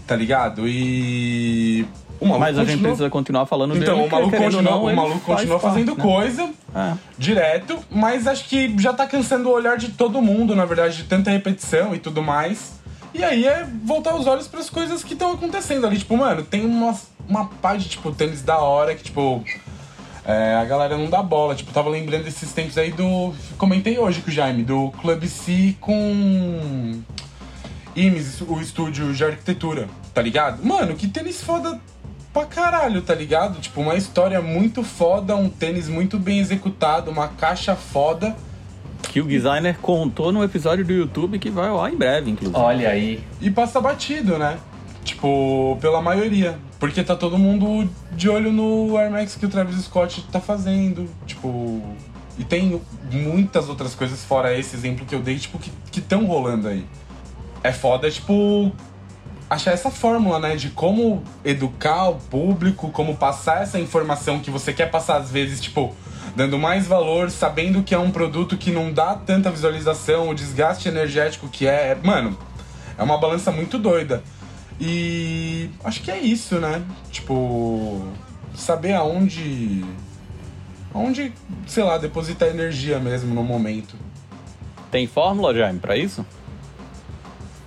Tá 0.06 0.16
ligado? 0.16 0.66
E. 0.66 1.85
O 2.20 2.24
maluco 2.24 2.40
Mas 2.40 2.59
a 2.59 2.62
gente 2.62 2.70
continua- 2.73 2.89
precisa 2.90 3.10
continuar 3.10 3.47
falando 3.47 3.77
Então, 3.77 3.94
dele. 3.97 4.09
o 4.09 4.10
maluco 4.10 4.36
continua, 4.36 4.62
não, 4.62 4.85
o 4.86 4.97
maluco 4.97 5.19
faz 5.20 5.39
continua 5.40 5.60
parte, 5.60 5.73
fazendo 5.74 5.94
né? 5.97 6.02
coisa 6.02 6.51
É. 6.74 6.94
direto, 7.16 7.78
mas 7.89 8.27
acho 8.27 8.44
que 8.48 8.74
já 8.81 8.93
tá 8.93 9.06
cansando 9.06 9.48
o 9.48 9.52
olhar 9.52 9.77
de 9.77 9.90
todo 9.90 10.20
mundo, 10.20 10.56
na 10.56 10.65
verdade, 10.65 10.97
de 10.97 11.05
tanta 11.05 11.31
repetição 11.31 11.94
e 11.94 11.98
tudo 12.01 12.20
mais. 12.20 12.73
E 13.15 13.23
aí 13.23 13.47
é 13.47 13.65
voltar 13.85 14.16
os 14.16 14.27
olhos 14.27 14.48
pras 14.48 14.69
coisas 14.69 15.05
que 15.05 15.12
estão 15.12 15.31
acontecendo 15.32 15.86
ali. 15.86 15.97
Tipo, 15.98 16.16
mano, 16.16 16.43
tem 16.43 16.65
uma, 16.66 16.93
uma 17.28 17.44
pá 17.44 17.77
de, 17.77 17.89
tipo, 17.89 18.10
tênis 18.10 18.43
da 18.43 18.59
hora 18.59 18.97
que, 18.97 19.05
tipo, 19.05 19.44
é, 20.29 20.57
a 20.57 20.65
galera 20.67 20.99
não 20.99 21.09
dá 21.09 21.23
bola. 21.23 21.55
Tipo, 21.55 21.73
tava 21.73 21.89
lembrando 21.89 22.25
desses 22.25 22.53
tempos 22.53 22.77
aí 22.77 22.93
do. 22.93 23.33
Comentei 23.57 23.99
hoje 23.99 24.21
com 24.21 24.31
o 24.31 24.33
Jaime, 24.33 24.63
do 24.63 24.91
Club 25.01 25.25
C 25.25 25.75
com. 25.81 27.01
IMES, 27.97 28.43
o 28.43 28.61
estúdio 28.61 29.13
de 29.15 29.25
arquitetura, 29.25 29.89
tá 30.13 30.21
ligado? 30.21 30.63
Mano, 30.65 30.95
que 30.95 31.09
tênis 31.09 31.43
foda 31.43 31.81
pra 32.33 32.45
caralho, 32.45 33.01
tá 33.01 33.15
ligado? 33.15 33.59
Tipo, 33.59 33.81
uma 33.81 33.95
história 33.95 34.41
muito 34.43 34.85
foda, 34.85 35.35
um 35.35 35.49
tênis 35.49 35.89
muito 35.89 36.19
bem 36.19 36.39
executado, 36.39 37.11
uma 37.11 37.29
caixa 37.29 37.75
foda. 37.75 38.37
Que 39.03 39.21
o 39.23 39.27
designer 39.27 39.79
contou 39.79 40.31
no 40.31 40.45
episódio 40.45 40.85
do 40.85 40.93
YouTube 40.93 41.39
que 41.39 41.49
vai 41.49 41.71
ar 41.71 41.91
em 41.91 41.97
breve, 41.97 42.31
inclusive. 42.31 42.61
Olha 42.61 42.91
aí. 42.91 43.25
E 43.41 43.51
passa 43.51 43.81
batido, 43.81 44.39
né? 44.39 44.59
Tipo, 45.09 45.79
pela 45.81 46.03
maioria. 46.03 46.59
Porque 46.79 47.03
tá 47.03 47.17
todo 47.17 47.39
mundo 47.39 47.89
de 48.13 48.29
olho 48.29 48.53
no 48.53 48.97
Air 48.99 49.11
Max 49.11 49.37
que 49.37 49.47
o 49.47 49.49
Travis 49.49 49.83
Scott 49.85 50.23
tá 50.31 50.39
fazendo. 50.39 51.09
Tipo. 51.27 51.83
E 52.39 52.45
tem 52.45 52.81
muitas 53.11 53.69
outras 53.69 53.95
coisas 53.95 54.23
fora 54.23 54.57
esse 54.57 54.77
exemplo 54.77 55.07
que 55.07 55.15
eu 55.15 55.21
dei, 55.21 55.39
tipo, 55.39 55.59
que 55.59 55.99
estão 55.99 56.27
rolando 56.27 56.69
aí. 56.69 56.87
É 57.65 57.73
foda, 57.73 58.09
tipo, 58.11 58.71
achar 59.51 59.73
essa 59.73 59.91
fórmula, 59.91 60.39
né? 60.39 60.55
De 60.55 60.69
como 60.69 61.23
educar 61.43 62.11
o 62.11 62.17
público, 62.17 62.91
como 62.91 63.17
passar 63.17 63.63
essa 63.63 63.81
informação 63.81 64.39
que 64.39 64.51
você 64.51 64.73
quer 64.73 64.91
passar, 64.91 65.17
às 65.17 65.31
vezes, 65.31 65.61
tipo, 65.61 65.97
dando 66.37 66.59
mais 66.59 66.87
valor, 66.87 67.31
sabendo 67.31 67.83
que 67.83 67.95
é 67.95 67.99
um 67.99 68.11
produto 68.11 68.57
que 68.59 68.71
não 68.71 68.93
dá 68.93 69.15
tanta 69.15 69.51
visualização, 69.51 70.29
o 70.29 70.35
desgaste 70.35 70.87
energético 70.87 71.49
que 71.49 71.67
é. 71.67 71.97
Mano, 72.05 72.39
é 72.97 73.03
uma 73.03 73.19
balança 73.19 73.51
muito 73.51 73.79
doida. 73.79 74.23
E 74.81 75.71
acho 75.83 76.03
que 76.03 76.11
é 76.11 76.19
isso, 76.19 76.61
né? 76.61 76.85
Tipo, 77.11 78.07
saber 78.55 78.93
aonde. 78.93 79.85
Aonde, 80.95 81.33
sei 81.67 81.83
lá, 81.83 81.99
depositar 81.99 82.49
energia 82.49 82.99
mesmo 82.99 83.35
no 83.35 83.43
momento. 83.43 83.97
Tem 84.91 85.07
fórmula, 85.07 85.55
Jaime, 85.55 85.79
pra 85.79 85.97
isso? 85.97 86.25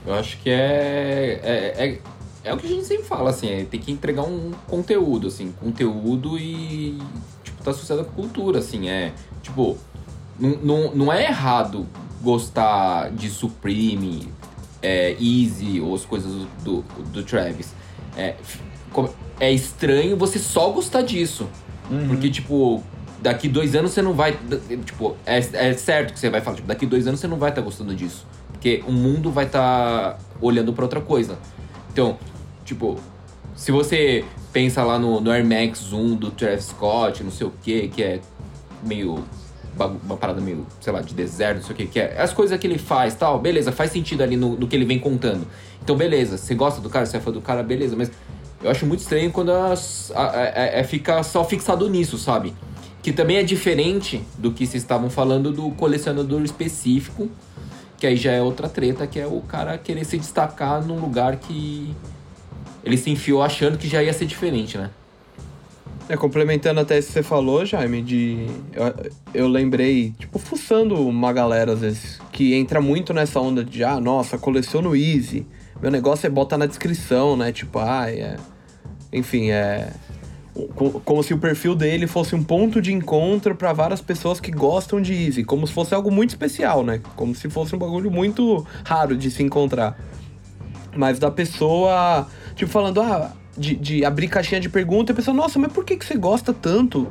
Eu 0.05 0.15
acho 0.15 0.37
que 0.39 0.49
é, 0.49 1.39
é, 1.43 1.85
é, 1.85 1.99
é 2.43 2.53
o 2.53 2.57
que 2.57 2.65
a 2.65 2.69
gente 2.69 2.85
sempre 2.85 3.03
fala, 3.03 3.29
assim, 3.29 3.49
é, 3.49 3.63
tem 3.65 3.79
que 3.79 3.91
entregar 3.91 4.23
um 4.23 4.51
conteúdo, 4.67 5.27
assim, 5.27 5.51
conteúdo 5.51 6.39
e, 6.39 6.97
tipo, 7.43 7.63
tá 7.63 7.69
associado 7.69 8.03
com 8.05 8.23
cultura, 8.23 8.59
assim, 8.59 8.89
é, 8.89 9.13
tipo, 9.43 9.77
não, 10.39 10.49
não, 10.57 10.95
não 10.95 11.13
é 11.13 11.25
errado 11.25 11.87
gostar 12.21 13.11
de 13.11 13.29
Supreme, 13.29 14.33
é, 14.81 15.11
Easy 15.19 15.79
ou 15.79 15.95
as 15.95 16.05
coisas 16.05 16.31
do, 16.63 16.83
do, 17.11 17.23
Travis. 17.23 17.73
É, 18.15 18.35
é 19.39 19.51
estranho 19.51 20.17
você 20.17 20.39
só 20.39 20.69
gostar 20.69 21.01
disso, 21.01 21.47
porque, 22.07 22.29
tipo, 22.29 22.83
daqui 23.21 23.47
dois 23.47 23.75
anos 23.75 23.91
você 23.91 24.01
não 24.01 24.13
vai, 24.13 24.37
tipo, 24.85 25.15
é, 25.25 25.37
é 25.37 25.73
certo 25.73 26.13
que 26.13 26.19
você 26.19 26.29
vai 26.29 26.41
falar, 26.41 26.57
tipo, 26.57 26.67
daqui 26.67 26.85
dois 26.85 27.07
anos 27.07 27.19
você 27.19 27.27
não 27.27 27.37
vai 27.37 27.49
estar 27.49 27.61
gostando 27.61 27.95
disso. 27.95 28.25
Porque 28.51 28.83
o 28.87 28.91
mundo 28.91 29.31
vai 29.31 29.45
estar 29.45 30.19
olhando 30.39 30.71
pra 30.73 30.85
outra 30.85 31.01
coisa. 31.01 31.37
Então, 31.91 32.17
tipo, 32.63 32.99
se 33.55 33.71
você 33.71 34.23
pensa 34.53 34.83
lá 34.83 34.99
no, 34.99 35.19
no 35.19 35.31
Air 35.31 35.45
Max 35.45 35.91
1 35.91 36.15
do 36.15 36.31
Travis 36.31 36.65
Scott, 36.65 37.23
não 37.23 37.31
sei 37.31 37.47
o 37.47 37.53
que, 37.61 37.87
que 37.89 38.03
é 38.03 38.21
meio. 38.83 39.23
Uma 39.77 40.17
parada 40.17 40.39
meio, 40.41 40.67
sei 40.79 40.91
lá, 40.93 41.01
de 41.01 41.13
deserto, 41.13 41.57
não 41.57 41.63
sei 41.63 41.73
o 41.73 41.77
que, 41.77 41.87
que 41.87 41.99
é. 41.99 42.21
As 42.21 42.33
coisas 42.33 42.59
que 42.59 42.67
ele 42.67 42.77
faz 42.77 43.15
tal, 43.15 43.39
beleza, 43.39 43.71
faz 43.71 43.91
sentido 43.91 44.21
ali 44.21 44.35
no, 44.35 44.55
no 44.55 44.67
que 44.67 44.75
ele 44.75 44.85
vem 44.85 44.99
contando. 44.99 45.47
Então, 45.81 45.95
beleza, 45.95 46.37
você 46.37 46.53
gosta 46.53 46.79
do 46.81 46.89
cara, 46.89 47.05
você 47.05 47.17
é 47.17 47.19
fã 47.19 47.31
do 47.31 47.41
cara, 47.41 47.63
beleza, 47.63 47.95
mas 47.95 48.11
Eu 48.63 48.69
acho 48.69 48.85
muito 48.85 48.99
estranho 48.99 49.31
quando 49.31 49.51
a, 49.51 49.73
a, 49.73 50.49
é, 50.49 50.83
fica 50.83 51.23
só 51.23 51.43
fixado 51.43 51.89
nisso, 51.89 52.17
sabe? 52.17 52.53
Que 53.01 53.11
também 53.11 53.37
é 53.37 53.43
diferente 53.43 54.23
do 54.37 54.51
que 54.51 54.67
vocês 54.67 54.83
estavam 54.83 55.09
falando 55.09 55.51
do 55.51 55.71
colecionador 55.71 56.43
específico, 56.43 57.29
que 57.97 58.05
aí 58.05 58.15
já 58.15 58.31
é 58.31 58.41
outra 58.41 58.69
treta, 58.69 59.07
que 59.07 59.19
é 59.19 59.25
o 59.25 59.41
cara 59.41 59.77
querer 59.77 60.05
se 60.05 60.17
destacar 60.17 60.85
num 60.85 60.99
lugar 60.99 61.37
que 61.37 61.95
ele 62.83 62.97
se 62.97 63.09
enfiou 63.09 63.41
achando 63.41 63.77
que 63.77 63.87
já 63.87 64.03
ia 64.03 64.13
ser 64.13 64.25
diferente, 64.25 64.77
né? 64.77 64.91
É, 66.09 66.17
complementando 66.17 66.79
até 66.79 66.97
isso 66.97 67.07
que 67.07 67.13
você 67.13 67.23
falou, 67.23 67.65
Jaime, 67.65 68.01
de. 68.01 68.45
Eu, 68.73 69.11
eu, 69.33 69.47
lembrei, 69.47 70.13
tipo, 70.17 70.39
fuçando 70.39 70.95
uma 70.95 71.31
galera, 71.31 71.73
às 71.73 71.79
vezes, 71.79 72.19
que 72.31 72.53
entra 72.53 72.81
muito 72.81 73.13
nessa 73.13 73.39
onda 73.39 73.63
de, 73.63 73.83
ah, 73.83 73.99
nossa, 73.99 74.37
coleciono 74.37 74.95
Easy. 74.95 75.45
Meu 75.81 75.89
negócio 75.89 76.27
é 76.27 76.29
botar 76.29 76.57
na 76.57 76.65
descrição, 76.65 77.37
né? 77.37 77.51
Tipo, 77.51 77.79
ah, 77.79 78.09
é. 78.09 78.35
Enfim, 79.11 79.51
é. 79.51 79.91
Como 81.05 81.23
se 81.23 81.33
o 81.33 81.37
perfil 81.37 81.73
dele 81.73 82.07
fosse 82.07 82.35
um 82.35 82.43
ponto 82.43 82.81
de 82.81 82.91
encontro 82.91 83.55
para 83.55 83.71
várias 83.71 84.01
pessoas 84.01 84.39
que 84.39 84.51
gostam 84.51 85.01
de 85.01 85.13
Easy. 85.13 85.45
Como 85.45 85.65
se 85.65 85.71
fosse 85.73 85.95
algo 85.95 86.11
muito 86.11 86.31
especial, 86.31 86.83
né? 86.83 86.99
Como 87.15 87.33
se 87.33 87.49
fosse 87.49 87.73
um 87.73 87.79
bagulho 87.79 88.11
muito 88.11 88.65
raro 88.83 89.15
de 89.15 89.31
se 89.31 89.41
encontrar. 89.41 89.97
Mas 90.95 91.19
da 91.19 91.31
pessoa, 91.31 92.27
tipo, 92.53 92.69
falando, 92.69 93.01
ah, 93.01 93.31
de, 93.57 93.75
de 93.75 94.05
abrir 94.05 94.27
caixinha 94.27 94.59
de 94.59 94.69
pergunta 94.69 95.11
e 95.11 95.13
a 95.13 95.15
pessoa, 95.15 95.35
nossa, 95.35 95.59
mas 95.59 95.71
por 95.71 95.83
que, 95.83 95.97
que 95.97 96.05
você 96.05 96.15
gosta 96.15 96.53
tanto? 96.53 97.07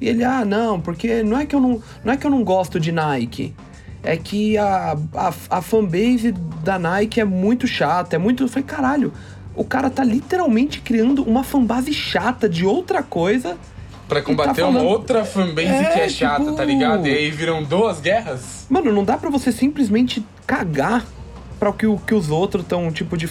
E 0.00 0.08
ele, 0.08 0.24
ah, 0.24 0.44
não, 0.44 0.80
porque 0.80 1.22
não 1.22 1.38
é 1.38 1.46
que 1.46 1.54
eu 1.54 1.60
não, 1.60 1.82
não, 2.04 2.12
é 2.12 2.16
que 2.16 2.26
eu 2.26 2.30
não 2.30 2.44
gosto 2.44 2.78
de 2.78 2.92
Nike. 2.92 3.54
É 4.02 4.16
que 4.16 4.56
a, 4.56 4.96
a, 5.14 5.32
a 5.50 5.62
fanbase 5.62 6.32
da 6.62 6.78
Nike 6.78 7.20
é 7.20 7.24
muito 7.24 7.66
chata, 7.66 8.14
é 8.14 8.18
muito. 8.18 8.44
Eu 8.44 8.48
falei, 8.48 8.64
caralho, 8.64 9.12
o 9.54 9.64
cara 9.64 9.90
tá 9.90 10.04
literalmente 10.04 10.80
criando 10.80 11.24
uma 11.24 11.42
fanbase 11.42 11.92
chata 11.92 12.48
de 12.48 12.64
outra 12.64 13.02
coisa. 13.02 13.56
Pra 14.06 14.20
tá 14.20 14.26
combater 14.26 14.48
tá 14.50 14.54
falando... 14.54 14.76
uma 14.76 14.88
outra 14.88 15.24
fanbase 15.24 15.68
é, 15.68 15.84
que 15.84 16.00
é 16.00 16.08
chata, 16.08 16.44
tipo... 16.44 16.56
tá 16.56 16.64
ligado? 16.64 17.08
E 17.08 17.10
aí 17.10 17.30
viram 17.30 17.64
duas 17.64 18.00
guerras. 18.00 18.66
Mano, 18.68 18.92
não 18.92 19.02
dá 19.02 19.16
pra 19.16 19.30
você 19.30 19.50
simplesmente 19.50 20.24
cagar 20.46 21.04
pra 21.58 21.70
o 21.70 21.72
que, 21.72 21.86
que 22.06 22.14
os 22.14 22.30
outros 22.30 22.62
estão, 22.62 22.92
tipo, 22.92 23.16
de 23.16 23.28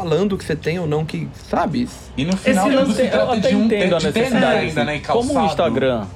falando 0.00 0.36
que 0.36 0.44
você 0.44 0.56
tem 0.56 0.78
ou 0.78 0.86
não 0.86 1.04
que, 1.04 1.28
sabe? 1.48 1.88
E 2.16 2.24
no 2.24 2.36
final 2.36 2.70
Esse 2.70 2.94
se 2.94 3.08
trata 3.08 3.34
eu 3.34 3.40
de 3.40 3.56
um 3.56 3.64
entendo 3.64 3.96
a 3.96 4.00
necessidade, 4.00 4.58
ainda, 4.58 4.84
né, 4.84 5.00
Como 5.00 5.38
o 5.38 5.44
Instagram, 5.46 6.06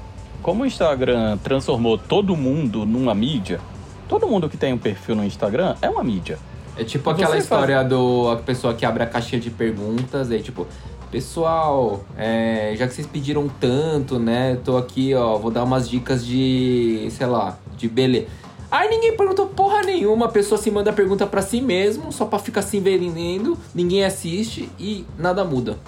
como 0.42 0.62
o 0.62 0.66
Instagram 0.66 1.38
transformou 1.38 1.96
todo 1.96 2.36
mundo 2.36 2.84
numa 2.84 3.14
mídia, 3.14 3.60
todo 4.08 4.26
mundo 4.26 4.48
que 4.48 4.56
tem 4.56 4.72
um 4.72 4.78
perfil 4.78 5.16
no 5.16 5.24
Instagram 5.24 5.76
é 5.80 5.88
uma 5.88 6.02
mídia. 6.02 6.38
É 6.76 6.84
tipo 6.84 7.10
aquela 7.10 7.36
história 7.36 7.76
faz... 7.76 7.88
do 7.88 8.30
a 8.30 8.36
pessoa 8.36 8.74
que 8.74 8.84
abre 8.84 9.02
a 9.02 9.06
caixinha 9.06 9.40
de 9.40 9.50
perguntas, 9.50 10.30
aí 10.30 10.42
tipo, 10.42 10.66
pessoal, 11.10 12.02
é, 12.16 12.74
já 12.76 12.88
que 12.88 12.94
vocês 12.94 13.06
pediram 13.06 13.46
tanto, 13.60 14.18
né? 14.18 14.58
Tô 14.64 14.78
aqui, 14.78 15.14
ó, 15.14 15.36
vou 15.36 15.50
dar 15.50 15.64
umas 15.64 15.88
dicas 15.88 16.24
de, 16.24 17.06
sei 17.10 17.26
lá, 17.26 17.58
de 17.76 17.88
beleza. 17.88 18.26
Aí 18.72 18.88
ninguém 18.88 19.14
perguntou 19.14 19.48
porra 19.48 19.82
nenhuma, 19.82 20.24
a 20.24 20.28
pessoa 20.30 20.58
se 20.58 20.70
manda 20.70 20.90
pergunta 20.94 21.26
para 21.26 21.42
si 21.42 21.60
mesmo, 21.60 22.10
só 22.10 22.24
para 22.24 22.38
ficar 22.38 22.62
se 22.62 22.78
envenenando, 22.78 23.58
ninguém 23.74 24.02
assiste 24.02 24.66
e 24.80 25.04
nada 25.18 25.44
muda. 25.44 25.78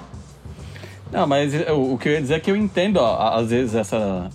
Não, 1.11 1.27
mas 1.27 1.55
o 1.70 1.97
que 1.97 2.11
eu 2.11 2.12
ia 2.12 2.20
dizer 2.20 2.35
é 2.35 2.40
que 2.40 2.51
eu 2.51 2.56
entendo, 2.56 2.98
ó, 2.98 3.39
às 3.39 3.48
vezes, 3.48 3.74
essa 3.74 4.28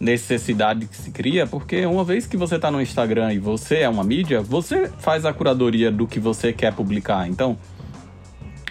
necessidade 0.00 0.86
que 0.86 0.96
se 0.96 1.10
cria, 1.10 1.46
porque 1.46 1.84
uma 1.84 2.04
vez 2.04 2.26
que 2.26 2.38
você 2.38 2.58
tá 2.58 2.70
no 2.70 2.80
Instagram 2.80 3.34
e 3.34 3.38
você 3.38 3.80
é 3.80 3.88
uma 3.90 4.02
mídia, 4.02 4.40
você 4.40 4.90
faz 4.98 5.26
a 5.26 5.32
curadoria 5.34 5.90
do 5.90 6.06
que 6.06 6.18
você 6.18 6.54
quer 6.54 6.72
publicar. 6.72 7.28
Então, 7.28 7.58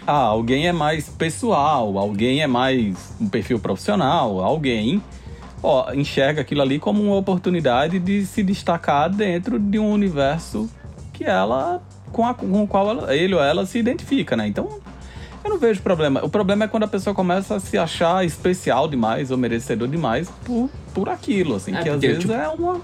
ah, 0.07 0.23
alguém 0.23 0.67
é 0.67 0.71
mais 0.71 1.07
pessoal, 1.07 1.99
alguém 1.99 2.41
é 2.41 2.47
mais 2.47 3.13
um 3.21 3.29
perfil 3.29 3.59
profissional, 3.59 4.39
alguém 4.39 5.03
ó, 5.61 5.91
enxerga 5.93 6.41
aquilo 6.41 6.61
ali 6.61 6.79
como 6.79 7.03
uma 7.03 7.15
oportunidade 7.15 7.99
de 7.99 8.25
se 8.25 8.43
destacar 8.43 9.09
dentro 9.09 9.59
de 9.59 9.79
um 9.79 9.91
universo 9.91 10.69
que 11.13 11.23
ela 11.23 11.81
com, 12.11 12.25
a, 12.25 12.33
com 12.33 12.63
o 12.63 12.67
qual 12.67 12.89
ela, 12.89 13.15
ele 13.15 13.35
ou 13.35 13.41
ela 13.41 13.65
se 13.65 13.77
identifica, 13.77 14.35
né? 14.35 14.47
Então, 14.47 14.79
eu 15.43 15.49
não 15.49 15.57
vejo 15.57 15.81
problema. 15.81 16.23
O 16.23 16.29
problema 16.29 16.65
é 16.65 16.67
quando 16.67 16.83
a 16.83 16.87
pessoa 16.87 17.13
começa 17.13 17.55
a 17.55 17.59
se 17.59 17.77
achar 17.77 18.25
especial 18.25 18.87
demais 18.87 19.31
ou 19.31 19.37
merecedor 19.37 19.87
demais 19.87 20.29
por, 20.43 20.69
por 20.93 21.09
aquilo, 21.09 21.55
assim, 21.55 21.75
é, 21.75 21.83
que 21.83 21.89
às 21.89 21.99
vezes 21.99 22.19
tipo, 22.19 22.33
é 22.33 22.47
uma. 22.47 22.81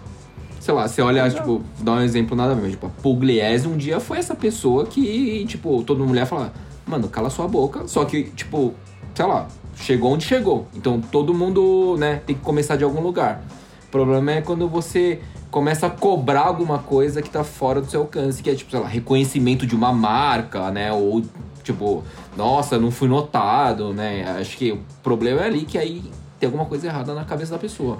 Sei 0.60 0.74
lá, 0.74 0.88
você 0.88 1.02
olha, 1.02 1.22
é. 1.22 1.30
tipo, 1.30 1.64
dá 1.80 1.94
um 1.94 2.02
exemplo 2.02 2.36
nada 2.36 2.56
ver. 2.56 2.72
Tipo, 2.72 2.88
a 2.88 2.90
Pugliese 2.90 3.68
um 3.68 3.78
dia 3.78 4.00
foi 4.00 4.18
essa 4.18 4.34
pessoa 4.34 4.86
que, 4.86 5.46
tipo, 5.48 5.84
toda 5.84 6.04
mulher 6.04 6.26
fala, 6.26 6.52
mano, 6.88 7.08
cala 7.08 7.30
sua 7.30 7.48
boca. 7.48 7.88
Só 7.88 8.04
que, 8.06 8.24
tipo, 8.24 8.74
sei 9.14 9.26
lá, 9.26 9.48
chegou 9.76 10.14
onde 10.14 10.26
chegou. 10.26 10.68
Então 10.74 11.00
todo 11.00 11.34
mundo, 11.34 11.96
né, 11.98 12.22
tem 12.26 12.36
que 12.36 12.42
começar 12.42 12.76
de 12.76 12.84
algum 12.84 13.02
lugar. 13.02 13.44
O 13.88 13.92
problema 13.92 14.32
é 14.32 14.42
quando 14.42 14.68
você 14.68 15.22
começa 15.52 15.88
a 15.88 15.90
cobrar 15.90 16.42
alguma 16.42 16.80
coisa 16.80 17.22
que 17.22 17.30
tá 17.30 17.44
fora 17.44 17.80
do 17.80 17.90
seu 17.90 18.02
alcance, 18.02 18.44
que 18.44 18.50
é 18.50 18.56
tipo, 18.56 18.72
sei 18.72 18.80
lá, 18.80 18.88
reconhecimento 18.88 19.66
de 19.66 19.76
uma 19.76 19.94
marca, 19.94 20.70
né, 20.72 20.92
ou 20.92 21.24
tipo, 21.64 22.04
nossa, 22.38 22.78
não 22.78 22.92
fui 22.92 23.08
notado, 23.08 23.94
né? 23.94 24.24
Acho 24.40 24.56
que 24.58 24.72
o 24.72 24.80
problema 25.02 25.42
é 25.42 25.46
ali 25.46 25.66
que 25.66 25.78
aí 25.78 26.04
tem 26.40 26.48
alguma 26.48 26.66
coisa 26.66 26.88
errada 26.88 27.14
na 27.14 27.24
cabeça 27.24 27.54
da 27.54 27.58
pessoa. 27.58 27.98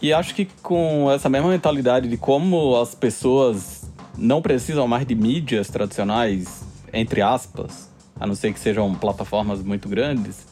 E 0.00 0.12
acho 0.12 0.34
que 0.34 0.48
com 0.62 1.10
essa 1.10 1.28
mesma 1.28 1.48
mentalidade 1.48 2.08
de 2.08 2.16
como 2.16 2.80
as 2.80 2.94
pessoas 2.94 3.90
não 4.16 4.40
precisam 4.40 4.86
mais 4.86 5.06
de 5.06 5.14
mídias 5.14 5.68
tradicionais, 5.68 6.62
entre 6.92 7.20
aspas, 7.20 7.90
a 8.18 8.26
não 8.26 8.34
ser 8.34 8.52
que 8.52 8.60
sejam 8.60 8.94
plataformas 8.94 9.62
muito 9.62 9.88
grandes, 9.88 10.46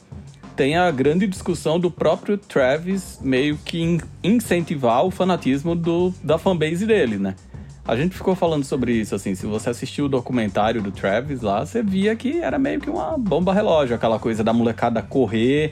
tem 0.59 0.76
a 0.76 0.90
grande 0.90 1.24
discussão 1.28 1.78
do 1.78 1.89
próprio 1.89 2.36
Travis 2.36 3.20
meio 3.22 3.56
que 3.59 4.01
incentivar 4.24 5.06
o 5.06 5.10
fanatismo 5.10 5.76
do, 5.76 6.12
da 6.20 6.36
fanbase 6.36 6.85
dele, 6.85 7.16
né? 7.16 7.36
A 7.86 7.94
gente 7.94 8.16
ficou 8.16 8.35
falando 8.35 8.64
sobre 8.64 8.93
isso, 8.93 9.14
assim, 9.14 9.36
se 9.36 9.47
você 9.47 9.70
assistiu 9.70 10.06
o 10.06 10.09
documentário 10.09 10.82
do 10.82 10.90
Travis 10.90 11.43
lá, 11.43 11.64
você 11.64 11.80
via 11.80 12.16
que 12.16 12.40
era 12.40 12.59
meio 12.59 12.80
que 12.80 12.90
uma 12.90 13.16
bomba 13.16 13.55
relógio, 13.55 13.94
aquela 13.94 14.18
coisa 14.18 14.43
da 14.43 14.52
molecada 14.52 15.01
correr 15.01 15.70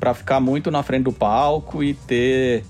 para 0.00 0.14
ficar 0.14 0.40
muito 0.40 0.70
na 0.70 0.82
frente 0.82 1.04
do 1.04 1.12
palco 1.12 1.84
e 1.84 1.92
ter 1.92 2.64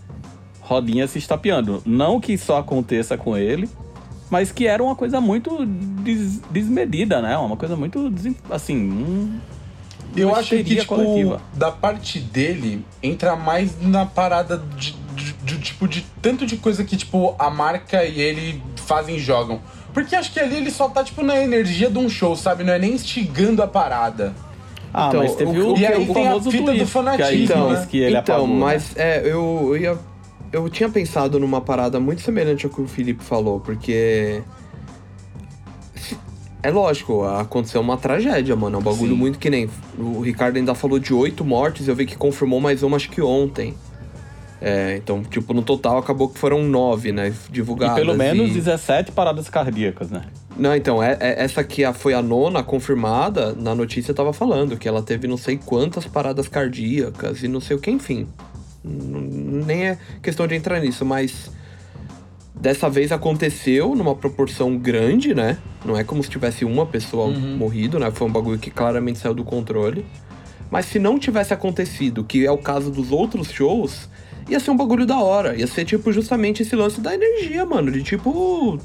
rodinha 0.60 1.06
se 1.06 1.18
estapeando. 1.18 1.80
Não 1.86 2.20
que 2.20 2.32
isso 2.32 2.52
aconteça 2.52 3.16
com 3.16 3.36
ele, 3.36 3.68
mas 4.28 4.50
que 4.50 4.66
era 4.66 4.82
uma 4.82 4.96
coisa 4.96 5.20
muito 5.20 5.64
des 5.64 6.40
desmedida, 6.50 7.22
né? 7.22 7.38
Uma 7.38 7.56
coisa 7.56 7.76
muito, 7.76 8.12
assim, 8.50 8.76
um, 8.76 9.38
eu 10.16 10.34
acho 10.34 10.50
que, 10.50 10.64
tipo, 10.64 10.86
coletiva. 10.86 11.40
da 11.54 11.70
parte 11.70 12.18
dele, 12.18 12.84
entra 13.02 13.36
mais 13.36 13.80
na 13.80 14.06
parada 14.06 14.62
de, 14.76 14.94
de, 15.14 15.32
de, 15.32 15.58
tipo, 15.58 15.86
de 15.86 16.04
tanto 16.22 16.46
de 16.46 16.56
coisa 16.56 16.84
que, 16.84 16.96
tipo, 16.96 17.34
a 17.38 17.50
marca 17.50 18.04
e 18.04 18.20
ele 18.20 18.62
fazem 18.76 19.16
e 19.16 19.18
jogam. 19.18 19.60
Porque 19.92 20.14
acho 20.14 20.32
que 20.32 20.40
ali 20.40 20.56
ele 20.56 20.70
só 20.70 20.88
tá, 20.88 21.02
tipo, 21.02 21.22
na 21.22 21.36
energia 21.42 21.90
de 21.90 21.98
um 21.98 22.08
show, 22.08 22.36
sabe? 22.36 22.64
Não 22.64 22.72
é 22.72 22.78
nem 22.78 22.94
instigando 22.94 23.62
a 23.62 23.66
parada. 23.66 24.34
Ah, 24.92 25.08
então, 25.08 25.20
mas 25.20 25.34
teve 25.34 25.60
o, 25.60 25.74
o, 25.74 25.78
e 25.78 25.86
aí 25.86 26.08
o 26.08 26.14
tem 26.14 26.28
a 26.28 26.40
fita 26.40 26.74
do 26.74 26.86
fanatismo, 26.86 27.44
então, 27.44 27.70
né? 27.70 27.86
que 27.90 27.98
ele 27.98 28.16
então, 28.16 28.36
apagou, 28.36 28.48
né? 28.48 28.60
mas 28.60 28.96
é, 28.96 29.20
eu, 29.20 29.70
eu 29.70 29.76
ia... 29.76 29.98
Eu 30.50 30.66
tinha 30.70 30.88
pensado 30.88 31.38
numa 31.38 31.60
parada 31.60 32.00
muito 32.00 32.22
semelhante 32.22 32.64
ao 32.64 32.72
que 32.72 32.80
o 32.80 32.88
Felipe 32.88 33.22
falou, 33.22 33.60
porque 33.60 34.42
é 36.62 36.70
lógico, 36.70 37.24
aconteceu 37.24 37.80
uma 37.80 37.96
tragédia, 37.96 38.56
mano. 38.56 38.76
É 38.76 38.80
um 38.80 38.82
bagulho 38.82 39.12
Sim. 39.12 39.18
muito 39.18 39.38
que 39.38 39.48
nem. 39.48 39.70
O 39.96 40.20
Ricardo 40.20 40.56
ainda 40.56 40.74
falou 40.74 40.98
de 40.98 41.14
oito 41.14 41.44
mortes, 41.44 41.86
eu 41.86 41.94
vi 41.94 42.04
que 42.04 42.16
confirmou 42.16 42.60
mais 42.60 42.82
uma, 42.82 42.96
acho 42.96 43.10
que 43.10 43.22
ontem. 43.22 43.74
É, 44.60 44.96
então, 44.96 45.22
tipo, 45.22 45.54
no 45.54 45.62
total 45.62 45.98
acabou 45.98 46.28
que 46.28 46.36
foram 46.36 46.64
nove, 46.64 47.12
né? 47.12 47.32
Divulgadas. 47.48 47.96
E 47.96 48.00
pelo 48.00 48.16
menos 48.16 48.50
e... 48.50 48.54
17 48.54 49.12
paradas 49.12 49.48
cardíacas, 49.48 50.10
né? 50.10 50.24
Não, 50.56 50.74
então, 50.74 51.00
é, 51.00 51.16
é, 51.20 51.44
essa 51.44 51.60
aqui 51.60 51.82
foi 51.94 52.12
a 52.12 52.20
nona 52.20 52.64
confirmada, 52.64 53.54
na 53.54 53.72
notícia 53.72 54.12
tava 54.12 54.32
falando 54.32 54.76
que 54.76 54.88
ela 54.88 55.00
teve 55.00 55.28
não 55.28 55.36
sei 55.36 55.56
quantas 55.56 56.06
paradas 56.06 56.48
cardíacas 56.48 57.44
e 57.44 57.48
não 57.48 57.60
sei 57.60 57.76
o 57.76 57.80
que, 57.80 57.90
enfim. 57.92 58.26
Nem 58.82 59.90
é 59.90 59.98
questão 60.20 60.46
de 60.48 60.56
entrar 60.56 60.80
nisso, 60.80 61.04
mas 61.04 61.52
Dessa 62.60 62.90
vez 62.90 63.12
aconteceu 63.12 63.94
numa 63.94 64.14
proporção 64.14 64.76
grande, 64.76 65.32
né? 65.32 65.58
Não 65.84 65.96
é 65.96 66.02
como 66.02 66.22
se 66.22 66.28
tivesse 66.28 66.64
uma 66.64 66.84
pessoa 66.84 67.26
uhum. 67.26 67.56
morrido, 67.56 67.98
né? 68.00 68.10
Foi 68.10 68.26
um 68.26 68.32
bagulho 68.32 68.58
que 68.58 68.70
claramente 68.70 69.20
saiu 69.20 69.34
do 69.34 69.44
controle. 69.44 70.04
Mas 70.70 70.86
se 70.86 70.98
não 70.98 71.18
tivesse 71.18 71.54
acontecido, 71.54 72.24
que 72.24 72.44
é 72.44 72.50
o 72.50 72.58
caso 72.58 72.90
dos 72.90 73.12
outros 73.12 73.50
shows, 73.52 74.08
ia 74.48 74.58
ser 74.58 74.70
um 74.70 74.76
bagulho 74.76 75.06
da 75.06 75.18
hora. 75.18 75.56
Ia 75.56 75.66
ser, 75.66 75.84
tipo, 75.84 76.12
justamente 76.12 76.62
esse 76.62 76.74
lance 76.74 77.00
da 77.00 77.14
energia, 77.14 77.64
mano. 77.64 77.92
De 77.92 78.02
tipo. 78.02 78.78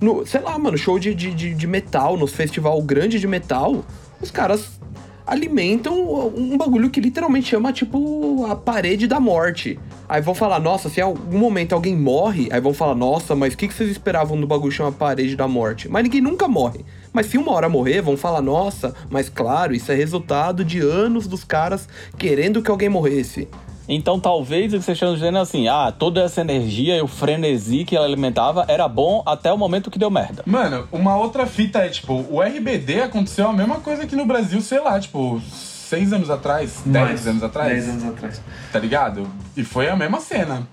No, 0.00 0.24
sei 0.24 0.40
lá, 0.40 0.56
mano, 0.56 0.78
show 0.78 0.96
de, 0.96 1.12
de, 1.12 1.34
de 1.34 1.66
metal, 1.66 2.16
no 2.16 2.28
festival 2.28 2.80
grande 2.82 3.18
de 3.18 3.26
metal, 3.26 3.84
os 4.20 4.30
caras 4.30 4.78
alimentam 5.26 5.92
um 6.34 6.56
bagulho 6.56 6.88
que 6.88 7.00
literalmente 7.00 7.48
chama, 7.48 7.72
tipo, 7.72 8.46
a 8.46 8.54
parede 8.54 9.08
da 9.08 9.18
morte. 9.18 9.78
Aí 10.08 10.22
vão 10.22 10.34
falar, 10.34 10.58
nossa, 10.58 10.88
se 10.88 11.00
em 11.00 11.02
algum 11.02 11.38
momento 11.38 11.74
alguém 11.74 11.94
morre, 11.94 12.48
aí 12.50 12.60
vão 12.60 12.72
falar, 12.72 12.94
nossa, 12.94 13.34
mas 13.34 13.52
o 13.52 13.56
que, 13.56 13.68
que 13.68 13.74
vocês 13.74 13.90
esperavam 13.90 14.40
do 14.40 14.46
bagulho 14.46 14.72
chamar 14.72 14.92
Parede 14.92 15.36
da 15.36 15.46
Morte? 15.46 15.88
Mas 15.88 16.02
ninguém 16.02 16.22
nunca 16.22 16.48
morre. 16.48 16.84
Mas 17.12 17.26
se 17.26 17.36
uma 17.36 17.52
hora 17.52 17.68
morrer, 17.68 18.00
vão 18.00 18.16
falar, 18.16 18.40
nossa, 18.40 18.94
mas 19.10 19.28
claro, 19.28 19.74
isso 19.74 19.92
é 19.92 19.94
resultado 19.94 20.64
de 20.64 20.80
anos 20.80 21.26
dos 21.26 21.44
caras 21.44 21.86
querendo 22.16 22.62
que 22.62 22.70
alguém 22.70 22.88
morresse. 22.88 23.48
Então 23.88 24.20
talvez 24.20 24.72
eles 24.72 24.86
estejam 24.86 25.14
dizendo 25.14 25.38
assim, 25.38 25.66
ah, 25.66 25.90
toda 25.90 26.22
essa 26.22 26.42
energia 26.42 26.96
e 26.96 27.00
o 27.00 27.06
frenesi 27.06 27.84
que 27.84 27.96
ela 27.96 28.04
alimentava 28.06 28.66
era 28.68 28.86
bom 28.86 29.22
até 29.24 29.50
o 29.50 29.56
momento 29.56 29.90
que 29.90 29.98
deu 29.98 30.10
merda. 30.10 30.42
Mano, 30.44 30.86
uma 30.92 31.16
outra 31.16 31.46
fita 31.46 31.78
é, 31.80 31.88
tipo, 31.88 32.26
o 32.30 32.42
RBD 32.42 33.02
aconteceu 33.02 33.48
a 33.48 33.52
mesma 33.52 33.76
coisa 33.76 34.02
aqui 34.02 34.14
no 34.14 34.26
Brasil, 34.26 34.60
sei 34.60 34.80
lá, 34.80 35.00
tipo, 35.00 35.40
seis 35.88 36.12
anos 36.12 36.30
atrás, 36.30 36.80
dez 36.84 37.04
Mais. 37.06 37.26
anos 37.26 37.42
atrás. 37.42 37.68
10 37.68 37.88
anos 37.88 38.04
atrás. 38.06 38.40
Tá 38.72 38.78
ligado? 38.78 39.26
E 39.56 39.64
foi 39.64 39.88
a 39.88 39.96
mesma 39.96 40.20
cena. 40.20 40.66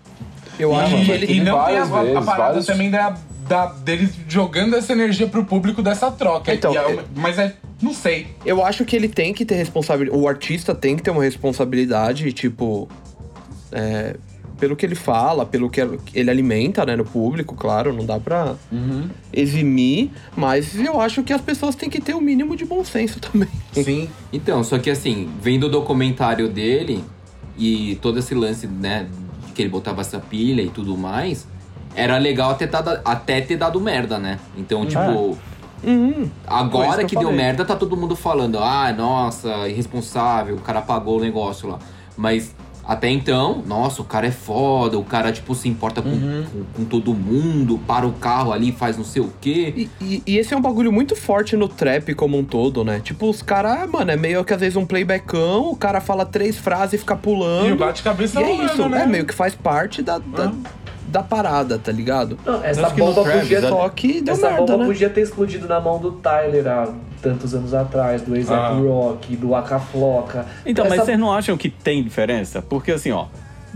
Eu 0.59 0.71
e, 0.71 0.75
acho 0.75 0.95
que 1.05 1.11
ele. 1.11 1.33
e 1.33 1.39
não 1.41 1.63
tem 1.65 1.77
a, 1.77 1.83
várias 1.85 1.91
a 1.93 2.01
vezes, 2.03 2.25
parada 2.25 2.43
vários- 2.49 2.65
também 2.65 2.89
da, 2.89 3.17
da, 3.47 3.65
deles 3.67 4.11
jogando 4.27 4.75
essa 4.75 4.93
energia 4.93 5.27
pro 5.27 5.43
público 5.45 5.81
dessa 5.81 6.09
troca. 6.11 6.53
Então, 6.53 6.73
E 6.73 6.77
é 6.77 6.91
é- 6.91 7.03
mas 7.15 7.37
é. 7.39 7.53
Não 7.81 7.93
sei. 7.93 8.27
Eu 8.45 8.63
acho 8.65 8.85
que 8.85 8.95
ele 8.95 9.09
tem 9.09 9.33
que 9.33 9.43
ter 9.45 9.55
responsabilidade. 9.55 10.17
O 10.21 10.27
artista 10.29 10.73
tem 10.73 10.95
que 10.95 11.03
ter 11.03 11.11
uma 11.11 11.23
responsabilidade, 11.23 12.31
tipo. 12.31 12.87
é, 13.71 14.15
pelo 14.60 14.76
que 14.76 14.86
ele 14.86 14.95
fala, 14.95 15.45
pelo 15.45 15.69
que 15.69 15.82
ele 16.14 16.30
alimenta, 16.30 16.86
né, 16.86 16.95
no 16.95 17.03
público, 17.06 17.56
claro, 17.56 17.94
não 17.94 18.06
dá 18.06 18.19
pra 18.19 18.56
eximir, 19.34 20.11
mas 20.36 20.76
eu 20.80 20.99
acho 20.99 21.23
que 21.23 21.34
as 21.34 21.41
pessoas 21.41 21.76
têm 21.76 21.90
que 21.90 21.99
ter 21.99 22.14
o 22.14 22.22
mínimo 22.22 22.56
de 22.56 22.65
bom 22.65 22.84
senso 22.84 23.19
também. 23.22 23.49
Sim. 23.73 24.10
Então, 24.32 24.64
só 24.64 24.77
que 24.80 24.90
assim, 24.90 25.30
vendo 25.41 25.65
o 25.68 25.69
documentário 25.69 26.48
dele 26.48 27.03
e 27.57 27.98
todo 28.02 28.19
esse 28.19 28.34
lance, 28.34 28.68
né, 28.68 29.07
de 29.48 29.53
que 29.53 29.61
ele 29.61 29.69
botava 29.69 30.02
essa 30.02 30.19
pilha 30.19 30.61
e 30.61 30.69
tudo 30.69 30.98
mais, 30.98 31.48
era 31.95 32.18
legal 32.18 32.52
até, 32.52 32.68
tá- 32.68 33.02
até 33.06 33.41
ter 33.41 33.57
dado 33.57 33.80
merda, 33.80 34.18
né? 34.19 34.40
Então, 34.57 34.86
tipo, 34.86 35.38
Uhum. 35.84 36.30
Agora 36.48 37.03
que 37.03 37.10
que, 37.10 37.15
eu 37.15 37.19
deu 37.19 37.32
merda, 37.32 37.64
tá 37.64 37.76
todo 37.76 37.95
mundo 37.95 38.15
falando, 38.15 38.57
ah, 38.57 38.91
nossa, 38.91 39.68
irresponsável, 39.69 40.56
o 40.56 40.60
cara 40.61 40.80
apagou 40.80 41.19
o 41.19 41.22
negócio 41.22 41.69
lá. 41.69 41.77
Mas 42.18 42.56
até 42.87 43.09
então, 43.09 43.63
nossa, 43.65 44.01
o 44.01 44.05
cara 44.05 44.27
é 44.27 44.31
foda, 44.31 44.97
o 44.99 45.03
cara, 45.03 45.31
tipo, 45.31 45.55
se 45.55 45.67
importa 45.67 46.01
com, 46.01 46.11
com, 46.11 46.63
com 46.75 46.85
todo 46.85 47.13
mundo, 47.13 47.79
para 47.87 48.05
o 48.05 48.13
carro 48.13 48.51
ali, 48.51 48.71
faz 48.71 48.97
não 48.97 49.03
sei 49.03 49.21
o 49.21 49.31
quê. 49.41 49.73
E, 49.75 49.89
e- 50.01 50.23
e 50.27 50.37
esse 50.37 50.53
é 50.53 50.57
um 50.57 50.61
bagulho 50.61 50.91
muito 50.91 51.15
forte 51.15 51.55
no 51.57 51.67
trap 51.67 52.13
como 52.13 52.37
um 52.37 52.43
todo, 52.43 52.83
né? 52.83 52.99
Tipo, 53.03 53.29
os 53.29 53.41
caras, 53.41 53.89
mano, 53.89 54.11
é 54.11 54.15
meio 54.15 54.43
que 54.45 54.53
às 54.53 54.59
vezes 54.59 54.75
um 54.75 54.85
playbackão, 54.85 55.71
o 55.71 55.75
cara 55.75 55.99
fala 55.99 56.25
três 56.25 56.57
frases 56.57 56.93
e 56.93 56.97
fica 56.99 57.15
pulando. 57.15 57.69
E 57.69 57.71
o 57.71 57.75
bate-cabeça 57.77 58.39
é 58.41 58.51
isso, 58.65 58.87
né? 58.89 59.03
é 59.03 59.05
meio 59.07 59.25
que 59.25 59.33
faz 59.33 59.55
parte 59.55 60.01
da, 60.03 60.17
da, 60.19 60.53
da 61.15 61.23
parada, 61.23 61.79
tá 61.79 61.91
ligado? 61.93 62.37
Não, 62.45 62.61
essa 62.61 62.89
bomba 62.89 63.23
Travis, 63.23 63.41
podia 63.43 63.57
é- 63.59 63.61
Só 63.69 63.87
que 63.89 64.21
deu 64.21 64.33
Essa 64.33 64.47
merda, 64.49 64.61
bomba 64.65 64.77
né? 64.79 64.85
podia 64.85 65.09
ter 65.09 65.21
explodido 65.21 65.65
na 65.65 65.79
mão 65.79 65.97
do 65.97 66.11
Tyler 66.11 66.67
há 66.67 66.89
tantos 67.21 67.55
anos 67.55 67.73
atrás, 67.73 68.21
do 68.21 68.33
A$AP 68.35 68.51
Ah. 68.51 68.69
Rock, 68.85 69.35
do 69.37 69.55
Acafloca. 69.55 70.45
Então, 70.65 70.83
mas 70.83 70.95
Essa- 70.95 71.05
vocês 71.05 71.19
não 71.19 71.31
acham 71.31 71.55
que 71.55 71.69
tem 71.69 72.03
diferença? 72.03 72.61
Porque 72.61 72.91
assim, 72.91 73.11
ó, 73.11 73.27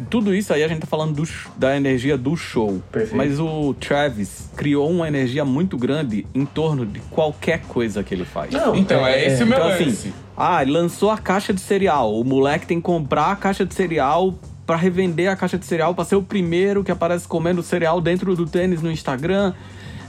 tudo 0.10 0.36
isso 0.36 0.54
aí 0.54 0.64
a 0.64 0.68
gente 0.68 0.82
tá 0.82 0.88
falando 0.88 1.14
do 1.16 1.26
sh- 1.26 1.48
da 1.58 1.76
energia 1.78 2.18
do 2.18 2.36
show. 2.36 2.82
Perfeito. 2.92 3.16
Mas 3.16 3.40
o 3.40 3.74
Travis 3.74 4.50
criou 4.58 4.90
uma 4.90 5.08
energia 5.08 5.46
muito 5.46 5.78
grande 5.78 6.28
em 6.36 6.46
torno 6.46 6.86
de 6.86 7.00
qualquer 7.10 7.62
coisa 7.70 8.04
que 8.04 8.14
ele 8.14 8.26
faz. 8.26 8.52
Não, 8.52 8.76
Então, 8.76 9.06
é, 9.08 9.26
esse 9.28 9.44
o 9.44 9.48
meu 9.48 9.58
Então, 9.58 9.70
lance. 9.70 9.84
assim, 9.84 10.14
ah, 10.38 10.62
ele 10.62 10.72
lançou 10.72 11.10
a 11.10 11.18
caixa 11.18 11.54
de 11.54 11.62
cereal. 11.62 12.14
O 12.20 12.24
moleque 12.26 12.68
tem 12.68 12.78
que 12.80 12.84
comprar 12.84 13.32
a 13.32 13.36
caixa 13.38 13.66
de 13.66 13.74
cereal 13.74 14.34
pra 14.70 14.76
revender 14.78 15.28
a 15.32 15.36
caixa 15.36 15.58
de 15.58 15.66
cereal 15.66 15.96
pra 15.96 16.06
ser 16.06 16.16
o 16.16 16.22
primeiro 16.22 16.84
que 16.84 16.92
aparece 16.92 17.28
comendo 17.28 17.64
cereal 17.64 18.00
dentro 18.00 18.36
do 18.36 18.46
tênis 18.46 18.84
no 18.84 18.92
Instagram. 18.92 19.52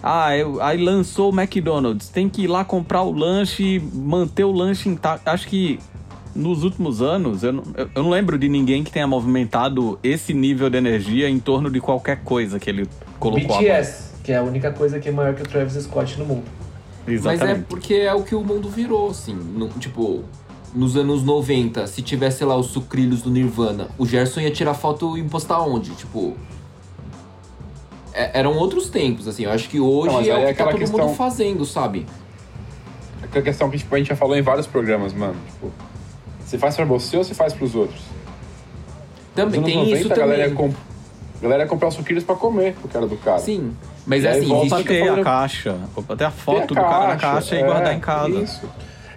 Ah, 0.02 0.36
eu- 0.36 0.60
aí 0.60 0.76
lançou 0.76 1.32
o 1.32 1.40
McDonald's. 1.40 2.10
Tem 2.10 2.28
que 2.28 2.42
ir 2.42 2.46
lá 2.46 2.62
comprar 2.62 3.00
o 3.02 3.10
lanche, 3.10 3.82
manter 3.94 4.44
o 4.44 4.52
lanche 4.52 4.86
intacto. 4.86 5.26
Acho 5.30 5.48
que 5.48 5.78
nos 6.36 6.62
últimos 6.62 7.00
anos, 7.00 7.42
eu 7.42 7.54
não, 7.54 7.62
eu 7.74 7.88
eu 7.94 8.02
não 8.02 8.10
lembro 8.10 8.38
de 8.38 8.50
ninguém 8.50 8.84
que 8.84 8.92
tenha 8.92 9.06
movimentado 9.06 9.98
esse 10.02 10.34
nível 10.34 10.68
de 10.68 10.76
energia 10.76 11.26
em 11.26 11.38
torno 11.38 11.70
de 11.70 11.80
qualquer 11.80 12.18
coisa 12.22 12.58
que 12.60 12.68
ele 12.68 12.86
colocou 13.18 13.56
BTS, 13.56 14.12
que 14.22 14.30
é 14.30 14.36
a 14.36 14.42
única 14.42 14.70
coisa 14.72 15.00
que 15.00 15.08
é 15.08 15.12
maior 15.12 15.34
que 15.34 15.40
o 15.42 15.46
Travis 15.46 15.72
Scott 15.82 16.18
no 16.18 16.26
mundo. 16.26 16.44
mão. 16.44 16.60
Mas 17.06 17.26
é 17.26 17.32
Exatamente. 17.32 17.64
porque 17.66 17.94
é 17.94 18.12
o 18.12 18.22
que 18.22 18.34
o 18.34 18.44
mundo 18.44 18.68
virou, 18.68 19.08
assim. 19.08 19.32
No- 19.34 19.68
tipo, 19.70 20.22
nos 20.74 20.96
anos 20.96 21.22
90, 21.24 21.86
se 21.86 22.00
tivesse, 22.02 22.44
lá, 22.44 22.56
os 22.56 22.66
sucrilhos 22.68 23.22
do 23.22 23.30
Nirvana, 23.30 23.88
o 23.98 24.06
Gerson 24.06 24.40
ia 24.40 24.50
tirar 24.50 24.74
foto 24.74 25.16
e 25.18 25.22
postar 25.22 25.60
onde? 25.60 25.90
Tipo. 25.94 26.36
é- 28.12 28.38
eram 28.40 28.56
outros 28.56 28.88
tempos, 28.90 29.26
assim. 29.28 29.44
Eu 29.44 29.52
acho 29.52 29.68
que 29.68 29.78
hoje 29.80 30.12
Não, 30.12 30.20
é 30.20 30.22
aí 30.22 30.44
o 30.44 30.48
é 30.48 30.52
que 30.52 30.58
tá 30.58 30.64
todo 30.70 30.78
questão- 30.78 31.06
mundo 31.06 31.14
fazendo, 31.16 31.64
sabe? 31.64 32.06
Aquela 33.22 33.44
questão 33.44 33.70
que 33.70 33.78
tipo, 33.78 33.94
a 33.94 33.98
gente 33.98 34.08
já 34.08 34.16
falou 34.16 34.36
em 34.36 34.42
vários 34.42 34.66
programas, 34.66 35.12
mano. 35.12 35.36
Tipo, 35.52 35.72
você 36.44 36.58
faz 36.58 36.74
pra 36.74 36.84
você 36.84 37.16
ou 37.16 37.22
você 37.24 37.34
faz 37.34 37.52
pros 37.52 37.74
outros? 37.76 38.00
Também 39.34 39.62
tem 39.62 39.74
anos 39.74 39.88
90, 39.90 40.04
isso 40.04 40.12
a 40.12 40.16
galera 40.16 40.38
ia, 40.42 40.48
também. 40.50 40.56
comp... 40.72 40.76
a 41.38 41.42
galera 41.42 41.62
ia 41.62 41.68
comprar 41.68 41.88
os 41.88 41.94
sucrilhos 41.94 42.24
pra 42.24 42.34
comer 42.34 42.74
pro 42.74 42.88
cara 42.88 43.06
do 43.06 43.16
cara. 43.16 43.38
Sim. 43.38 43.72
Mas 44.04 44.24
E 44.24 44.26
é 44.26 44.30
assim, 44.30 44.46
volta 44.46 44.66
existe- 44.66 44.82
Pra 44.84 45.14
ter 45.14 45.20
a 45.20 45.22
caixa, 45.24 45.78
ter 46.18 46.24
a 46.24 46.30
foto 46.32 46.62
a 46.62 46.66
do 46.66 46.74
cara 46.74 47.06
na 47.08 47.16
caixa 47.16 47.54
e 47.54 47.58
é, 47.60 47.64
guardar 47.64 47.94
em 47.94 48.00
casa. 48.00 48.40
Isso. 48.42 48.68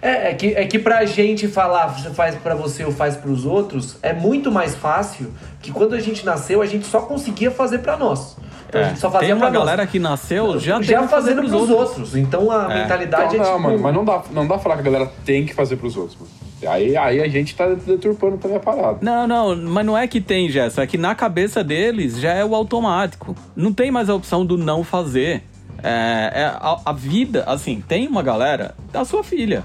É, 0.05 0.31
é 0.31 0.33
que, 0.33 0.47
é 0.47 0.65
que 0.65 0.77
pra 0.77 1.05
gente 1.05 1.47
falar 1.47 1.87
você 1.87 2.09
faz 2.09 2.35
pra 2.35 2.53
você 2.55 2.83
ou 2.83 2.91
faz 2.91 3.15
pros 3.15 3.45
outros, 3.45 3.95
é 4.03 4.11
muito 4.11 4.51
mais 4.51 4.75
fácil 4.75 5.31
que 5.61 5.71
quando 5.71 5.93
a 5.95 5.99
gente 5.99 6.25
nasceu, 6.25 6.61
a 6.61 6.65
gente 6.65 6.85
só 6.85 6.99
conseguia 7.01 7.49
fazer 7.49 7.79
pra 7.79 7.95
nós. 7.95 8.35
Então 8.67 8.81
a 8.81 8.83
É, 8.85 8.87
gente 8.89 8.99
só 8.99 9.09
fazia 9.09 9.27
tem 9.29 9.35
uma 9.37 9.49
nós. 9.49 9.59
galera 9.59 9.87
que 9.87 9.99
nasceu 9.99 10.59
já, 10.59 10.81
já 10.81 11.07
fazendo 11.07 11.37
pros 11.37 11.51
pros 11.51 11.69
outros. 11.69 11.89
outros. 11.89 12.15
Então 12.17 12.51
a 12.51 12.65
É. 12.73 12.81
mentalidade 12.81 13.35
Então, 13.35 13.45
é 13.45 13.49
não, 13.49 13.55
tipo... 13.55 13.61
mano, 13.69 13.79
mas 13.79 13.93
não 13.95 14.03
dá, 14.03 14.23
não 14.31 14.41
dá 14.43 14.55
pra 14.55 14.59
falar 14.59 14.75
que 14.75 14.81
a 14.81 14.91
galera 14.91 15.11
tem 15.23 15.45
que 15.45 15.53
fazer 15.53 15.77
pros 15.77 15.95
outros, 15.95 16.17
mano. 16.19 16.31
Aí, 16.73 16.95
aí 16.97 17.21
a 17.21 17.27
gente 17.27 17.55
tá 17.55 17.67
deturpando 17.67 18.37
também 18.37 18.57
a 18.57 18.59
parada. 18.59 18.97
Não, 19.01 19.27
não, 19.27 19.55
mas 19.55 19.85
não 19.85 19.97
é 19.97 20.07
que 20.07 20.19
tem, 20.21 20.49
Gerson, 20.49 20.81
é 20.81 20.87
que 20.87 20.97
na 20.97 21.13
cabeça 21.13 21.63
deles 21.63 22.19
já 22.19 22.33
é 22.33 22.43
o 22.43 22.55
automático. 22.55 23.35
Não 23.55 23.71
tem 23.73 23.89
mais 23.91 24.09
a 24.09 24.15
opção 24.15 24.45
do 24.45 24.57
não 24.57 24.83
fazer. 24.83 25.43
É, 25.81 26.31
é 26.33 26.45
a, 26.45 26.77
a 26.85 26.93
vida, 26.93 27.43
assim, 27.47 27.83
tem 27.85 28.07
uma 28.07 28.23
galera, 28.23 28.73
da 28.93 29.03
sua 29.03 29.21
filha, 29.23 29.63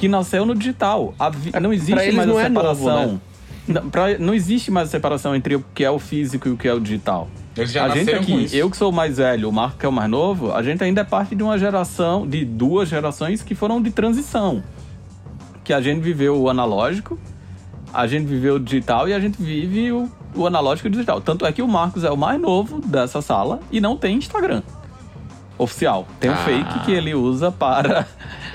que 0.00 0.08
nasceu 0.08 0.46
no 0.46 0.54
digital. 0.54 1.14
A 1.18 1.28
vi- 1.28 1.52
não 1.60 1.72
existe 1.72 1.92
eles 2.00 2.14
mais 2.14 2.28
não 2.28 2.38
a 2.38 2.42
é 2.42 2.48
novo, 2.48 2.66
separação. 2.74 3.12
né? 3.12 3.20
não, 3.68 3.90
pra- 3.90 4.18
não 4.18 4.32
existe 4.34 4.70
mais 4.70 4.88
a 4.88 4.90
separação 4.90 5.36
entre 5.36 5.54
o 5.56 5.64
que 5.74 5.84
é 5.84 5.90
o 5.90 5.98
físico 5.98 6.48
e 6.48 6.50
o 6.52 6.56
que 6.56 6.66
é 6.66 6.72
o 6.72 6.80
digital. 6.80 7.28
Eles 7.56 7.70
já 7.72 7.84
a 7.84 7.88
gente 7.90 8.10
aqui, 8.12 8.44
isso. 8.44 8.56
eu 8.56 8.70
que 8.70 8.76
sou 8.76 8.90
o 8.90 8.92
mais 8.92 9.18
velho, 9.18 9.48
o 9.48 9.52
Marco 9.52 9.76
que 9.78 9.84
é 9.84 9.88
o 9.88 9.92
mais 9.92 10.08
novo, 10.08 10.52
a 10.52 10.62
gente 10.62 10.82
ainda 10.82 11.02
é 11.02 11.04
parte 11.04 11.34
de 11.34 11.42
uma 11.42 11.58
geração, 11.58 12.26
de 12.26 12.44
duas 12.44 12.88
gerações 12.88 13.42
que 13.42 13.54
foram 13.54 13.82
de 13.82 13.90
transição. 13.90 14.62
Que 15.62 15.72
a 15.74 15.80
gente 15.80 16.00
viveu 16.00 16.40
o 16.40 16.48
analógico, 16.48 17.18
a 17.92 18.06
gente 18.06 18.24
viveu 18.26 18.54
o 18.54 18.60
digital 18.60 19.08
e 19.08 19.12
a 19.12 19.20
gente 19.20 19.40
vive 19.42 19.92
o, 19.92 20.08
o 20.34 20.46
analógico 20.46 20.86
e 20.86 20.90
o 20.90 20.92
digital. 20.92 21.20
Tanto 21.20 21.44
é 21.44 21.52
que 21.52 21.60
o 21.60 21.68
Marcos 21.68 22.04
é 22.04 22.10
o 22.10 22.16
mais 22.16 22.40
novo 22.40 22.80
dessa 22.80 23.20
sala 23.20 23.60
e 23.70 23.80
não 23.80 23.96
tem 23.96 24.16
Instagram 24.16 24.62
oficial. 25.58 26.06
Tem 26.18 26.30
um 26.30 26.34
Ah. 26.34 26.36
fake 26.36 26.78
que 26.86 26.92
ele 26.92 27.14
usa 27.14 27.52
para 27.52 28.06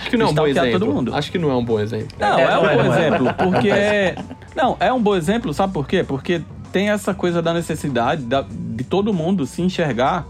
Acho 0.06 0.12
que 0.12 0.18
não 0.18 0.28
é 0.28 0.30
um 0.30 0.34
bom 0.34 0.48
exemplo. 0.48 0.80
todo 0.80 0.94
mundo. 0.94 1.16
Acho 1.16 1.32
que 1.32 1.38
não 1.40 1.50
é 1.52 1.56
um 1.56 1.66
bom 1.66 1.80
exemplo. 1.80 2.08
Não, 2.20 2.38
É, 2.40 2.44
é, 2.44 2.58
um 2.58 2.62
não 2.62 2.70
é, 2.70 2.76
bom 2.78 2.84
não 2.84 2.94
é. 2.94 3.00
exemplo, 3.08 3.34
porque. 3.34 4.36
Não, 4.56 4.78
é 4.80 4.94
um 4.94 5.02
bom 5.02 5.16
exemplo, 5.18 5.54
sabe 5.54 5.74
por 5.74 5.86
quê? 5.86 6.02
Porque 6.02 6.42
tem 6.72 6.90
essa 6.90 7.14
coisa 7.14 7.42
da 7.42 7.54
necessidade 7.54 8.22
da- 8.24 8.46
de 8.50 8.84
todo 8.86 9.14
mundo 9.14 9.46
se 9.46 9.62
enxergar 9.62 10.26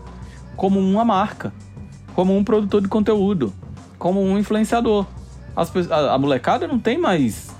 como 0.56 0.80
uma 0.80 1.06
marca, 1.06 1.53
como 2.15 2.35
um 2.35 2.43
produtor 2.43 2.81
de 2.81 2.88
conteúdo, 2.88 3.53
como 3.99 4.19
um 4.23 4.39
influenciador. 4.39 5.06
As 5.56 5.72
a, 5.91 6.14
a 6.15 6.18
molecada 6.18 6.68
não 6.68 6.80
tem 6.80 6.97
mais. 6.97 7.52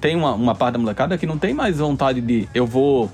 Tem 0.00 0.16
uma, 0.16 0.32
uma 0.32 0.54
parte 0.54 0.74
da 0.74 0.78
molecada 0.78 1.18
que 1.18 1.26
não 1.26 1.36
tem 1.36 1.52
mais 1.52 1.76
vontade 1.78 2.22
de 2.22 2.48
eu 2.54 2.66
vou 2.66 3.10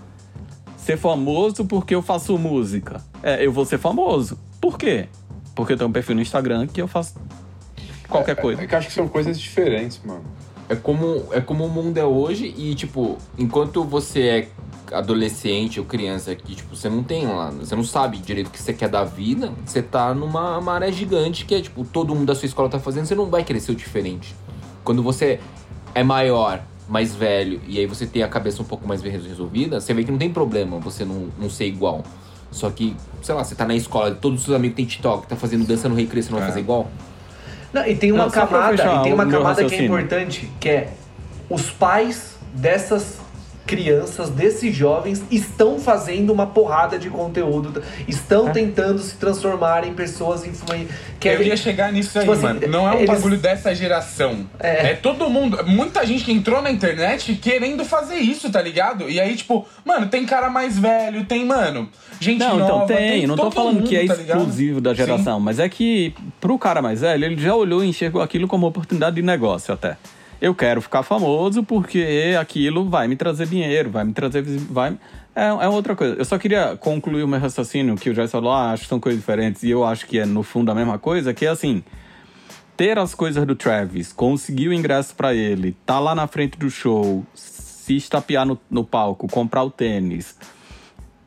ser 0.76 0.96
famoso 0.96 1.64
porque 1.64 1.94
eu 1.96 2.02
faço 2.02 2.38
música. 2.38 3.00
É, 3.24 3.44
eu 3.44 3.50
vou 3.50 3.64
ser 3.64 3.78
famoso. 3.78 4.38
Por 4.60 4.78
quê? 4.78 5.08
Porque 5.54 5.72
eu 5.72 5.76
tenho 5.76 5.90
um 5.90 5.92
perfil 5.92 6.14
no 6.14 6.22
Instagram 6.22 6.68
que 6.68 6.80
eu 6.80 6.86
faço 6.86 7.14
qualquer 8.08 8.36
coisa. 8.36 8.62
É 8.62 8.66
que 8.66 8.74
eu 8.74 8.78
acho 8.78 8.88
que 8.88 8.94
são 8.94 9.08
coisas 9.08 9.38
diferentes, 9.38 10.00
mano. 10.04 10.24
É 10.68 10.74
como, 10.74 11.24
é 11.30 11.40
como 11.40 11.64
o 11.66 11.68
mundo 11.68 11.98
é 11.98 12.04
hoje 12.04 12.54
e, 12.56 12.74
tipo, 12.74 13.18
enquanto 13.38 13.84
você 13.84 14.20
é 14.20 14.48
adolescente 14.92 15.78
ou 15.80 15.86
criança 15.86 16.34
que, 16.34 16.54
tipo, 16.54 16.74
você 16.74 16.88
não 16.88 17.02
tem 17.02 17.26
lá, 17.26 17.50
você 17.50 17.74
não 17.76 17.84
sabe 17.84 18.18
direito 18.18 18.48
o 18.48 18.50
que 18.50 18.60
você 18.62 18.72
quer 18.72 18.88
da 18.88 19.04
vida, 19.04 19.52
você 19.64 19.82
tá 19.82 20.14
numa 20.14 20.60
maré 20.60 20.90
gigante 20.90 21.44
que 21.44 21.54
é, 21.54 21.60
tipo, 21.60 21.84
todo 21.84 22.14
mundo 22.14 22.26
da 22.26 22.34
sua 22.34 22.46
escola 22.46 22.68
tá 22.68 22.78
fazendo, 22.78 23.06
você 23.06 23.14
não 23.14 23.26
vai 23.26 23.42
o 23.42 23.74
diferente. 23.74 24.34
Quando 24.82 25.02
você 25.02 25.40
é 25.94 26.02
maior, 26.02 26.62
mais 26.88 27.14
velho, 27.14 27.60
e 27.66 27.78
aí 27.78 27.86
você 27.86 28.06
tem 28.06 28.22
a 28.22 28.28
cabeça 28.28 28.62
um 28.62 28.64
pouco 28.64 28.86
mais 28.86 29.02
bem 29.02 29.12
resolvida, 29.12 29.80
você 29.80 29.92
vê 29.94 30.04
que 30.04 30.10
não 30.10 30.18
tem 30.18 30.30
problema 30.30 30.78
você 30.78 31.04
não, 31.04 31.28
não 31.38 31.48
ser 31.48 31.66
igual. 31.66 32.02
Só 32.50 32.70
que, 32.70 32.94
sei 33.22 33.34
lá, 33.34 33.42
você 33.42 33.54
tá 33.54 33.66
na 33.66 33.74
escola, 33.74 34.14
todos 34.14 34.40
os 34.40 34.44
seus 34.44 34.56
amigos 34.56 34.76
têm 34.76 34.84
TikTok, 34.84 35.26
tá 35.26 35.34
fazendo 35.34 35.66
dança 35.66 35.88
no 35.88 35.94
recreio, 35.94 36.22
você 36.22 36.30
não 36.30 36.38
vai 36.38 36.46
É. 36.46 36.50
fazer 36.50 36.60
igual? 36.60 36.88
Não, 37.74 37.84
e 37.84 37.96
tem 37.96 38.12
uma 38.12 38.24
Não, 38.24 38.30
camada, 38.30 38.74
e 39.00 39.02
tem 39.02 39.12
uma 39.12 39.26
camada 39.26 39.64
que 39.64 39.74
é 39.74 39.82
importante, 39.82 40.48
que 40.60 40.68
é 40.68 40.88
os 41.50 41.70
pais 41.70 42.36
dessas 42.54 43.18
crianças, 43.66 44.28
desses 44.30 44.74
jovens, 44.74 45.22
estão 45.30 45.78
fazendo 45.78 46.32
uma 46.32 46.46
porrada 46.46 46.98
de 46.98 47.08
conteúdo, 47.08 47.82
estão 48.06 48.48
É. 48.48 48.52
tentando 48.52 48.98
se 48.98 49.16
transformar 49.16 49.86
em 49.86 49.94
pessoas 49.94 50.46
influentes. 50.46 50.94
Eu 51.24 51.42
ia 51.42 51.56
chegar 51.56 51.90
nisso 51.90 52.18
aí, 52.18 52.24
Tipo 52.24 52.32
assim, 52.32 52.42
mano. 52.42 52.60
Não 52.68 52.86
é 52.86 52.92
um 52.92 52.98
eles- 52.98 53.08
bagulho 53.08 53.38
dessa 53.38 53.74
geração. 53.74 54.46
É. 54.60 54.90
É. 54.90 54.94
todo 54.94 55.28
mundo. 55.30 55.64
Muita 55.66 56.04
gente 56.04 56.24
que 56.24 56.32
entrou 56.32 56.60
na 56.60 56.70
internet 56.70 57.34
querendo 57.36 57.84
fazer 57.84 58.16
isso, 58.16 58.50
tá 58.50 58.60
ligado? 58.60 59.08
E 59.08 59.18
aí, 59.18 59.34
tipo, 59.34 59.66
mano, 59.84 60.06
tem 60.08 60.26
cara 60.26 60.50
mais 60.50 60.78
velho, 60.78 61.24
tem, 61.24 61.46
mano, 61.46 61.88
gente 62.20 62.38
Não, 62.40 62.58
nova. 62.58 62.84
então 62.84 62.96
tem. 62.96 63.26
Não 63.26 63.36
tô 63.36 63.50
falando 63.50 63.82
que 63.82 63.96
é 63.96 64.02
mundo, 64.02 64.14
tá 64.16 64.22
exclusivo 64.22 64.80
da 64.82 64.92
geração, 64.92 65.40
mas 65.40 65.58
é 65.58 65.68
que 65.68 66.12
pro 66.40 66.58
cara 66.58 66.82
mais 66.82 67.00
velho, 67.00 67.24
ele 67.24 67.40
já 67.40 67.54
olhou 67.54 67.82
e 67.82 67.88
enxergou 67.88 68.20
aquilo 68.20 68.46
como 68.46 68.66
oportunidade 68.66 69.16
de 69.16 69.22
negócio 69.22 69.72
até. 69.72 69.96
Eu 70.40 70.54
quero 70.54 70.80
ficar 70.80 71.02
famoso 71.02 71.62
porque 71.62 72.36
aquilo 72.38 72.88
vai 72.88 73.08
me 73.08 73.16
trazer 73.16 73.46
dinheiro, 73.46 73.90
vai 73.90 74.04
me 74.04 74.12
trazer. 74.12 74.42
Vai... 74.42 74.98
É, 75.34 75.46
é 75.46 75.68
outra 75.68 75.96
coisa. 75.96 76.14
Eu 76.16 76.24
só 76.24 76.38
queria 76.38 76.76
concluir 76.76 77.22
o 77.22 77.28
meu 77.28 77.40
raciocínio, 77.40 77.96
que 77.96 78.10
o 78.10 78.14
Jess 78.14 78.30
falou, 78.30 78.52
ah, 78.52 78.72
acho 78.72 78.84
que 78.84 78.88
são 78.88 79.00
coisas 79.00 79.20
diferentes, 79.20 79.62
e 79.62 79.70
eu 79.70 79.84
acho 79.84 80.06
que 80.06 80.18
é 80.18 80.26
no 80.26 80.42
fundo 80.42 80.70
a 80.70 80.74
mesma 80.74 80.98
coisa, 80.98 81.34
que 81.34 81.46
é 81.46 81.48
assim. 81.48 81.82
Ter 82.76 82.98
as 82.98 83.14
coisas 83.14 83.46
do 83.46 83.54
Travis, 83.54 84.12
conseguir 84.12 84.68
o 84.68 84.72
ingresso 84.72 85.14
pra 85.14 85.32
ele, 85.32 85.76
tá 85.86 85.98
lá 86.00 86.14
na 86.14 86.26
frente 86.26 86.58
do 86.58 86.68
show, 86.68 87.24
se 87.32 87.96
estapear 87.96 88.44
no, 88.44 88.58
no 88.68 88.84
palco, 88.84 89.28
comprar 89.28 89.62
o 89.62 89.70
tênis, 89.70 90.36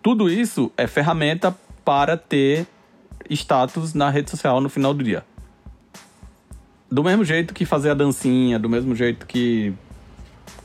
tudo 0.07 0.29
isso 0.29 0.71
é 0.77 0.87
ferramenta 0.87 1.55
para 1.83 2.15
ter 2.15 2.65
status 3.29 3.93
na 3.93 4.09
rede 4.09 4.29
social 4.29 4.61
no 4.61 4.69
final 4.69 4.93
do 4.93 5.03
dia. 5.03 5.23
Do 6.89 7.03
mesmo 7.03 7.23
jeito 7.25 7.53
que 7.53 7.65
fazer 7.65 7.89
a 7.91 7.93
dancinha, 7.93 8.57
do 8.57 8.69
mesmo 8.69 8.95
jeito 8.95 9.25
que 9.25 9.73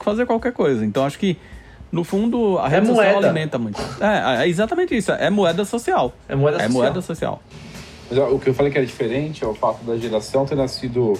fazer 0.00 0.24
qualquer 0.26 0.52
coisa. 0.52 0.84
Então 0.84 1.04
acho 1.04 1.18
que, 1.18 1.36
no 1.90 2.04
fundo, 2.04 2.58
a 2.58 2.66
É 2.66 2.70
rede 2.70 2.86
social 2.88 3.12
moeda. 3.12 3.26
alimenta 3.28 3.58
muito. 3.58 3.80
É, 4.00 4.44
é 4.44 4.48
exatamente 4.48 4.96
isso. 4.96 5.10
É 5.12 5.28
moeda 5.30 5.64
social. 5.64 6.12
É 6.28 6.34
moeda 6.36 6.58
É 6.58 6.60
social. 6.62 6.72
moeda 6.82 7.00
social. 7.02 7.42
Mas 8.08 8.18
ó, 8.18 8.28
o 8.30 8.38
que 8.38 8.48
eu 8.50 8.54
falei 8.54 8.70
que 8.70 8.78
era 8.78 8.86
diferente 8.86 9.42
é 9.42 9.46
o 9.46 9.54
fato 9.54 9.82
da 9.84 9.96
geração 9.96 10.44
ter 10.46 10.54
nascido 10.54 11.14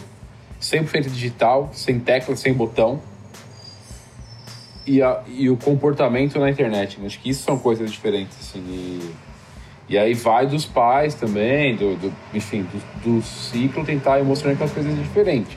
100% 0.60 1.08
digital, 1.10 1.70
sem 1.72 1.98
tecla, 1.98 2.36
sem 2.36 2.52
botão. 2.52 3.00
E, 4.86 5.00
a- 5.00 5.22
e 5.28 5.48
o 5.48 5.56
comportamento 5.56 6.38
na 6.38 6.50
internet. 6.50 6.98
né? 7.00 7.06
Acho 7.06 7.18
que 7.20 7.30
isso 7.30 7.44
são 7.44 7.58
coisas 7.58 7.90
diferentes, 7.90 8.36
assim. 8.40 8.58
E, 8.68 9.10
e 9.88 9.98
aí 9.98 10.14
vai 10.14 10.46
dos 10.46 10.64
pais 10.64 11.14
também, 11.14 11.76
do, 11.76 11.96
do- 11.96 12.12
enfim, 12.32 12.62
do, 13.02 13.18
do 13.18 13.22
ciclo 13.22 13.84
tentar 13.84 14.18
ir 14.18 14.24
mostrando 14.24 14.56
que 14.56 14.64
as 14.64 14.72
coisas 14.72 14.92
são 14.92 15.02
diferentes. 15.02 15.56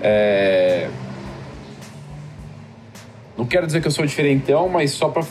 É... 0.00 0.88
Não 3.36 3.46
quero 3.46 3.66
dizer 3.66 3.80
que 3.80 3.86
eu 3.86 3.92
sou 3.92 4.04
diferentão, 4.06 4.68
mas 4.68 4.90
só 4.92 5.08
pra 5.08 5.22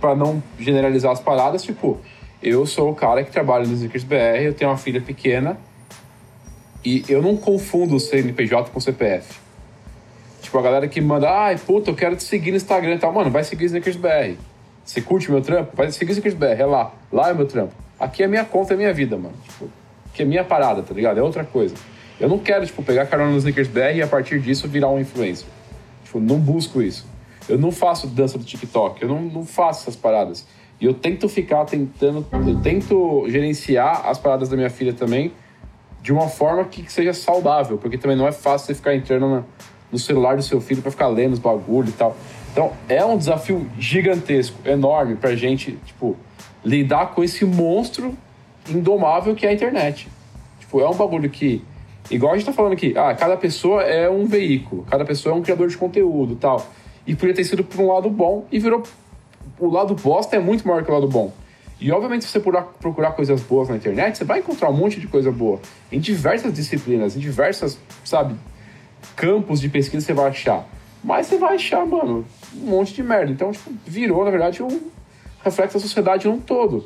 para 0.00 0.14
não 0.14 0.40
generalizar 0.58 1.10
as 1.10 1.18
paradas, 1.20 1.64
tipo, 1.64 1.98
eu 2.40 2.64
sou 2.66 2.90
o 2.90 2.94
cara 2.94 3.24
que 3.24 3.32
trabalha 3.32 3.66
no 3.66 3.72
Snickers 3.74 4.04
BR, 4.04 4.42
eu 4.42 4.54
tenho 4.54 4.70
uma 4.70 4.76
filha 4.76 5.00
pequena 5.00 5.58
e 6.84 7.04
eu 7.08 7.20
não 7.20 7.36
confundo 7.36 7.96
o 7.96 8.00
CNPJ 8.00 8.70
com 8.70 8.78
o 8.78 8.80
CPF. 8.80 9.34
Tipo, 10.40 10.56
a 10.58 10.62
galera 10.62 10.86
que 10.86 11.00
manda, 11.00 11.28
ai, 11.28 11.58
puta, 11.58 11.90
eu 11.90 11.96
quero 11.96 12.14
te 12.14 12.22
seguir 12.22 12.52
no 12.52 12.56
Instagram 12.56 12.94
e 12.94 12.98
tal. 12.98 13.12
Mano, 13.12 13.28
vai 13.30 13.42
seguir 13.42 13.64
Snickers 13.64 13.96
BR. 13.96 14.36
Você 14.88 15.02
curte 15.02 15.30
meu 15.30 15.42
trampo? 15.42 15.72
Vai 15.76 15.90
seguir 15.92 16.12
Snickers 16.12 16.34
BR, 16.34 16.58
é 16.62 16.64
lá. 16.64 16.90
Lá 17.12 17.28
é 17.28 17.34
meu 17.34 17.44
trampo. 17.44 17.74
Aqui 18.00 18.22
é 18.22 18.26
minha 18.26 18.42
conta, 18.42 18.72
é 18.72 18.76
minha 18.76 18.90
vida, 18.94 19.18
mano. 19.18 19.34
Tipo, 19.46 19.68
aqui 20.10 20.22
é 20.22 20.24
minha 20.24 20.42
parada, 20.42 20.82
tá 20.82 20.94
ligado? 20.94 21.18
É 21.20 21.22
outra 21.22 21.44
coisa. 21.44 21.74
Eu 22.18 22.26
não 22.26 22.38
quero, 22.38 22.64
tipo, 22.64 22.82
pegar 22.82 23.04
carona 23.04 23.30
no 23.32 23.36
Snickers 23.36 23.68
BR 23.68 23.96
e 23.96 24.00
a 24.02 24.06
partir 24.06 24.40
disso 24.40 24.66
virar 24.66 24.88
um 24.88 24.98
influencer. 24.98 25.46
Tipo, 26.04 26.18
não 26.18 26.38
busco 26.38 26.80
isso. 26.80 27.06
Eu 27.46 27.58
não 27.58 27.70
faço 27.70 28.06
dança 28.06 28.38
do 28.38 28.44
TikTok, 28.44 29.02
eu 29.02 29.08
não, 29.08 29.20
não 29.20 29.44
faço 29.44 29.82
essas 29.82 29.94
paradas. 29.94 30.46
E 30.80 30.86
eu 30.86 30.94
tento 30.94 31.28
ficar 31.28 31.66
tentando, 31.66 32.26
eu 32.46 32.58
tento 32.62 33.26
gerenciar 33.28 34.06
as 34.08 34.16
paradas 34.16 34.48
da 34.48 34.56
minha 34.56 34.70
filha 34.70 34.94
também 34.94 35.32
de 36.00 36.12
uma 36.14 36.28
forma 36.28 36.64
que 36.64 36.90
seja 36.90 37.12
saudável, 37.12 37.76
porque 37.76 37.98
também 37.98 38.16
não 38.16 38.26
é 38.26 38.32
fácil 38.32 38.68
você 38.68 38.74
ficar 38.74 38.94
entrando 38.94 39.28
na- 39.28 39.42
no 39.92 39.98
celular 39.98 40.36
do 40.36 40.42
seu 40.42 40.62
filho 40.62 40.80
para 40.80 40.90
ficar 40.90 41.08
lendo 41.08 41.34
os 41.34 41.38
bagulho 41.38 41.90
e 41.90 41.92
tal. 41.92 42.16
Então, 42.58 42.72
é 42.88 43.04
um 43.04 43.16
desafio 43.16 43.70
gigantesco, 43.78 44.58
enorme 44.68 45.14
pra 45.14 45.36
gente, 45.36 45.78
tipo, 45.86 46.16
lidar 46.64 47.14
com 47.14 47.22
esse 47.22 47.44
monstro 47.44 48.12
indomável 48.68 49.32
que 49.36 49.46
é 49.46 49.50
a 49.50 49.52
internet. 49.52 50.08
Tipo, 50.58 50.80
é 50.80 50.88
um 50.88 50.94
bagulho 50.94 51.30
que, 51.30 51.62
igual 52.10 52.32
a 52.32 52.36
gente 52.36 52.46
tá 52.46 52.52
falando 52.52 52.72
aqui, 52.72 52.94
ah, 52.98 53.14
cada 53.14 53.36
pessoa 53.36 53.84
é 53.84 54.10
um 54.10 54.26
veículo, 54.26 54.84
cada 54.90 55.04
pessoa 55.04 55.36
é 55.36 55.38
um 55.38 55.40
criador 55.40 55.68
de 55.68 55.76
conteúdo 55.76 56.34
tal. 56.34 56.66
E 57.06 57.14
podia 57.14 57.32
ter 57.32 57.44
sido 57.44 57.62
por 57.62 57.80
um 57.80 57.92
lado 57.92 58.10
bom 58.10 58.44
e 58.50 58.58
virou. 58.58 58.82
O 59.56 59.68
lado 59.68 59.94
bosta 59.94 60.34
é 60.34 60.40
muito 60.40 60.66
maior 60.66 60.82
que 60.82 60.90
o 60.90 60.94
lado 60.94 61.06
bom. 61.06 61.32
E 61.80 61.92
obviamente, 61.92 62.24
se 62.24 62.30
você 62.32 62.40
procurar 62.40 63.12
coisas 63.12 63.40
boas 63.40 63.68
na 63.68 63.76
internet, 63.76 64.18
você 64.18 64.24
vai 64.24 64.40
encontrar 64.40 64.68
um 64.68 64.76
monte 64.76 64.98
de 64.98 65.06
coisa 65.06 65.30
boa. 65.30 65.60
Em 65.92 66.00
diversas 66.00 66.52
disciplinas, 66.52 67.16
em 67.16 67.20
diversas, 67.20 67.78
sabe, 68.04 68.34
campos 69.14 69.60
de 69.60 69.68
pesquisa 69.68 70.04
você 70.04 70.12
vai 70.12 70.30
achar. 70.30 70.66
Mas 71.04 71.28
você 71.28 71.38
vai 71.38 71.54
achar, 71.54 71.86
mano, 71.86 72.26
um 72.54 72.70
monte 72.70 72.94
de 72.94 73.02
merda. 73.02 73.30
Então, 73.32 73.52
tipo, 73.52 73.70
virou, 73.86 74.24
na 74.24 74.30
verdade, 74.30 74.62
um 74.62 74.80
reflexo 75.42 75.78
da 75.78 75.80
sociedade 75.80 76.26
num 76.26 76.38
todo. 76.38 76.84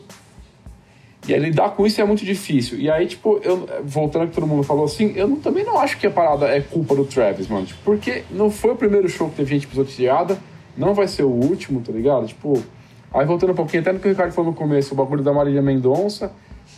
E 1.27 1.33
aí 1.33 1.39
lidar 1.39 1.71
com 1.71 1.87
isso 1.87 2.01
é 2.01 2.05
muito 2.05 2.25
difícil. 2.25 2.79
E 2.79 2.91
aí, 2.91 3.07
tipo, 3.07 3.39
eu, 3.45 3.69
voltando 3.85 4.27
que 4.29 4.35
todo 4.35 4.47
mundo 4.47 4.65
falou 4.65 4.85
assim, 4.85 5.13
eu 5.15 5.29
não- 5.29 5.37
também 5.37 5.65
não 5.65 5.79
acho 5.79 5.97
que 5.97 6.07
a 6.07 6.11
parada 6.11 6.47
é 6.47 6.61
culpa 6.61 6.97
do 6.97 7.05
Travis, 7.05 7.47
mano. 7.47 7.65
Tipo, 7.65 7.81
porque 7.85 8.25
não 8.31 8.51
foi 8.51 8.73
o 8.73 8.77
primeiro 8.77 9.09
show 9.09 9.29
que 9.29 9.37
teve 9.37 9.51
gente 9.51 9.69
pisoteada, 9.69 10.37
não 10.77 10.95
vai 10.95 11.07
ser 11.07 11.23
o 11.23 11.31
último, 11.31 11.81
tá 11.81 11.93
ligado? 11.93 12.27
Tipo, 12.27 12.61
aí 13.15 13.25
voltando 13.25 13.53
um 13.53 13.55
pouquinho, 13.55 13.83
até 13.83 13.93
no 13.93 14.01
que 14.01 14.09
o 14.09 14.11
Ricardo 14.11 14.33
falou 14.33 14.51
no 14.51 14.57
começo, 14.57 14.95
o 14.95 14.97
bagulho 14.97 15.23
da 15.23 15.33
Marília 15.33 15.63
Mendonça, 15.63 16.33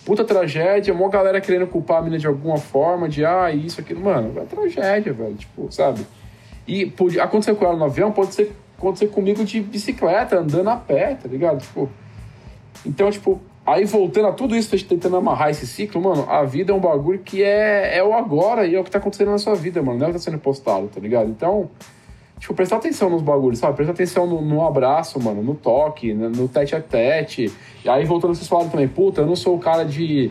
puta 0.05 0.23
tragédia, 0.25 0.93
uma 0.93 1.09
galera 1.09 1.41
querendo 1.41 1.67
culpar 1.67 1.99
a 1.99 2.03
mina 2.03 2.19
de 2.19 2.27
alguma 2.27 2.59
forma, 2.59 3.09
de 3.09 3.25
ah, 3.25 3.51
isso, 3.51 3.81
aquilo. 3.81 4.01
Mano, 4.01 4.33
é 4.37 4.45
tragédia, 4.45 5.13
velho, 5.15 5.35
tipo, 5.37 5.73
sabe? 5.73 6.07
E 6.67 6.85
pode, 6.85 7.19
aconteceu 7.19 7.57
com 7.57 7.65
ela 7.65 7.77
no 7.77 7.85
avião, 7.85 8.13
pode 8.13 8.35
ser 8.35 8.53
acontecer 8.89 9.09
comigo 9.09 9.45
de 9.45 9.61
bicicleta, 9.61 10.39
andando 10.39 10.69
a 10.71 10.77
pé, 10.77 11.15
tá 11.15 11.29
ligado? 11.29 11.61
Tipo, 11.61 11.89
então, 12.85 13.11
tipo, 13.11 13.41
aí 13.67 13.85
voltando 13.85 14.29
a 14.29 14.33
tudo 14.33 14.55
isso, 14.55 14.71
tentando 14.87 15.17
amarrar 15.17 15.51
esse 15.51 15.67
ciclo, 15.67 16.01
mano, 16.01 16.29
a 16.29 16.45
vida 16.45 16.73
é 16.73 16.75
um 16.75 16.81
bagulho 16.81 17.19
que 17.21 17.43
é, 17.43 17.97
é 17.97 18.05
o 18.05 18.13
agora 18.13 18.67
e 18.67 18.75
é 18.75 18.81
o 18.81 18.85
que 18.85 18.91
tá 18.91 18.99
acontecendo 18.99 19.31
na 19.31 19.39
sua 19.39 19.55
vida, 19.55 19.83
mano. 19.83 19.99
Não 19.99 20.07
é 20.07 20.11
o 20.11 20.13
que 20.13 20.19
tá 20.19 20.25
sendo 20.25 20.39
postado, 20.39 20.89
tá 20.89 21.01
ligado? 21.01 21.31
Então, 21.31 21.71
tipo, 22.39 22.53
prestar 22.55 22.77
atenção 22.77 23.09
nos 23.09 23.23
bagulhos, 23.23 23.59
sabe? 23.59 23.75
Prestar 23.75 23.93
atenção 23.93 24.27
no, 24.27 24.43
no 24.43 24.67
abraço, 24.67 25.21
mano, 25.23 25.43
no 25.43 25.55
toque, 25.55 26.13
no, 26.13 26.47
tete 26.49 26.77
a 26.77 26.81
tete. 26.81 27.51
E 27.85 27.89
aí, 27.89 28.05
voltando 28.05 28.33
a 28.33 28.35
vocês 28.35 28.49
também, 28.71 28.89
puta, 28.89 29.23
eu 29.23 29.27
não 29.27 29.37
sou 29.37 29.57
o 29.57 29.59
cara 29.59 29.85
de, 29.85 30.31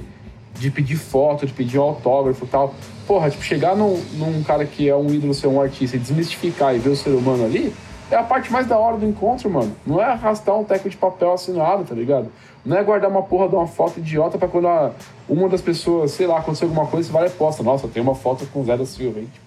de 0.59 0.69
pedir 0.69 0.97
foto, 0.97 1.45
de 1.45 1.53
pedir 1.53 1.79
um 1.79 1.83
autógrafo 1.83 2.45
e 2.45 2.47
tal. 2.47 2.75
Porra, 3.07 3.29
tipo, 3.29 3.43
chegar 3.43 3.75
num, 3.75 3.99
num 4.13 4.43
cara 4.43 4.63
que 4.65 4.87
é 4.87 4.95
um 4.95 5.07
ídolo, 5.11 5.33
ser 5.33 5.47
um 5.47 5.59
artista 5.59 5.97
e 5.97 5.99
desmistificar 5.99 6.75
e 6.75 6.77
ver 6.77 6.89
o 6.89 6.95
ser 6.95 7.09
humano 7.09 7.43
ali, 7.45 7.73
é 8.13 8.17
a 8.17 8.23
parte 8.23 8.51
mais 8.51 8.67
da 8.67 8.77
hora 8.77 8.97
do 8.97 9.05
encontro, 9.05 9.49
mano. 9.49 9.75
Não 9.85 9.99
é 10.01 10.05
arrastar 10.05 10.57
um 10.57 10.63
teco 10.63 10.89
de 10.89 10.95
papel 10.97 11.33
assinado, 11.33 11.83
tá 11.83 11.95
ligado? 11.95 12.29
Não 12.65 12.77
é 12.77 12.83
guardar 12.83 13.09
uma 13.09 13.21
porra 13.23 13.49
de 13.49 13.55
uma 13.55 13.67
foto 13.67 13.99
idiota 13.99 14.37
pra 14.37 14.47
quando 14.47 14.67
a- 14.67 14.91
uma 15.27 15.49
das 15.49 15.61
pessoas, 15.61 16.11
sei 16.11 16.27
lá, 16.27 16.39
acontecer 16.39 16.65
alguma 16.65 16.85
coisa, 16.87 17.07
você 17.07 17.13
vai 17.13 17.27
e 17.27 17.29
posta. 17.31 17.61
Nossa, 17.63 17.87
tem 17.87 18.01
uma 18.01 18.15
foto 18.15 18.45
com 18.53 18.61
o 18.61 18.63
Zé 18.65 18.77
da 18.77 18.85
Silva, 18.85 19.19
hein? 19.19 19.27
Tipo, 19.33 19.45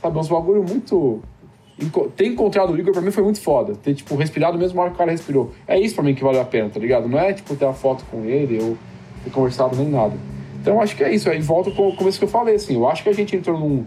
sabe, 0.00 0.18
uns 0.18 0.28
bagulho 0.28 0.62
muito. 0.62 1.20
Ter 2.16 2.26
encontrado 2.28 2.72
o 2.72 2.78
Igor 2.78 2.92
pra 2.92 3.02
mim 3.02 3.10
foi 3.10 3.24
muito 3.24 3.40
foda. 3.40 3.74
Ter, 3.74 3.94
tipo, 3.94 4.14
respirado 4.16 4.56
mesmo 4.56 4.80
hora 4.80 4.90
que 4.90 4.94
o 4.94 4.98
cara 4.98 5.10
respirou. 5.10 5.50
É 5.66 5.78
isso 5.78 5.94
pra 5.94 6.04
mim 6.04 6.14
que 6.14 6.22
vale 6.22 6.38
a 6.38 6.44
pena, 6.44 6.70
tá 6.70 6.78
ligado? 6.78 7.08
Não 7.08 7.18
é, 7.18 7.32
tipo, 7.32 7.54
ter 7.56 7.64
a 7.66 7.72
foto 7.72 8.04
com 8.10 8.24
ele 8.24 8.62
ou 8.62 8.76
ter 9.24 9.30
conversado 9.30 9.74
nem 9.76 9.88
nada. 9.88 10.14
Então, 10.62 10.80
acho 10.80 10.94
que 10.96 11.02
é 11.02 11.12
isso. 11.12 11.28
Aí 11.28 11.40
volta 11.40 11.70
com 11.72 11.88
o 11.88 11.96
começo 11.96 12.18
que 12.18 12.24
eu 12.24 12.28
falei, 12.28 12.54
assim. 12.54 12.74
Eu 12.76 12.88
acho 12.88 13.02
que 13.02 13.08
a 13.08 13.12
gente 13.12 13.34
entrou 13.36 13.58
num, 13.58 13.84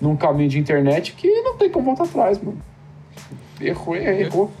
num 0.00 0.16
caminho 0.16 0.48
de 0.48 0.58
internet 0.58 1.12
que 1.14 1.28
não 1.42 1.56
tem 1.56 1.68
como 1.68 1.84
voltar 1.86 2.04
atrás, 2.04 2.40
mano. 2.40 2.58
Errou, 3.60 3.96
errou. 3.96 4.52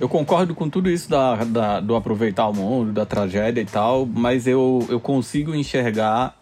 Eu 0.00 0.08
concordo 0.08 0.54
com 0.54 0.68
tudo 0.70 0.88
isso 0.90 1.10
da, 1.10 1.36
da- 1.44 1.80
do 1.80 1.94
aproveitar 1.94 2.48
o 2.48 2.54
mundo, 2.54 2.90
da 2.92 3.04
tragédia 3.04 3.60
e 3.60 3.66
tal, 3.66 4.06
mas 4.06 4.46
eu, 4.46 4.84
eu 4.88 4.98
consigo 4.98 5.54
enxergar 5.54 6.38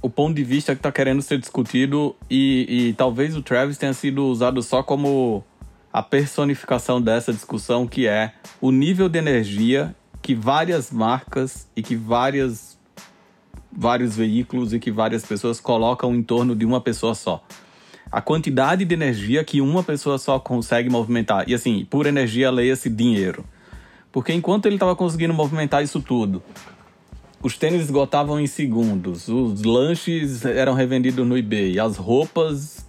o 0.00 0.08
ponto 0.08 0.34
de 0.34 0.42
vista 0.42 0.74
que 0.74 0.78
está 0.80 0.90
querendo 0.90 1.20
ser 1.22 1.38
discutido 1.38 2.16
e, 2.30 2.88
e 2.88 2.92
talvez 2.94 3.36
o 3.36 3.42
Travis 3.42 3.76
tenha 3.76 3.92
sido 3.92 4.24
usado 4.26 4.62
só 4.62 4.82
como 4.82 5.44
a 5.92 6.02
personificação 6.02 7.00
dessa 7.02 7.32
discussão, 7.32 7.86
que 7.86 8.06
é 8.06 8.32
o 8.60 8.70
nível 8.70 9.08
de 9.10 9.18
energia 9.18 9.94
que 10.22 10.34
várias 10.34 10.90
marcas 10.90 11.68
e 11.76 11.82
que 11.82 11.94
várias, 11.94 12.78
vários 13.70 14.16
veículos 14.16 14.72
e 14.72 14.78
que 14.80 14.90
várias 14.90 15.24
pessoas 15.24 15.60
colocam 15.60 16.14
em 16.14 16.22
torno 16.22 16.56
de 16.56 16.64
uma 16.64 16.80
pessoa 16.80 17.14
só 17.14 17.44
a 18.12 18.20
quantidade 18.20 18.84
de 18.84 18.94
energia 18.94 19.42
que 19.42 19.62
uma 19.62 19.82
pessoa 19.82 20.18
só 20.18 20.38
consegue 20.38 20.90
movimentar. 20.90 21.48
E 21.48 21.54
assim, 21.54 21.86
por 21.88 22.04
energia, 22.04 22.50
leia-se 22.50 22.90
dinheiro. 22.90 23.42
Porque 24.12 24.34
enquanto 24.34 24.66
ele 24.66 24.76
estava 24.76 24.94
conseguindo 24.94 25.32
movimentar 25.32 25.82
isso 25.82 25.98
tudo, 25.98 26.42
os 27.42 27.56
tênis 27.56 27.84
esgotavam 27.84 28.38
em 28.38 28.46
segundos, 28.46 29.26
os 29.28 29.62
lanches 29.62 30.44
eram 30.44 30.74
revendidos 30.74 31.26
no 31.26 31.38
eBay, 31.38 31.80
as 31.80 31.96
roupas 31.96 32.86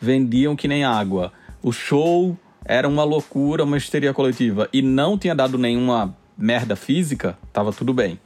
vendiam 0.00 0.56
que 0.56 0.66
nem 0.66 0.82
água, 0.82 1.30
o 1.62 1.70
show 1.70 2.34
era 2.64 2.88
uma 2.88 3.04
loucura, 3.04 3.62
uma 3.62 3.76
histeria 3.76 4.14
coletiva 4.14 4.68
e 4.72 4.80
não 4.80 5.18
tinha 5.18 5.34
dado 5.34 5.58
nenhuma 5.58 6.16
merda 6.36 6.74
física, 6.74 7.38
tava 7.52 7.72
tudo 7.72 7.92
bem. 7.92 8.18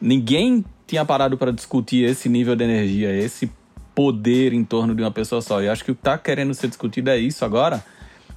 Ninguém 0.00 0.64
tinha 0.86 1.04
parado 1.04 1.36
para 1.36 1.52
discutir 1.52 2.04
esse 2.04 2.28
nível 2.28 2.56
de 2.56 2.64
energia, 2.64 3.14
esse 3.14 3.50
poder 3.94 4.52
em 4.52 4.64
torno 4.64 4.94
de 4.94 5.02
uma 5.02 5.10
pessoa 5.10 5.40
só. 5.40 5.62
E 5.62 5.68
acho 5.68 5.84
que 5.84 5.90
o 5.90 5.94
que 5.94 6.02
tá 6.02 6.16
querendo 6.18 6.54
ser 6.54 6.68
discutido 6.68 7.10
é 7.10 7.18
isso 7.18 7.44
agora. 7.44 7.84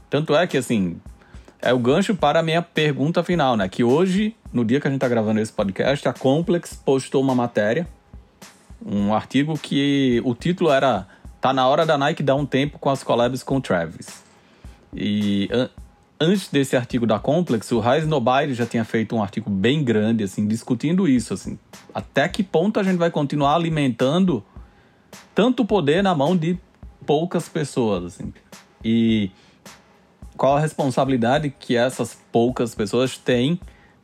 Tanto 0.10 0.36
é 0.36 0.46
que, 0.46 0.58
assim, 0.58 0.98
é 1.62 1.74
o 1.74 1.80
gancho 1.80 2.16
para 2.16 2.40
a 2.40 2.44
minha 2.44 2.62
pergunta 2.62 3.24
final, 3.24 3.58
né? 3.58 3.68
Que 3.68 3.84
hoje, 3.84 4.36
no 4.54 4.64
dia 4.64 4.80
que 4.80 4.88
a 4.88 4.92
gente 4.92 5.00
tá 5.00 5.08
gravando 5.08 5.40
esse 5.40 5.52
podcast, 5.52 6.08
a 6.08 6.14
Complex 6.14 6.74
postou 6.74 7.22
uma 7.22 7.36
matéria, 7.36 7.88
um 8.86 9.14
artigo 9.14 9.58
que 9.58 10.22
o 10.24 10.36
título 10.36 10.70
era 10.72 11.08
Tá 11.46 11.54
na 11.54 11.68
hora 11.68 11.86
da 11.86 11.96
Nike 11.96 12.24
dar 12.24 12.34
um 12.34 12.44
tempo 12.44 12.80
com 12.80 12.90
as 12.90 13.04
collabs 13.04 13.44
com 13.44 13.58
o 13.58 13.62
Travis. 13.62 14.24
E 14.92 15.48
an 15.52 15.70
antes 16.20 16.48
desse 16.48 16.76
artigo 16.76 17.06
da 17.06 17.20
Complex, 17.20 17.72
o 17.72 17.80
Raiz 17.80 18.08
Nobile 18.08 18.56
já 18.56 18.66
tinha 18.66 18.84
feito 18.84 19.16
um 19.16 19.22
artigo 19.22 19.48
bem 19.48 19.84
grande, 19.84 20.24
assim, 20.24 20.48
discutindo 20.48 21.08
isso, 21.08 21.36
assim. 21.36 21.60
Até 21.94 22.28
que 22.28 22.42
ponto 22.42 22.80
a 22.80 22.84
gente 22.84 22.98
vai 22.98 23.12
continuar 23.12 23.54
alimentando 23.54 24.44
tanto 25.34 25.66
poder 25.66 26.02
na 26.04 26.16
mão 26.16 26.36
de 26.36 26.58
poucas 27.06 27.48
pessoas, 27.48 28.06
assim. 28.06 28.34
E 28.84 29.32
qual 30.38 30.58
a 30.58 30.60
responsabilidade 30.60 31.54
que 31.60 31.76
essas 31.76 32.18
poucas 32.32 32.76
pessoas 32.76 33.18
têm 33.18 33.60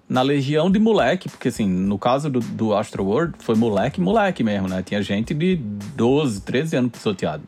na 0.08 0.22
legião 0.22 0.70
de 0.70 0.78
moleque, 0.78 1.30
porque 1.30 1.48
assim, 1.48 1.66
no 1.66 1.98
caso 1.98 2.30
do, 2.30 2.42
do 2.42 2.76
Astro 2.76 3.06
World, 3.06 3.36
foi 3.40 3.56
moleque, 3.56 4.02
moleque 4.02 4.44
mesmo, 4.44 4.68
né? 4.68 4.84
Tinha 4.84 5.02
gente 5.02 5.34
de 5.34 5.56
12, 5.56 6.42
13 6.42 6.76
anos 6.76 6.92
pisoteado. 6.92 7.44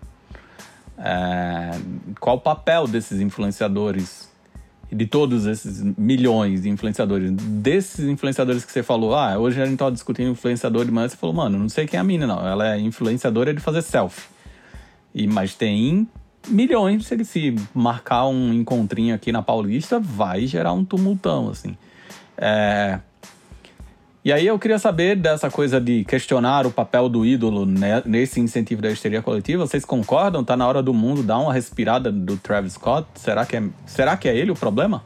É, 0.97 1.71
qual 2.21 2.37
o 2.37 2.39
papel 2.39 2.87
desses 2.87 3.19
influenciadores 3.19 4.31
de 4.93 5.05
todos 5.05 5.45
esses 5.45 5.81
milhões 5.97 6.61
de 6.61 6.69
influenciadores, 6.69 7.31
desses 7.31 8.05
influenciadores 8.07 8.63
que 8.63 8.71
você 8.71 8.83
falou, 8.83 9.15
ah, 9.15 9.37
hoje 9.37 9.61
a 9.61 9.65
gente 9.65 9.77
tava 9.77 9.91
discutindo 9.91 10.29
influenciador 10.29 10.85
de 10.85 10.91
manhã, 10.91 11.07
você 11.07 11.17
falou, 11.17 11.35
mano, 11.35 11.57
não 11.57 11.69
sei 11.69 11.87
quem 11.87 11.97
é 11.97 12.01
a 12.01 12.03
mina, 12.03 12.27
não. 12.27 12.45
Ela 12.45 12.75
é 12.75 12.79
influenciadora 12.79 13.53
de 13.53 13.59
fazer 13.59 13.81
selfie. 13.81 14.23
E, 15.13 15.27
mas 15.27 15.55
tem 15.55 16.07
milhões, 16.47 17.05
se 17.05 17.13
ele 17.13 17.25
se 17.25 17.55
marcar 17.73 18.27
um 18.27 18.53
encontrinho 18.53 19.15
aqui 19.15 19.31
na 19.31 19.41
Paulista, 19.41 19.99
vai 19.99 20.45
gerar 20.45 20.73
um 20.73 20.83
tumultão, 20.83 21.49
assim. 21.49 21.77
É... 22.37 22.99
E 24.25 24.31
aí 24.31 24.47
eu 24.47 24.57
queria 24.57 24.79
saber 24.79 25.17
dessa 25.17 25.51
coisa 25.51 25.81
de 25.81 26.05
questionar 26.05 26.65
o 26.65 26.71
papel 26.71 27.09
do 27.09 27.25
ídolo 27.25 27.65
nesse 28.05 28.39
incentivo 28.39 28.81
da 28.81 28.89
histeria 28.89 29.21
coletiva. 29.21 29.67
Vocês 29.67 29.83
concordam? 29.83 30.45
Tá 30.45 30.55
na 30.55 30.65
hora 30.65 30.81
do 30.81 30.93
mundo 30.93 31.21
dar 31.21 31.39
uma 31.39 31.51
respirada 31.51 32.09
do 32.09 32.37
Travis 32.37 32.73
Scott? 32.73 33.05
Será 33.15 33.45
que 33.45 33.57
é, 33.57 33.63
será 33.85 34.15
que 34.15 34.29
é 34.29 34.37
ele 34.37 34.49
o 34.49 34.55
problema? 34.55 35.03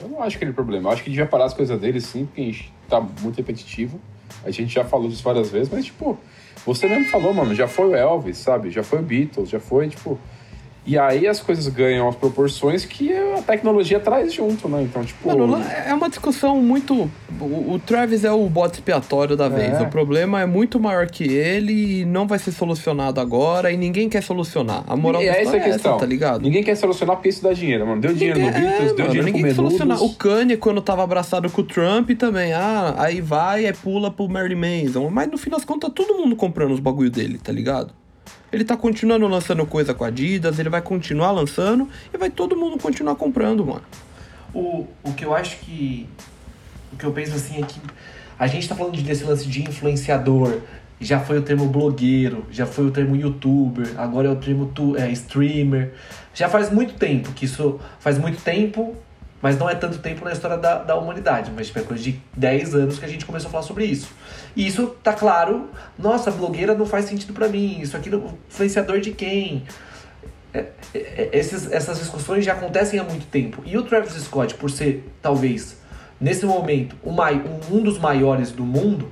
Eu 0.00 0.08
não 0.08 0.22
acho 0.22 0.38
que 0.38 0.44
ele 0.44 0.50
é 0.50 0.52
o 0.52 0.54
problema. 0.54 0.88
Eu 0.88 0.92
acho 0.94 1.04
que 1.04 1.10
devia 1.10 1.26
parar 1.26 1.44
as 1.44 1.52
coisas 1.52 1.78
dele 1.78 2.00
sim, 2.00 2.24
porque 2.24 2.64
tá 2.88 3.02
muito 3.20 3.36
repetitivo. 3.36 4.00
A 4.46 4.50
gente 4.50 4.72
já 4.72 4.82
falou 4.82 5.10
disso 5.10 5.22
várias 5.22 5.50
vezes, 5.50 5.68
mas 5.70 5.84
tipo, 5.84 6.18
você 6.64 6.88
mesmo 6.88 7.10
falou, 7.10 7.34
mano, 7.34 7.54
já 7.54 7.68
foi 7.68 7.88
o 7.88 7.94
Elvis, 7.94 8.38
sabe? 8.38 8.70
Já 8.70 8.82
foi 8.82 9.00
o 9.00 9.02
Beatles, 9.02 9.50
já 9.50 9.60
foi, 9.60 9.90
tipo, 9.90 10.18
e 10.84 10.98
aí 10.98 11.28
as 11.28 11.40
coisas 11.40 11.68
ganham 11.68 12.08
as 12.08 12.16
proporções 12.16 12.84
que 12.84 13.12
a 13.12 13.40
tecnologia 13.42 14.00
traz 14.00 14.32
junto, 14.32 14.68
né? 14.68 14.82
Então, 14.82 15.04
tipo. 15.04 15.28
Mano, 15.28 15.62
é 15.86 15.94
uma 15.94 16.08
discussão 16.08 16.60
muito. 16.60 17.08
O, 17.40 17.78
Travis 17.78 18.24
é 18.24 18.32
o 18.32 18.48
bode 18.48 18.74
expiatório 18.74 19.36
da 19.36 19.48
vez. 19.48 19.74
É. 19.74 19.82
O 19.82 19.88
problema 19.88 20.40
é 20.40 20.46
muito 20.46 20.80
maior 20.80 21.06
que 21.06 21.24
ele 21.24 22.00
e 22.00 22.04
não 22.04 22.26
vai 22.26 22.38
ser 22.38 22.50
solucionado 22.50 23.20
agora 23.20 23.70
e 23.70 23.76
ninguém 23.76 24.08
quer 24.08 24.22
solucionar. 24.22 24.82
A 24.88 24.96
moral 24.96 25.22
e 25.22 25.28
é 25.28 25.42
essa 25.42 25.56
a 25.56 25.60
questão. 25.60 25.92
Essa, 25.92 26.00
tá 26.00 26.06
ligado? 26.06 26.42
Ninguém 26.42 26.64
quer 26.64 26.74
solucionar 26.74 27.16
porque 27.16 27.28
isso 27.28 27.44
dá 27.44 27.52
dinheiro, 27.52 27.86
mano. 27.86 28.00
Deu 28.00 28.12
dinheiro 28.12 28.40
ninguém, 28.40 28.60
no 28.60 28.68
Beatles, 28.68 28.90
é, 28.90 28.94
deu 28.94 28.96
mano, 28.96 29.08
dinheiro 29.08 29.26
ninguém 29.26 29.42
quer 29.44 29.54
solucionar. 29.54 30.02
O 30.02 30.14
Kanye, 30.14 30.56
quando 30.56 30.82
tava 30.82 31.04
abraçado 31.04 31.48
com 31.48 31.60
o 31.60 31.64
Trump, 31.64 32.10
também. 32.18 32.52
Ah, 32.52 32.96
aí 32.98 33.20
vai, 33.20 33.66
é 33.66 33.72
pula 33.72 34.10
pro 34.10 34.28
Mary 34.28 34.56
Manson. 34.56 35.08
Mas 35.10 35.30
no 35.30 35.38
fim 35.38 35.50
das 35.50 35.64
contas, 35.64 35.92
todo 35.94 36.14
mundo 36.14 36.34
comprando 36.34 36.72
os 36.72 36.80
bagulho 36.80 37.10
dele, 37.10 37.38
tá 37.38 37.52
ligado? 37.52 38.01
Ele 38.52 38.64
tá 38.64 38.76
continuando 38.76 39.26
lançando 39.26 39.64
coisa 39.64 39.94
com 39.94 40.04
a 40.04 40.08
Adidas, 40.08 40.58
ele 40.58 40.68
vai 40.68 40.82
continuar 40.82 41.30
lançando 41.30 41.88
e 42.12 42.18
vai 42.18 42.28
todo 42.28 42.54
mundo 42.54 42.78
continuar 42.78 43.14
comprando, 43.14 43.64
mano. 43.64 43.82
O, 44.52 44.86
o 45.02 45.14
que 45.14 45.24
eu 45.24 45.34
acho 45.34 45.56
que. 45.60 46.06
O 46.92 46.96
que 46.96 47.04
eu 47.04 47.12
penso 47.12 47.34
assim 47.34 47.62
é 47.62 47.66
que 47.66 47.80
a 48.38 48.46
gente 48.46 48.68
tá 48.68 48.74
falando 48.74 49.00
desse 49.00 49.24
lance 49.24 49.46
de 49.48 49.62
influenciador, 49.62 50.60
já 51.00 51.18
foi 51.18 51.38
o 51.38 51.42
termo 51.42 51.66
blogueiro, 51.66 52.44
já 52.50 52.66
foi 52.66 52.86
o 52.86 52.90
termo 52.90 53.16
youtuber, 53.16 53.88
agora 53.96 54.28
é 54.28 54.30
o 54.30 54.36
termo 54.36 54.70
tu, 54.74 54.96
é, 54.98 55.10
streamer. 55.12 55.94
Já 56.34 56.48
faz 56.48 56.70
muito 56.70 56.94
tempo 56.94 57.32
que 57.32 57.46
isso 57.46 57.80
faz 57.98 58.18
muito 58.18 58.42
tempo 58.42 58.94
mas 59.42 59.58
não 59.58 59.68
é 59.68 59.74
tanto 59.74 59.98
tempo 59.98 60.24
na 60.24 60.32
história 60.32 60.56
da, 60.56 60.78
da 60.78 60.94
humanidade, 60.94 61.50
mas 61.54 61.66
tipo, 61.66 61.80
é 61.80 61.82
coisa 61.82 62.00
de 62.00 62.20
10 62.36 62.76
anos 62.76 62.98
que 63.00 63.04
a 63.04 63.08
gente 63.08 63.26
começou 63.26 63.48
a 63.48 63.50
falar 63.50 63.64
sobre 63.64 63.84
isso. 63.84 64.08
E 64.54 64.66
isso 64.66 64.88
tá 65.02 65.12
claro, 65.12 65.70
nossa, 65.98 66.30
blogueira 66.30 66.74
não 66.74 66.86
faz 66.86 67.06
sentido 67.06 67.32
para 67.32 67.48
mim, 67.48 67.80
isso 67.80 67.96
aqui 67.96 68.10
influenciador 68.48 69.00
de 69.00 69.12
quem? 69.12 69.64
É, 70.52 70.66
é, 70.94 70.98
é, 70.98 71.30
esses, 71.32 71.70
essas 71.72 71.98
discussões 71.98 72.44
já 72.44 72.52
acontecem 72.52 73.00
há 73.00 73.04
muito 73.04 73.26
tempo. 73.26 73.62
E 73.64 73.76
o 73.78 73.82
Travis 73.82 74.12
Scott, 74.12 74.54
por 74.54 74.70
ser, 74.70 75.10
talvez, 75.22 75.78
nesse 76.20 76.44
momento, 76.44 76.96
um, 77.04 77.76
um 77.76 77.82
dos 77.82 77.98
maiores 77.98 78.50
do 78.50 78.64
mundo, 78.64 79.10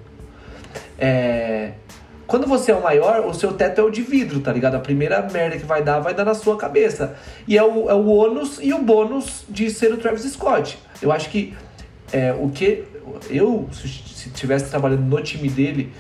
é, 0.99 1.73
quando 2.31 2.47
você 2.47 2.71
é 2.71 2.75
o 2.77 2.83
maior, 2.83 3.27
o 3.27 3.35
seu 3.35 3.55
teto 3.55 3.81
é 3.81 3.85
o 3.85 3.91
de 3.91 4.03
vidro, 4.03 4.39
tá 4.39 4.53
ligado? 4.53 4.77
A 4.77 4.79
primeira 4.79 5.21
merda 5.33 5.57
que 5.57 5.65
vai 5.65 5.83
dar, 5.83 5.99
vai 5.99 6.15
dar 6.15 6.25
na 6.25 6.35
sua 6.35 6.57
cabeça. 6.57 7.17
E 7.49 7.59
é 7.59 7.63
o, 7.63 7.91
é 7.91 7.95
o 7.95 8.07
ônus 8.07 8.61
e 8.63 8.73
o 8.73 8.79
bônus 8.79 9.45
de 9.49 9.69
ser 9.69 9.93
o 9.93 9.97
Travis 9.97 10.23
Scott. 10.31 10.79
Eu 11.03 11.11
acho 11.11 11.29
que 11.29 11.55
é, 12.13 12.33
o 12.33 12.49
que. 12.51 12.85
Eu, 13.29 13.69
se 14.21 14.29
estivesse 14.29 14.71
trabalhando 14.71 15.03
no 15.03 15.23
time 15.23 15.49
dele, 15.49 15.93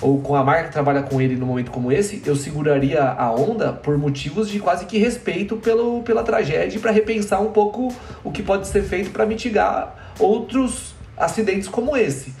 ou 0.00 0.20
com 0.20 0.36
a 0.36 0.44
marca 0.44 0.64
que 0.64 0.72
trabalha 0.72 1.02
com 1.02 1.20
ele 1.20 1.36
num 1.36 1.46
momento 1.46 1.70
como 1.70 1.90
esse, 1.90 2.22
eu 2.26 2.36
seguraria 2.36 3.02
a 3.02 3.30
onda 3.32 3.72
por 3.72 3.96
motivos 3.96 4.48
de 4.48 4.58
quase 4.58 4.84
que 4.84 4.98
respeito 4.98 5.56
pelo, 5.56 6.02
pela 6.02 6.22
tragédia 6.22 6.78
para 6.78 6.90
repensar 6.90 7.40
um 7.40 7.50
pouco 7.50 7.94
o 8.22 8.30
que 8.30 8.42
pode 8.42 8.66
ser 8.68 8.82
feito 8.82 9.10
para 9.10 9.24
mitigar 9.24 10.14
outros 10.18 10.94
acidentes 11.16 11.68
como 11.68 11.96
esse. 11.96 12.34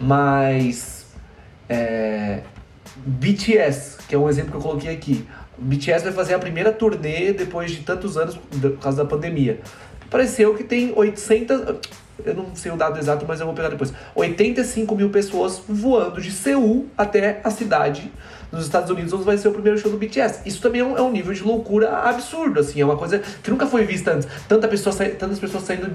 Mas. 0.00 1.06
É, 1.68 2.40
BTS, 2.96 3.98
que 4.08 4.14
é 4.14 4.18
um 4.18 4.28
exemplo 4.28 4.50
que 4.50 4.56
eu 4.58 4.60
coloquei 4.60 4.92
aqui. 4.92 5.26
BTS 5.56 6.04
vai 6.04 6.12
fazer 6.12 6.34
a 6.34 6.38
primeira 6.38 6.72
turnê 6.72 7.32
depois 7.32 7.70
de 7.70 7.78
tantos 7.78 8.16
anos 8.16 8.36
por 8.36 8.78
causa 8.78 9.04
da 9.04 9.08
pandemia. 9.08 9.60
Pareceu 10.10 10.54
que 10.54 10.64
tem 10.64 10.92
800. 10.94 11.76
Eu 12.24 12.34
não 12.34 12.54
sei 12.54 12.70
o 12.72 12.76
dado 12.76 12.98
exato, 12.98 13.24
mas 13.26 13.40
eu 13.40 13.46
vou 13.46 13.54
pegar 13.54 13.68
depois. 13.68 13.92
85 14.14 14.94
mil 14.94 15.10
pessoas 15.10 15.62
voando 15.68 16.20
de 16.20 16.30
Seul 16.30 16.86
até 16.96 17.40
a 17.42 17.50
cidade 17.50 18.10
nos 18.52 18.64
Estados 18.64 18.90
Unidos, 18.90 19.12
onde 19.12 19.24
vai 19.24 19.38
ser 19.38 19.48
o 19.48 19.52
primeiro 19.52 19.78
show 19.78 19.90
do 19.90 19.96
BTS. 19.96 20.40
Isso 20.44 20.60
também 20.60 20.80
é 20.80 20.84
um, 20.84 20.96
é 20.96 21.02
um 21.02 21.10
nível 21.10 21.32
de 21.32 21.42
loucura 21.42 21.98
absurdo, 21.98 22.60
assim. 22.60 22.80
É 22.80 22.84
uma 22.84 22.96
coisa 22.96 23.20
que 23.42 23.50
nunca 23.50 23.66
foi 23.66 23.84
vista 23.84 24.12
antes. 24.12 24.28
Tanta 24.48 24.66
pessoa 24.66 24.94
tantas 24.94 25.38
pessoas 25.38 25.64
saindo 25.64 25.94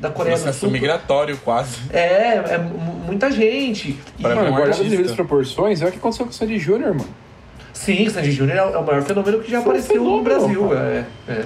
da 0.00 0.10
Coreia 0.10 0.36
Processo 0.36 0.58
do 0.58 0.60
Sul. 0.60 0.70
migratório, 0.70 1.36
quase. 1.38 1.78
É, 1.92 2.34
é 2.36 2.58
muita 2.58 3.30
gente. 3.30 3.98
Para 4.20 4.34
e, 4.34 4.36
mano, 4.36 4.50
guardado 4.52 4.82
as 4.82 4.88
devidas 4.88 5.12
proporções, 5.12 5.82
é 5.82 5.86
o 5.86 5.90
que 5.92 5.98
aconteceu 5.98 6.26
com 6.26 6.32
o 6.32 6.34
Sandy 6.34 6.58
Júnior, 6.58 6.94
mano. 6.94 7.08
Sim, 7.72 8.06
o 8.06 8.10
Sandy 8.10 8.32
Júnior 8.32 8.56
é 8.56 8.62
o 8.78 8.84
maior 8.84 9.02
fenômeno 9.02 9.40
que 9.40 9.50
já 9.50 9.60
Foi 9.60 9.72
apareceu 9.72 9.96
fenômeno, 9.96 10.16
no 10.16 10.22
Brasil. 10.22 10.74
É, 10.74 11.04
é. 11.28 11.44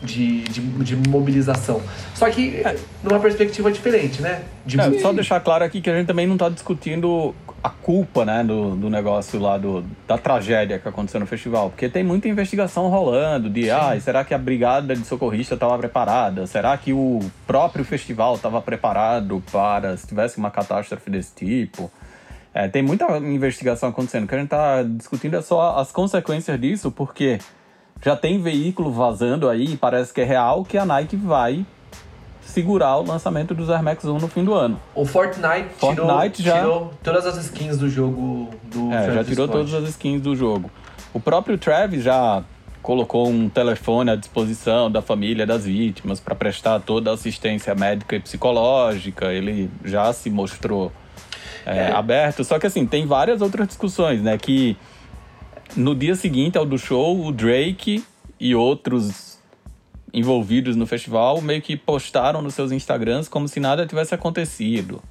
De, 0.00 0.42
de, 0.42 0.60
de, 0.60 1.08
mobilização. 1.08 1.82
Só 2.14 2.30
que 2.30 2.62
numa 3.02 3.18
perspectiva 3.18 3.72
diferente, 3.72 4.22
né? 4.22 4.42
De... 4.64 4.80
É, 4.80 5.00
só 5.00 5.12
deixar 5.12 5.40
claro 5.40 5.64
aqui 5.64 5.80
que 5.80 5.90
a 5.90 5.96
gente 5.96 6.06
também 6.06 6.24
não 6.24 6.36
está 6.36 6.48
discutindo 6.48 7.34
a 7.62 7.70
culpa, 7.70 8.24
né, 8.24 8.44
do, 8.44 8.76
do 8.76 8.88
negócio 8.88 9.40
lá, 9.40 9.58
do, 9.58 9.84
da 10.06 10.16
tragédia 10.16 10.78
que 10.78 10.88
aconteceu 10.88 11.18
no 11.18 11.26
festival. 11.26 11.70
Porque 11.70 11.88
tem 11.88 12.04
muita 12.04 12.28
investigação 12.28 12.88
rolando 12.88 13.50
de, 13.50 13.70
ah, 13.70 13.98
será 14.00 14.24
que 14.24 14.32
a 14.32 14.38
brigada 14.38 14.94
de 14.94 15.04
socorrista 15.04 15.54
estava 15.54 15.76
preparada? 15.78 16.46
Será 16.46 16.76
que 16.76 16.92
o 16.92 17.20
próprio 17.46 17.84
festival 17.84 18.36
estava 18.36 18.62
preparado 18.62 19.42
para 19.50 19.96
se 19.96 20.06
tivesse 20.06 20.38
uma 20.38 20.50
catástrofe 20.50 21.10
desse 21.10 21.34
tipo? 21.34 21.90
É, 22.54 22.68
tem 22.68 22.82
muita 22.82 23.04
investigação 23.18 23.88
acontecendo. 23.88 24.24
O 24.24 24.26
que 24.28 24.34
a 24.34 24.38
gente 24.38 24.46
está 24.46 24.82
discutindo 24.82 25.36
é 25.36 25.42
só 25.42 25.78
as 25.78 25.92
consequências 25.92 26.60
disso, 26.60 26.90
porque 26.90 27.38
já 28.02 28.16
tem 28.16 28.40
veículo 28.40 28.90
vazando 28.90 29.48
aí, 29.48 29.76
parece 29.76 30.12
que 30.12 30.20
é 30.20 30.24
real, 30.24 30.64
que 30.64 30.78
a 30.78 30.84
Nike 30.84 31.16
vai 31.16 31.64
segurar 32.40 32.96
o 32.96 33.02
lançamento 33.02 33.54
dos 33.54 33.68
Air 33.68 33.82
Max 33.82 34.04
1 34.04 34.18
no 34.18 34.28
fim 34.28 34.42
do 34.42 34.54
ano. 34.54 34.80
O 34.94 35.04
Fortnite, 35.04 35.68
Fortnite 35.76 36.42
tirou, 36.42 36.54
já 36.54 36.60
tirou 36.60 36.94
todas 37.02 37.26
as 37.26 37.36
skins 37.44 37.76
do 37.76 37.88
jogo 37.90 38.48
do 38.64 38.92
É, 38.92 39.02
Travis 39.02 39.14
já 39.14 39.24
tirou 39.24 39.46
Scott. 39.46 39.58
todas 39.58 39.74
as 39.74 39.88
skins 39.90 40.22
do 40.22 40.34
jogo. 40.34 40.70
O 41.12 41.20
próprio 41.20 41.58
Travis 41.58 42.02
já 42.02 42.42
colocou 42.80 43.28
um 43.28 43.48
telefone 43.48 44.10
à 44.10 44.16
disposição 44.16 44.90
da 44.90 45.02
família 45.02 45.46
das 45.46 45.66
vítimas 45.66 46.20
para 46.20 46.34
prestar 46.34 46.80
toda 46.80 47.10
a 47.10 47.14
assistência 47.14 47.74
médica 47.74 48.16
e 48.16 48.20
psicológica. 48.20 49.32
Ele 49.32 49.70
já 49.84 50.10
se 50.12 50.30
mostrou 50.30 50.90
é, 51.66 51.90
é. 51.90 51.92
aberto. 51.92 52.42
Só 52.44 52.58
que 52.58 52.66
assim, 52.66 52.86
tem 52.86 53.06
várias 53.06 53.42
outras 53.42 53.68
discussões, 53.68 54.22
né? 54.22 54.38
Que 54.38 54.76
no 55.76 55.94
dia 55.94 56.14
seguinte 56.14 56.58
ao 56.58 56.66
do 56.66 56.78
show, 56.78 57.24
o 57.24 57.32
Drake 57.32 58.04
e 58.38 58.54
outros 58.54 59.38
envolvidos 60.12 60.74
no 60.76 60.86
festival 60.86 61.40
meio 61.40 61.60
que 61.60 61.76
postaram 61.76 62.40
nos 62.40 62.54
seus 62.54 62.72
Instagrams 62.72 63.28
como 63.28 63.46
se 63.46 63.60
nada 63.60 63.86
tivesse 63.86 64.14
acontecido. 64.14 65.02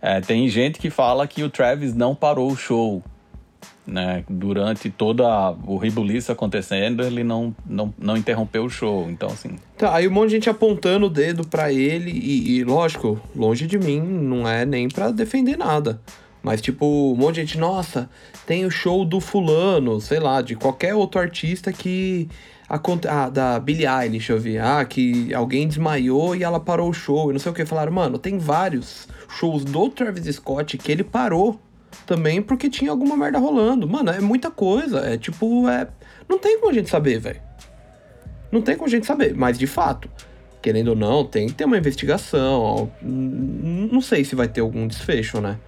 É, 0.00 0.20
tem 0.20 0.48
gente 0.48 0.80
que 0.80 0.90
fala 0.90 1.26
que 1.28 1.44
o 1.44 1.50
Travis 1.50 1.94
não 1.94 2.14
parou 2.14 2.50
o 2.50 2.56
show. 2.56 3.02
Né? 3.86 4.24
Durante 4.28 4.90
todo 4.90 5.24
o 5.66 5.76
ribuliço 5.76 6.30
acontecendo, 6.30 7.02
ele 7.02 7.24
não, 7.24 7.54
não, 7.64 7.94
não 7.98 8.16
interrompeu 8.16 8.64
o 8.64 8.70
show. 8.70 9.08
Então, 9.08 9.28
assim. 9.28 9.56
Tá, 9.76 9.94
aí 9.94 10.06
um 10.06 10.10
monte 10.10 10.30
de 10.30 10.34
gente 10.36 10.50
apontando 10.50 11.06
o 11.06 11.10
dedo 11.10 11.46
para 11.46 11.72
ele, 11.72 12.10
e, 12.10 12.58
e, 12.58 12.64
lógico, 12.64 13.20
longe 13.34 13.66
de 13.66 13.78
mim, 13.78 14.00
não 14.00 14.48
é 14.48 14.64
nem 14.64 14.88
para 14.88 15.10
defender 15.10 15.56
nada. 15.56 16.00
Mas, 16.42 16.60
tipo, 16.60 16.84
um 16.84 17.16
monte 17.16 17.36
de 17.36 17.40
gente, 17.42 17.58
nossa, 17.58 18.10
tem 18.46 18.64
o 18.66 18.70
show 18.70 19.04
do 19.04 19.20
fulano, 19.20 20.00
sei 20.00 20.18
lá, 20.18 20.42
de 20.42 20.56
qualquer 20.56 20.94
outro 20.94 21.20
artista 21.20 21.72
que. 21.72 22.28
Ah, 23.08 23.28
da 23.28 23.60
Billie 23.60 23.86
Eilish, 23.86 24.30
eu 24.30 24.40
vi. 24.40 24.58
Ah, 24.58 24.84
que 24.84 25.32
alguém 25.34 25.68
desmaiou 25.68 26.34
e 26.34 26.42
ela 26.42 26.58
parou 26.58 26.88
o 26.88 26.92
show. 26.92 27.30
E 27.30 27.32
não 27.32 27.38
sei 27.38 27.52
o 27.52 27.54
que. 27.54 27.64
Falaram, 27.66 27.92
mano, 27.92 28.18
tem 28.18 28.38
vários 28.38 29.06
shows 29.28 29.62
do 29.62 29.88
Travis 29.90 30.34
Scott 30.34 30.78
que 30.78 30.90
ele 30.90 31.04
parou 31.04 31.60
também 32.06 32.40
porque 32.40 32.70
tinha 32.70 32.90
alguma 32.90 33.16
merda 33.16 33.38
rolando. 33.38 33.86
Mano, 33.86 34.10
é 34.10 34.20
muita 34.20 34.50
coisa. 34.50 35.00
É 35.00 35.18
tipo, 35.18 35.68
é. 35.68 35.86
Não 36.28 36.38
tem 36.38 36.58
como 36.58 36.70
a 36.70 36.74
gente 36.74 36.88
saber, 36.88 37.18
velho. 37.18 37.40
Não 38.50 38.62
tem 38.62 38.74
como 38.74 38.88
a 38.88 38.90
gente 38.90 39.06
saber. 39.06 39.34
Mas 39.34 39.58
de 39.58 39.66
fato, 39.66 40.08
querendo 40.62 40.88
ou 40.88 40.96
não, 40.96 41.24
tem 41.24 41.48
que 41.48 41.54
ter 41.54 41.66
uma 41.66 41.76
investigação. 41.76 42.90
Não 43.02 44.00
sei 44.00 44.24
se 44.24 44.34
vai 44.34 44.48
ter 44.48 44.62
algum 44.62 44.86
desfecho, 44.86 45.40
né? 45.40 45.58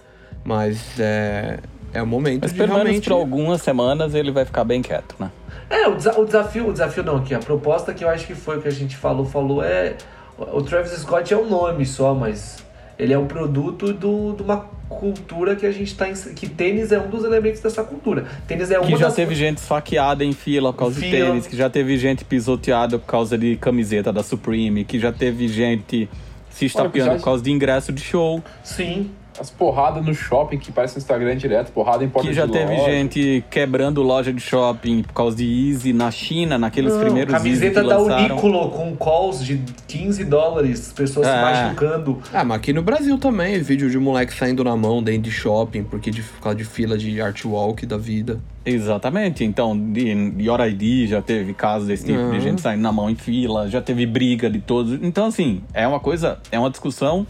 Mas 0.44 0.98
é. 0.98 1.58
É 1.92 2.02
o 2.02 2.06
momento 2.06 2.42
Mas 2.42 2.52
de 2.52 2.58
pelo 2.58 2.72
realmente... 2.72 2.92
menos 2.92 3.06
por 3.06 3.14
algumas 3.14 3.62
semanas 3.62 4.14
ele 4.16 4.32
vai 4.32 4.44
ficar 4.44 4.64
bem 4.64 4.82
quieto, 4.82 5.14
né? 5.18 5.30
É, 5.70 5.86
o, 5.86 5.94
desa 5.94 6.18
o 6.18 6.24
desafio, 6.24 6.68
o 6.68 6.72
desafio 6.72 7.04
não, 7.04 7.18
aqui, 7.18 7.32
a 7.34 7.38
proposta 7.38 7.94
que 7.94 8.02
eu 8.02 8.08
acho 8.08 8.26
que 8.26 8.34
foi 8.34 8.58
o 8.58 8.60
que 8.60 8.66
a 8.66 8.72
gente 8.72 8.96
falou, 8.96 9.24
falou 9.24 9.62
é. 9.62 9.94
O 10.36 10.60
Travis 10.62 10.90
Scott 10.90 11.32
é 11.32 11.36
um 11.36 11.48
nome 11.48 11.86
só, 11.86 12.12
mas 12.12 12.64
ele 12.98 13.12
é 13.12 13.18
um 13.18 13.26
produto 13.26 13.92
do, 13.92 14.34
de 14.34 14.42
uma 14.42 14.66
cultura 14.88 15.54
que 15.54 15.64
a 15.64 15.70
gente 15.70 15.92
está 15.92 16.06
que 16.08 16.48
tênis 16.48 16.90
é 16.92 16.98
um 16.98 17.08
dos 17.08 17.24
elementos 17.24 17.60
dessa 17.60 17.84
cultura. 17.84 18.24
Tênis 18.46 18.70
é 18.70 18.78
uma 18.78 18.86
que 18.86 18.96
já 18.96 19.06
das... 19.06 19.14
teve 19.14 19.34
gente 19.34 19.58
esfaqueada 19.58 20.24
em 20.24 20.32
fila 20.32 20.72
por 20.72 20.80
causa 20.80 21.00
Fila. 21.00 21.12
de 21.12 21.22
tênis, 21.24 21.46
que 21.46 21.56
já 21.56 21.70
teve 21.70 21.96
gente 21.96 22.24
pisoteada 22.24 22.98
por 22.98 23.06
causa 23.06 23.38
de 23.38 23.56
camiseta 23.56 24.12
da 24.12 24.22
Supreme, 24.22 24.84
que 24.84 24.98
já 24.98 25.12
teve 25.12 25.46
gente 25.46 26.08
se 26.50 26.66
estapeando 26.66 27.12
já- 27.12 27.16
por 27.18 27.24
causa 27.24 27.42
de 27.42 27.50
ingresso 27.50 27.92
de 27.92 28.02
show, 28.02 28.42
Sim. 28.62 29.10
As 29.38 29.50
porradas 29.50 30.04
no 30.04 30.14
shopping 30.14 30.58
que 30.58 30.70
parece 30.70 30.94
no 30.94 30.98
Instagram 30.98 31.36
direto, 31.36 31.72
porrada 31.72 32.04
em 32.04 32.08
porta 32.08 32.28
que 32.28 32.34
já 32.34 32.46
de 32.46 32.52
teve 32.52 32.72
loja. 32.76 32.90
gente 32.90 33.44
quebrando 33.50 34.00
loja 34.02 34.32
de 34.32 34.40
shopping 34.40 35.02
por 35.02 35.12
causa 35.12 35.36
de 35.36 35.70
Easy 35.70 35.92
na 35.92 36.10
China, 36.10 36.56
naqueles 36.56 36.92
Não, 36.94 37.00
primeiros 37.00 37.34
Easy 37.34 37.44
camiseta 37.44 37.82
da 37.82 37.98
lançaram. 37.98 38.36
Uniqlo 38.38 38.70
com 38.70 38.96
calls 38.96 39.44
de 39.44 39.60
15 39.88 40.24
dólares, 40.24 40.92
pessoas 40.94 41.26
se 41.26 41.32
É. 41.32 41.40
machucando. 41.42 42.20
Ah, 42.32 42.44
mas 42.44 42.58
aqui 42.58 42.72
no 42.72 42.82
Brasil 42.82 43.18
também, 43.18 43.58
vídeo 43.60 43.90
de 43.90 43.98
moleque 43.98 44.32
saindo 44.32 44.62
na 44.62 44.76
mão 44.76 45.02
dentro 45.02 45.22
de 45.22 45.30
shopping, 45.32 45.82
porque 45.82 46.10
de, 46.12 46.22
por 46.22 46.40
causa 46.40 46.56
de 46.58 46.64
fila 46.64 46.96
de 46.96 47.20
art 47.20 47.44
walk 47.44 47.84
da 47.86 47.96
vida. 47.96 48.38
Exatamente. 48.64 49.44
Então, 49.44 49.76
de, 49.76 50.30
de 50.30 50.48
hora 50.48 50.68
ID 50.68 51.08
já 51.08 51.20
teve 51.20 51.52
casos 51.54 51.88
desse 51.88 52.04
tipo, 52.06 52.18
de 52.18 52.24
Uhum. 52.24 52.40
gente 52.40 52.60
saindo 52.60 52.82
na 52.82 52.92
mão 52.92 53.10
em 53.10 53.14
fila, 53.14 53.68
já 53.68 53.80
teve 53.82 54.06
briga 54.06 54.48
de 54.48 54.60
todos. 54.60 54.92
Então, 55.02 55.26
assim, 55.26 55.60
é 55.72 55.86
uma 55.86 56.00
coisa, 56.00 56.38
é 56.50 56.58
uma 56.58 56.70
discussão 56.70 57.26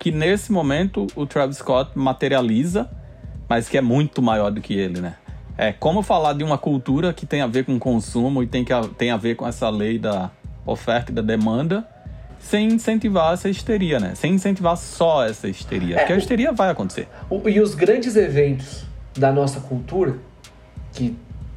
que 0.00 0.10
nesse 0.10 0.50
momento 0.50 1.06
o 1.14 1.24
Travis 1.26 1.58
Scott 1.58 1.92
materializa, 1.96 2.90
mas 3.48 3.68
que 3.68 3.78
é 3.78 3.80
muito 3.80 4.20
maior 4.20 4.50
do 4.50 4.60
que 4.60 4.74
ele, 4.74 5.00
né? 5.00 5.14
É 5.58 5.72
como 5.72 6.02
falar 6.02 6.32
de 6.32 6.42
uma 6.42 6.56
cultura 6.56 7.12
que 7.12 7.26
tem 7.26 7.42
a 7.42 7.46
ver 7.46 7.64
com 7.66 7.78
consumo 7.78 8.42
e 8.42 8.46
tem, 8.46 8.64
que, 8.64 8.72
a- 8.72 8.88
tem 8.98 9.10
a 9.10 9.16
ver 9.16 9.36
com 9.36 9.46
essa 9.46 9.68
lei 9.68 9.98
da 9.98 10.30
oferta 10.64 11.12
e 11.12 11.14
da 11.14 11.20
demanda, 11.22 11.86
sem 12.38 12.68
incentivar 12.68 13.34
essa 13.34 13.48
histeria, 13.50 14.00
né? 14.00 14.14
Sem 14.14 14.32
incentivar 14.34 14.76
só 14.76 15.22
essa 15.24 15.46
histeria. 15.48 15.96
porque 15.98 16.12
a 16.14 16.16
histeria 16.16 16.50
vai 16.52 16.70
acontecer. 16.70 17.06
E 17.46 17.60
os 17.60 17.74
grandes 17.74 18.16
eventos 18.16 18.86
da 19.16 19.30
nossa 19.30 19.60
cultura, 19.60 20.16
que 20.94 21.14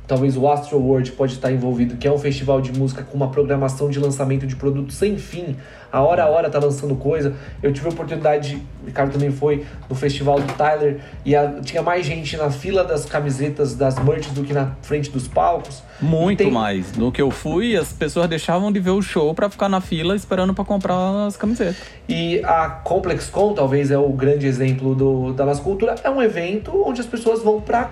talvez 0.08 0.36
o 0.38 0.48
Astro 0.50 0.78
World 0.78 1.12
pode 1.14 1.34
estar 1.34 1.52
envolvido, 1.52 1.96
que 1.98 2.08
é 2.08 2.12
um 2.12 2.18
festival 2.20 2.60
de 2.62 2.72
música 2.78 3.04
com 3.04 3.16
uma 3.16 3.30
programação 3.30 3.90
de 3.90 4.00
lançamento 4.00 4.46
de 4.46 4.56
produtos 4.56 4.96
sem 4.96 5.18
fim, 5.18 5.56
a 5.92 6.02
hora 6.02 6.24
a 6.24 6.28
hora 6.28 6.50
tá 6.50 6.58
lançando 6.60 6.96
coisa. 6.96 7.36
Eu 7.62 7.72
tive 7.72 7.88
a 7.88 7.92
oportunidade, 7.92 8.56
o 8.84 8.88
Ricardo 8.88 9.12
também 9.14 9.32
foi, 9.32 9.64
no 9.88 9.96
festival 9.96 10.40
do 10.40 10.52
Tyler, 10.54 11.00
e 11.24 11.36
a- 11.36 11.60
tinha 11.64 11.82
mais 11.84 12.06
gente 12.06 12.36
na 12.36 12.50
fila 12.50 12.84
das 12.84 13.06
camisetas, 13.06 13.76
das 13.76 13.98
merch 14.00 14.28
do 14.32 14.44
que 14.44 14.54
na 14.54 14.72
frente 14.82 15.12
dos 15.12 15.28
palcos. 15.28 15.84
Muito 16.02 16.40
tem- 16.40 16.52
mais. 16.52 16.94
No 16.98 17.12
que 17.12 17.22
eu 17.22 17.30
fui, 17.30 17.78
as 17.78 17.94
pessoas 17.94 18.28
deixavam 18.28 18.72
de 18.72 18.80
ver 18.80 18.90
o 18.90 19.02
show 19.04 19.34
pra 19.36 19.50
ficar 19.50 19.70
na 19.70 19.80
fila 19.80 20.16
esperando 20.16 20.54
pra 20.54 20.66
comprar 20.66 21.26
as 21.28 21.38
camisetas. 21.38 21.78
E 22.10 22.42
a 22.44 22.68
ComplexCon, 22.70 23.54
talvez 23.54 23.92
é 23.92 23.98
o 23.98 24.10
grande 24.10 24.48
exemplo 24.48 24.96
do, 24.96 25.32
da 25.34 25.46
nossa 25.46 25.62
cultura, 25.62 25.96
é 26.04 26.10
um 26.10 26.22
evento 26.22 26.72
onde 26.86 27.00
as 27.02 27.08
pessoas 27.08 27.42
vão 27.44 27.62
pra 27.62 27.90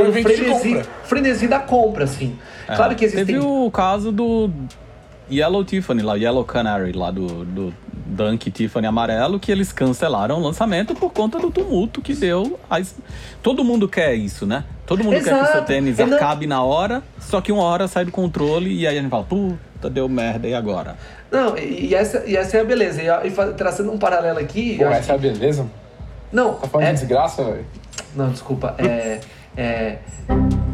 É 0.00 0.02
um 0.02 0.06
evento 0.08 0.28
de 0.28 0.34
frenesi, 0.36 0.82
frenesi 1.04 1.48
da 1.48 1.58
compra, 1.60 2.04
assim. 2.04 2.38
Claro 2.66 2.94
que 2.94 3.04
existem... 3.04 3.22
É. 3.22 3.38
Teve 3.38 3.38
o 3.46 3.70
caso 3.70 4.10
do 4.12 4.50
Yellow 5.30 5.64
Tiffany, 5.64 6.02
lá, 6.02 6.14
Yellow 6.16 6.44
Canary, 6.44 6.92
lá 6.92 7.10
do, 7.10 7.44
do 7.44 7.74
Dunk 8.06 8.50
Tiffany 8.50 8.86
amarelo, 8.86 9.40
que 9.40 9.50
eles 9.50 9.72
cancelaram 9.72 10.38
o 10.38 10.42
lançamento 10.42 10.94
por 10.94 11.12
conta 11.12 11.38
do 11.38 11.50
tumulto 11.50 12.00
que 12.02 12.14
deu. 12.14 12.58
As... 12.68 12.94
Todo 13.42 13.64
mundo 13.64 13.88
quer 13.88 14.14
isso, 14.14 14.46
né? 14.46 14.64
Todo 14.86 15.02
mundo 15.02 15.14
quer 15.14 15.22
que 15.22 15.28
o 15.30 15.34
seu 15.36 15.44
Exato. 15.44 15.66
tênis 15.66 15.98
Eu 15.98 16.06
não- 16.06 16.16
acabe 16.16 16.46
na 16.46 16.62
hora, 16.62 17.02
só 17.18 17.40
que 17.40 17.50
uma 17.50 17.62
hora 17.62 17.88
sai 17.88 18.04
do 18.04 18.12
controle 18.12 18.70
e 18.72 18.86
aí 18.86 18.98
a 18.98 19.00
gente 19.00 19.10
fala, 19.10 19.24
puta, 19.24 19.88
deu 19.90 20.08
merda, 20.08 20.46
e 20.46 20.54
agora? 20.54 20.96
Não, 21.30 21.56
e, 21.56 21.94
essa, 21.94 22.22
e 22.26 22.36
essa 22.36 22.58
é 22.58 22.60
a 22.60 22.64
beleza. 22.64 23.00
E, 23.02 23.06
e 23.26 23.30
traçando 23.54 23.90
um 23.90 23.98
paralelo 23.98 24.38
aqui... 24.38 24.76
Pô, 24.76 24.84
essa 24.84 25.12
é 25.12 25.14
a 25.14 25.18
beleza? 25.18 25.62
que- 25.64 26.36
Não, 26.36 26.54
Tá 26.54 26.68
falando 26.68 26.86
é- 26.88 26.92
de 26.92 26.98
desgraça, 27.00 27.42
velho? 27.44 27.64
Não, 28.14 28.28
desculpa. 28.30 28.74
É, 28.78 29.20
é, 29.56 29.98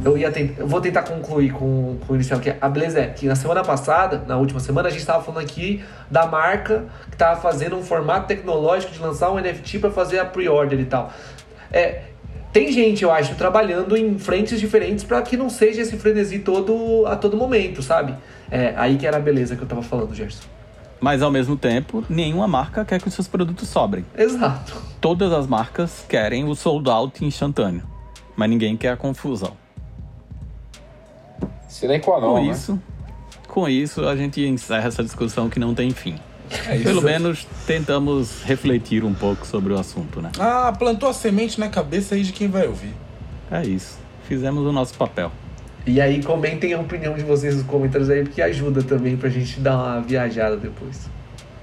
eu 0.04 0.16
ia 0.16 0.30
tentar, 0.30 0.60
eu 0.62 0.66
vou 0.66 0.80
tentar 0.80 1.02
concluir 1.02 1.52
com, 1.52 1.98
com 2.06 2.12
o 2.12 2.16
inicial 2.16 2.40
que 2.40 2.54
a 2.58 2.68
beleza 2.68 3.00
é 3.00 3.06
que 3.06 3.26
na 3.26 3.36
semana 3.36 3.62
passada, 3.62 4.24
na 4.26 4.36
última 4.36 4.60
semana, 4.60 4.88
a 4.88 4.90
gente 4.90 5.00
estava 5.00 5.22
falando 5.22 5.42
aqui 5.42 5.84
da 6.10 6.26
marca 6.26 6.86
que 7.08 7.14
estava 7.14 7.40
fazendo 7.40 7.76
um 7.76 7.82
formato 7.82 8.26
tecnológico 8.26 8.92
de 8.92 8.98
lançar 8.98 9.30
um 9.30 9.38
NFT 9.38 9.78
para 9.78 9.90
fazer 9.90 10.18
a 10.18 10.24
pre-order 10.24 10.80
e 10.80 10.86
tal. 10.86 11.12
É, 11.70 12.02
tem 12.52 12.72
gente, 12.72 13.04
eu 13.04 13.12
acho, 13.12 13.34
trabalhando 13.36 13.96
em 13.96 14.18
frentes 14.18 14.58
diferentes 14.58 15.04
para 15.04 15.22
que 15.22 15.36
não 15.36 15.48
seja 15.48 15.82
esse 15.82 15.96
frenesi 15.96 16.40
todo 16.40 17.06
a 17.06 17.14
todo 17.14 17.36
momento, 17.36 17.82
sabe? 17.82 18.14
É 18.50 18.74
aí 18.76 18.96
que 18.96 19.06
era 19.06 19.18
a 19.18 19.20
beleza 19.20 19.54
que 19.54 19.62
eu 19.62 19.68
tava 19.68 19.82
falando, 19.82 20.14
Gerson. 20.14 20.42
Mas 21.00 21.22
ao 21.22 21.30
mesmo 21.30 21.56
tempo, 21.56 22.04
nenhuma 22.10 22.48
marca 22.48 22.84
quer 22.84 23.00
que 23.00 23.08
os 23.08 23.14
seus 23.14 23.28
produtos 23.28 23.68
sobrem. 23.68 24.04
Exato. 24.16 24.76
Todas 25.00 25.32
as 25.32 25.46
marcas 25.46 26.04
querem 26.08 26.44
o 26.44 26.54
sold 26.54 26.90
out 26.90 27.24
instantâneo, 27.24 27.82
mas 28.40 28.48
ninguém 28.48 28.74
quer 28.74 28.92
a 28.92 28.96
confusão. 28.96 29.52
Sine 31.68 32.00
qua 32.00 32.18
non, 32.18 32.36
com 32.36 32.42
né? 32.42 32.50
isso, 32.50 32.82
com 33.46 33.68
isso 33.68 34.08
a 34.08 34.16
gente 34.16 34.40
encerra 34.40 34.88
essa 34.88 35.04
discussão 35.04 35.50
que 35.50 35.60
não 35.60 35.74
tem 35.74 35.90
fim. 35.90 36.18
É. 36.66 36.78
Pelo 36.78 37.02
menos 37.02 37.46
tentamos 37.66 38.42
refletir 38.42 39.04
um 39.04 39.12
pouco 39.12 39.46
sobre 39.46 39.74
o 39.74 39.78
assunto, 39.78 40.22
né? 40.22 40.32
Ah, 40.38 40.72
plantou 40.76 41.10
a 41.10 41.12
semente 41.12 41.60
na 41.60 41.68
cabeça 41.68 42.14
aí 42.14 42.22
de 42.22 42.32
quem 42.32 42.48
vai 42.48 42.66
ouvir. 42.66 42.94
É 43.50 43.62
isso. 43.62 43.98
Fizemos 44.26 44.66
o 44.66 44.72
nosso 44.72 44.94
papel. 44.94 45.30
E 45.86 46.00
aí 46.00 46.22
comentem 46.22 46.72
a 46.72 46.80
opinião 46.80 47.12
de 47.14 47.22
vocês 47.22 47.54
nos 47.54 47.66
comentários 47.66 48.08
aí, 48.08 48.22
porque 48.22 48.40
ajuda 48.40 48.82
também 48.82 49.18
pra 49.18 49.28
gente 49.28 49.60
dar 49.60 49.76
uma 49.76 50.00
viajada 50.00 50.56
depois. 50.56 51.10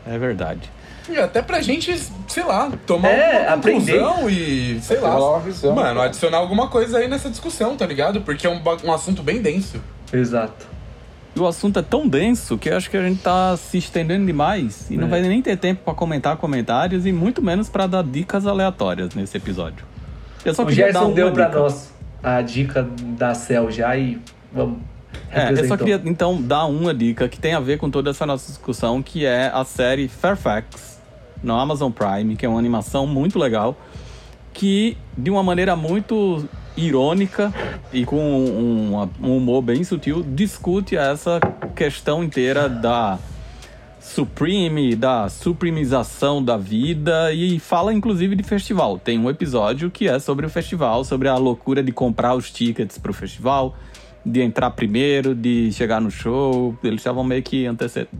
É 0.05 0.17
verdade. 0.19 0.71
E 1.09 1.17
até 1.17 1.41
pra 1.41 1.61
gente, 1.61 1.97
sei 2.27 2.43
lá, 2.43 2.71
tomar 2.85 3.09
É, 3.09 3.47
uma 3.47 3.53
aprender. 3.55 3.99
conclusão 3.99 4.29
e, 4.29 4.79
sei 4.81 4.99
lá, 4.99 5.17
uma 5.31 5.39
visão, 5.39 5.73
mano, 5.73 5.87
cara. 5.95 6.03
adicionar 6.07 6.37
alguma 6.37 6.67
coisa 6.67 6.97
aí 6.97 7.07
nessa 7.07 7.29
discussão, 7.29 7.77
tá 7.77 7.85
ligado? 7.85 8.21
Porque 8.21 8.45
é 8.45 8.49
um, 8.49 8.61
um 8.83 8.91
assunto 8.93 9.23
bem 9.23 9.41
denso. 9.41 9.79
Exato. 10.11 10.67
E 11.35 11.39
o 11.39 11.45
assunto 11.47 11.79
é 11.79 11.81
tão 11.81 12.07
denso 12.07 12.57
que 12.57 12.69
eu 12.69 12.75
acho 12.75 12.89
que 12.89 12.97
a 12.97 13.01
gente 13.07 13.21
tá 13.21 13.55
se 13.55 13.77
estendendo 13.77 14.25
demais 14.25 14.89
e 14.89 14.97
não 14.97 15.07
É. 15.07 15.09
vai 15.11 15.21
nem 15.21 15.41
ter 15.41 15.55
tempo 15.57 15.81
pra 15.85 15.93
comentar 15.93 16.35
comentários 16.37 17.05
e 17.05 17.11
muito 17.11 17.41
menos 17.41 17.69
pra 17.69 17.85
dar 17.87 18.03
dicas 18.03 18.45
aleatórias 18.47 19.13
nesse 19.13 19.37
episódio. 19.37 19.85
Eu 20.43 20.53
só 20.53 20.63
o 20.63 20.65
queria 20.65 20.85
dar 20.85 20.93
Gerson 20.93 21.05
uma 21.07 21.15
deu 21.15 21.31
pra 21.31 21.45
dica. 21.45 21.59
nós 21.59 21.93
a 22.23 22.41
dica 22.41 22.87
da 23.17 23.33
Cell 23.35 23.69
já 23.71 23.95
e 23.95 24.19
vamos. 24.51 24.79
É, 25.31 25.51
eu 25.51 25.67
só 25.67 25.77
queria 25.77 26.01
então 26.05 26.41
dar 26.41 26.65
uma 26.65 26.93
dica 26.93 27.29
que 27.29 27.39
tem 27.39 27.53
a 27.53 27.59
ver 27.59 27.77
com 27.77 27.89
toda 27.89 28.09
essa 28.09 28.25
nossa 28.25 28.47
discussão, 28.51 29.01
que 29.03 29.25
é 29.25 29.51
a 29.53 29.63
série 29.63 30.07
Fairfax 30.07 30.96
no 31.43 31.55
Amazon 31.55 31.91
Prime, 31.91 32.35
que 32.35 32.45
é 32.45 32.49
uma 32.49 32.59
animação 32.59 33.05
muito 33.05 33.37
legal, 33.37 33.75
que 34.53 34.97
de 35.17 35.29
uma 35.29 35.43
maneira 35.43 35.75
muito 35.75 36.47
irônica 36.75 37.53
e 37.91 38.05
com 38.05 38.17
um, 38.17 39.09
um 39.21 39.37
humor 39.37 39.61
bem 39.61 39.83
sutil 39.83 40.23
discute 40.23 40.95
essa 40.95 41.39
questão 41.75 42.23
inteira 42.23 42.69
da 42.69 43.17
supreme, 43.99 44.95
da 44.95 45.27
supremização 45.27 46.43
da 46.43 46.55
vida 46.55 47.33
e 47.33 47.59
fala 47.59 47.93
inclusive 47.93 48.35
de 48.35 48.43
festival. 48.43 48.97
Tem 48.97 49.19
um 49.19 49.29
episódio 49.29 49.91
que 49.91 50.07
é 50.07 50.17
sobre 50.17 50.45
o 50.45 50.49
festival, 50.49 51.03
sobre 51.03 51.27
a 51.27 51.35
loucura 51.35 51.83
de 51.83 51.91
comprar 51.91 52.33
os 52.33 52.49
tickets 52.49 52.97
para 52.97 53.11
o 53.11 53.13
festival, 53.13 53.75
de 54.25 54.41
entrar 54.41 54.71
primeiro, 54.71 55.35
de 55.35 55.71
chegar 55.73 55.99
no 55.99 56.09
show. 56.09 56.77
Eles 56.83 57.01
estavam 57.01 57.23
meio 57.23 57.43
que 57.43 57.65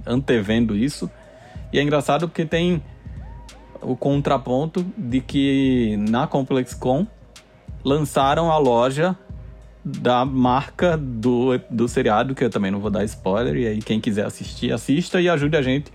antevendo 0.06 0.76
isso. 0.76 1.10
E 1.72 1.80
é 1.80 1.82
engraçado 1.82 2.28
porque 2.28 2.46
tem 2.46 2.82
o 3.82 3.96
contraponto 3.96 4.86
de 4.98 5.22
que 5.22 5.98
na 6.10 6.28
ComplexCon 6.28 7.08
lançaram 7.84 8.52
a 8.52 8.58
loja 8.58 9.18
da 9.84 10.26
marca 10.26 10.98
do, 10.98 11.58
do 11.70 11.88
seriado, 11.88 12.36
que 12.36 12.44
eu 12.44 12.50
também 12.50 12.70
não 12.70 12.80
vou 12.80 12.90
dar 12.90 13.06
spoiler, 13.06 13.56
e 13.56 13.68
aí 13.68 13.82
quem 13.82 14.02
quiser 14.02 14.26
assistir, 14.26 14.72
assista 14.74 15.22
e 15.22 15.30
ajude 15.30 15.56
a 15.56 15.62
gente 15.62 15.92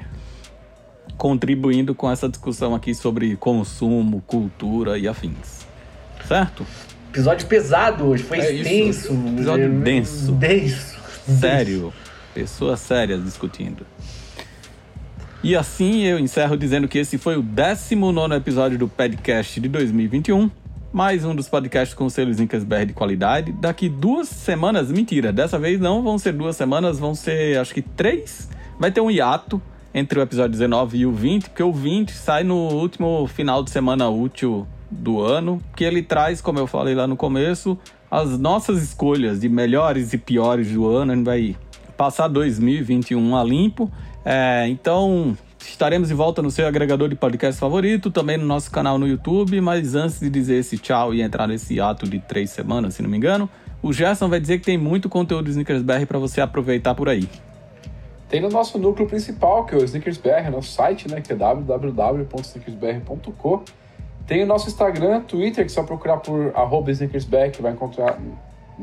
contribuindo 1.16 1.94
com 1.94 2.10
essa 2.10 2.28
discussão 2.28 2.74
aqui 2.74 2.94
sobre 2.94 3.36
consumo, 3.36 4.22
cultura 4.26 4.98
e 4.98 5.06
afins. 5.06 5.66
Certo? 6.26 6.66
Episódio 7.10 7.46
pesado 7.46 8.06
hoje, 8.06 8.22
foi 8.22 8.38
É 8.38 8.52
extenso. 8.52 9.12
Episódio 9.12 9.70
denso. 9.80 10.32
Denso. 10.32 10.98
Sério. 11.38 11.92
Pessoas 12.32 12.80
sérias 12.80 13.22
discutindo. 13.22 13.86
E 15.44 15.56
assim 15.56 16.02
eu 16.04 16.20
encerro 16.20 16.56
dizendo 16.56 16.86
que 16.86 16.98
esse 16.98 17.18
foi 17.18 17.36
o 17.36 17.42
19 17.42 18.36
episódio 18.36 18.78
do 18.78 18.86
podcast 18.86 19.60
de 19.60 19.68
2021. 19.68 20.48
Mais 20.92 21.24
um 21.24 21.34
dos 21.34 21.48
podcasts 21.48 21.94
com 21.94 22.08
selos 22.08 22.38
Incasberg 22.38 22.86
de 22.86 22.92
qualidade. 22.92 23.50
Daqui 23.50 23.88
duas 23.88 24.28
semanas, 24.28 24.92
mentira, 24.92 25.32
dessa 25.32 25.58
vez 25.58 25.80
não 25.80 26.00
vão 26.00 26.16
ser 26.16 26.32
duas 26.32 26.54
semanas, 26.54 27.00
vão 27.00 27.12
ser 27.12 27.58
acho 27.58 27.74
que 27.74 27.82
três. 27.82 28.48
Vai 28.78 28.92
ter 28.92 29.00
um 29.00 29.10
hiato 29.10 29.60
entre 29.92 30.20
o 30.20 30.22
episódio 30.22 30.52
19 30.52 30.98
e 30.98 31.06
o 31.06 31.12
20, 31.12 31.50
porque 31.50 31.62
o 31.64 31.72
20 31.72 32.12
sai 32.12 32.44
no 32.44 32.68
último 32.68 33.26
final 33.26 33.64
de 33.64 33.70
semana 33.72 34.08
útil 34.08 34.64
do 34.88 35.20
ano, 35.20 35.60
que 35.74 35.82
ele 35.82 36.04
traz, 36.04 36.40
como 36.40 36.60
eu 36.60 36.68
falei 36.68 36.94
lá 36.94 37.08
no 37.08 37.16
começo, 37.16 37.76
as 38.08 38.38
nossas 38.38 38.80
escolhas 38.80 39.40
de 39.40 39.48
melhores 39.48 40.12
e 40.12 40.18
piores 40.18 40.70
do 40.70 40.86
ano. 40.88 41.10
A 41.10 41.16
gente 41.16 41.24
vai 41.24 41.56
passar 41.96 42.28
2021 42.28 43.36
a 43.36 43.42
limpo. 43.42 43.90
É, 44.24 44.66
então, 44.68 45.36
estaremos 45.60 46.08
de 46.08 46.14
volta 46.14 46.42
no 46.42 46.50
seu 46.50 46.66
agregador 46.66 47.08
de 47.08 47.14
podcast 47.14 47.60
favorito, 47.60 48.10
também 48.10 48.36
no 48.36 48.46
nosso 48.46 48.68
canal 48.70 48.98
no 48.98 49.06
YouTube. 49.06 49.60
Mas 49.60 49.94
antes 49.94 50.18
de 50.20 50.30
dizer 50.30 50.56
esse 50.56 50.78
tchau 50.78 51.14
e 51.14 51.22
entrar 51.22 51.46
nesse 51.46 51.80
ato 51.80 52.08
de 52.08 52.18
três 52.18 52.50
semanas, 52.50 52.94
se 52.94 53.02
não 53.02 53.10
me 53.10 53.16
engano, 53.16 53.48
o 53.82 53.92
Gerson 53.92 54.28
vai 54.28 54.40
dizer 54.40 54.58
que 54.58 54.64
tem 54.64 54.78
muito 54.78 55.08
conteúdo 55.08 55.44
do 55.44 55.50
Snickers 55.50 55.82
BR 55.82 56.06
para 56.06 56.18
você 56.18 56.40
aproveitar 56.40 56.94
por 56.94 57.08
aí. 57.08 57.28
Tem 58.28 58.40
no 58.40 58.48
nosso 58.48 58.78
núcleo 58.78 59.06
principal, 59.06 59.66
que 59.66 59.74
é 59.74 59.78
o 59.78 59.84
SneakersBR, 59.84 60.50
nosso 60.50 60.70
site, 60.70 61.06
né, 61.06 61.20
que 61.20 61.34
é 61.34 61.36
www.sneakersbr.co. 61.36 63.62
Tem 64.26 64.42
o 64.42 64.46
nosso 64.46 64.68
Instagram, 64.68 65.20
Twitter, 65.20 65.66
que 65.66 65.70
é 65.70 65.74
só 65.74 65.82
procurar 65.82 66.16
por 66.16 66.50
arroba 66.54 66.90
que 66.94 67.60
vai 67.60 67.72
encontrar 67.72 68.18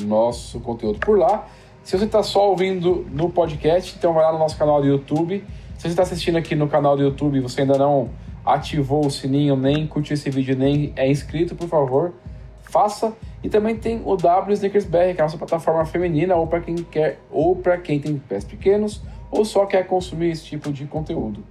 nosso 0.04 0.60
conteúdo 0.60 1.00
por 1.00 1.18
lá. 1.18 1.48
Se 1.90 1.98
você 1.98 2.06
está 2.06 2.22
só 2.22 2.52
ouvindo 2.52 3.08
no 3.12 3.32
podcast, 3.32 3.96
então 3.98 4.14
vai 4.14 4.24
lá 4.24 4.32
no 4.32 4.38
nosso 4.38 4.56
canal 4.56 4.80
do 4.80 4.86
YouTube. 4.86 5.44
Se 5.76 5.82
você 5.82 5.88
está 5.88 6.04
assistindo 6.04 6.38
aqui 6.38 6.54
no 6.54 6.68
canal 6.68 6.96
do 6.96 7.02
YouTube 7.02 7.40
e 7.40 7.42
você 7.42 7.62
ainda 7.62 7.80
não 7.80 8.12
ativou 8.46 9.08
o 9.08 9.10
sininho, 9.10 9.56
nem 9.56 9.88
curtiu 9.88 10.14
esse 10.14 10.30
vídeo, 10.30 10.56
nem 10.56 10.94
é 10.96 11.10
inscrito, 11.10 11.56
por 11.56 11.68
favor, 11.68 12.14
faça. 12.62 13.12
E 13.44 13.50
também 13.50 13.76
tem 13.76 14.04
o 14.06 14.16
W 14.16 14.54
SneakersBR, 14.54 15.16
que 15.16 15.20
é 15.20 15.22
a 15.22 15.24
nossa 15.24 15.40
plataforma 15.40 15.84
feminina, 15.84 16.36
ou 16.36 16.46
para 16.46 16.60
quem 16.60 16.76
quer, 16.76 17.18
ou 17.32 17.56
para 17.56 17.76
quem 17.80 18.00
tem 18.00 18.20
pés 18.20 18.44
pequenos, 18.44 19.02
ou 19.32 19.44
só 19.44 19.66
quer 19.66 19.88
consumir 19.88 20.30
esse 20.30 20.46
tipo 20.46 20.72
de 20.72 20.86
conteúdo. 20.86 21.44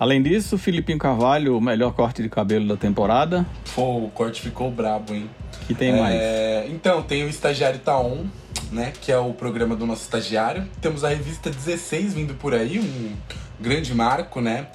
Além 0.00 0.20
disso, 0.20 0.58
Filipinho 0.58 0.98
Carvalho, 0.98 1.56
o 1.56 1.60
melhor 1.60 1.92
corte 1.92 2.24
de 2.24 2.28
cabelo 2.28 2.66
da 2.66 2.76
temporada. 2.76 3.46
Pô, 3.72 3.98
o 3.98 4.10
corte 4.10 4.42
ficou 4.42 4.68
brabo, 4.68 5.14
hein? 5.14 5.30
Que 5.68 5.74
tem 5.74 5.90
É, 5.92 6.00
mais. 6.00 6.72
Então, 6.72 7.02
tem 7.02 7.22
o 7.24 7.28
Estagiário 7.28 7.78
Tá 7.78 7.96
On, 8.00 8.24
né? 8.72 8.92
Que 9.00 9.12
é 9.12 9.18
o 9.18 9.32
programa 9.32 9.76
do 9.76 9.86
nosso 9.86 10.02
estagiário. 10.02 10.66
Temos 10.80 11.04
a 11.04 11.10
revista 11.10 11.48
16 11.50 12.14
vindo 12.14 12.34
por 12.34 12.52
aí, 12.54 12.80
um 12.80 13.14
grande 13.60 13.94
marco, 13.94 14.40
né? 14.40 14.66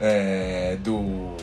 É, 0.00 0.78
do. 0.82 1.34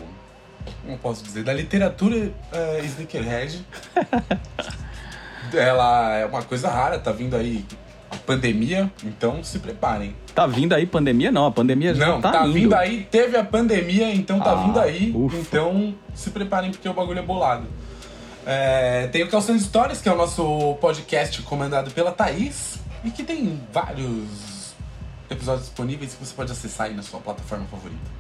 Como 0.84 0.98
posso 0.98 1.24
dizer? 1.24 1.44
Da 1.44 1.54
literatura 1.54 2.32
é, 2.52 2.80
sneakerhead. 2.86 3.64
Ela 5.54 6.16
é 6.16 6.26
uma 6.26 6.42
coisa 6.42 6.70
rara, 6.70 6.98
tá 7.00 7.12
vindo 7.12 7.36
aí 7.36 7.64
a 8.10 8.16
pandemia, 8.18 8.92
então 9.04 9.44
se 9.44 9.60
preparem. 9.60 10.16
Tá 10.34 10.46
vindo 10.48 10.74
aí 10.74 10.86
pandemia? 10.86 11.32
Não, 11.32 11.46
a 11.46 11.52
pandemia 11.52 11.94
já 11.94 12.06
Não, 12.06 12.20
tá, 12.22 12.32
tá, 12.32 12.44
indo. 12.46 12.54
vindo 12.54 12.74
aí, 12.74 13.08
teve 13.10 13.38
a 13.38 13.44
pandemia, 13.44 14.14
então 14.14 14.40
tá 14.40 14.52
Ah, 14.52 14.56
vindo 14.56 14.80
aí. 14.80 15.12
ufa. 15.16 15.38
Então 15.38 15.94
se 16.14 16.30
preparem 16.32 16.72
porque 16.72 16.90
o 16.90 16.94
bagulho 16.94 17.20
é 17.20 17.22
bolado. 17.22 17.66
É, 18.46 19.08
tem 19.08 19.24
o 19.24 19.30
Calçando 19.30 19.58
Histórias, 19.58 20.02
que 20.02 20.08
é 20.08 20.12
o 20.12 20.16
nosso 20.16 20.76
podcast 20.76 21.42
comandado 21.42 21.90
pela 21.92 22.12
Thaís 22.12 22.80
e 23.04 23.10
que 23.10 23.24
tem 23.24 23.60
vários 23.74 24.74
episódios 25.30 25.66
disponíveis 25.66 26.14
que 26.14 26.24
você 26.24 26.34
pode 26.34 26.52
acessar 26.52 26.88
aí 26.88 26.94
na 26.94 27.02
sua 27.02 27.20
plataforma 27.20 27.66
favorita. 27.66 28.12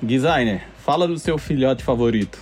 Designer, 0.00 0.66
fala 0.78 1.08
do 1.08 1.18
seu 1.18 1.38
filhote 1.38 1.82
favorito. 1.82 2.38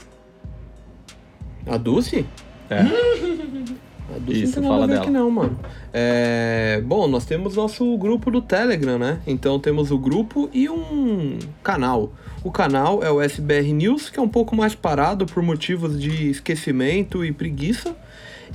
A 1.66 1.76
Dulce? 1.76 2.26
É. 2.68 2.82
A 4.14 4.18
Dulce 4.18 4.42
Isso, 4.42 4.60
não 4.60 4.62
tem 4.62 4.62
nada 4.62 4.72
fala 4.72 4.84
a 4.84 4.86
ver 4.86 4.92
dela. 4.92 5.02
aqui 5.04 5.10
não, 5.12 5.30
mano. 5.30 5.58
É, 5.92 6.82
Bom, 6.84 7.06
nós 7.08 7.24
temos 7.24 7.56
nosso 7.56 7.96
grupo 7.96 8.30
do 8.30 8.40
Telegram, 8.40 8.98
né? 8.98 9.18
Então 9.26 9.58
temos 9.58 9.90
o 9.90 9.98
grupo 9.98 10.48
e 10.52 10.68
um 10.68 11.38
canal. 11.62 12.12
O 12.44 12.50
canal 12.50 13.02
é 13.02 13.10
o 13.10 13.20
SBR 13.20 13.72
News, 13.72 14.10
que 14.10 14.18
é 14.18 14.22
um 14.22 14.28
pouco 14.28 14.56
mais 14.56 14.74
parado 14.74 15.26
por 15.26 15.42
motivos 15.42 16.00
de 16.00 16.30
esquecimento 16.30 17.24
e 17.24 17.32
preguiça. 17.32 17.94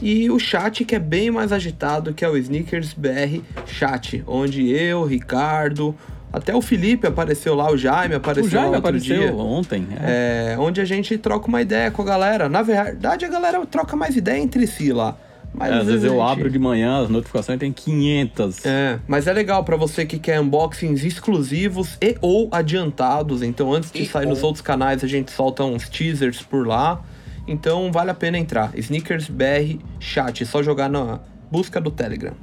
E 0.02 0.30
o 0.30 0.38
chat, 0.38 0.86
que 0.86 0.94
é 0.94 1.00
bem 1.00 1.32
mais 1.32 1.52
agitado, 1.52 2.14
que 2.14 2.24
é 2.24 2.30
o 2.30 2.38
Sneakers 2.38 2.94
BR 2.94 3.42
Chat, 3.66 4.24
onde 4.28 4.70
eu, 4.70 5.04
Ricardo, 5.06 5.96
até 6.32 6.54
o 6.54 6.62
Felipe 6.62 7.08
apareceu 7.08 7.56
lá, 7.56 7.72
o 7.72 7.78
Jaime 7.78 8.14
apareceu 8.16 8.46
o 8.46 8.50
Jaime 8.50 8.76
apareceu 8.76 9.18
dia. 9.18 9.34
ontem. 9.34 9.88
É. 10.00 10.54
É, 10.54 10.60
onde 10.60 10.82
a 10.82 10.86
gente 10.86 11.18
troca 11.18 11.48
uma 11.48 11.62
ideia 11.62 11.90
com 11.90 12.02
a 12.04 12.06
galera. 12.06 12.48
Na 12.48 12.62
verdade, 12.62 13.26
a 13.26 13.28
galera 13.30 13.66
troca 13.66 13.96
mais 13.96 14.16
ideia 14.16 14.40
entre 14.40 14.68
si 14.68 14.92
lá. 14.92 15.18
Mas 15.60 15.72
É, 15.72 15.78
às 15.80 15.88
vezes 15.88 16.04
eu 16.04 16.22
abro 16.22 16.52
de 16.52 16.60
manhã, 16.60 17.02
as 17.02 17.10
notificações 17.10 17.58
tem 17.60 17.74
500. 17.74 18.64
É, 18.66 19.00
mas 19.08 19.26
é 19.26 19.34
legal 19.34 19.64
pra 19.64 19.76
você 19.76 20.06
que 20.06 20.20
quer 20.20 20.40
unboxings 20.40 21.04
exclusivos 21.04 21.98
e 22.00 22.16
ou 22.22 22.48
adiantados. 22.52 23.42
Então, 23.42 23.74
antes 23.74 23.92
de 23.92 24.04
E 24.04 24.06
sair 24.08 24.26
ou. 24.26 24.30
nos 24.34 24.44
outros 24.44 24.62
canais, 24.62 25.04
a 25.04 25.08
gente 25.08 25.32
solta 25.32 25.64
uns 25.64 25.90
teasers 25.90 26.44
por 26.44 26.68
lá. 26.68 27.02
Então, 27.48 27.92
vale 27.92 28.12
a 28.12 28.14
pena 28.14 28.38
entrar. 28.38 28.72
Sneakers 28.78 29.30
BR 29.30 29.80
Chat, 30.00 30.44
é 30.44 30.46
só 30.46 30.62
jogar 30.62 30.90
na 30.90 31.20
busca 31.50 31.82
do 31.82 31.90
Telegram. 31.90 32.34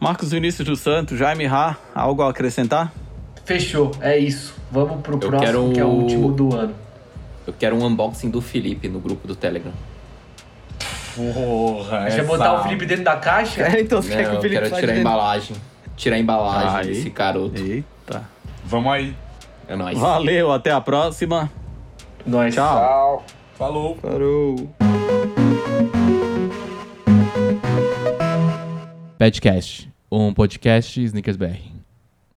Marcos 0.00 0.30
Vinícius 0.30 0.66
dos 0.68 0.80
Santos, 0.80 1.18
Jaime 1.18 1.46
Ra, 1.46 1.76
algo 1.94 2.22
a 2.22 2.28
acrescentar? 2.30 2.92
Fechou, 3.44 3.92
é 4.00 4.18
isso. 4.18 4.54
Vamos 4.70 5.00
pro 5.00 5.18
próximo, 5.18 5.40
quero 5.40 5.70
que 5.72 5.80
é 5.80 5.84
o 5.84 5.88
o- 5.88 6.02
último 6.02 6.32
do 6.32 6.54
ano. 6.54 6.74
Eu 7.46 7.54
quero 7.58 7.74
um 7.76 7.84
unboxing 7.86 8.28
do 8.30 8.40
Felipe 8.42 8.88
no 8.88 9.00
grupo 9.00 9.26
do 9.26 9.34
Telegram. 9.34 9.72
Porra, 11.18 11.98
A 11.98 12.10
gente 12.10 12.24
vai 12.24 12.38
botar 12.38 12.60
o 12.60 12.62
Felipe 12.62 12.86
dentro 12.86 13.04
da 13.04 13.16
caixa? 13.16 13.62
É, 13.62 13.80
então 13.80 14.00
você 14.00 14.10
Não, 14.10 14.16
quer 14.16 14.24
que 14.24 14.30
o 14.30 14.34
eu 14.36 14.40
Felipe 14.40 14.60
quero 14.60 14.70
saia 14.70 14.80
tirar 14.80 14.92
a 14.92 14.96
embalagem. 14.98 15.56
Tirar 15.96 16.16
a 16.16 16.18
embalagem 16.20 16.76
Aí. 16.78 16.86
desse 16.86 17.10
garoto. 17.10 17.60
Eita. 17.60 18.22
Vamos 18.64 18.92
aí. 18.92 19.16
É 19.66 19.74
nóis. 19.74 19.98
Valeu, 19.98 20.52
até 20.52 20.70
a 20.70 20.80
próxima. 20.80 21.50
Nós. 22.24 22.54
Tchau. 22.54 22.76
Tchau. 22.78 23.24
Falou. 23.58 23.96
Parou. 23.96 24.70
Badcast, 29.18 29.90
um 30.10 30.32
podcast 30.32 31.02
Snickers 31.02 31.36
BR. 31.36 31.77